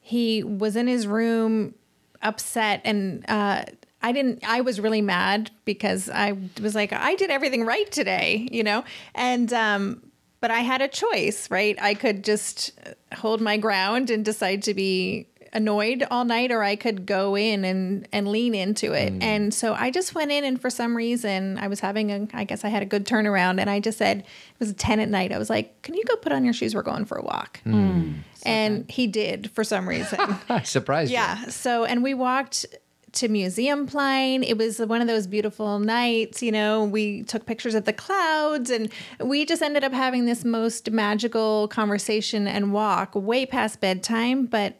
He 0.00 0.42
was 0.42 0.74
in 0.74 0.88
his 0.88 1.06
room 1.06 1.74
upset 2.22 2.80
and 2.84 3.24
uh 3.28 3.64
I 4.00 4.12
didn't 4.12 4.44
I 4.46 4.60
was 4.60 4.80
really 4.80 5.02
mad 5.02 5.50
because 5.64 6.08
I 6.08 6.36
was 6.60 6.74
like 6.74 6.92
I 6.92 7.14
did 7.16 7.30
everything 7.30 7.64
right 7.64 7.90
today, 7.90 8.48
you 8.50 8.62
know? 8.62 8.84
And 9.14 9.52
um 9.52 10.02
but 10.40 10.50
I 10.52 10.60
had 10.60 10.80
a 10.80 10.88
choice, 10.88 11.50
right? 11.50 11.76
I 11.82 11.94
could 11.94 12.22
just 12.22 12.78
hold 13.12 13.40
my 13.40 13.56
ground 13.56 14.08
and 14.10 14.24
decide 14.24 14.62
to 14.64 14.74
be 14.74 15.26
annoyed 15.52 16.06
all 16.10 16.24
night 16.24 16.50
or 16.50 16.62
I 16.62 16.76
could 16.76 17.06
go 17.06 17.36
in 17.36 17.64
and 17.64 18.08
and 18.12 18.28
lean 18.28 18.54
into 18.54 18.92
it. 18.92 19.12
Mm. 19.12 19.22
And 19.22 19.54
so 19.54 19.74
I 19.74 19.90
just 19.90 20.14
went 20.14 20.30
in 20.30 20.44
and 20.44 20.60
for 20.60 20.70
some 20.70 20.96
reason 20.96 21.58
I 21.58 21.68
was 21.68 21.80
having 21.80 22.10
a 22.10 22.26
I 22.34 22.44
guess 22.44 22.64
I 22.64 22.68
had 22.68 22.82
a 22.82 22.86
good 22.86 23.06
turnaround 23.06 23.60
and 23.60 23.68
I 23.68 23.80
just 23.80 23.98
said 23.98 24.18
it 24.18 24.24
was 24.58 24.72
10 24.74 25.00
at 25.00 25.08
night. 25.08 25.32
I 25.32 25.38
was 25.38 25.50
like, 25.50 25.80
"Can 25.82 25.94
you 25.94 26.04
go 26.04 26.16
put 26.16 26.32
on 26.32 26.44
your 26.44 26.54
shoes? 26.54 26.74
We're 26.74 26.82
going 26.82 27.04
for 27.04 27.18
a 27.18 27.22
walk." 27.22 27.60
Mm. 27.64 27.78
Mm. 27.78 28.22
and 28.44 28.90
he 28.90 29.06
did 29.06 29.50
for 29.50 29.64
some 29.64 29.88
reason. 29.88 30.18
I 30.48 30.62
surprised 30.62 31.10
you 31.10 31.16
yeah. 31.16 31.46
So 31.46 31.84
and 31.84 32.02
we 32.02 32.14
walked 32.14 32.66
to 33.12 33.28
Museumplein. 33.28 34.44
It 34.46 34.56
was 34.56 34.78
one 34.78 35.00
of 35.00 35.06
those 35.06 35.26
beautiful 35.26 35.78
nights, 35.78 36.42
you 36.42 36.52
know, 36.52 36.84
we 36.84 37.22
took 37.22 37.46
pictures 37.46 37.74
of 37.74 37.84
the 37.84 37.92
clouds 37.92 38.70
and 38.70 38.90
we 39.20 39.44
just 39.44 39.62
ended 39.62 39.84
up 39.84 39.92
having 39.92 40.26
this 40.26 40.44
most 40.44 40.90
magical 40.90 41.68
conversation 41.68 42.46
and 42.46 42.72
walk 42.72 43.14
way 43.14 43.46
past 43.46 43.80
bedtime. 43.80 44.46
But 44.46 44.77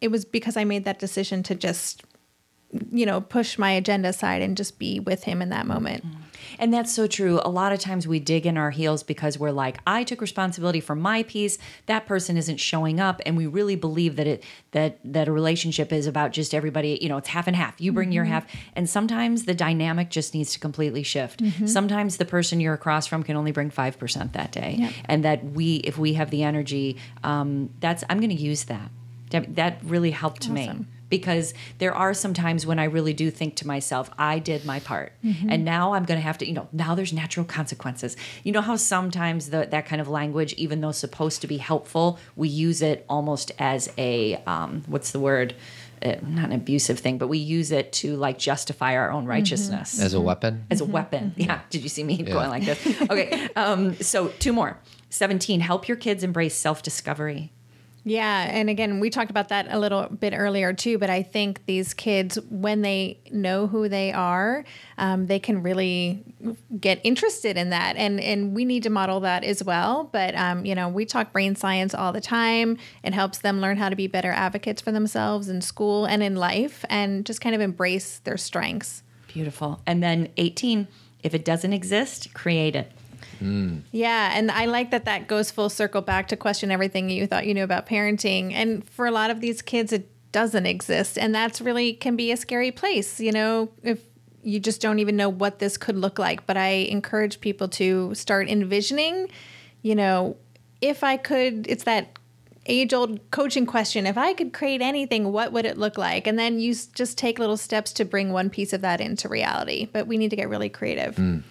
it 0.00 0.08
was 0.08 0.24
because 0.24 0.56
I 0.56 0.64
made 0.64 0.84
that 0.84 0.98
decision 0.98 1.42
to 1.44 1.54
just, 1.54 2.04
you 2.92 3.04
know, 3.04 3.20
push 3.20 3.58
my 3.58 3.72
agenda 3.72 4.08
aside 4.08 4.42
and 4.42 4.56
just 4.56 4.78
be 4.78 5.00
with 5.00 5.24
him 5.24 5.42
in 5.42 5.48
that 5.50 5.66
moment. 5.66 6.06
Mm-hmm. 6.06 6.20
And 6.58 6.74
that's 6.74 6.92
so 6.92 7.06
true. 7.06 7.40
A 7.44 7.50
lot 7.50 7.72
of 7.72 7.78
times 7.78 8.06
we 8.06 8.18
dig 8.18 8.46
in 8.46 8.56
our 8.56 8.70
heels 8.70 9.02
because 9.02 9.38
we're 9.38 9.50
like, 9.50 9.78
I 9.86 10.04
took 10.04 10.20
responsibility 10.20 10.80
for 10.80 10.94
my 10.94 11.22
piece. 11.22 11.58
That 11.86 12.06
person 12.06 12.36
isn't 12.36 12.58
showing 12.58 13.00
up, 13.00 13.20
and 13.24 13.36
we 13.36 13.46
really 13.46 13.76
believe 13.76 14.16
that 14.16 14.26
it 14.26 14.44
that 14.72 14.98
that 15.04 15.28
a 15.28 15.32
relationship 15.32 15.92
is 15.92 16.06
about 16.06 16.32
just 16.32 16.54
everybody. 16.54 16.98
You 17.00 17.08
know, 17.08 17.18
it's 17.18 17.28
half 17.28 17.46
and 17.46 17.56
half. 17.56 17.80
You 17.80 17.92
bring 17.92 18.12
your 18.12 18.24
mm-hmm. 18.24 18.32
half, 18.32 18.46
and 18.74 18.88
sometimes 18.88 19.44
the 19.44 19.54
dynamic 19.54 20.10
just 20.10 20.34
needs 20.34 20.52
to 20.54 20.58
completely 20.58 21.02
shift. 21.02 21.42
Mm-hmm. 21.42 21.66
Sometimes 21.66 22.16
the 22.16 22.24
person 22.24 22.60
you're 22.60 22.74
across 22.74 23.06
from 23.06 23.22
can 23.22 23.36
only 23.36 23.52
bring 23.52 23.70
five 23.70 23.98
percent 23.98 24.32
that 24.32 24.52
day, 24.52 24.92
and 25.06 25.24
that 25.24 25.44
we, 25.44 25.76
if 25.76 25.98
we 25.98 26.14
have 26.14 26.30
the 26.30 26.42
energy, 26.42 26.96
um, 27.22 27.70
that's 27.80 28.02
I'm 28.10 28.18
going 28.18 28.30
to 28.30 28.42
use 28.42 28.64
that. 28.64 28.90
That 29.30 29.56
that 29.56 29.78
really 29.84 30.10
helped 30.10 30.48
me 30.48 30.86
because 31.10 31.52
there 31.78 31.92
are 31.94 32.14
some 32.14 32.32
times 32.32 32.64
when 32.64 32.78
I 32.78 32.84
really 32.84 33.12
do 33.12 33.30
think 33.30 33.56
to 33.56 33.66
myself, 33.66 34.08
I 34.16 34.38
did 34.38 34.64
my 34.64 34.78
part. 34.80 35.12
And 35.48 35.64
now 35.64 35.92
I'm 35.94 36.04
going 36.04 36.18
to 36.18 36.24
have 36.24 36.38
to, 36.38 36.46
you 36.46 36.52
know, 36.52 36.68
now 36.72 36.94
there's 36.94 37.12
natural 37.12 37.44
consequences. 37.44 38.16
You 38.44 38.52
know 38.52 38.60
how 38.60 38.76
sometimes 38.76 39.50
the, 39.50 39.66
that 39.70 39.86
kind 39.86 40.00
of 40.00 40.08
language, 40.08 40.52
even 40.54 40.80
though 40.80 40.92
supposed 40.92 41.40
to 41.40 41.48
be 41.48 41.56
helpful, 41.58 42.18
we 42.36 42.48
use 42.48 42.80
it 42.80 43.04
almost 43.08 43.50
as 43.58 43.92
a, 43.98 44.36
um, 44.46 44.84
what's 44.86 45.10
the 45.10 45.18
word? 45.20 45.54
Uh, 46.02 46.14
not 46.22 46.46
an 46.46 46.52
abusive 46.52 46.98
thing, 46.98 47.18
but 47.18 47.26
we 47.28 47.36
use 47.36 47.72
it 47.72 47.92
to 47.92 48.16
like 48.16 48.38
justify 48.38 48.96
our 48.96 49.10
own 49.10 49.26
righteousness 49.26 50.00
As 50.00 50.14
a 50.14 50.20
weapon? 50.20 50.64
as 50.70 50.80
a 50.80 50.84
weapon. 50.86 51.34
Yeah. 51.36 51.60
Did 51.68 51.82
you 51.82 51.90
see 51.90 52.04
me 52.04 52.22
going 52.22 52.48
like 52.48 52.64
this? 52.64 53.02
Okay. 53.02 53.48
Um, 53.56 53.96
so 53.96 54.28
two 54.38 54.52
more. 54.52 54.78
17, 55.10 55.60
help 55.60 55.88
your 55.88 55.96
kids 55.96 56.22
embrace 56.22 56.54
self 56.54 56.82
discovery. 56.82 57.52
Yeah, 58.04 58.48
and 58.50 58.70
again, 58.70 58.98
we 58.98 59.10
talked 59.10 59.30
about 59.30 59.48
that 59.48 59.66
a 59.70 59.78
little 59.78 60.08
bit 60.08 60.32
earlier 60.34 60.72
too. 60.72 60.98
But 60.98 61.10
I 61.10 61.22
think 61.22 61.66
these 61.66 61.92
kids, 61.92 62.38
when 62.48 62.82
they 62.82 63.18
know 63.30 63.66
who 63.66 63.88
they 63.88 64.12
are, 64.12 64.64
um, 64.96 65.26
they 65.26 65.38
can 65.38 65.62
really 65.62 66.24
get 66.80 67.00
interested 67.04 67.56
in 67.56 67.70
that, 67.70 67.96
and 67.96 68.20
and 68.20 68.54
we 68.54 68.64
need 68.64 68.82
to 68.84 68.90
model 68.90 69.20
that 69.20 69.44
as 69.44 69.62
well. 69.62 70.08
But 70.12 70.34
um, 70.34 70.64
you 70.64 70.74
know, 70.74 70.88
we 70.88 71.04
talk 71.04 71.32
brain 71.32 71.56
science 71.56 71.94
all 71.94 72.12
the 72.12 72.20
time. 72.20 72.78
It 73.02 73.12
helps 73.12 73.38
them 73.38 73.60
learn 73.60 73.76
how 73.76 73.90
to 73.90 73.96
be 73.96 74.06
better 74.06 74.32
advocates 74.32 74.80
for 74.80 74.92
themselves 74.92 75.48
in 75.48 75.60
school 75.60 76.06
and 76.06 76.22
in 76.22 76.36
life, 76.36 76.84
and 76.88 77.26
just 77.26 77.40
kind 77.40 77.54
of 77.54 77.60
embrace 77.60 78.18
their 78.20 78.38
strengths. 78.38 79.02
Beautiful. 79.28 79.80
And 79.86 80.02
then 80.02 80.28
18, 80.38 80.88
if 81.22 81.34
it 81.34 81.44
doesn't 81.44 81.72
exist, 81.72 82.34
create 82.34 82.74
it. 82.74 82.90
Yeah, 83.92 84.32
and 84.34 84.50
I 84.50 84.66
like 84.66 84.90
that 84.90 85.04
that 85.06 85.26
goes 85.26 85.50
full 85.50 85.68
circle 85.68 86.02
back 86.02 86.28
to 86.28 86.36
question 86.36 86.70
everything 86.70 87.10
you 87.10 87.26
thought 87.26 87.46
you 87.46 87.54
knew 87.54 87.64
about 87.64 87.86
parenting. 87.86 88.52
And 88.52 88.88
for 88.88 89.06
a 89.06 89.10
lot 89.10 89.30
of 89.30 89.40
these 89.40 89.62
kids, 89.62 89.92
it 89.92 90.10
doesn't 90.32 90.66
exist, 90.66 91.18
and 91.18 91.34
that's 91.34 91.60
really 91.60 91.92
can 91.92 92.16
be 92.16 92.30
a 92.32 92.36
scary 92.36 92.70
place. 92.70 93.20
You 93.20 93.32
know, 93.32 93.70
if 93.82 94.00
you 94.42 94.60
just 94.60 94.80
don't 94.80 94.98
even 94.98 95.16
know 95.16 95.28
what 95.28 95.58
this 95.58 95.76
could 95.76 95.96
look 95.96 96.18
like. 96.18 96.46
But 96.46 96.56
I 96.56 96.68
encourage 96.68 97.40
people 97.40 97.68
to 97.68 98.14
start 98.14 98.48
envisioning. 98.48 99.28
You 99.82 99.94
know, 99.94 100.36
if 100.80 101.04
I 101.04 101.16
could, 101.16 101.66
it's 101.68 101.84
that 101.84 102.18
age 102.66 102.92
old 102.92 103.18
coaching 103.30 103.64
question 103.64 104.06
if 104.06 104.18
i 104.18 104.34
could 104.34 104.52
create 104.52 104.82
anything 104.82 105.32
what 105.32 105.50
would 105.50 105.64
it 105.64 105.78
look 105.78 105.96
like 105.96 106.26
and 106.26 106.38
then 106.38 106.60
you 106.60 106.74
just 106.94 107.16
take 107.16 107.38
little 107.38 107.56
steps 107.56 107.90
to 107.90 108.04
bring 108.04 108.32
one 108.32 108.50
piece 108.50 108.74
of 108.74 108.82
that 108.82 109.00
into 109.00 109.28
reality 109.28 109.88
but 109.92 110.06
we 110.06 110.18
need 110.18 110.28
to 110.28 110.36
get 110.36 110.48
really 110.48 110.68
creative 110.68 111.16
mm. 111.16 111.42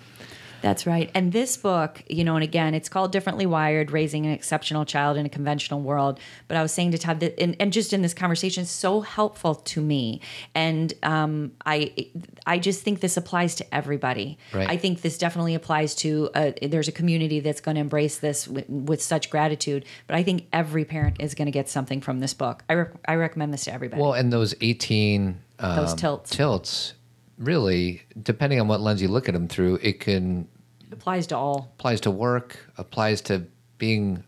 That's 0.61 0.85
right. 0.85 1.09
And 1.13 1.31
this 1.31 1.57
book, 1.57 2.03
you 2.07 2.23
know, 2.23 2.35
and 2.35 2.43
again, 2.43 2.73
it's 2.73 2.89
called 2.89 3.11
Differently 3.11 3.45
Wired 3.45 3.91
Raising 3.91 4.25
an 4.25 4.31
Exceptional 4.31 4.85
Child 4.85 5.17
in 5.17 5.25
a 5.25 5.29
Conventional 5.29 5.81
World. 5.81 6.19
But 6.47 6.57
I 6.57 6.61
was 6.61 6.71
saying 6.71 6.91
to 6.91 6.97
Todd 6.97 7.19
that, 7.21 7.39
and, 7.41 7.55
and 7.59 7.71
just 7.73 7.93
in 7.93 8.01
this 8.01 8.13
conversation, 8.13 8.65
so 8.65 9.01
helpful 9.01 9.55
to 9.55 9.81
me. 9.81 10.21
And 10.55 10.93
um, 11.03 11.51
I, 11.65 12.09
I 12.45 12.59
just 12.59 12.83
think 12.83 12.99
this 12.99 13.17
applies 13.17 13.55
to 13.55 13.75
everybody. 13.75 14.37
Right. 14.53 14.69
I 14.69 14.77
think 14.77 15.01
this 15.01 15.17
definitely 15.17 15.55
applies 15.55 15.95
to, 15.95 16.29
uh 16.35 16.51
there's 16.61 16.87
a 16.87 16.91
community 16.91 17.39
that's 17.39 17.61
going 17.61 17.75
to 17.75 17.81
embrace 17.81 18.19
this 18.19 18.47
with, 18.47 18.69
with 18.69 19.01
such 19.01 19.29
gratitude. 19.29 19.85
But 20.07 20.15
I 20.15 20.23
think 20.23 20.47
every 20.51 20.85
parent 20.85 21.17
is 21.19 21.35
going 21.35 21.45
to 21.45 21.51
get 21.51 21.69
something 21.69 22.01
from 22.01 22.19
this 22.19 22.33
book. 22.33 22.63
I, 22.69 22.73
rec- 22.73 22.93
I 23.07 23.15
recommend 23.15 23.53
this 23.53 23.65
to 23.65 23.73
everybody. 23.73 24.01
Well, 24.01 24.13
and 24.13 24.31
those 24.31 24.55
18 24.61 25.39
um, 25.59 25.75
Those 25.75 25.93
tilts. 25.93 26.29
tilts, 26.29 26.93
really, 27.39 28.03
depending 28.21 28.59
on 28.59 28.67
what 28.67 28.81
lens 28.81 29.01
you 29.01 29.07
look 29.07 29.27
at 29.27 29.33
them 29.33 29.47
through, 29.47 29.79
it 29.81 29.99
can 29.99 30.47
it 30.87 30.93
applies 30.93 31.25
to 31.27 31.37
all. 31.37 31.73
applies 31.79 32.01
to 32.01 32.11
work, 32.11 32.59
applies 32.77 33.21
to 33.21 33.45
being 33.77 34.23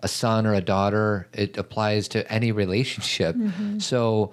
a 0.00 0.08
son 0.08 0.46
or 0.46 0.54
a 0.54 0.60
daughter. 0.60 1.28
It 1.32 1.56
applies 1.56 2.08
to 2.08 2.30
any 2.32 2.52
relationship. 2.52 3.36
So, 3.78 4.32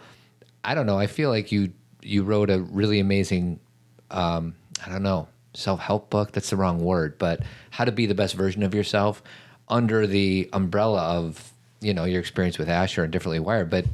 I 0.64 0.76
don't 0.76 0.86
know. 0.86 0.98
I 0.98 1.08
feel 1.08 1.30
like 1.30 1.52
you 1.52 1.74
you 2.02 2.24
wrote 2.24 2.50
a 2.50 2.60
really 2.62 3.00
amazing, 3.00 3.60
um, 4.12 4.56
I 4.86 4.90
don't 4.90 5.04
know, 5.04 5.28
self 5.54 5.80
help 5.80 6.10
book. 6.10 6.32
That's 6.32 6.50
the 6.50 6.58
wrong 6.58 6.80
word, 6.80 7.18
but 7.18 7.42
how 7.70 7.86
to 7.86 7.92
be 7.92 8.06
the 8.06 8.16
best 8.16 8.36
version 8.36 8.64
of 8.64 8.74
yourself 8.74 9.22
under 9.70 10.06
the 10.08 10.50
umbrella 10.54 11.02
of 11.02 11.54
you 11.82 11.94
know 11.94 12.06
your 12.06 12.20
experience 12.20 12.58
with 12.58 12.70
Asher 12.70 13.04
and 13.04 13.12
differently 13.12 13.40
wired. 13.40 13.70
But 13.70 13.86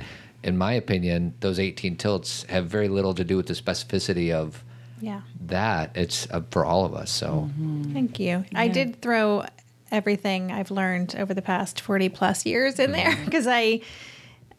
in 0.43 0.57
my 0.57 0.73
opinion, 0.73 1.33
those 1.39 1.59
18 1.59 1.97
tilts 1.97 2.43
have 2.43 2.67
very 2.67 2.87
little 2.87 3.13
to 3.13 3.23
do 3.23 3.37
with 3.37 3.47
the 3.47 3.53
specificity 3.53 4.31
of 4.31 4.63
yeah 5.01 5.21
that. 5.45 5.91
It's 5.95 6.27
uh, 6.31 6.41
for 6.51 6.65
all 6.65 6.85
of 6.85 6.93
us. 6.93 7.11
So. 7.11 7.49
Thank 7.93 8.19
you. 8.19 8.45
I 8.53 8.67
did 8.67 9.01
throw 9.01 9.45
everything 9.91 10.51
I've 10.51 10.71
learned 10.71 11.15
over 11.17 11.33
the 11.33 11.41
past 11.41 11.81
40 11.81 12.09
plus 12.09 12.45
years 12.45 12.79
in 12.79 12.91
there 12.91 13.17
because 13.25 13.47
I 13.47 13.81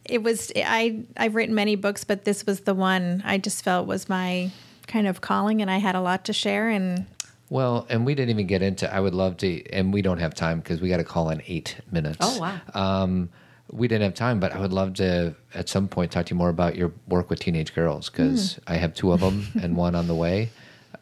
it 0.05 0.23
was 0.23 0.51
I 0.57 1.05
I've 1.17 1.35
written 1.35 1.55
many 1.55 1.77
books 1.77 2.05
but 2.05 2.25
this 2.25 2.45
was 2.47 2.61
the 2.61 2.75
one 2.75 3.23
I 3.25 3.39
just 3.39 3.63
felt 3.63 3.87
was 3.87 4.09
my 4.09 4.51
kind 4.89 5.07
of 5.07 5.21
calling 5.21 5.63
and 5.63 5.71
I 5.71 5.79
had 5.79 5.95
a 5.95 6.01
lot 6.01 6.25
to 6.25 6.33
share 6.33 6.69
and 6.69 7.07
Well, 7.49 7.87
and 7.89 8.05
we 8.05 8.15
didn't 8.15 8.31
even 8.31 8.47
get 8.47 8.63
into. 8.63 8.93
I 8.93 8.99
would 9.01 9.15
love 9.15 9.37
to, 9.39 9.65
and 9.71 9.93
we 9.93 10.03
don't 10.03 10.19
have 10.19 10.35
time 10.35 10.59
because 10.61 10.81
we 10.81 10.89
got 10.89 10.99
to 10.99 11.05
call 11.05 11.31
in 11.31 11.43
eight 11.47 11.77
minutes. 11.93 12.19
Oh, 12.21 12.39
wow. 12.41 12.61
Um, 12.75 13.29
we 13.73 13.89
didn't 13.89 14.03
have 14.03 14.15
time, 14.15 14.41
but 14.41 14.53
I 14.53 14.61
would 14.61 14.73
love 14.73 14.95
to 14.95 15.35
at 15.55 15.69
some 15.69 15.89
point 15.89 16.11
talk 16.13 16.27
to 16.27 16.35
you 16.35 16.37
more 16.37 16.49
about 16.49 16.77
your 16.77 16.93
work 17.09 17.31
with 17.31 17.41
teenage 17.41 17.75
girls 17.75 18.11
because 18.11 18.59
I 18.67 18.75
have 18.77 18.95
two 18.95 19.13
of 19.13 19.21
them 19.21 19.47
and 19.63 19.77
one 19.77 19.95
on 19.95 20.07
the 20.07 20.15
way. 20.15 20.51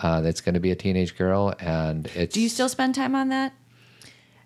Uh, 0.00 0.20
that's 0.20 0.40
going 0.40 0.54
to 0.54 0.60
be 0.60 0.70
a 0.70 0.76
teenage 0.76 1.16
girl, 1.16 1.54
and 1.58 2.06
it's. 2.14 2.34
Do 2.34 2.40
you 2.40 2.48
still 2.48 2.68
spend 2.68 2.94
time 2.94 3.14
on 3.14 3.30
that? 3.30 3.52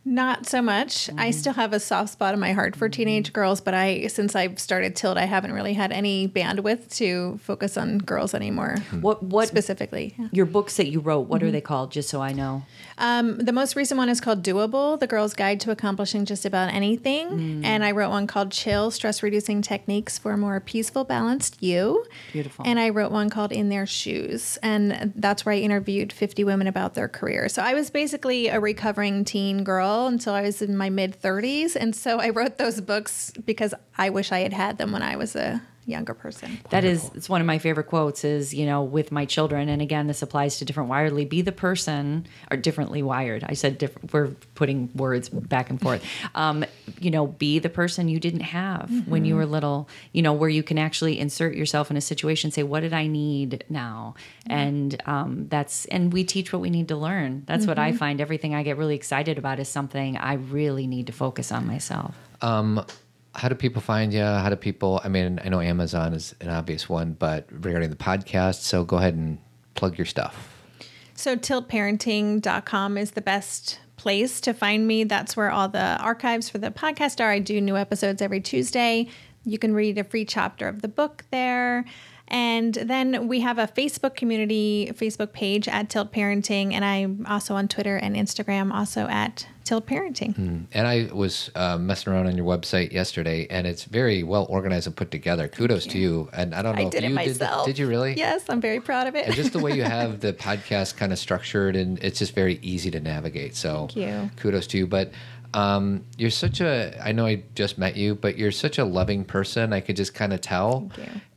Not 0.05 0.46
so 0.46 0.61
much. 0.61 1.09
I 1.11 1.12
mm-hmm. 1.12 1.30
still 1.30 1.53
have 1.53 1.72
a 1.72 1.78
soft 1.78 2.11
spot 2.11 2.34
in 2.34 2.40
my 2.40 2.53
heart 2.53 2.74
for 2.74 2.88
teenage 2.88 3.26
mm-hmm. 3.26 3.34
girls, 3.34 3.61
but 3.61 3.72
I 3.72 4.09
since 4.09 4.34
I've 4.34 4.59
started 4.59 4.96
Tilt, 4.96 5.16
I 5.16 5.26
haven't 5.26 5.53
really 5.53 5.74
had 5.74 5.92
any 5.92 6.26
bandwidth 6.26 6.92
to 6.96 7.38
focus 7.38 7.76
on 7.76 7.98
girls 7.98 8.34
anymore. 8.34 8.76
Hmm. 8.90 9.00
What 9.00 9.22
what 9.22 9.48
Specifically, 9.48 10.14
yeah. 10.18 10.28
your 10.32 10.46
books 10.46 10.76
that 10.76 10.88
you 10.88 11.00
wrote? 11.00 11.28
What 11.28 11.42
are 11.42 11.46
mm-hmm. 11.46 11.53
they 11.53 11.61
called? 11.61 11.92
Just 11.92 12.09
so 12.09 12.20
I 12.20 12.32
know. 12.32 12.64
Um, 12.98 13.38
the 13.38 13.53
most 13.53 13.76
recent 13.76 13.98
one 13.98 14.09
is 14.09 14.20
called 14.20 14.42
Doable, 14.42 14.98
The 14.98 15.07
Girl's 15.07 15.34
Guide 15.34 15.61
to 15.61 15.70
Accomplishing 15.70 16.24
Just 16.24 16.44
About 16.44 16.72
Anything. 16.72 17.28
Mm. 17.28 17.64
And 17.64 17.84
I 17.84 17.90
wrote 17.92 18.11
one 18.11 18.26
called 18.26 18.53
Chill, 18.53 18.90
Stress 18.90 19.22
Reducing 19.22 19.62
Techniques 19.62 20.18
for 20.18 20.32
a 20.32 20.36
More 20.36 20.61
Peaceful, 20.61 21.05
Balanced 21.05 21.62
You. 21.62 22.05
Beautiful. 22.32 22.64
And 22.66 22.78
I 22.78 22.90
wrote 22.90 23.11
one 23.11 23.30
called 23.30 23.50
In 23.50 23.70
Their 23.70 23.86
Shoes. 23.86 24.59
And 24.62 25.12
that's 25.16 25.44
where 25.44 25.55
I 25.55 25.59
interviewed 25.59 26.12
50 26.12 26.44
women 26.44 26.66
about 26.66 26.94
their 26.94 27.09
career. 27.09 27.48
So 27.48 27.62
I 27.62 27.74
was 27.74 27.90
basically 27.90 28.48
a 28.48 28.61
recovering 28.61 29.24
teen 29.24 29.64
girl 29.64 29.91
until 30.01 30.34
I 30.34 30.43
was 30.43 30.62
in 30.62 30.76
my 30.76 30.90
mid 30.90 31.20
30s. 31.20 31.76
And 31.76 31.95
so 31.95 32.18
I 32.18 32.30
wrote 32.30 32.59
those 32.59 32.80
books 32.80 33.32
because 33.45 33.74
I 33.97 34.11
wish 34.11 34.32
I 34.32 34.40
had 34.40 34.53
had 34.53 34.78
them 34.78 34.93
when 34.93 35.03
I 35.03 35.16
was 35.16 35.36
a 35.36 35.62
younger 35.85 36.14
person. 36.14 36.59
That 36.70 36.85
is, 36.85 37.11
it's 37.14 37.28
one 37.28 37.41
of 37.41 37.47
my 37.47 37.59
favorite 37.59 37.89
quotes. 37.89 38.24
Is 38.24 38.55
you 38.55 38.66
know, 38.66 38.83
with 38.83 39.12
my 39.12 39.24
children, 39.24 39.68
and 39.68 39.83
again, 39.83 40.07
this 40.07 40.22
applies 40.22 40.59
to 40.59 40.64
different 40.64 40.89
wiredly. 40.89 41.24
Be 41.24 41.43
the 41.43 41.53
person, 41.53 42.26
or 42.51 42.57
differently 42.57 43.03
wired. 43.03 43.45
I 43.45 43.55
said 43.55 43.78
different. 43.78 44.12
We're 44.12 44.28
putting 44.55 44.91
words 44.95 45.28
back 45.28 45.70
and 45.70 45.80
forth. 45.80 46.05
Um, 46.35 46.64
you 46.99 47.11
know, 47.11 47.26
be 47.26 47.59
the 47.59 47.68
person 47.68 48.09
you 48.09 48.18
didn't 48.18 48.41
have 48.41 48.91
when 49.07 49.24
you 49.24 49.37
were 49.37 49.45
little. 49.45 49.89
You 50.12 50.22
know, 50.22 50.33
where 50.33 50.49
you 50.49 50.62
can 50.62 50.78
actually 50.78 51.18
insert 51.18 51.55
yourself 51.55 51.91
in 51.91 51.97
a 51.97 52.01
situation. 52.01 52.51
Say, 52.51 52.62
what 52.62 52.80
did 52.80 52.93
I 52.93 53.07
need 53.07 53.64
now? 53.68 54.14
And 54.47 55.01
um, 55.07 55.49
that's 55.49 55.85
and 55.87 56.12
we 56.12 56.24
teach 56.24 56.53
what 56.53 56.62
we 56.62 56.70
need 56.70 56.89
to 56.89 56.97
learn. 56.97 57.43
That's 57.47 57.66
what 57.66 57.78
I 57.78 57.93
find. 57.93 58.20
Everything 58.20 58.55
I 58.55 58.62
get 58.62 58.76
really 58.76 58.95
excited 58.95 59.37
about 59.37 59.59
is 59.59 59.68
something 59.68 60.16
I 60.16 60.35
really 60.35 60.87
need 60.87 61.09
to 61.09 61.12
focus 61.12 61.53
on 61.53 61.66
myself. 61.66 62.14
How 63.35 63.49
do 63.49 63.55
people 63.55 63.80
find 63.80 64.12
you? 64.12 64.22
How 64.22 64.49
do 64.49 64.57
people? 64.57 65.01
I 65.03 65.09
mean, 65.09 65.41
I 65.45 65.49
know 65.49 65.61
Amazon 65.61 66.12
is 66.14 66.35
an 66.41 66.51
obvious 66.51 66.88
one, 66.88 67.13
but 67.18 67.46
regarding 67.50 67.91
the 67.91 67.96
podcast, 67.96 68.61
so 68.63 68.84
go 68.84 68.96
ahead 68.99 69.14
and 69.14 69.38
plug 69.75 69.96
your 69.96 70.07
stuff. 70.07 70.49
So 71.14 71.37
tiltparenting.com 71.37 72.99
is 72.99 73.13
the 73.13 73.21
best 73.21 73.79
place 73.96 74.41
to 74.42 74.53
find 74.53 74.87
me. 74.87 75.04
That's 75.04 75.37
where 75.37 75.50
all 75.50 75.68
the 75.68 75.96
archives 75.99 76.49
for 76.49 76.59
the 76.59 76.71
podcast 76.71 77.21
are. 77.22 77.30
I 77.30 77.38
do 77.38 77.61
new 77.61 77.76
episodes 77.76 78.21
every 78.21 78.41
Tuesday. 78.41 79.09
You 79.45 79.59
can 79.59 79.75
read 79.75 79.99
a 79.99 80.04
free 80.04 80.25
chapter 80.25 80.68
of 80.68 80.83
the 80.83 80.88
book 80.88 81.25
there. 81.30 81.84
And 82.29 82.75
then 82.75 83.29
we 83.29 83.41
have 83.41 83.59
a 83.59 83.67
Facebook 83.67 84.14
community 84.17 84.91
Facebook 84.95 85.33
page 85.33 85.68
at 85.68 85.91
Tilt 85.91 86.13
Parenting, 86.13 86.72
and 86.72 86.84
I'm 86.84 87.26
also 87.29 87.54
on 87.54 87.68
Twitter 87.68 87.96
and 87.96 88.17
Instagram, 88.17 88.72
also 88.72 89.07
at 89.09 89.46
Tilt 89.64 89.87
Parenting. 89.87 90.67
And 90.72 90.87
I 90.87 91.09
was 91.13 91.51
uh, 91.55 91.79
messing 91.79 92.13
around 92.13 92.26
on 92.26 92.37
your 92.37 92.47
website 92.47 92.93
yesterday, 92.93 93.47
and 93.51 93.67
it's 93.67 93.84
very 93.84 94.22
well 94.22 94.47
organized 94.49 94.87
and 94.87 94.97
put 94.97 95.11
together. 95.11 95.49
Kudos 95.49 95.87
to 95.87 95.99
you. 95.99 96.29
And 96.33 96.55
I 96.55 96.63
don't 96.63 96.76
know 96.76 96.83
I 96.83 96.87
if 96.87 96.91
did 96.93 97.03
you 97.05 97.11
it 97.11 97.13
myself. 97.13 97.67
did. 97.67 97.72
Did 97.75 97.80
you 97.80 97.89
really? 97.89 98.14
Yes, 98.14 98.45
I'm 98.49 98.61
very 98.61 98.80
proud 98.80 99.07
of 99.07 99.14
it. 99.14 99.26
And 99.26 99.34
just 99.34 99.53
the 99.53 99.59
way 99.61 99.72
you 99.72 99.83
have 99.99 100.21
the 100.21 100.33
podcast 100.33 100.97
kind 100.97 101.13
of 101.13 101.18
structured, 101.18 101.76
and 101.76 101.99
it's 101.99 102.18
just 102.18 102.34
very 102.34 102.59
easy 102.63 102.91
to 102.91 103.01
navigate. 103.01 103.55
So 103.55 103.89
Thank 103.93 103.97
you. 103.97 104.30
kudos 104.37 104.67
to 104.68 104.79
you. 104.79 104.87
But 104.87 105.13
um, 105.55 106.05
you're 106.17 106.30
such 106.30 106.61
a, 106.61 106.99
I 107.03 107.13
know 107.13 107.26
I 107.26 107.43
just 107.55 107.79
met 107.79 107.97
you, 107.97 108.14
but 108.14 108.39
you're 108.39 108.53
such 108.53 108.79
a 108.79 108.84
loving 108.84 109.25
person. 109.25 109.72
I 109.72 109.80
could 109.80 109.97
just 109.97 110.14
kind 110.14 110.33
of 110.33 110.41
tell. 110.41 110.91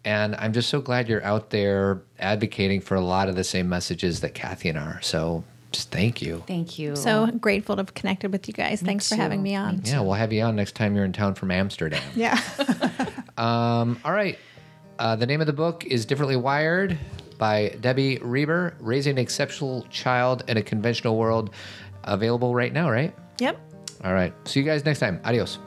And 0.05 0.35
I'm 0.35 0.53
just 0.53 0.69
so 0.69 0.81
glad 0.81 1.09
you're 1.09 1.23
out 1.23 1.49
there 1.49 2.01
advocating 2.19 2.79
for 2.79 2.95
a 2.95 3.01
lot 3.01 3.27
of 3.27 3.35
the 3.35 3.43
same 3.43 3.67
messages 3.67 4.21
that 4.21 4.33
Cathy 4.33 4.69
and 4.69 4.77
i 4.79 4.83
are. 4.83 5.01
So 5.01 5.43
just 5.75 5.91
thank 5.91 6.21
you. 6.21 6.41
Thank 6.47 6.79
you. 6.79 6.95
so 6.95 7.27
grateful 7.27 7.75
to 7.75 7.81
have 7.81 7.93
connected 7.93 8.31
with 8.31 8.47
you 8.47 8.53
guys. 8.53 8.81
Thanks 8.81 9.09
for 9.09 9.15
having 9.15 9.43
me 9.43 9.55
on. 9.55 9.81
Yeah, 9.83 9.99
we'll 9.99 10.13
have 10.13 10.31
you 10.31 10.41
on 10.41 10.55
next 10.55 10.73
time 10.75 10.95
you're 10.95 11.05
in 11.05 11.13
town 11.13 11.35
from 11.35 11.51
Amsterdam. 11.51 12.01
Yeah. 12.15 12.39
Um, 13.37 13.99
all 14.05 14.13
right. 14.13 14.39
Uh, 14.97 15.17
the 15.17 15.25
name 15.25 15.41
of 15.41 15.47
the 15.47 15.51
book 15.51 15.83
is 15.83 16.05
Differently 16.05 16.37
Wired 16.37 16.97
by 17.37 17.75
Debbie 17.81 18.17
Reber, 18.19 18.77
Raising 18.79 19.11
an 19.11 19.17
Exceptional 19.17 19.81
Child 19.89 20.45
in 20.47 20.55
a 20.55 20.61
Conventional 20.61 21.17
World. 21.17 21.49
Available 22.05 22.55
right 22.55 22.71
now, 22.71 22.89
right? 22.89 23.13
yep. 23.39 23.59
All 24.05 24.13
right. 24.13 24.33
See 24.47 24.61
you 24.61 24.65
guys 24.65 24.85
next 24.85 24.99
time. 24.99 25.19
Adios. 25.25 25.59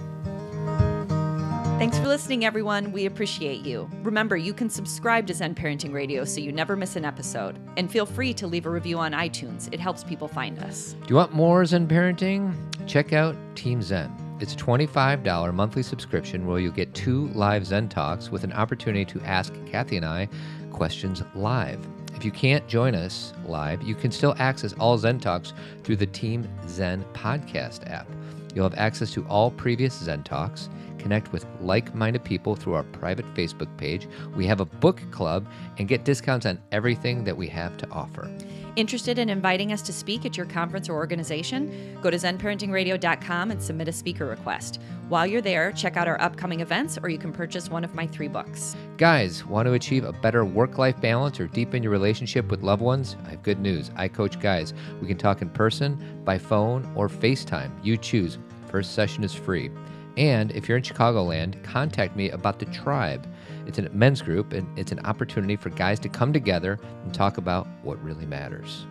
Thanks 1.79 1.97
for 1.97 2.09
listening, 2.09 2.45
everyone. 2.45 2.91
We 2.91 3.07
appreciate 3.07 3.65
you. 3.65 3.89
Remember, 4.03 4.37
you 4.37 4.53
can 4.53 4.69
subscribe 4.69 5.29
to 5.29 5.35
Zen 5.35 5.55
Parenting 5.55 5.93
Radio 5.93 6.25
so 6.25 6.41
you 6.41 6.51
never 6.51 6.75
miss 6.75 6.97
an 6.97 7.05
episode. 7.05 7.57
And 7.77 7.89
feel 7.89 8.05
free 8.05 8.35
to 8.35 8.49
leave 8.49 8.67
a 8.67 8.71
review 8.71 8.99
on 8.99 9.13
iTunes, 9.13 9.73
it 9.73 9.79
helps 9.79 10.03
people 10.03 10.27
find 10.27 10.59
us. 10.59 10.95
Do 10.95 11.07
you 11.09 11.15
want 11.15 11.35
more 11.35 11.65
Zen 11.65 11.87
parenting? 11.87 12.53
Check 12.89 13.13
out 13.13 13.37
Team 13.55 13.81
Zen. 13.81 14.13
It's 14.41 14.55
a 14.55 14.57
$25 14.57 15.55
monthly 15.55 15.85
subscription 15.85 16.49
where 16.49 16.59
you'll 16.59 16.73
get 16.73 16.93
two 16.95 17.29
live 17.29 17.65
Zen 17.65 17.89
talks 17.89 18.29
with 18.29 18.43
an 18.43 18.53
opportunity 18.55 19.05
to 19.05 19.21
ask 19.25 19.55
Cathy 19.65 19.99
and 19.99 20.05
I 20.05 20.29
questions 20.73 21.23
live. 21.37 21.79
If 22.13 22.25
you 22.25 22.33
can't 22.33 22.67
join 22.67 22.97
us 22.97 23.33
live, 23.47 23.85
you 23.85 23.95
can 23.95 24.11
still 24.11 24.35
access 24.41 24.73
all 24.81 24.99
Zen 24.99 25.21
talks 25.21 25.53
through 25.85 25.97
the 25.97 26.07
Team 26.07 26.49
Zen 26.67 27.05
podcast 27.15 27.89
app. 27.89 28.09
You'll 28.53 28.69
have 28.69 28.79
access 28.79 29.13
to 29.13 29.25
all 29.27 29.53
previous 29.53 29.95
Zen 29.95 30.25
talks, 30.25 30.69
connect 30.99 31.33
with 31.33 31.47
like 31.61 31.95
minded 31.95 32.25
people 32.25 32.57
through 32.57 32.75
our 32.75 32.83
private 32.85 33.27
Facebook 33.35 33.75
page. 33.77 34.09
We 34.35 34.47
have 34.47 34.61
a 34.61 34.65
book 34.65 35.01
club 35.11 35.47
and 35.79 35.89
get 35.89 36.05
discounts 36.05 36.47
on 36.47 36.61
everything 36.73 37.25
that 37.25 37.37
we 37.37 37.49
have 37.49 37.77
to 37.79 37.91
offer. 37.91 38.31
Interested 38.77 39.19
in 39.19 39.29
inviting 39.29 39.73
us 39.73 39.83
to 39.83 39.93
speak 39.93 40.25
at 40.25 40.37
your 40.37 40.47
conference 40.47 40.89
or 40.89 40.95
organization? 40.95 41.99
Go 42.01 42.11
to 42.11 42.16
zenparentingradio.com 42.16 43.51
and 43.51 43.61
submit 43.61 43.89
a 43.89 43.93
speaker 43.93 44.27
request. 44.27 44.81
While 45.09 45.27
you're 45.27 45.41
there, 45.41 45.73
check 45.73 45.97
out 45.97 46.07
our 46.07 46.20
upcoming 46.20 46.61
events 46.61 46.97
or 47.03 47.09
you 47.09 47.19
can 47.19 47.33
purchase 47.33 47.69
one 47.69 47.83
of 47.83 47.97
my 47.97 48.07
three 48.07 48.29
books. 48.29 48.77
Guys, 48.97 49.45
want 49.45 49.66
to 49.66 49.73
achieve 49.73 50.05
a 50.05 50.12
better 50.12 50.45
work 50.45 50.79
life 50.79 51.01
balance 51.01 51.41
or 51.41 51.49
deepen 51.49 51.83
your 51.83 51.91
relationship 51.91 52.51
with 52.51 52.62
loved 52.62 52.83
ones? 52.83 53.16
I 53.27 53.31
have 53.31 53.43
good 53.43 53.59
news. 53.59 53.91
I 53.97 54.07
coach 54.07 54.39
guys. 54.39 54.75
We 55.01 55.09
can 55.09 55.19
talk 55.19 55.43
in 55.43 55.51
person, 55.51 56.23
by 56.25 56.39
phone, 56.39 56.89
or 56.95 57.09
FaceTime. 57.09 57.73
You 57.83 57.97
choose. 57.97 58.39
First 58.69 58.93
session 58.93 59.25
is 59.25 59.35
free. 59.35 59.70
And 60.19 60.51
if 60.51 60.69
you're 60.69 60.77
in 60.77 60.82
Chicagoland, 60.82 61.62
contact 61.62 62.16
me 62.16 62.28
about 62.31 62.59
the 62.59 62.65
tribe. 62.66 63.24
It's 63.66 63.78
a 63.78 63.89
men's 63.90 64.20
group 64.20 64.53
and 64.53 64.66
it's 64.77 64.90
an 64.90 64.99
opportunity 65.07 65.55
for 65.55 65.70
guys 65.70 66.01
to 66.01 66.09
come 66.09 66.32
together 66.32 66.81
and 67.05 67.15
talk 67.15 67.39
about 67.39 67.69
what 67.82 68.03
really 68.03 68.27
matters. 68.27 68.85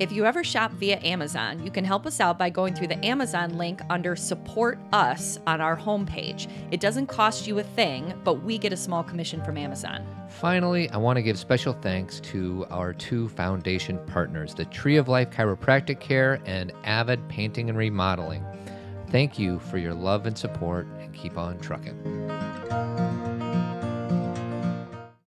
If 0.00 0.10
you 0.10 0.24
ever 0.24 0.42
shop 0.44 0.70
via 0.72 1.00
Amazon, 1.00 1.62
you 1.62 1.70
can 1.70 1.84
help 1.84 2.06
us 2.06 2.18
out 2.18 2.38
by 2.38 2.48
going 2.48 2.74
through 2.74 2.86
the 2.86 3.04
Amazon 3.04 3.58
link 3.58 3.82
under 3.90 4.16
Support 4.16 4.78
Us 4.92 5.38
on 5.46 5.60
our 5.60 5.76
homepage. 5.76 6.48
It 6.70 6.80
doesn't 6.80 7.08
cost 7.08 7.46
you 7.46 7.58
a 7.58 7.64
thing, 7.64 8.14
but 8.24 8.42
we 8.42 8.56
get 8.56 8.72
a 8.72 8.76
small 8.76 9.02
commission 9.02 9.42
from 9.44 9.58
Amazon. 9.58 10.06
Finally, 10.30 10.88
I 10.90 10.96
want 10.96 11.16
to 11.16 11.22
give 11.22 11.36
special 11.36 11.74
thanks 11.74 12.20
to 12.20 12.64
our 12.70 12.94
two 12.94 13.28
foundation 13.30 13.98
partners, 14.06 14.54
the 14.54 14.66
Tree 14.66 14.96
of 14.96 15.08
Life 15.08 15.30
Chiropractic 15.30 16.00
Care 16.00 16.40
and 16.46 16.72
Avid 16.84 17.28
Painting 17.28 17.68
and 17.68 17.76
Remodeling. 17.76 18.44
Thank 19.10 19.38
you 19.38 19.58
for 19.58 19.78
your 19.78 19.94
love 19.94 20.26
and 20.26 20.36
support, 20.36 20.86
and 21.00 21.14
keep 21.14 21.38
on 21.38 21.58
trucking. 21.60 23.07